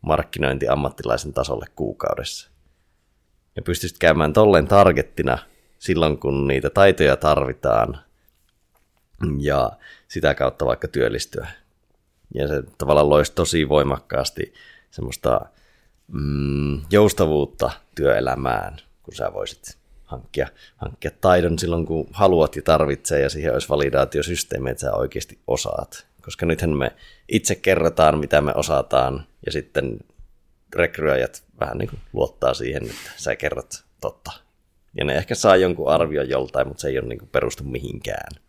markkinointiammattilaisen 0.00 1.32
tasolle 1.32 1.66
kuukaudessa 1.76 2.50
ja 3.56 3.62
pystyisit 3.62 3.98
käymään 3.98 4.32
tolleen 4.32 4.68
targettina 4.68 5.38
silloin, 5.78 6.18
kun 6.18 6.48
niitä 6.48 6.70
taitoja 6.70 7.16
tarvitaan 7.16 7.98
ja 9.38 9.70
sitä 10.08 10.34
kautta 10.34 10.66
vaikka 10.66 10.88
työllistyä. 10.88 11.48
Ja 12.34 12.48
se 12.48 12.62
tavallaan 12.78 13.10
loisi 13.10 13.32
tosi 13.32 13.68
voimakkaasti 13.68 14.54
semmoista 14.90 15.40
mm, 16.08 16.82
joustavuutta 16.90 17.70
työelämään, 17.94 18.76
kun 19.02 19.14
sä 19.14 19.32
voisit 19.32 19.78
hankkia, 20.04 20.48
hankkia 20.76 21.10
taidon 21.20 21.58
silloin, 21.58 21.86
kun 21.86 22.06
haluat 22.12 22.56
ja 22.56 22.62
tarvitsee, 22.62 23.20
ja 23.20 23.30
siihen 23.30 23.52
olisi 23.52 23.68
validaatiosysteemi, 23.68 24.70
että 24.70 24.80
sä 24.80 24.92
oikeasti 24.92 25.38
osaat. 25.46 26.06
Koska 26.22 26.46
nythän 26.46 26.76
me 26.76 26.92
itse 27.28 27.54
kerrotaan, 27.54 28.18
mitä 28.18 28.40
me 28.40 28.52
osataan, 28.54 29.26
ja 29.46 29.52
sitten 29.52 29.98
rekryäjät 30.76 31.44
vähän 31.60 31.78
niin 31.78 31.88
kuin 31.88 32.00
luottaa 32.12 32.54
siihen, 32.54 32.82
että 32.82 33.10
sä 33.16 33.36
kerrot 33.36 33.84
totta. 34.00 34.32
Ja 34.98 35.04
ne 35.04 35.14
ehkä 35.14 35.34
saa 35.34 35.56
jonkun 35.56 35.88
arvion 35.88 36.28
joltain, 36.28 36.68
mutta 36.68 36.80
se 36.80 36.88
ei 36.88 36.98
ole 36.98 37.08
niin 37.08 37.18
kuin 37.18 37.28
perustu 37.28 37.64
mihinkään. 37.64 38.42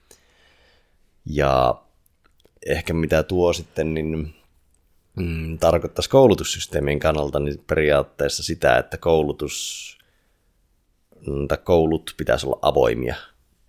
Ja 1.26 1.82
ehkä 2.66 2.94
mitä 2.94 3.24
tuo 3.24 3.54
sitten, 3.54 3.94
niin 3.94 4.36
mm, 5.16 5.58
tarkoittaisi 5.60 6.10
koulutussysteemin 6.10 7.00
kannalta, 7.00 7.40
niin 7.40 7.64
periaatteessa 7.68 8.44
sitä, 8.44 8.78
että 8.78 8.98
koulutus 8.98 9.98
mm, 11.28 11.48
koulut 11.64 12.14
pitäisi 12.18 12.48
olla 12.48 12.60
avoimia. 12.62 13.16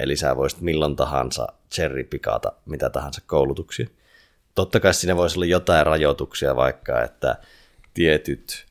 Eli 0.00 0.16
sä 0.16 0.36
voisit 0.36 0.60
milloin 0.60 0.96
tahansa 0.96 1.48
cherry-pikata 1.74 2.52
mitä 2.66 2.90
tahansa 2.90 3.22
koulutuksia. 3.26 3.86
Totta 4.54 4.80
kai 4.80 4.94
siinä 4.94 5.16
voisi 5.16 5.38
olla 5.38 5.46
jotain 5.46 5.86
rajoituksia, 5.86 6.56
vaikka 6.56 7.02
että 7.02 7.36
tietyt 7.94 8.66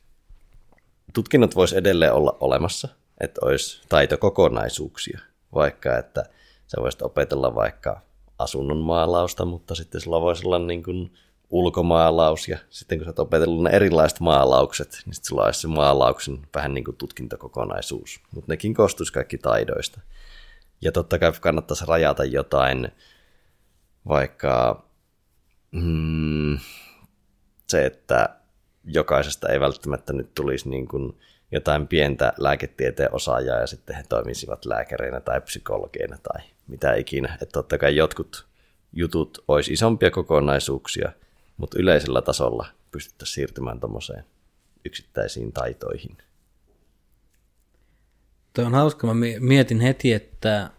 tutkinnot 1.12 1.56
voisi 1.56 1.76
edelleen 1.76 2.12
olla 2.12 2.36
olemassa, 2.40 2.88
että 3.20 3.40
olisi 3.44 3.82
taitokokonaisuuksia, 3.88 5.20
vaikka 5.54 5.98
että 5.98 6.24
sä 6.66 6.82
voisit 6.82 7.02
opetella 7.02 7.54
vaikka 7.54 8.00
asunnon 8.38 8.78
maalausta, 8.78 9.44
mutta 9.44 9.74
sitten 9.74 10.00
sulla 10.00 10.20
voisi 10.20 10.46
olla 10.46 10.58
niin 10.58 10.82
kuin 10.82 11.12
ulkomaalaus, 11.50 12.48
ja 12.48 12.58
sitten 12.70 12.98
kun 12.98 13.04
sä 13.04 13.10
oot 13.10 13.18
opetellut 13.18 13.62
ne 13.62 13.70
erilaiset 13.70 14.20
maalaukset, 14.20 15.02
niin 15.06 15.14
sitten 15.14 15.28
sulla 15.28 15.44
olisi 15.44 15.60
se 15.60 15.68
maalauksen 15.68 16.38
vähän 16.54 16.74
niin 16.74 16.84
kuin 16.84 16.96
tutkintokokonaisuus. 16.96 18.20
Mutta 18.34 18.52
nekin 18.52 18.74
koostuisi 18.74 19.12
kaikki 19.12 19.38
taidoista. 19.38 20.00
Ja 20.80 20.92
totta 20.92 21.18
kai 21.18 21.32
kannattaisi 21.40 21.84
rajata 21.88 22.24
jotain, 22.24 22.88
vaikka 24.08 24.84
mm, 25.70 26.58
se, 27.68 27.86
että 27.86 28.41
jokaisesta 28.84 29.48
ei 29.48 29.60
välttämättä 29.60 30.12
nyt 30.12 30.34
tulisi 30.34 30.68
niin 30.68 30.88
kuin 30.88 31.18
jotain 31.52 31.88
pientä 31.88 32.32
lääketieteen 32.38 33.14
osaajaa 33.14 33.58
ja 33.58 33.66
sitten 33.66 33.96
he 33.96 34.02
toimisivat 34.08 34.64
lääkäreinä 34.64 35.20
tai 35.20 35.40
psykologeina 35.40 36.18
tai 36.22 36.42
mitä 36.66 36.94
ikinä. 36.94 37.38
Että 37.42 37.52
totta 37.52 37.78
kai 37.78 37.96
jotkut 37.96 38.46
jutut 38.92 39.44
olisi 39.48 39.72
isompia 39.72 40.10
kokonaisuuksia, 40.10 41.12
mutta 41.56 41.78
yleisellä 41.78 42.22
tasolla 42.22 42.66
pystyttäisiin 42.92 43.34
siirtymään 43.34 43.80
tuommoiseen 43.80 44.24
yksittäisiin 44.84 45.52
taitoihin. 45.52 46.18
Tuo 48.52 48.64
on 48.64 48.74
hauska. 48.74 49.06
Mä 49.06 49.14
mietin 49.40 49.80
heti, 49.80 50.12
että 50.12 50.70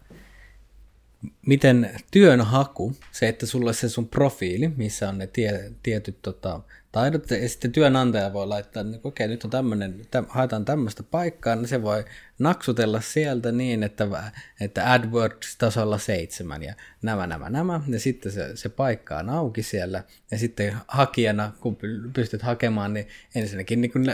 miten 1.46 2.00
työnhaku, 2.10 2.92
se, 3.12 3.28
että 3.28 3.46
sulla 3.46 3.70
on 3.70 3.74
se 3.74 3.88
sun 3.88 4.08
profiili, 4.08 4.68
missä 4.68 5.08
on 5.08 5.18
ne 5.18 5.26
tie, 5.26 5.72
tietyt 5.82 6.22
tota, 6.22 6.60
taidot, 6.94 7.30
ja 7.30 7.48
sitten 7.48 7.72
työnantaja 7.72 8.32
voi 8.32 8.46
laittaa, 8.46 8.80
että 8.80 9.08
okei, 9.08 9.28
nyt 9.28 9.44
on 9.44 9.50
tämmöinen, 9.50 10.00
täm, 10.10 10.26
haetaan 10.28 10.64
tämmöistä 10.64 11.02
paikkaa, 11.02 11.56
niin 11.56 11.68
se 11.68 11.82
voi 11.82 12.04
naksutella 12.38 13.00
sieltä 13.00 13.52
niin, 13.52 13.82
että, 13.82 14.32
että 14.60 14.92
AdWords-tasolla 14.92 15.98
seitsemän, 15.98 16.62
ja 16.62 16.74
nämä, 17.02 17.26
nämä, 17.26 17.50
nämä, 17.50 17.80
ja 17.88 18.00
sitten 18.00 18.32
se, 18.32 18.56
se 18.56 18.68
paikka 18.68 19.18
on 19.18 19.30
auki 19.30 19.62
siellä, 19.62 20.02
ja 20.30 20.38
sitten 20.38 20.76
hakijana, 20.88 21.52
kun 21.60 21.76
pystyt 22.12 22.42
hakemaan, 22.42 22.94
niin 22.94 23.08
ensinnäkin 23.34 23.80
niin 23.80 23.92
kun 23.92 24.04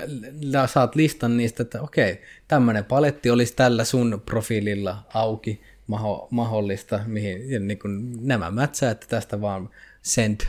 saat 0.67 0.95
listan 0.97 1.37
niistä, 1.37 1.63
että 1.63 1.81
okei, 1.83 2.23
tämmöinen 2.49 2.85
paletti 2.85 3.31
olisi 3.31 3.55
tällä 3.57 3.85
sun 3.85 4.23
profiililla 4.27 5.07
auki, 5.15 5.61
maho, 5.87 6.29
mahdollista, 6.31 7.01
mihin 7.07 7.51
ja 7.51 7.61
niin 7.61 7.79
kuin 7.79 8.27
nämä 8.27 8.51
mätsää, 8.51 8.91
että 8.91 9.07
tästä 9.07 9.41
vaan 9.41 9.71
send, 10.03 10.41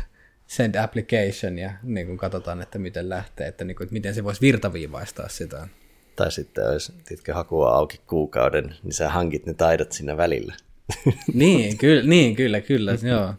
send 0.51 0.75
application 0.75 1.57
ja 1.57 1.71
niin 1.83 2.07
kuin 2.07 2.17
katsotaan, 2.17 2.61
että 2.61 2.79
miten 2.79 3.09
lähtee, 3.09 3.47
että, 3.47 3.63
niin 3.63 3.75
kuin, 3.75 3.85
että 3.85 3.93
miten 3.93 4.15
se 4.15 4.23
voisi 4.23 4.41
virtaviivaistaa 4.41 5.29
sitä. 5.29 5.67
Tai 6.15 6.31
sitten 6.31 6.63
jos 6.73 6.93
tiedätkö, 7.05 7.33
hakua 7.33 7.69
auki 7.69 7.99
kuukauden, 8.07 8.75
niin 8.83 8.93
sä 8.93 9.09
hankit 9.09 9.45
ne 9.45 9.53
taidot 9.53 9.91
siinä 9.91 10.17
välillä. 10.17 10.55
niin, 11.33 11.77
kyllä, 11.77 12.03
niin, 12.03 12.35
kyllä, 12.35 12.61
kyllä, 12.61 12.97
joo. 13.03 13.33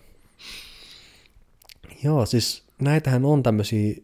Joo, 2.05 2.27
siis 2.27 2.65
näitähän 2.81 3.25
on 3.25 3.43
tämmöisiä 3.43 3.95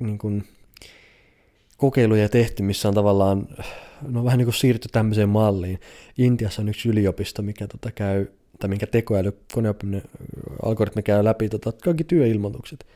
niin 0.00 0.18
kuin, 0.18 0.48
kokeiluja 1.76 2.28
tehty, 2.28 2.62
missä 2.62 2.88
on 2.88 2.94
tavallaan 2.94 3.48
no 4.02 4.24
vähän 4.24 4.38
niin 4.38 4.46
kuin 4.46 4.54
siirty 4.54 4.88
tämmöiseen 4.92 5.28
malliin. 5.28 5.80
Intiassa 6.18 6.62
on 6.62 6.68
yksi 6.68 6.88
yliopisto, 6.88 7.42
mikä 7.42 7.66
tota 7.66 7.90
käy, 7.90 8.26
tai 8.58 8.68
minkä 8.68 8.86
tekoäly, 8.86 9.32
koneoppiminen, 9.54 10.02
algoritmi 10.62 11.02
käy 11.02 11.24
läpi 11.24 11.48
tota, 11.48 11.72
kaikki 11.72 12.04
työilmoitukset. 12.04 12.86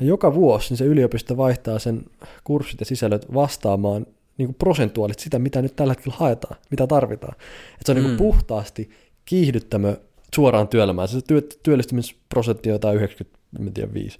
Ja 0.00 0.06
joka 0.06 0.34
vuosi 0.34 0.68
niin 0.70 0.78
se 0.78 0.84
yliopisto 0.84 1.36
vaihtaa 1.36 1.78
sen 1.78 2.04
kurssit 2.44 2.80
ja 2.80 2.86
sisällöt 2.86 3.34
vastaamaan 3.34 4.06
niin 4.38 4.48
kuin 4.48 4.54
prosentuaalisesti 4.54 5.24
sitä, 5.24 5.38
mitä 5.38 5.62
nyt 5.62 5.76
tällä 5.76 5.90
hetkellä 5.90 6.16
haetaan, 6.18 6.56
mitä 6.70 6.86
tarvitaan. 6.86 7.36
Et 7.80 7.86
se 7.86 7.92
on 7.92 7.98
mm. 7.98 8.04
niin 8.04 8.16
puhtaasti 8.16 8.90
kiihdyttämö 9.24 9.96
suoraan 10.34 10.68
työelämään. 10.68 11.08
Se 11.08 11.20
työ, 11.20 11.42
työllistymisprosentti 11.62 12.68
on 12.68 12.74
jotain 12.74 12.96
95. 12.96 14.18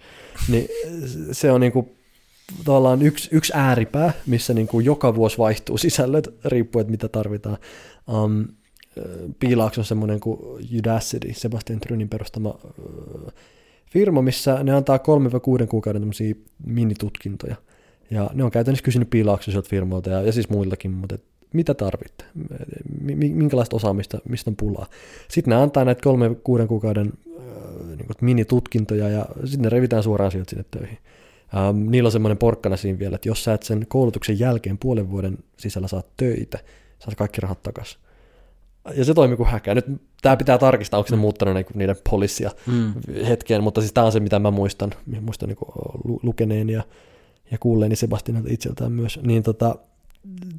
Niin 0.48 0.68
se 1.32 1.52
on 1.52 1.60
niin 1.60 1.72
kuin 1.72 1.98
tavallaan 2.64 3.02
yksi, 3.02 3.28
yksi 3.32 3.52
ääripää, 3.56 4.12
missä 4.26 4.54
niin 4.54 4.66
kuin 4.66 4.84
joka 4.84 5.14
vuosi 5.14 5.38
vaihtuu 5.38 5.78
sisällöt, 5.78 6.34
riippuen, 6.44 6.80
että 6.80 6.90
mitä 6.90 7.08
tarvitaan. 7.08 7.58
Um, 8.08 8.48
Piilaaks 9.38 9.78
on 9.78 9.84
semmoinen 9.84 10.20
kuin 10.20 10.38
Udacity, 10.78 11.34
Sebastian 11.34 11.80
Trynin 11.80 12.08
perustama 12.08 12.58
firma, 13.90 14.22
missä 14.22 14.62
ne 14.62 14.72
antaa 14.72 14.96
3-6 14.96 15.66
kuukauden 15.66 16.02
tämmöisiä 16.02 16.34
minitutkintoja. 16.66 17.56
Ja 18.10 18.30
ne 18.34 18.44
on 18.44 18.50
käytännössä 18.50 18.84
kysynyt 18.84 19.10
piilaakseisilta 19.10 19.68
firmoilta 19.68 20.10
ja, 20.10 20.22
ja 20.22 20.32
siis 20.32 20.48
muiltakin, 20.48 20.90
mutta 20.90 21.14
et, 21.14 21.22
mitä 21.52 21.74
tarvitte, 21.74 22.24
minkälaista 23.16 23.76
osaamista, 23.76 24.18
mistä 24.28 24.50
on 24.50 24.56
pulaa. 24.56 24.86
Sitten 25.28 25.50
ne 25.50 25.56
antaa 25.56 25.84
näitä 25.84 26.10
3-6 26.64 26.66
kuukauden 26.66 27.12
äh, 27.26 27.96
niin 27.96 28.06
minitutkintoja 28.20 29.08
ja 29.08 29.26
sitten 29.44 29.62
ne 29.62 29.68
revitään 29.68 30.02
suoraan 30.02 30.30
sieltä 30.30 30.50
sinne 30.50 30.64
töihin. 30.70 30.98
Ähm, 31.56 31.90
niillä 31.90 32.06
on 32.06 32.12
semmoinen 32.12 32.38
porkkana 32.38 32.76
siinä 32.76 32.98
vielä, 32.98 33.14
että 33.14 33.28
jos 33.28 33.44
sä 33.44 33.54
et 33.54 33.62
sen 33.62 33.86
koulutuksen 33.88 34.38
jälkeen 34.38 34.78
puolen 34.78 35.10
vuoden 35.10 35.38
sisällä 35.56 35.88
saat 35.88 36.06
töitä, 36.16 36.58
saat 36.98 37.14
kaikki 37.14 37.40
rahat 37.40 37.62
takaisin. 37.62 38.00
Ja 38.94 39.04
se 39.04 39.14
toimii 39.14 39.36
kuin 39.36 39.48
häkä. 39.48 39.74
Nyt 39.74 39.86
tämä 40.22 40.36
pitää 40.36 40.58
tarkistaa, 40.58 40.98
onko 40.98 41.16
mm. 41.16 41.18
muuttanut 41.18 41.54
niinku 41.54 41.72
niiden 41.74 41.96
polissia 42.10 42.50
mm. 42.66 42.92
hetkeen, 43.28 43.62
mutta 43.62 43.80
siis 43.80 43.92
tämä 43.92 44.04
on 44.06 44.12
se, 44.12 44.20
mitä 44.20 44.38
mä 44.38 44.50
muistan, 44.50 44.90
muistan 45.20 45.48
niin 45.48 45.58
lukeneen 46.22 46.70
ja, 46.70 46.82
ja 47.50 47.58
kuulleeni 47.58 47.96
Sebastianilta 47.96 48.48
itseltään 48.52 48.92
myös. 48.92 49.20
Niin 49.22 49.42
tota, 49.42 49.76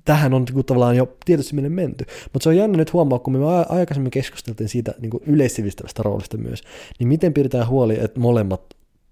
tähän 0.06 0.34
on 0.34 0.46
niin 0.54 0.66
tavallaan 0.66 0.96
jo 0.96 1.18
tietysti 1.26 1.56
minne 1.56 1.70
menty. 1.70 2.06
Mutta 2.34 2.44
se 2.44 2.50
on 2.50 2.58
jännä 2.58 2.78
nyt 2.78 2.94
huomaa, 2.94 3.20
kun 3.20 3.34
me 3.34 3.40
aikaisemmin 3.70 4.12
keskusteltiin 4.12 4.70
siitä 4.70 4.94
niin 5.00 5.12
yleissivistävästä 5.26 6.04
roolista 6.04 6.38
myös, 6.38 6.62
niin 7.00 7.08
miten 7.08 7.34
pidetään 7.34 7.68
huoli, 7.68 8.00
että 8.00 8.20
molemmat 8.20 8.62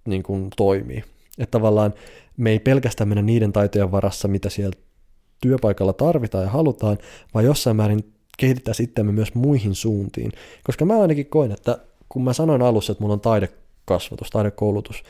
niin 0.05 0.23
kuin, 0.23 0.47
toimii. 0.57 1.03
Että 1.37 1.51
tavallaan 1.51 1.93
me 2.37 2.49
ei 2.49 2.59
pelkästään 2.59 3.07
mennä 3.07 3.21
niiden 3.21 3.53
taitojen 3.53 3.91
varassa, 3.91 4.27
mitä 4.27 4.49
siellä 4.49 4.77
työpaikalla 5.41 5.93
tarvitaan 5.93 6.43
ja 6.43 6.49
halutaan, 6.49 6.97
vaan 7.33 7.45
jossain 7.45 7.75
määrin 7.75 8.13
kehitetään 8.37 8.75
sitten 8.75 9.13
myös 9.13 9.35
muihin 9.35 9.75
suuntiin. 9.75 10.31
Koska 10.63 10.85
mä 10.85 11.01
ainakin 11.01 11.25
koin, 11.25 11.51
että 11.51 11.77
kun 12.09 12.23
mä 12.23 12.33
sanoin 12.33 12.61
alussa, 12.61 12.91
että 12.91 13.03
mulla 13.03 13.13
on 13.13 13.19
taidekasvatus, 13.19 14.29
taidekoulutus 14.29 15.03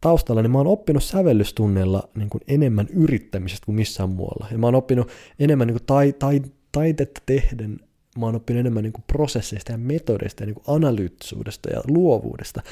taustalla, 0.00 0.42
niin 0.42 0.50
mä 0.50 0.58
oon 0.58 0.66
oppinut 0.66 1.04
sävellystunneilla 1.04 2.08
niin 2.14 2.30
kuin 2.30 2.40
enemmän 2.48 2.86
yrittämisestä 2.90 3.66
kuin 3.66 3.76
missään 3.76 4.10
muualla. 4.10 4.46
Ja 4.50 4.58
mä 4.58 4.66
oon 4.66 4.74
oppinut 4.74 5.08
enemmän 5.38 5.66
niin 5.66 5.74
kuin 5.74 5.86
tai, 5.86 6.12
tai, 6.18 6.42
taitetta 6.72 7.20
tehden 7.26 7.80
mä 8.18 8.26
oon 8.26 8.36
oppinut 8.36 8.60
enemmän 8.60 8.82
niin 8.82 8.92
kuin 8.92 9.04
prosesseista 9.06 9.72
ja 9.72 9.78
metodeista 9.78 10.42
ja 10.42 10.46
niin 10.46 10.54
kuin 10.54 10.76
analyyttisuudesta 10.76 11.70
ja 11.70 11.80
luovuudesta. 11.88 12.62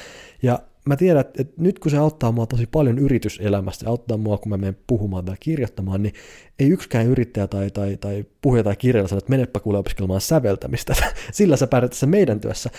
Ja 0.41 0.59
mä 0.85 0.95
tiedän, 0.95 1.21
että, 1.21 1.43
nyt 1.57 1.79
kun 1.79 1.91
se 1.91 1.97
auttaa 1.97 2.31
mua 2.31 2.45
tosi 2.45 2.65
paljon 2.65 2.99
yrityselämästä, 2.99 3.89
auttaa 3.89 4.17
mua, 4.17 4.37
kun 4.37 4.49
mä 4.49 4.57
menen 4.57 4.77
puhumaan 4.87 5.25
tai 5.25 5.35
kirjoittamaan, 5.39 6.03
niin 6.03 6.13
ei 6.59 6.69
yksikään 6.69 7.07
yrittäjä 7.07 7.47
tai, 7.47 7.71
tai, 7.71 7.97
tai 7.97 8.25
puhuja 8.41 8.63
tai 8.63 8.75
kirjailija 8.75 9.07
sano, 9.07 9.17
että 9.17 9.29
menepä 9.29 9.59
kuule 9.59 9.77
opiskelemaan 9.77 10.21
säveltämistä, 10.21 10.95
sillä 11.31 11.57
sä 11.57 11.67
pärjät 11.67 11.91
tässä 11.91 12.05
meidän 12.05 12.39
työssä, 12.39 12.69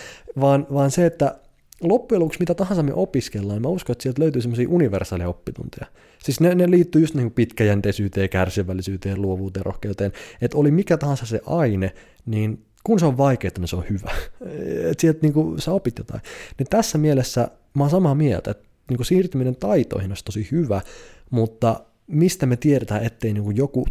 vaan, 0.40 0.66
vaan 0.72 0.90
se, 0.90 1.06
että 1.06 1.38
loppujen 1.82 2.20
lopuksi 2.20 2.40
mitä 2.40 2.54
tahansa 2.54 2.82
me 2.82 2.92
opiskellaan, 2.94 3.62
mä 3.62 3.68
uskon, 3.68 3.92
että 3.92 4.02
sieltä 4.02 4.22
löytyy 4.22 4.42
semmoisia 4.42 4.68
universaaleja 4.68 5.28
oppitunteja. 5.28 5.86
Siis 6.18 6.40
ne, 6.40 6.54
ne 6.54 6.70
liittyy 6.70 7.00
just 7.00 7.14
niin 7.14 7.30
pitkäjänteisyyteen, 7.30 8.28
kärsivällisyyteen, 8.28 9.22
luovuuteen, 9.22 9.66
rohkeuteen. 9.66 10.12
Että 10.40 10.58
oli 10.58 10.70
mikä 10.70 10.96
tahansa 10.96 11.26
se 11.26 11.40
aine, 11.46 11.94
niin 12.26 12.64
kun 12.84 12.98
se 12.98 13.06
on 13.06 13.18
vaikeaa, 13.18 13.52
niin 13.58 13.68
se 13.68 13.76
on 13.76 13.84
hyvä. 13.90 14.10
Että 14.90 15.00
sieltä 15.00 15.18
niin 15.22 15.32
kuin, 15.32 15.60
sä 15.60 15.72
opit 15.72 15.98
jotain. 15.98 16.20
Niin 16.58 16.66
tässä 16.70 16.98
mielessä 16.98 17.48
mä 17.74 17.82
oon 17.82 17.90
samaa 17.90 18.14
mieltä, 18.14 18.50
että 18.50 18.68
niin 18.88 18.96
kuin 18.96 19.06
siirtyminen 19.06 19.56
taitoihin 19.56 20.10
olisi 20.10 20.24
tosi 20.24 20.48
hyvä, 20.52 20.80
mutta 21.30 21.80
mistä 22.06 22.46
me 22.46 22.56
tiedetään, 22.56 23.04
ettei 23.04 23.32
niin 23.32 23.44
kuin 23.44 23.56
joku 23.56 23.86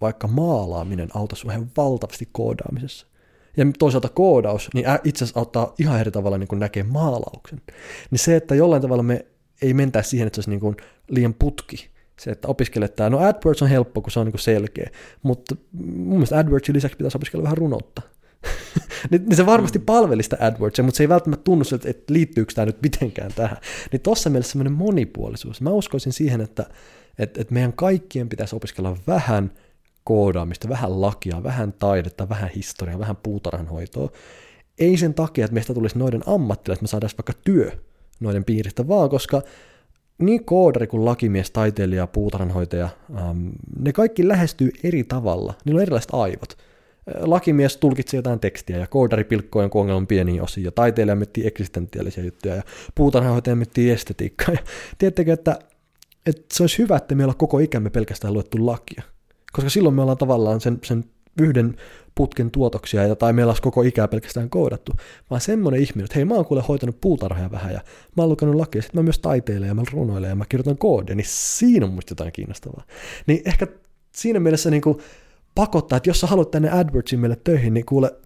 vaikka 0.00 0.28
maalaaminen 0.28 1.08
auta 1.14 1.36
sua 1.36 1.52
ihan 1.52 1.70
valtavasti 1.76 2.28
koodaamisessa. 2.32 3.06
Ja 3.56 3.66
toisaalta 3.78 4.08
koodaus, 4.08 4.70
niin 4.74 4.86
itse 5.04 5.24
asiassa 5.24 5.40
auttaa 5.40 5.74
ihan 5.78 6.00
eri 6.00 6.10
tavalla 6.10 6.38
niin 6.38 6.48
kuin 6.48 6.58
näkee 6.58 6.82
maalauksen. 6.82 7.60
Niin 8.10 8.18
se, 8.18 8.36
että 8.36 8.54
jollain 8.54 8.82
tavalla 8.82 9.02
me 9.02 9.26
ei 9.62 9.74
mentäisi 9.74 10.10
siihen, 10.10 10.26
että 10.26 10.34
se 10.36 10.40
olisi 10.40 10.50
niin 10.50 10.60
kuin 10.60 10.76
liian 11.08 11.34
putki, 11.34 11.90
se, 12.20 12.30
että 12.30 12.48
opiskelet 12.48 12.96
tämä. 12.96 13.10
No 13.10 13.18
AdWords 13.18 13.62
on 13.62 13.68
helppo, 13.68 14.00
kun 14.00 14.10
se 14.10 14.20
on 14.20 14.26
niin 14.26 14.38
selkeä, 14.38 14.90
mutta 15.22 15.56
mun 15.72 16.08
mielestä 16.08 16.38
AdWordsin 16.38 16.74
lisäksi 16.74 16.96
pitäisi 16.96 17.18
opiskella 17.18 17.42
vähän 17.42 17.58
runoutta. 17.58 18.02
Niin, 19.10 19.24
niin 19.24 19.36
se 19.36 19.46
varmasti 19.46 19.78
palveli 19.78 20.22
sitä 20.22 20.36
AdWordsia, 20.40 20.84
mutta 20.84 20.96
se 20.96 21.04
ei 21.04 21.08
välttämättä 21.08 21.44
tunnu 21.44 21.64
siltä, 21.64 21.90
että 21.90 22.14
liittyykö 22.14 22.52
tämä 22.54 22.66
nyt 22.66 22.82
mitenkään 22.82 23.32
tähän. 23.34 23.56
Niin 23.92 24.00
tuossa 24.00 24.30
mielessä 24.30 24.52
semmoinen 24.52 24.72
monipuolisuus. 24.72 25.60
Mä 25.60 25.70
uskoisin 25.70 26.12
siihen, 26.12 26.40
että, 26.40 26.66
että, 27.18 27.40
että 27.40 27.54
meidän 27.54 27.72
kaikkien 27.72 28.28
pitäisi 28.28 28.56
opiskella 28.56 28.96
vähän 29.06 29.50
koodaamista, 30.04 30.68
vähän 30.68 31.00
lakia, 31.00 31.42
vähän 31.42 31.72
taidetta, 31.72 32.28
vähän 32.28 32.50
historiaa, 32.56 32.98
vähän 32.98 33.16
puutarhanhoitoa. 33.16 34.10
Ei 34.78 34.96
sen 34.96 35.14
takia, 35.14 35.44
että 35.44 35.54
meistä 35.54 35.74
tulisi 35.74 35.98
noiden 35.98 36.22
ammattilaiset, 36.26 36.78
että 36.78 36.84
me 36.84 36.88
saadaan 36.88 37.10
vaikka 37.18 37.32
työ 37.44 37.72
noiden 38.20 38.44
piiristä, 38.44 38.88
vaan 38.88 39.10
koska 39.10 39.42
niin 40.18 40.44
koodari 40.44 40.86
kuin 40.86 41.04
lakimies, 41.04 41.50
taiteilija, 41.50 42.06
puutarhanhoitaja, 42.06 42.88
ähm, 43.16 43.48
ne 43.80 43.92
kaikki 43.92 44.28
lähestyy 44.28 44.70
eri 44.82 45.04
tavalla. 45.04 45.54
Niillä 45.64 45.78
on 45.78 45.82
erilaiset 45.82 46.10
aivot. 46.14 46.56
Lakimies 47.20 47.76
tulkitsee 47.76 48.18
jotain 48.18 48.40
tekstiä 48.40 48.76
ja 48.76 48.86
koodari 48.86 49.24
pilkkoo 49.24 49.62
jonkun 49.62 49.80
ongelman 49.80 50.06
pieniin 50.06 50.42
osiin 50.42 50.64
ja 50.64 50.72
taiteilija 50.72 51.16
miettii 51.16 51.46
eksistentiaalisia 51.46 52.24
juttuja 52.24 52.54
ja 52.54 52.62
puutarhanhoitaja 52.94 53.56
miettii 53.56 53.90
estetiikkaa. 53.90 54.54
Ja 54.54 54.60
tiedättekö, 54.98 55.32
että, 55.32 55.58
että 56.26 56.44
se 56.52 56.62
olisi 56.62 56.78
hyvä, 56.78 56.96
että 56.96 57.14
meillä 57.14 57.30
on 57.30 57.36
koko 57.36 57.58
ikämme 57.58 57.90
pelkästään 57.90 58.34
luettu 58.34 58.66
lakia. 58.66 59.02
Koska 59.52 59.70
silloin 59.70 59.94
me 59.94 60.02
ollaan 60.02 60.18
tavallaan 60.18 60.60
sen, 60.60 60.78
sen 60.84 61.04
yhden 61.42 61.76
putken 62.14 62.50
tuotoksia, 62.50 63.06
ja, 63.06 63.16
tai 63.16 63.32
meillä 63.32 63.50
olisi 63.50 63.62
koko 63.62 63.82
ikää 63.82 64.08
pelkästään 64.08 64.50
koodattu, 64.50 64.92
vaan 65.30 65.40
semmoinen 65.40 65.80
ihminen, 65.80 66.04
että 66.04 66.14
hei 66.14 66.24
mä 66.24 66.34
oon 66.34 66.44
kuule 66.44 66.62
hoitanut 66.68 67.00
puutarhoja 67.00 67.50
vähän, 67.50 67.72
ja 67.72 67.80
mä 68.16 68.22
oon 68.22 68.30
lukenut 68.30 68.54
lakia, 68.54 68.82
sitten 68.82 68.98
mä 68.98 69.02
myös 69.02 69.18
taiteilen, 69.18 69.68
ja 69.68 69.74
mä 69.74 69.82
runoilen, 69.92 70.28
ja 70.28 70.36
mä 70.36 70.44
kirjoitan 70.48 70.78
koodia, 70.78 71.14
niin 71.14 71.26
siinä 71.28 71.86
on 71.86 71.92
musta 71.92 72.12
jotain 72.12 72.32
kiinnostavaa. 72.32 72.84
Niin 73.26 73.42
ehkä 73.44 73.66
siinä 74.12 74.40
mielessä 74.40 74.70
niin 74.70 74.82
kuin 74.82 74.98
pakottaa, 75.58 75.96
että 75.96 76.10
jos 76.10 76.20
sä 76.20 76.26
haluat 76.26 76.50
tänne 76.50 76.70
AdWordsin 76.70 77.20
meille 77.20 77.38
töihin, 77.44 77.74
niin 77.74 77.86
kuule, 77.86 78.16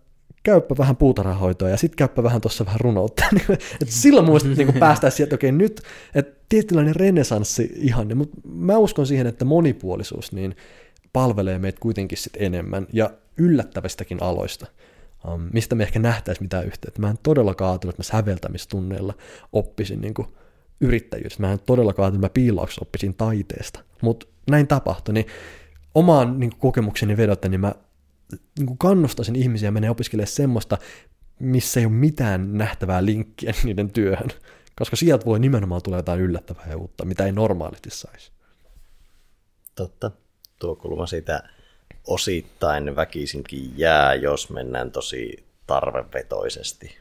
käyppä 0.43 0.75
vähän 0.79 0.97
puutarhahoitoa 0.97 1.69
ja 1.69 1.77
sitten 1.77 1.97
käyppä 1.97 2.23
vähän 2.23 2.41
tuossa 2.41 2.67
vähän 2.67 2.81
runoutta. 2.81 3.25
et 3.83 3.89
silloin 3.89 4.27
muista 4.27 4.49
niin 4.49 4.75
päästään 4.79 5.13
sieltä, 5.13 5.35
okei 5.35 5.53
nyt, 5.53 5.83
että 6.15 6.41
tietynlainen 6.49 6.97
renesanssi 6.97 7.73
ihanne, 7.77 8.15
mutta 8.15 8.37
mä 8.45 8.77
uskon 8.77 9.07
siihen, 9.07 9.27
että 9.27 9.45
monipuolisuus, 9.45 10.33
niin 10.33 10.57
palvelee 11.13 11.59
meitä 11.59 11.81
kuitenkin 11.81 12.19
sit 12.19 12.33
enemmän 12.37 12.87
ja 12.93 13.11
yllättävistäkin 13.37 14.23
aloista, 14.23 14.67
um, 15.33 15.49
mistä 15.53 15.75
me 15.75 15.83
ehkä 15.83 15.99
nähtäisi 15.99 16.43
mitään 16.43 16.67
yhteyttä. 16.67 17.01
Mä 17.01 17.11
en 17.11 17.19
todellakaan 17.23 17.71
ajatellut, 17.71 17.95
että 17.95 18.15
mä 18.15 18.19
säveltämistunneilla 18.19 19.15
oppisin 19.53 20.01
niin 20.01 20.15
kuin 20.15 20.29
yrittäjyydestä. 20.81 21.43
Mä 21.43 21.53
en 21.53 21.59
todellakaan 21.67 22.05
ajatellut, 22.05 22.25
että 22.25 22.41
mä 22.41 22.45
piilauksessa 22.45 22.83
oppisin 22.83 23.15
taiteesta. 23.15 23.81
Mutta 24.03 24.27
näin 24.51 24.67
tapahtui, 24.67 25.15
niin 25.15 25.27
omaan 25.95 26.41
niin 26.41 26.51
kuin 26.51 26.61
kokemukseni 26.61 27.17
vedota, 27.17 27.49
niin 27.49 27.61
mä 27.61 27.75
niin 28.59 28.67
kuin 28.67 28.79
kannustaisin 28.79 29.37
ihmisiä 29.37 29.71
menee 29.71 29.91
opiskelemaan 29.91 30.27
semmoista, 30.27 30.79
missä 31.39 31.81
ei 31.81 31.87
ole 31.87 31.95
mitään 31.95 32.59
nähtävää 32.59 33.05
linkkiä 33.05 33.55
niiden 33.65 33.91
työhön, 33.91 34.29
koska 34.77 34.97
sieltä 34.97 35.25
voi 35.25 35.41
nimenomaan 35.41 35.83
tulla 35.83 35.97
jotain 35.97 36.21
yllättävää 36.21 36.67
ja 36.71 36.77
uutta, 36.77 37.05
mitä 37.05 37.27
ei 37.27 37.33
normaalisti 37.33 37.91
saisi. 37.91 38.33
Totta 39.75 40.11
tuo 40.59 40.77
kulma 40.77 41.07
siitä 41.07 41.43
osittain 42.07 42.97
väkisinkin 42.97 43.79
jää, 43.79 44.15
jos 44.15 44.51
mennään 44.51 44.91
tosi 44.91 45.45
tarvevetoisesti. 45.67 46.99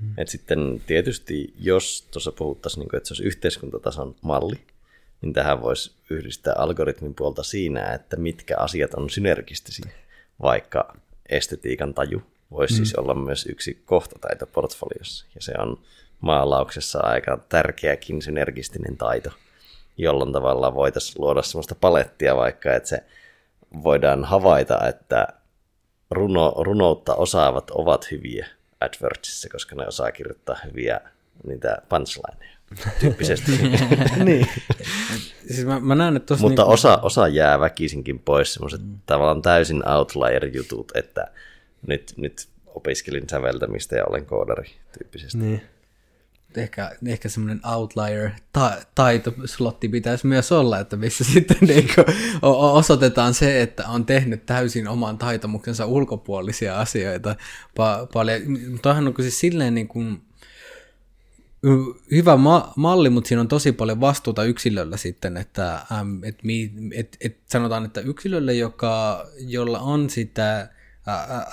Mm. 0.00 0.14
Et 0.16 0.28
sitten 0.28 0.82
tietysti, 0.86 1.54
jos 1.58 2.08
tuossa 2.10 2.32
puhuttaisiin, 2.32 2.80
niin 2.80 2.88
kuin, 2.88 2.98
että 2.98 3.08
se 3.08 3.12
olisi 3.12 3.24
yhteiskuntatason 3.24 4.16
malli, 4.22 4.60
niin 5.24 5.32
tähän 5.32 5.62
voisi 5.62 5.92
yhdistää 6.10 6.54
algoritmin 6.56 7.14
puolta 7.14 7.42
siinä, 7.42 7.92
että 7.94 8.16
mitkä 8.16 8.56
asiat 8.58 8.94
on 8.94 9.10
synergistisiä, 9.10 9.90
vaikka 10.42 10.96
estetiikan 11.28 11.94
taju 11.94 12.22
voisi 12.50 12.74
mm. 12.74 12.76
siis 12.76 12.94
olla 12.94 13.14
myös 13.14 13.46
yksi 13.46 13.82
kohtataito 13.84 14.46
portfoliossa, 14.46 15.26
ja 15.34 15.42
se 15.42 15.52
on 15.58 15.78
maalauksessa 16.20 17.00
aika 17.00 17.38
tärkeäkin 17.48 18.22
synergistinen 18.22 18.96
taito– 18.96 19.30
jolloin 19.96 20.32
tavallaan 20.32 20.74
voitaisiin 20.74 21.20
luoda 21.20 21.42
sellaista 21.42 21.74
palettia 21.74 22.36
vaikka, 22.36 22.74
että 22.74 22.88
se 22.88 23.04
voidaan 23.82 24.24
havaita, 24.24 24.88
että 24.88 25.28
runo, 26.10 26.54
runoutta 26.56 27.14
osaavat 27.14 27.70
ovat 27.70 28.10
hyviä 28.10 28.46
AdWordsissa, 28.80 29.48
koska 29.48 29.76
ne 29.76 29.86
osaa 29.86 30.12
kirjoittaa 30.12 30.56
hyviä 30.64 31.00
niitä 31.46 31.76
punchlineja 31.88 32.58
tyyppisesti. 33.00 33.52
niin. 34.24 34.48
Siis 35.46 35.66
mä, 35.66 35.80
mä 35.80 35.94
näen, 35.94 36.16
että 36.16 36.36
Mutta 36.40 36.62
niin... 36.62 36.72
osa, 36.72 36.98
osa 37.02 37.28
jää 37.28 37.60
väkisinkin 37.60 38.18
pois, 38.18 38.54
semmoiset 38.54 38.82
mm. 38.82 38.98
tavallaan 39.06 39.42
täysin 39.42 39.88
outlier-jutut, 39.88 40.92
että 40.94 41.26
nyt, 41.86 42.14
nyt 42.16 42.48
opiskelin 42.66 43.28
säveltämistä 43.30 43.96
ja 43.96 44.04
olen 44.04 44.26
koodari 44.26 44.70
tyyppisesti. 44.98 45.38
Niin 45.38 45.62
ehkä, 46.60 46.90
ehkä 47.06 47.28
semmoinen 47.28 47.60
outlier 47.66 48.30
ta- 48.52 48.82
taitoslotti 48.94 49.88
pitäisi 49.88 50.26
myös 50.26 50.52
olla, 50.52 50.78
että 50.78 50.96
missä 50.96 51.24
sitten 51.32 51.56
niin 51.60 51.88
osoitetaan 52.72 53.34
se, 53.34 53.62
että 53.62 53.88
on 53.88 54.06
tehnyt 54.06 54.46
täysin 54.46 54.88
oman 54.88 55.18
taitomuksensa 55.18 55.86
ulkopuolisia 55.86 56.80
asioita 56.80 57.36
pa- 57.80 58.06
paljon. 58.12 58.42
Toihan 58.82 59.08
on 59.08 59.14
siis 59.20 59.40
silleen 59.40 59.74
niin 59.74 59.88
kuin, 59.88 60.22
hyvä 62.10 62.36
ma- 62.36 62.72
malli, 62.76 63.10
mutta 63.10 63.28
siinä 63.28 63.40
on 63.40 63.48
tosi 63.48 63.72
paljon 63.72 64.00
vastuuta 64.00 64.44
yksilöllä 64.44 64.96
sitten, 64.96 65.36
että 65.36 65.80
äm, 66.00 66.24
et, 66.24 66.38
et, 66.94 67.16
et 67.20 67.38
sanotaan, 67.46 67.84
että 67.84 68.00
yksilölle, 68.00 68.54
joka, 68.54 69.26
jolla 69.38 69.78
on 69.78 70.10
sitä 70.10 70.68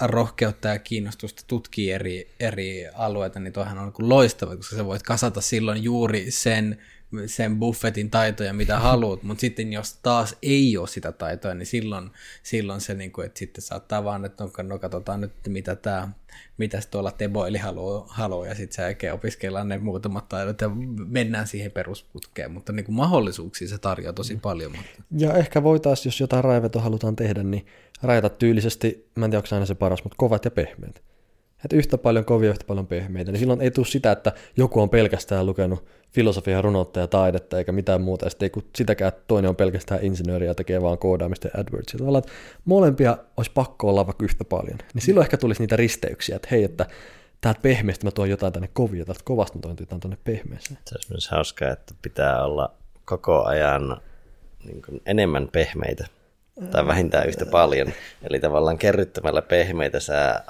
rohkeutta 0.01 0.67
ja 0.67 0.79
kiinnostusta 0.79 1.43
tutkia 1.47 1.95
eri, 1.95 2.31
eri 2.39 2.87
alueita, 2.93 3.39
niin 3.39 3.53
toihan 3.53 3.77
on 3.77 3.93
niin 3.99 4.09
loistava, 4.09 4.55
koska 4.55 4.75
sä 4.75 4.85
voit 4.85 5.03
kasata 5.03 5.41
silloin 5.41 5.83
juuri 5.83 6.31
sen 6.31 6.77
sen 7.25 7.59
buffetin 7.59 8.09
taitoja, 8.09 8.53
mitä 8.53 8.79
haluat, 8.79 9.23
mutta 9.23 9.41
sitten 9.41 9.73
jos 9.73 9.93
taas 10.03 10.35
ei 10.41 10.77
ole 10.77 10.87
sitä 10.87 11.11
taitoa, 11.11 11.53
niin 11.53 11.65
silloin, 11.65 12.11
silloin 12.43 12.81
se, 12.81 12.93
niin 12.93 13.11
kuin, 13.11 13.25
että 13.25 13.39
sitten 13.39 13.61
saattaa 13.61 14.03
vaan, 14.03 14.25
että 14.25 14.43
no, 14.43 14.51
no 14.63 14.79
katsotaan 14.79 15.21
nyt, 15.21 15.31
mitä 15.47 15.75
tämä, 15.75 16.09
mitäs 16.57 16.87
tuolla 16.87 17.11
Teboili 17.11 17.57
haluaa, 17.57 18.05
haluaa 18.09 18.47
ja 18.47 18.55
sitten 18.55 18.95
se 19.01 19.11
opiskellaan 19.11 19.67
ne 19.67 19.77
muutamat 19.77 20.29
taidot 20.29 20.61
ja 20.61 20.69
mennään 21.07 21.47
siihen 21.47 21.71
perusputkeen, 21.71 22.51
mutta 22.51 22.73
niin 22.73 22.85
kuin 22.85 22.95
mahdollisuuksia 22.95 23.67
se 23.67 23.77
tarjoaa 23.77 24.13
tosi 24.13 24.35
paljon. 24.35 24.71
Mutta... 24.71 25.03
Ja 25.17 25.33
ehkä 25.33 25.63
voitaisiin, 25.63 26.07
jos 26.07 26.19
jotain 26.19 26.43
raivetoa 26.43 26.81
halutaan 26.81 27.15
tehdä, 27.15 27.43
niin 27.43 27.65
rajata 28.03 28.29
tyylisesti, 28.29 29.09
mä 29.15 29.25
en 29.25 29.31
tiedä, 29.31 29.39
onko 29.39 29.55
aina 29.55 29.65
se 29.65 29.75
paras, 29.75 30.03
mutta 30.03 30.17
kovat 30.17 30.45
ja 30.45 30.51
pehmeät 30.51 31.01
että 31.65 31.75
yhtä 31.75 31.97
paljon 31.97 32.25
kovia, 32.25 32.49
yhtä 32.49 32.65
paljon 32.67 32.87
pehmeitä, 32.87 33.31
niin 33.31 33.39
silloin 33.39 33.61
ei 33.61 33.71
tule 33.71 33.85
sitä, 33.85 34.11
että 34.11 34.31
joku 34.57 34.81
on 34.81 34.89
pelkästään 34.89 35.45
lukenut 35.45 35.85
filosofia, 36.11 36.61
runoutta 36.61 36.99
ja 36.99 37.07
taidetta 37.07 37.57
eikä 37.57 37.71
mitään 37.71 38.01
muuta, 38.01 38.25
ja 38.25 38.29
sitten 38.29 38.49
ei 38.55 38.63
sitäkään, 38.75 39.09
että 39.09 39.21
toinen 39.27 39.49
on 39.49 39.55
pelkästään 39.55 40.03
insinööri 40.03 40.45
ja 40.45 40.55
tekee 40.55 40.81
vaan 40.81 40.97
koodaamista 40.97 41.47
ja 41.47 41.59
AdWords. 41.59 41.93
Tavallaan, 41.97 42.23
että 42.23 42.31
molempia 42.65 43.17
olisi 43.37 43.51
pakko 43.51 43.89
olla 43.89 44.05
vaikka 44.05 44.25
yhtä 44.25 44.45
paljon. 44.45 44.77
Niin 44.93 45.01
silloin 45.01 45.25
ehkä 45.25 45.37
tulisi 45.37 45.61
niitä 45.61 45.75
risteyksiä, 45.75 46.35
että 46.35 46.47
hei, 46.51 46.63
että 46.63 46.85
täältä 47.41 47.61
pehmeästä 47.61 48.07
mä 48.07 48.11
tuon 48.11 48.29
jotain 48.29 48.53
tänne 48.53 48.69
kovia, 48.73 49.05
täältä 49.05 49.21
kovasta 49.23 49.57
mä 49.57 49.61
tuon 49.61 49.75
jotain 49.79 50.01
tänne 50.01 50.17
pehmeeseen. 50.23 50.79
Se 50.85 50.95
olisi 50.95 51.11
myös 51.11 51.29
hauskaa, 51.29 51.69
että 51.69 51.93
pitää 52.01 52.45
olla 52.45 52.73
koko 53.05 53.43
ajan 53.43 54.01
niin 54.65 54.81
enemmän 55.05 55.47
pehmeitä 55.51 56.07
tai 56.71 56.87
vähintään 56.87 57.27
yhtä 57.27 57.45
paljon. 57.45 57.93
Eli 58.29 58.39
tavallaan 58.39 58.77
kerryttämällä 58.77 59.41
pehmeitä 59.41 59.99
sä 59.99 60.43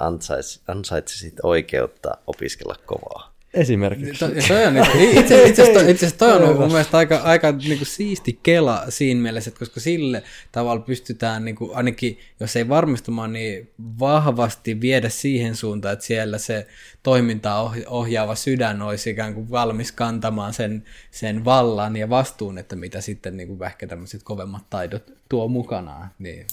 ansaitsisit 0.68 1.34
oikeutta 1.42 2.10
opiskella 2.26 2.76
kovaa. 2.86 3.32
Esimerkiksi. 3.54 4.24
Toi 4.48 4.66
on, 4.66 4.74
niin, 4.74 5.18
itse, 5.18 5.44
asiassa, 5.44 6.18
toi 6.18 6.32
on 6.32 6.56
mun 6.56 6.68
mielestä 6.68 6.96
aika, 6.96 7.16
aika 7.16 7.52
niin 7.52 7.78
kuin 7.78 7.86
siisti 7.86 8.38
kela 8.42 8.84
siinä 8.88 9.20
mielessä, 9.20 9.48
että 9.48 9.58
koska 9.58 9.80
sille 9.80 10.22
tavalla 10.52 10.82
pystytään 10.82 11.44
niin 11.44 11.54
kuin, 11.54 11.76
ainakin, 11.76 12.18
jos 12.40 12.56
ei 12.56 12.68
varmistumaan, 12.68 13.32
niin 13.32 13.70
vahvasti 13.98 14.80
viedä 14.80 15.08
siihen 15.08 15.56
suuntaan, 15.56 15.92
että 15.92 16.04
siellä 16.04 16.38
se 16.38 16.66
toimintaa 17.02 17.74
ohjaava 17.86 18.34
sydän 18.34 18.82
olisi 18.82 19.10
ikään 19.10 19.34
kuin 19.34 19.50
valmis 19.50 19.92
kantamaan 19.92 20.54
sen, 20.54 20.84
sen 21.10 21.44
vallan 21.44 21.96
ja 21.96 22.10
vastuun, 22.10 22.58
että 22.58 22.76
mitä 22.76 23.00
sitten 23.00 23.36
niin 23.36 23.48
kuin 23.48 23.62
ehkä 23.62 23.86
tämmöiset 23.86 24.22
kovemmat 24.22 24.70
taidot 24.70 25.12
tuo 25.28 25.48
mukanaan. 25.48 26.10
Niin. 26.18 26.46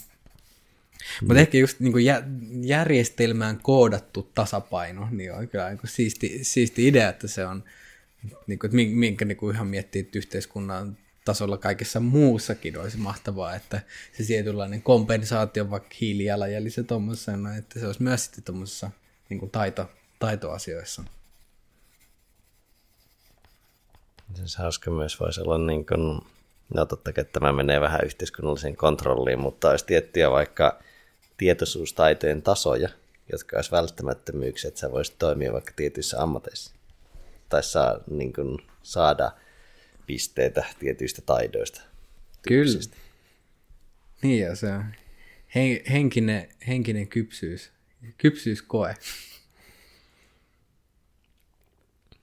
Mutta 1.22 1.40
ehkä 1.40 1.58
just 1.58 1.80
niin 1.80 1.94
järjestelmään 2.62 3.60
koodattu 3.62 4.32
tasapaino 4.36 5.08
niin 5.12 5.34
on 5.34 5.48
kyllä 5.48 5.70
niin 5.70 5.80
siisti, 5.86 6.40
siisti 6.42 6.88
idea, 6.88 7.10
että 7.10 7.28
se 7.28 7.46
on, 7.46 7.64
niin 8.48 8.60
kuin, 8.60 8.68
että 8.68 8.96
minkä 8.96 9.26
niin 9.26 9.38
kuin 9.38 9.56
ihan 9.56 9.68
miettii, 9.68 10.00
että 10.00 10.18
yhteiskunnan 10.18 10.98
tasolla 11.26 11.58
kaikessa 11.58 12.00
muussakin 12.00 12.78
olisi 12.78 12.98
mahtavaa, 12.98 13.56
että 13.56 13.82
se 14.18 14.24
tietynlainen 14.24 14.82
kompensaatio 14.82 15.70
vaikka 15.70 15.96
hiilijalanjäljissä 16.02 16.84
tuommoisena, 16.84 17.56
että 17.56 17.80
se 17.80 17.88
olisi 17.88 18.04
myös 18.04 18.26
sitten 18.26 18.44
tuommoisessa 18.44 18.92
niin 19.30 19.40
kuin 19.40 19.52
taito, 19.52 19.90
taitoasioissa. 20.20 21.04
Se 24.46 24.58
hauska 24.58 24.92
myös 24.92 25.20
voisi 25.20 25.42
olla 25.42 25.58
niin 25.58 25.86
kuin, 25.86 26.22
no 26.74 26.86
totta 26.86 27.14
kai 27.14 27.26
tämä 27.26 27.52
menee 27.52 27.82
vähän 27.82 28.06
yhteiskunnalliseen 28.06 28.76
kontrolliin, 28.76 29.40
mutta 29.40 29.70
olisi 29.70 29.86
tiettyjä 29.86 30.32
vaikka 30.32 30.80
tietoisuustaitojen 31.40 32.42
tasoja, 32.42 32.90
jotka 33.32 33.56
olisi 33.56 33.72
välttämättömyyksiä, 33.72 34.68
että 34.68 34.80
sä 34.80 34.92
voisit 34.92 35.20
toimia 35.20 35.54
vaikka 35.54 35.74
tietyissä 35.76 36.22
ammateissa. 36.22 36.74
Tai 37.50 37.64
saa, 37.64 38.00
niin 38.10 38.34
kuin, 38.34 38.58
saada 38.84 39.32
pisteitä 40.06 40.66
tietyistä 40.80 41.22
taidoista. 41.22 41.82
Kyllä. 42.42 42.80
Niin 44.22 44.40
ja 44.40 44.56
se 44.56 44.74
on 44.74 44.86
hen, 45.56 45.80
henkinen, 45.92 46.50
henkinen 46.68 47.08
kypsyys. 47.08 47.72
Kypsyyskoe. 48.18 48.96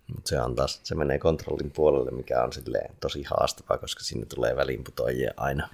Mutta 0.07 0.29
se 0.29 0.41
on 0.41 0.55
taas, 0.55 0.81
se 0.85 0.95
menee 0.95 1.19
kontrollin 1.19 1.71
puolelle, 1.71 2.11
mikä 2.11 2.43
on 2.43 2.53
silleen 2.53 2.95
tosi 3.01 3.23
haastavaa, 3.23 3.79
koska 3.79 4.05
sinne 4.05 4.27
tulee 4.27 4.57
väliinputoajia 4.57 5.31
aina. 5.37 5.69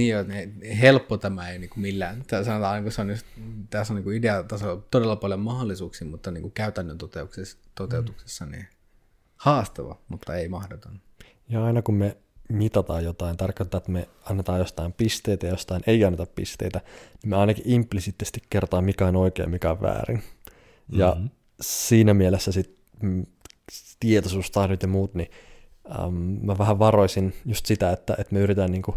Niin 0.00 0.10
joo, 0.10 0.22
ne- 0.22 0.76
helppo 0.80 1.16
tämä 1.16 1.50
ei 1.50 1.58
niin 1.58 1.70
kuin 1.70 1.82
millään. 1.82 2.24
Tää 2.26 2.44
sanotaan, 2.44 2.84
niin 2.84 2.92
se 2.92 3.00
on 3.00 3.10
just, 3.10 3.26
tässä 3.70 3.92
on 3.92 3.96
niin 3.96 4.04
kuin 4.04 4.16
ideatasolla 4.16 4.82
todella 4.90 5.16
paljon 5.16 5.40
mahdollisuuksia, 5.40 6.06
mutta 6.06 6.30
niin 6.30 6.42
kuin 6.42 6.52
käytännön 6.52 6.98
toteutuksessa, 6.98 7.58
toteutuksessa 7.74 8.46
niin 8.46 8.66
haastava, 9.36 9.98
mutta 10.08 10.36
ei 10.36 10.48
mahdoton. 10.48 11.00
Ja 11.48 11.64
aina 11.64 11.82
kun 11.82 11.94
me 11.94 12.16
mitataan 12.48 13.04
jotain, 13.04 13.36
tarkoittaa, 13.36 13.78
että 13.78 13.90
me 13.90 14.08
annetaan 14.24 14.58
jostain 14.58 14.92
pisteitä 14.92 15.46
ja 15.46 15.52
jostain 15.52 15.82
ei 15.86 16.04
anneta 16.04 16.26
pisteitä, 16.26 16.80
niin 17.22 17.30
me 17.30 17.36
ainakin 17.36 17.64
implisiittisesti 17.66 18.42
kertaa, 18.50 18.80
mikä 18.80 19.06
on 19.06 19.16
oikein 19.16 19.46
ja 19.46 19.50
mikä 19.50 19.70
on 19.70 19.82
väärin. 19.82 20.22
Ja 20.92 21.10
mm-hmm. 21.10 21.30
siinä 21.60 22.14
mielessä 22.14 22.52
sit, 22.52 22.78
mm, 23.02 23.26
tietoisuustaidot 24.00 24.82
ja 24.82 24.88
muut, 24.88 25.14
niin 25.14 25.30
äm, 26.04 26.14
mä 26.42 26.58
vähän 26.58 26.78
varoisin 26.78 27.34
just 27.46 27.66
sitä, 27.66 27.92
että, 27.92 28.16
että 28.18 28.34
me 28.34 28.40
yritetään 28.40 28.72
niin 28.72 28.82
kuin, 28.82 28.96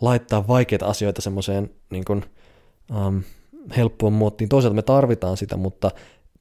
laittaa 0.00 0.48
vaikeita 0.48 0.86
asioita 0.86 1.22
semmoiseen 1.22 1.70
niin 1.90 2.04
kuin, 2.04 2.24
äm, 3.06 3.22
helppoon 3.76 4.12
muottiin. 4.12 4.48
Toisaalta 4.48 4.74
me 4.74 4.82
tarvitaan 4.82 5.36
sitä, 5.36 5.56
mutta 5.56 5.90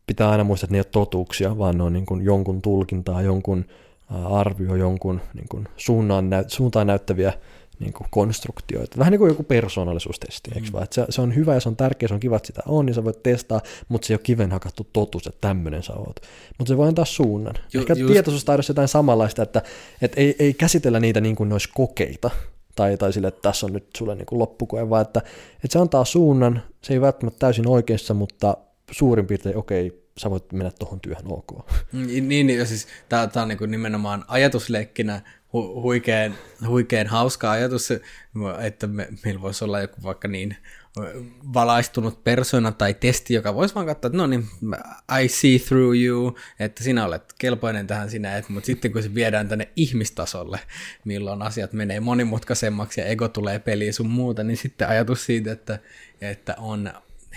pitää 0.07 0.29
aina 0.29 0.43
muistaa, 0.43 0.65
että 0.65 0.73
ne 0.73 0.77
ei 0.77 0.79
ole 0.79 0.85
totuuksia, 0.91 1.57
vaan 1.57 1.77
ne 1.77 1.83
on 1.83 1.93
niin 1.93 2.05
kuin 2.05 2.21
jonkun 2.25 2.61
tulkintaa, 2.61 3.21
jonkun 3.21 3.65
ää, 4.11 4.27
arvio, 4.27 4.75
jonkun 4.75 5.21
niin 5.33 5.47
kuin 5.49 5.67
suunnan, 5.77 6.29
näyt, 6.29 6.49
suuntaan 6.49 6.87
näyttäviä 6.87 7.33
niin 7.79 7.93
kuin 7.93 8.07
konstruktioita. 8.11 8.97
Vähän 8.97 9.11
niin 9.11 9.19
kuin 9.19 9.29
joku 9.29 9.43
persoonallisuustesti, 9.43 10.51
eikö 10.55 10.67
vaan? 10.73 10.83
Että 10.83 10.95
se, 10.95 11.05
se 11.09 11.21
on 11.21 11.35
hyvä 11.35 11.53
ja 11.53 11.59
se 11.59 11.69
on 11.69 11.75
tärkeä, 11.75 12.07
se 12.07 12.13
on 12.13 12.19
kiva, 12.19 12.35
että 12.35 12.47
sitä 12.47 12.61
on, 12.65 12.87
ja 12.87 12.93
sä 12.93 13.03
voit 13.03 13.23
testaa, 13.23 13.61
mutta 13.89 14.07
se 14.07 14.13
ei 14.13 14.15
ole 14.15 14.21
kiven 14.23 14.51
hakattu 14.51 14.87
totuus, 14.93 15.27
että 15.27 15.47
tämmöinen 15.47 15.83
sä 15.83 15.93
oot. 15.93 16.19
Mutta 16.57 16.69
se 16.69 16.77
voi 16.77 16.87
antaa 16.87 17.05
suunnan. 17.05 17.55
Ju- 17.73 17.79
Ehkä 17.81 17.93
just- 17.93 18.11
tietoisuustaidossa 18.11 18.71
jotain 18.71 18.87
samanlaista, 18.87 19.43
että, 19.43 19.61
että 20.01 20.21
ei, 20.21 20.35
ei 20.39 20.53
käsitellä 20.53 20.99
niitä 20.99 21.21
niin 21.21 21.35
kuin 21.35 21.49
ne 21.49 21.55
olisi 21.55 21.69
kokeita, 21.73 22.29
tai, 22.77 22.97
tai 22.97 23.13
sille, 23.13 23.27
että 23.27 23.41
tässä 23.41 23.65
on 23.65 23.73
nyt 23.73 23.87
sulle 23.97 24.15
niin 24.15 24.25
kuin 24.25 24.39
loppukoe, 24.39 24.89
vaan 24.89 25.01
että, 25.01 25.19
että 25.55 25.73
se 25.73 25.79
antaa 25.79 26.05
suunnan, 26.05 26.63
se 26.81 26.93
ei 26.93 27.01
välttämättä 27.01 27.39
täysin 27.39 27.67
oikeassa, 27.67 28.13
mutta 28.13 28.57
suurin 28.91 29.27
piirtein 29.27 29.57
okei, 29.57 30.03
sä 30.17 30.29
voit 30.29 30.51
mennä 30.51 30.71
tuohon 30.79 30.99
työhön 30.99 31.31
ok. 31.31 31.71
Niin, 31.93 32.29
niin 32.29 32.49
ja 32.49 32.65
siis 32.65 32.87
tämä, 33.09 33.29
on 33.35 33.47
niin 33.47 33.71
nimenomaan 33.71 34.25
ajatusleikkinä 34.27 35.21
hu, 35.53 35.81
huikean, 35.81 36.35
huikean 36.67 37.07
hauska 37.07 37.51
ajatus, 37.51 37.89
että 38.61 38.87
me, 38.87 39.07
meillä 39.25 39.41
voisi 39.41 39.65
olla 39.65 39.79
joku 39.79 40.03
vaikka 40.03 40.27
niin 40.27 40.55
valaistunut 41.53 42.23
persona 42.23 42.71
tai 42.71 42.93
testi, 42.93 43.33
joka 43.33 43.55
voisi 43.55 43.75
vaan 43.75 43.85
katsoa, 43.85 44.07
että 44.07 44.17
no 44.17 44.27
niin, 44.27 44.45
I 45.23 45.27
see 45.27 45.59
through 45.59 45.95
you, 45.95 46.37
että 46.59 46.83
sinä 46.83 47.05
olet 47.05 47.33
kelpoinen 47.39 47.87
tähän 47.87 48.09
sinä, 48.09 48.37
et, 48.37 48.49
mutta 48.49 48.65
sitten 48.65 48.91
kun 48.91 49.03
se 49.03 49.13
viedään 49.13 49.47
tänne 49.47 49.69
ihmistasolle, 49.75 50.59
milloin 51.05 51.41
asiat 51.41 51.73
menee 51.73 51.99
monimutkaisemmaksi 51.99 53.01
ja 53.01 53.07
ego 53.07 53.27
tulee 53.27 53.59
peliin 53.59 53.93
sun 53.93 54.09
muuta, 54.09 54.43
niin 54.43 54.57
sitten 54.57 54.87
ajatus 54.87 55.25
siitä, 55.25 55.51
että, 55.51 55.79
että 56.21 56.55
on 56.57 56.91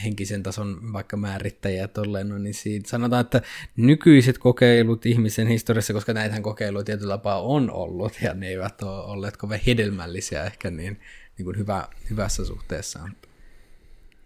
henkisen 0.04 0.42
tason 0.42 0.92
vaikka 0.92 1.16
määrittäjiä 1.16 1.88
tolleen, 1.88 2.28
no 2.28 2.38
niin 2.38 2.54
siitä 2.54 2.88
sanotaan, 2.88 3.20
että 3.20 3.42
nykyiset 3.76 4.38
kokeilut 4.38 5.06
ihmisen 5.06 5.46
historiassa, 5.46 5.92
koska 5.92 6.12
näitähän 6.12 6.42
kokeiluja 6.42 6.84
tietyllä 6.84 7.14
tapaa 7.14 7.42
on 7.42 7.70
ollut, 7.70 8.12
ja 8.22 8.34
ne 8.34 8.48
eivät 8.48 8.82
ole 8.82 9.04
olleet 9.04 9.36
kovin 9.36 9.60
hedelmällisiä 9.66 10.44
ehkä 10.44 10.70
niin, 10.70 11.00
niin 11.38 11.44
kuin 11.44 11.58
hyvä, 11.58 11.88
hyvässä 12.10 12.44
suhteessa. 12.44 13.00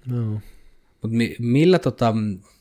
No. 0.06 0.40
Mutta 1.02 1.16
mi, 1.16 1.36
millä 1.38 1.78
tota, 1.78 2.14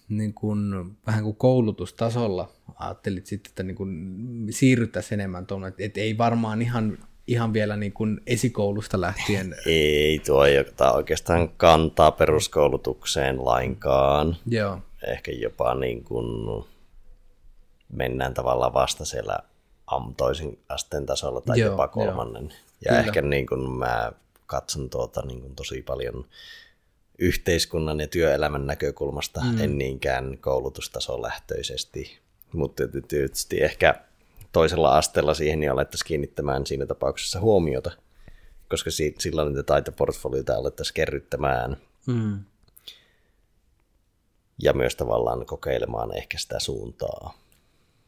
niin 0.09 0.33
kun, 0.33 0.91
vähän 1.07 1.23
kuin 1.23 1.35
koulutustasolla 1.35 2.49
ajattelit 2.79 3.25
sitten, 3.25 3.51
että 3.51 3.63
niin 3.63 3.75
kun 3.75 4.17
siirryttäisiin 4.49 5.19
enemmän 5.19 5.45
tuonne, 5.45 5.67
että 5.67 5.83
et 5.83 5.97
ei 5.97 6.17
varmaan 6.17 6.61
ihan, 6.61 6.97
ihan 7.27 7.53
vielä 7.53 7.77
niin 7.77 7.93
kun 7.93 8.21
esikoulusta 8.27 9.01
lähtien, 9.01 9.55
Ei 9.65 10.19
tuo 10.25 10.45
ei 10.45 10.59
ota 10.59 10.91
oikeastaan 10.91 11.49
kantaa 11.49 12.11
peruskoulutukseen 12.11 13.45
lainkaan. 13.45 14.37
joo, 14.47 14.79
Ehkä 15.07 15.31
jopa 15.31 15.75
niin 15.75 16.03
kuin 16.03 16.63
mennään 17.89 18.33
tavallaan 18.33 18.73
vasta 18.73 19.05
siellä 19.05 19.39
am 19.87 20.15
toisen 20.15 20.57
asteen 20.69 21.05
tasolla 21.05 21.41
tai 21.41 21.59
Joo, 21.59 21.71
jopa 21.71 21.87
kolmannen. 21.87 22.53
Ja 22.85 22.89
Kyllä. 22.89 22.99
ehkä 22.99 23.21
niin 23.21 23.47
kuin 23.47 23.69
mä 23.69 24.11
katson 24.45 24.89
tuota 24.89 25.21
niin 25.25 25.41
kuin 25.41 25.55
tosi 25.55 25.81
paljon 25.81 26.25
yhteiskunnan 27.19 27.99
ja 27.99 28.07
työelämän 28.07 28.67
näkökulmasta, 28.67 29.41
mm. 29.41 29.61
en 29.61 29.77
niinkään 29.77 30.37
koulutustason 30.41 31.21
lähtöisesti. 31.21 32.19
Mutta 32.53 32.83
tietysti 33.07 33.63
ehkä 33.63 33.95
toisella 34.51 34.97
asteella 34.97 35.33
siihen 35.33 35.59
niin 35.59 35.71
alettaisiin 35.71 36.07
kiinnittämään 36.07 36.65
siinä 36.65 36.85
tapauksessa 36.85 37.39
huomiota, 37.39 37.91
koska 38.69 38.91
si- 38.91 39.15
silloin 39.19 39.47
niitä 39.47 39.63
taitoportfolioita 39.63 40.55
alettaisiin 40.55 40.93
kerryttämään 40.93 41.77
mm. 42.07 42.39
ja 44.61 44.73
myös 44.73 44.95
tavallaan 44.95 45.45
kokeilemaan 45.45 46.17
ehkä 46.17 46.37
sitä 46.37 46.59
suuntaa. 46.59 47.37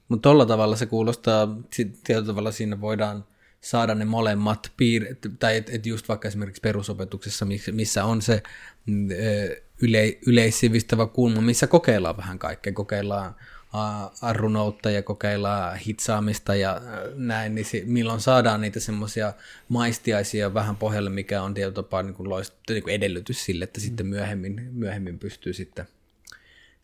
Mutta 0.10 0.30
tolla 0.30 0.46
tavalla 0.46 0.76
se 0.76 0.86
kuulostaa, 0.86 1.48
tietyllä 1.76 2.28
tavalla 2.28 2.52
siinä 2.52 2.82
voidaan 2.82 3.26
saada 3.66 3.96
ne 3.96 4.06
molemmat 4.06 4.72
piirret, 4.78 5.28
tai 5.40 5.58
että 5.58 5.72
et 5.76 5.86
just 5.86 6.10
vaikka 6.10 6.28
esimerkiksi 6.28 6.62
perusopetuksessa, 6.62 7.46
missä- 7.72 8.06
on 8.06 8.22
se 8.22 8.44
mm, 8.86 9.10
ö, 9.12 9.62
yle, 9.82 10.18
yleissivistävä 10.28 11.08
kulma, 11.08 11.42
missä 11.42 11.68
kokeillaan 11.68 12.18
vähän 12.18 12.40
kaikkea, 12.40 12.74
kokeillaan 12.74 13.36
aa, 13.74 14.14
runoutta 14.34 14.92
ja 14.92 15.04
kokeillaan 15.04 15.78
hitsaamista 15.78 16.56
ja 16.56 16.82
näin, 17.16 17.56
niin 17.56 17.66
milloin 17.86 18.22
saadaan 18.22 18.62
niitä 18.62 18.80
semmoisia 18.80 19.34
maistiaisia 19.70 20.54
vähän 20.54 20.76
pohjalle, 20.76 21.10
mikä 21.10 21.42
on 21.42 21.54
tietyllä 21.54 21.74
tapaa 21.74 22.04
niin 22.04 22.16
kuin 22.16 22.30
loist, 22.30 22.54
niin 22.70 22.84
kuin 22.84 22.96
edellytys 22.96 23.46
sille, 23.46 23.64
että 23.64 23.82
sitten 23.82 24.06
myöhemmin, 24.06 24.70
myöhemmin 24.72 25.20
pystyy 25.20 25.54
sitten 25.54 25.88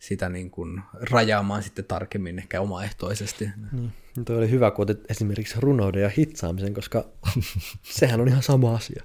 sitä 0.02 0.28
niin 0.28 0.50
kuin 0.50 0.82
rajaamaan 1.10 1.62
sitten 1.62 1.84
tarkemmin 1.84 2.38
ehkä 2.38 2.60
omaehtoisesti. 2.60 3.48
Niin. 3.72 3.92
Tuo 4.24 4.36
oli 4.36 4.50
hyvä, 4.50 4.70
kun 4.70 4.82
otit 4.82 5.10
esimerkiksi 5.10 5.54
runouden 5.60 6.02
ja 6.02 6.08
hitsaamisen, 6.18 6.74
koska 6.74 7.04
sehän 7.82 8.20
on 8.20 8.28
ihan 8.28 8.42
sama 8.42 8.74
asia. 8.74 9.02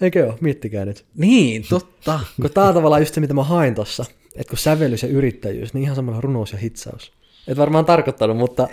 Eikö 0.00 0.26
ole? 0.26 0.38
Miettikää 0.40 0.84
nyt. 0.84 1.06
Niin, 1.14 1.64
totta. 1.68 2.20
Kun 2.40 2.50
tää 2.50 2.64
on 2.64 2.74
tavallaan 2.74 3.02
just 3.02 3.14
se, 3.14 3.20
mitä 3.20 3.34
mä 3.34 3.44
hain 3.44 3.74
tossa. 3.74 4.04
Että 4.36 4.50
kun 4.50 4.58
sävellys 4.58 5.02
ja 5.02 5.08
yrittäjyys, 5.08 5.74
niin 5.74 5.82
ihan 5.82 5.96
samalla 5.96 6.20
runous 6.20 6.52
ja 6.52 6.58
hitsaus. 6.58 7.12
Et 7.50 7.56
varmaan 7.56 7.84
tarkoittanut, 7.84 8.36
mutta... 8.36 8.68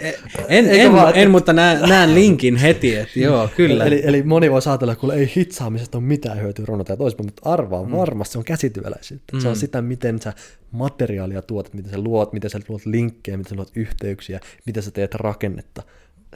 En, 0.47 0.65
Eikö 0.65 0.83
en, 0.83 0.93
vaan, 0.93 1.09
että- 1.09 1.21
en 1.21 1.31
mutta 1.31 1.53
näen, 1.53 1.89
näen 1.89 2.15
linkin 2.15 2.55
heti, 2.55 2.95
että 2.95 3.19
joo, 3.19 3.49
kyllä. 3.57 3.85
Eli, 3.85 4.01
eli 4.03 4.23
moni 4.23 4.51
voi 4.51 4.61
ajatella, 4.65 4.93
että 4.93 5.13
ei 5.13 5.31
hitsaamisesta 5.35 5.97
ole 5.97 6.05
mitään 6.05 6.41
hyötyä 6.41 6.65
runota 6.67 6.93
ja 6.93 6.97
toisinpäin, 6.97 7.27
mutta 7.27 7.49
arvaa 7.49 7.83
mm. 7.83 7.91
varmasti 7.91 8.31
se 8.31 8.37
on 8.37 8.43
käsityöläisyyttä. 8.43 9.35
Mm. 9.35 9.39
Se 9.39 9.47
on 9.47 9.55
sitä, 9.55 9.81
miten 9.81 10.21
sä 10.21 10.33
materiaalia 10.71 11.41
tuotat, 11.41 11.73
miten 11.73 11.91
sä 11.91 11.97
luot, 11.97 12.33
miten 12.33 12.49
sä 12.49 12.59
luot 12.69 12.85
linkkejä, 12.85 13.37
miten 13.37 13.49
sä 13.49 13.55
luot 13.55 13.71
yhteyksiä, 13.75 14.39
miten 14.65 14.83
sä 14.83 14.91
teet 14.91 15.15
rakennetta. 15.15 15.83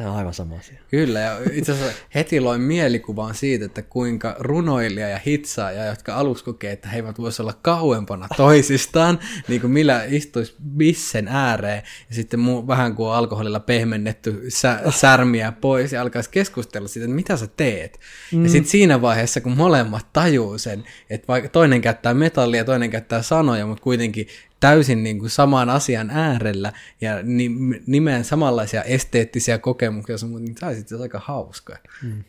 Tämä 0.01 0.11
on 0.11 0.17
aivan 0.17 0.33
sama 0.33 0.55
asia. 0.55 0.79
Kyllä, 0.87 1.19
ja 1.19 1.39
itse 1.51 1.71
asiassa 1.71 1.93
heti 2.15 2.39
loin 2.39 2.61
mielikuvan 2.61 3.35
siitä, 3.35 3.65
että 3.65 3.81
kuinka 3.81 4.35
runoilija 4.39 5.09
ja 5.09 5.19
hitsaaja, 5.25 5.85
jotka 5.85 6.15
aluksi 6.15 6.43
kokee, 6.43 6.71
että 6.71 6.89
he 6.89 6.95
eivät 6.95 7.19
voisi 7.19 7.41
olla 7.41 7.53
kauempana 7.61 8.27
toisistaan, 8.37 9.19
niin 9.47 9.61
kuin 9.61 9.71
millä 9.71 10.03
istuisi 10.07 10.55
bissen 10.77 11.27
ääreen, 11.27 11.83
ja 12.09 12.15
sitten 12.15 12.39
muu, 12.39 12.67
vähän 12.67 12.95
kuin 12.95 13.09
on 13.09 13.15
alkoholilla 13.15 13.59
pehmennetty 13.59 14.43
sä, 14.47 14.79
särmiä 14.89 15.51
pois, 15.51 15.91
ja 15.93 16.01
alkaisi 16.01 16.29
keskustella 16.29 16.87
siitä, 16.87 17.05
että 17.05 17.15
mitä 17.15 17.37
sä 17.37 17.47
teet. 17.57 17.99
Mm. 18.31 18.43
Ja 18.43 18.49
sitten 18.49 18.71
siinä 18.71 19.01
vaiheessa, 19.01 19.41
kun 19.41 19.57
molemmat 19.57 20.05
tajuu 20.13 20.57
sen, 20.57 20.83
että 21.09 21.27
vaikka 21.27 21.49
toinen 21.49 21.81
käyttää 21.81 22.13
metallia 22.13 22.65
toinen 22.65 22.89
käyttää 22.89 23.21
sanoja, 23.21 23.65
mutta 23.65 23.83
kuitenkin 23.83 24.27
täysin 24.61 25.03
niin 25.03 25.19
kuin 25.19 25.29
saman 25.29 25.69
asian 25.69 26.09
äärellä 26.09 26.73
ja 27.01 27.23
ni- 27.23 27.81
nimeen 27.87 28.25
samanlaisia 28.25 28.83
esteettisiä 28.83 29.57
kokemuksia, 29.57 30.17
sun- 30.17 30.45
niin 30.45 30.55
tämä 30.55 30.67
olisi 30.67 30.81
itse 30.81 30.95
aika 30.95 31.19
hauska. 31.19 31.77
Mm. 32.03 32.23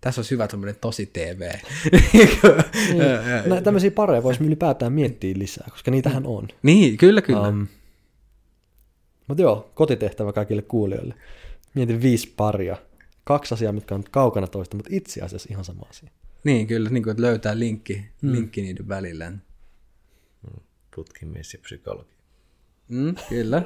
Tässä 0.00 0.18
olisi 0.18 0.30
hyvä 0.30 0.48
tämmöinen 0.48 0.76
tosi 0.80 1.06
TV. 1.06 1.50
Nä, 3.46 3.60
tämmöisiä 3.60 3.90
pareja 3.90 4.22
voisi 4.22 4.44
ylipäätään 4.44 4.92
miettiä 4.92 5.34
lisää, 5.38 5.66
koska 5.70 5.90
niitähän 5.90 6.26
on. 6.26 6.48
niin, 6.62 6.96
kyllä, 6.96 7.22
kyllä. 7.22 7.48
Um, 7.48 7.66
mutta 9.28 9.42
joo, 9.42 9.70
kotitehtävä 9.74 10.32
kaikille 10.32 10.62
kuulijoille. 10.62 11.14
Mietin 11.74 12.02
viisi 12.02 12.34
paria. 12.36 12.76
Kaksi 13.24 13.54
asiaa, 13.54 13.72
mitkä 13.72 13.94
on 13.94 14.04
kaukana 14.10 14.46
toista, 14.46 14.76
mutta 14.76 14.90
itse 14.92 15.20
asiassa 15.20 15.48
ihan 15.50 15.64
sama 15.64 15.86
asia. 15.90 16.10
Niin, 16.44 16.66
kyllä, 16.66 16.90
niin 16.90 17.02
kuin, 17.02 17.10
että 17.10 17.22
löytää 17.22 17.58
linkki, 17.58 18.04
mm. 18.22 18.32
linkki 18.32 18.62
niiden 18.62 18.88
välillä. 18.88 19.32
Putkimies 20.94 21.52
ja 21.52 21.58
psykologi. 21.62 22.14
Mm, 22.88 23.14
kyllä. 23.28 23.62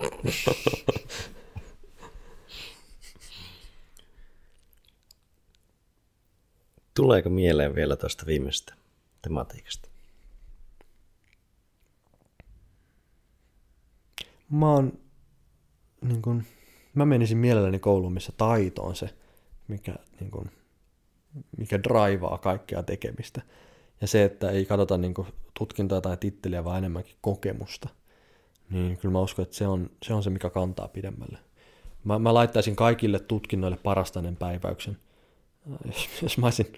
Tuleeko 6.95 7.31
mieleen 7.31 7.75
vielä 7.75 7.97
tuosta 7.97 8.27
viimeisestä 8.27 8.75
tematiikasta? 9.23 9.89
Mä 14.51 14.73
oon, 14.73 14.99
niin 16.01 16.23
kun, 16.23 16.45
mä 16.95 17.07
menisin 17.07 17.39
mielelläni 17.39 17.79
kouluun, 17.79 18.13
missä 18.13 18.33
taito 18.37 18.83
on 18.83 18.97
se, 18.97 19.15
mikä, 19.69 19.95
niin 20.21 20.31
kun, 20.31 20.51
mikä 21.59 21.83
draivaa 21.83 22.39
kaikkea 22.39 22.83
tekemistä. 22.83 23.43
Ja 24.03 24.09
se, 24.09 24.25
että 24.25 24.51
ei 24.51 24.65
katsota 24.65 24.99
niin 24.99 25.15
kun, 25.15 25.27
tutkintoa 25.59 26.01
tai 26.01 26.17
titteliä, 26.17 26.65
vaan 26.65 26.79
enemmänkin 26.79 27.17
kokemusta. 27.21 27.89
Niin 28.71 28.97
kyllä 28.97 29.13
mä 29.13 29.21
uskon, 29.21 29.43
että 29.43 29.57
se 29.57 29.67
on 29.67 29.91
se, 30.03 30.15
on 30.15 30.23
se 30.23 30.31
mikä 30.31 30.51
kantaa 30.51 30.89
pidemmälle. 30.89 31.39
Mä, 32.05 32.19
mä 32.19 32.35
laittaisin 32.35 32.77
kaikille 32.77 33.19
tutkinnoille 33.19 33.79
parastainen 33.83 34.37
päiväyksen. 34.37 34.97
Jos, 35.87 36.09
jos 36.23 36.39
mä 36.39 36.47
olisin 36.47 36.73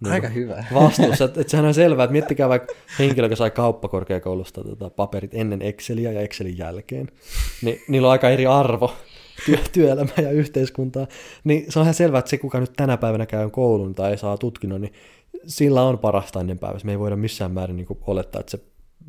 niin 0.00 0.12
Aika 0.12 0.28
hyvä. 0.28 0.64
vastuussa. 0.74 1.24
Että, 1.24 1.40
että 1.40 1.50
sehän 1.50 1.66
on 1.66 1.74
selvää, 1.74 2.04
että 2.04 2.12
miettikää 2.12 2.48
vaikka 2.48 2.74
henkilö, 2.98 3.26
joka 3.26 3.36
sai 3.36 3.50
kauppakorkeakoulusta 3.50 4.64
tota, 4.64 4.90
paperit 4.90 5.34
ennen 5.34 5.62
Exceliä 5.62 6.12
ja 6.12 6.20
Excelin 6.20 6.58
jälkeen, 6.58 7.08
niin 7.62 7.80
niillä 7.88 8.08
on 8.08 8.12
aika 8.12 8.30
eri 8.30 8.46
arvo 8.46 8.92
työ, 9.46 9.58
työelämää 9.72 10.14
ja 10.22 10.30
yhteiskuntaa. 10.30 11.06
Niin 11.44 11.72
se 11.72 11.78
on 11.78 11.82
ihan 11.82 11.94
selvää, 11.94 12.18
että 12.18 12.30
se 12.30 12.38
kuka 12.38 12.60
nyt 12.60 12.72
tänä 12.76 12.96
päivänä 12.96 13.26
käy 13.26 13.50
koulun 13.50 13.94
tai 13.94 14.18
saa 14.18 14.38
tutkinnon, 14.38 14.80
niin 14.80 14.92
sillä 15.46 15.82
on 15.82 15.98
parasta 15.98 16.40
ennen 16.40 16.58
päivässä. 16.58 16.86
Me 16.86 16.92
ei 16.92 16.98
voida 16.98 17.16
missään 17.16 17.50
määrin 17.50 17.76
niin 17.76 17.86
olettaa, 18.06 18.40
että 18.40 18.50
se 18.50 18.64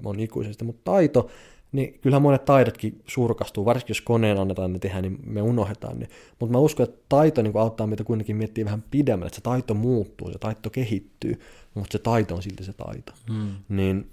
on 0.05 0.19
ikuisesti, 0.19 0.65
mutta 0.65 0.81
taito, 0.91 1.29
niin 1.71 1.99
kyllähän 1.99 2.21
monet 2.21 2.45
taidotkin 2.45 3.01
surkastuu, 3.07 3.65
varsinkin 3.65 3.91
jos 3.91 4.01
koneen 4.01 4.37
annetaan 4.37 4.73
ne 4.73 4.79
tehdä, 4.79 5.01
niin 5.01 5.19
me 5.25 5.41
unohdetaan 5.41 5.99
ne. 5.99 6.07
Mutta 6.39 6.53
mä 6.53 6.59
uskon, 6.59 6.83
että 6.83 7.05
taito 7.09 7.41
niin 7.41 7.57
auttaa 7.57 7.87
meitä 7.87 8.03
kuitenkin 8.03 8.35
miettiä 8.35 8.65
vähän 8.65 8.83
pidemmälle, 8.91 9.27
että 9.27 9.35
se 9.35 9.41
taito 9.41 9.73
muuttuu, 9.73 10.31
se 10.31 10.39
taito 10.39 10.69
kehittyy, 10.69 11.39
mutta 11.73 11.91
se 11.91 11.99
taito 11.99 12.35
on 12.35 12.43
silti 12.43 12.63
se 12.63 12.73
taito. 12.73 13.13
Hmm. 13.31 13.55
Niin 13.69 14.11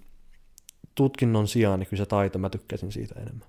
tutkinnon 0.94 1.48
sijaan, 1.48 1.80
niin 1.80 1.86
kyllä 1.86 2.02
se 2.02 2.06
taito, 2.06 2.38
mä 2.38 2.50
tykkäsin 2.50 2.92
siitä 2.92 3.20
enemmän. 3.20 3.48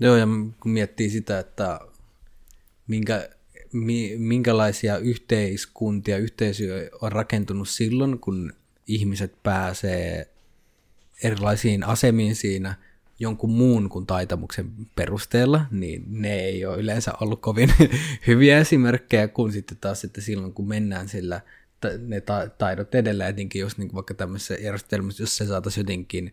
Joo, 0.00 0.16
ja 0.16 0.26
kun 0.60 0.72
miettii 0.72 1.10
sitä, 1.10 1.38
että 1.38 1.80
minkä, 2.86 3.30
minkälaisia 4.18 4.98
yhteiskuntia, 4.98 6.18
yhteisöjä 6.18 6.90
on 7.00 7.12
rakentunut 7.12 7.68
silloin, 7.68 8.18
kun 8.18 8.52
ihmiset 8.86 9.34
pääsee 9.42 10.28
erilaisiin 11.22 11.84
asemiin 11.84 12.36
siinä 12.36 12.74
jonkun 13.18 13.50
muun 13.50 13.88
kuin 13.88 14.06
taitamuksen 14.06 14.72
perusteella, 14.94 15.66
niin 15.70 16.04
ne 16.08 16.34
ei 16.34 16.66
ole 16.66 16.76
yleensä 16.76 17.12
ollut 17.20 17.40
kovin 17.40 17.72
hyviä 18.26 18.58
esimerkkejä, 18.58 19.28
kun 19.28 19.52
sitten 19.52 19.78
taas 19.80 20.00
sitten 20.00 20.24
silloin, 20.24 20.52
kun 20.52 20.68
mennään 20.68 21.08
sillä 21.08 21.40
ne 21.98 22.22
taidot 22.58 22.94
edellä, 22.94 23.28
etenkin 23.28 23.60
jos 23.60 23.78
niin 23.78 23.94
vaikka 23.94 24.14
tämmöisessä 24.14 24.54
järjestelmässä, 24.54 25.22
jos 25.22 25.36
se 25.36 25.46
saataisiin 25.46 25.82
jotenkin 25.82 26.32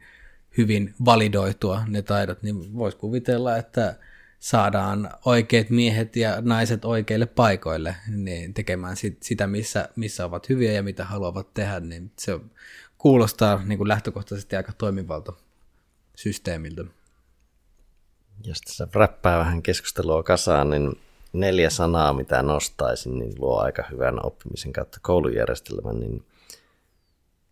hyvin 0.58 0.94
validoitua 1.06 1.84
ne 1.88 2.02
taidot, 2.02 2.44
niin 2.44 2.78
voisi 2.78 2.98
kuvitella, 2.98 3.58
että 3.58 3.96
saadaan 4.40 5.10
oikeat 5.26 5.70
miehet 5.70 6.16
ja 6.16 6.42
naiset 6.42 6.86
oikeille 6.86 7.26
paikoille 7.26 7.96
niin 8.08 8.54
tekemään 8.54 8.96
sit, 8.96 9.24
sitä, 9.24 9.48
missä, 9.48 9.90
missä 9.96 10.26
ovat 10.26 10.50
hyviä 10.50 10.72
ja 10.72 10.84
mitä 10.84 11.06
haluavat 11.06 11.54
tehdä, 11.54 11.80
niin 11.80 12.12
se 12.20 12.40
kuulostaa 12.98 13.64
niin 13.66 13.78
kuin 13.78 13.88
lähtökohtaisesti 13.88 14.56
aika 14.56 14.72
toimivalta 14.74 15.34
systeemiltä. 16.16 16.84
Jos 18.44 18.62
tässä 18.62 18.88
räppää 18.94 19.40
vähän 19.40 19.62
keskustelua 19.62 20.24
kasaan, 20.24 20.70
niin 20.70 21.00
neljä 21.34 21.70
sanaa, 21.70 22.14
mitä 22.14 22.44
nostaisin, 22.44 23.20
niin 23.20 23.34
luo 23.40 23.60
aika 23.60 23.84
hyvän 23.92 24.26
oppimisen 24.26 24.74
kautta 24.74 25.00
koulujärjestelmän, 25.02 26.00
niin 26.00 26.26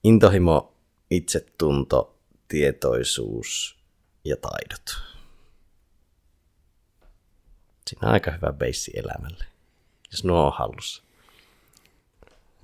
intohimo, 0.04 0.74
itsetunto, 1.12 2.16
tietoisuus 2.48 3.78
ja 4.26 4.36
taidot. 4.38 5.15
Siinä 7.90 8.08
on 8.08 8.14
aika 8.14 8.32
hyvä 8.32 8.54
beissi 8.54 8.92
elämälle, 8.96 9.46
jos 10.12 10.24
nuo 10.24 10.46
on 10.46 10.54
hallussa. 10.56 11.04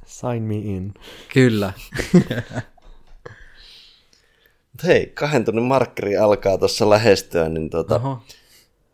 Sign 0.06 0.44
me 0.44 0.56
in. 0.56 0.94
Kyllä. 1.34 1.74
hei, 4.84 5.08
kahden 5.08 5.46
tunnin 5.46 5.64
markkeri 5.64 6.18
alkaa 6.18 6.58
tuossa 6.58 6.90
lähestyä, 6.90 7.50
niin 7.50 7.70
tuota, 7.70 8.02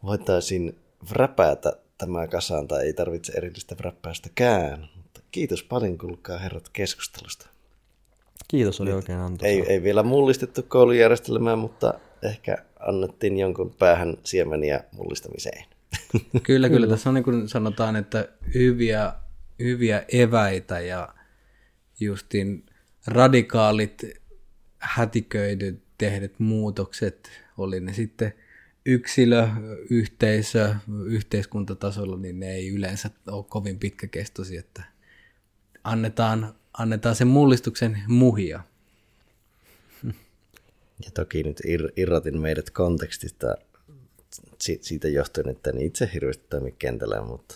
voitaisiin 0.04 0.80
räpäätä 1.12 1.74
tämä 1.98 2.28
kasaan, 2.28 2.68
tai 2.68 2.86
ei 2.86 2.94
tarvitse 2.94 3.34
erillistä 3.36 3.76
räppäystäkään. 3.80 4.90
Mutta 4.96 5.22
kiitos 5.32 5.64
paljon, 5.64 5.98
kuulkaa 5.98 6.38
herrat 6.38 6.70
keskustelusta. 6.70 7.50
Kiitos, 8.48 8.82
oli 8.82 8.90
Nyt 8.90 8.96
oikein 8.96 9.20
antoisaa. 9.20 9.50
Ei, 9.50 9.74
ei 9.74 9.84
vielä 9.84 10.04
mullistettu 10.04 10.64
koulujärjestelmää, 10.64 11.56
mutta 11.56 11.94
ehkä 12.24 12.58
annettiin 12.80 13.40
jonkun 13.40 13.74
päähän 13.80 14.18
siemeniä 14.24 14.84
mullistamiseen. 14.92 15.66
Kyllä, 16.44 16.70
kyllä. 16.70 16.88
Tässä 16.88 17.10
on 17.10 17.14
niin 17.14 17.24
kuin 17.24 17.50
sanotaan, 17.50 17.96
että 17.96 18.30
hyviä, 18.54 19.14
hyviä 19.60 20.06
eväitä 20.08 20.80
ja 20.80 21.14
justin 22.00 22.66
radikaalit 23.08 24.04
hätiköidyt 24.80 25.84
tehdyt 25.98 26.40
muutokset, 26.40 27.32
oli 27.58 27.80
ne 27.80 27.94
sitten 27.94 28.34
yksilö, 28.86 29.48
yhteisö, 29.90 30.76
yhteiskuntatasolla, 31.06 32.18
niin 32.18 32.40
ne 32.40 32.52
ei 32.52 32.70
yleensä 32.70 33.10
ole 33.28 33.46
kovin 33.50 33.80
pitkäkestoisia, 33.80 34.60
että 34.60 34.84
annetaan, 35.84 36.56
annetaan 36.78 37.16
sen 37.16 37.28
mullistuksen 37.28 38.02
muhia. 38.08 38.64
Ja 41.06 41.12
toki 41.14 41.44
nyt 41.44 41.60
ir- 41.60 41.94
irrotin 41.96 42.42
meidät 42.42 42.70
kontekstista 42.70 43.56
siitä 44.82 45.08
johtuen, 45.08 45.50
että 45.50 45.70
en 45.70 45.82
itse 45.82 46.10
hirveästi 46.14 46.44
toimi 46.50 46.72
kentällä, 46.72 47.22
mutta 47.22 47.56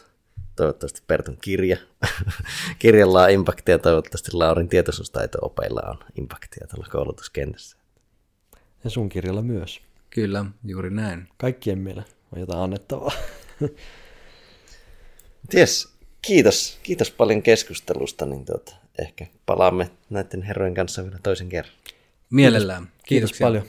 toivottavasti 0.56 1.02
Pertun 1.08 1.38
kirja. 1.42 1.78
Kirjalla 2.80 3.24
on 3.24 3.30
impaktia, 3.30 3.80
toivottavasti 3.80 4.32
Laurin 4.34 4.70
tietoisuustaito-opeilla 4.70 5.90
on 5.90 5.98
impaktia 6.18 6.68
tuolla 6.68 6.88
koulutuskentässä. 6.92 7.78
Ja 8.84 8.90
sun 8.90 9.10
kirjalla 9.10 9.42
myös. 9.42 9.82
Kyllä, 10.10 10.46
juuri 10.64 10.90
näin. 10.90 11.28
Kaikkien 11.38 11.80
meillä 11.80 12.04
on 12.32 12.40
jotain 12.40 12.60
annettavaa. 12.60 13.12
Ties, 15.50 15.94
kiitos, 16.22 16.80
kiitos 16.84 17.12
paljon 17.12 17.42
keskustelusta, 17.42 18.26
niin 18.26 18.46
tuota, 18.46 18.76
ehkä 19.00 19.28
palaamme 19.46 19.92
näiden 20.10 20.42
herrojen 20.42 20.74
kanssa 20.74 21.04
vielä 21.04 21.20
toisen 21.24 21.50
kerran. 21.50 21.74
Mielellään. 22.30 22.88
Kiitos 23.08 23.32
paljon. 23.42 23.66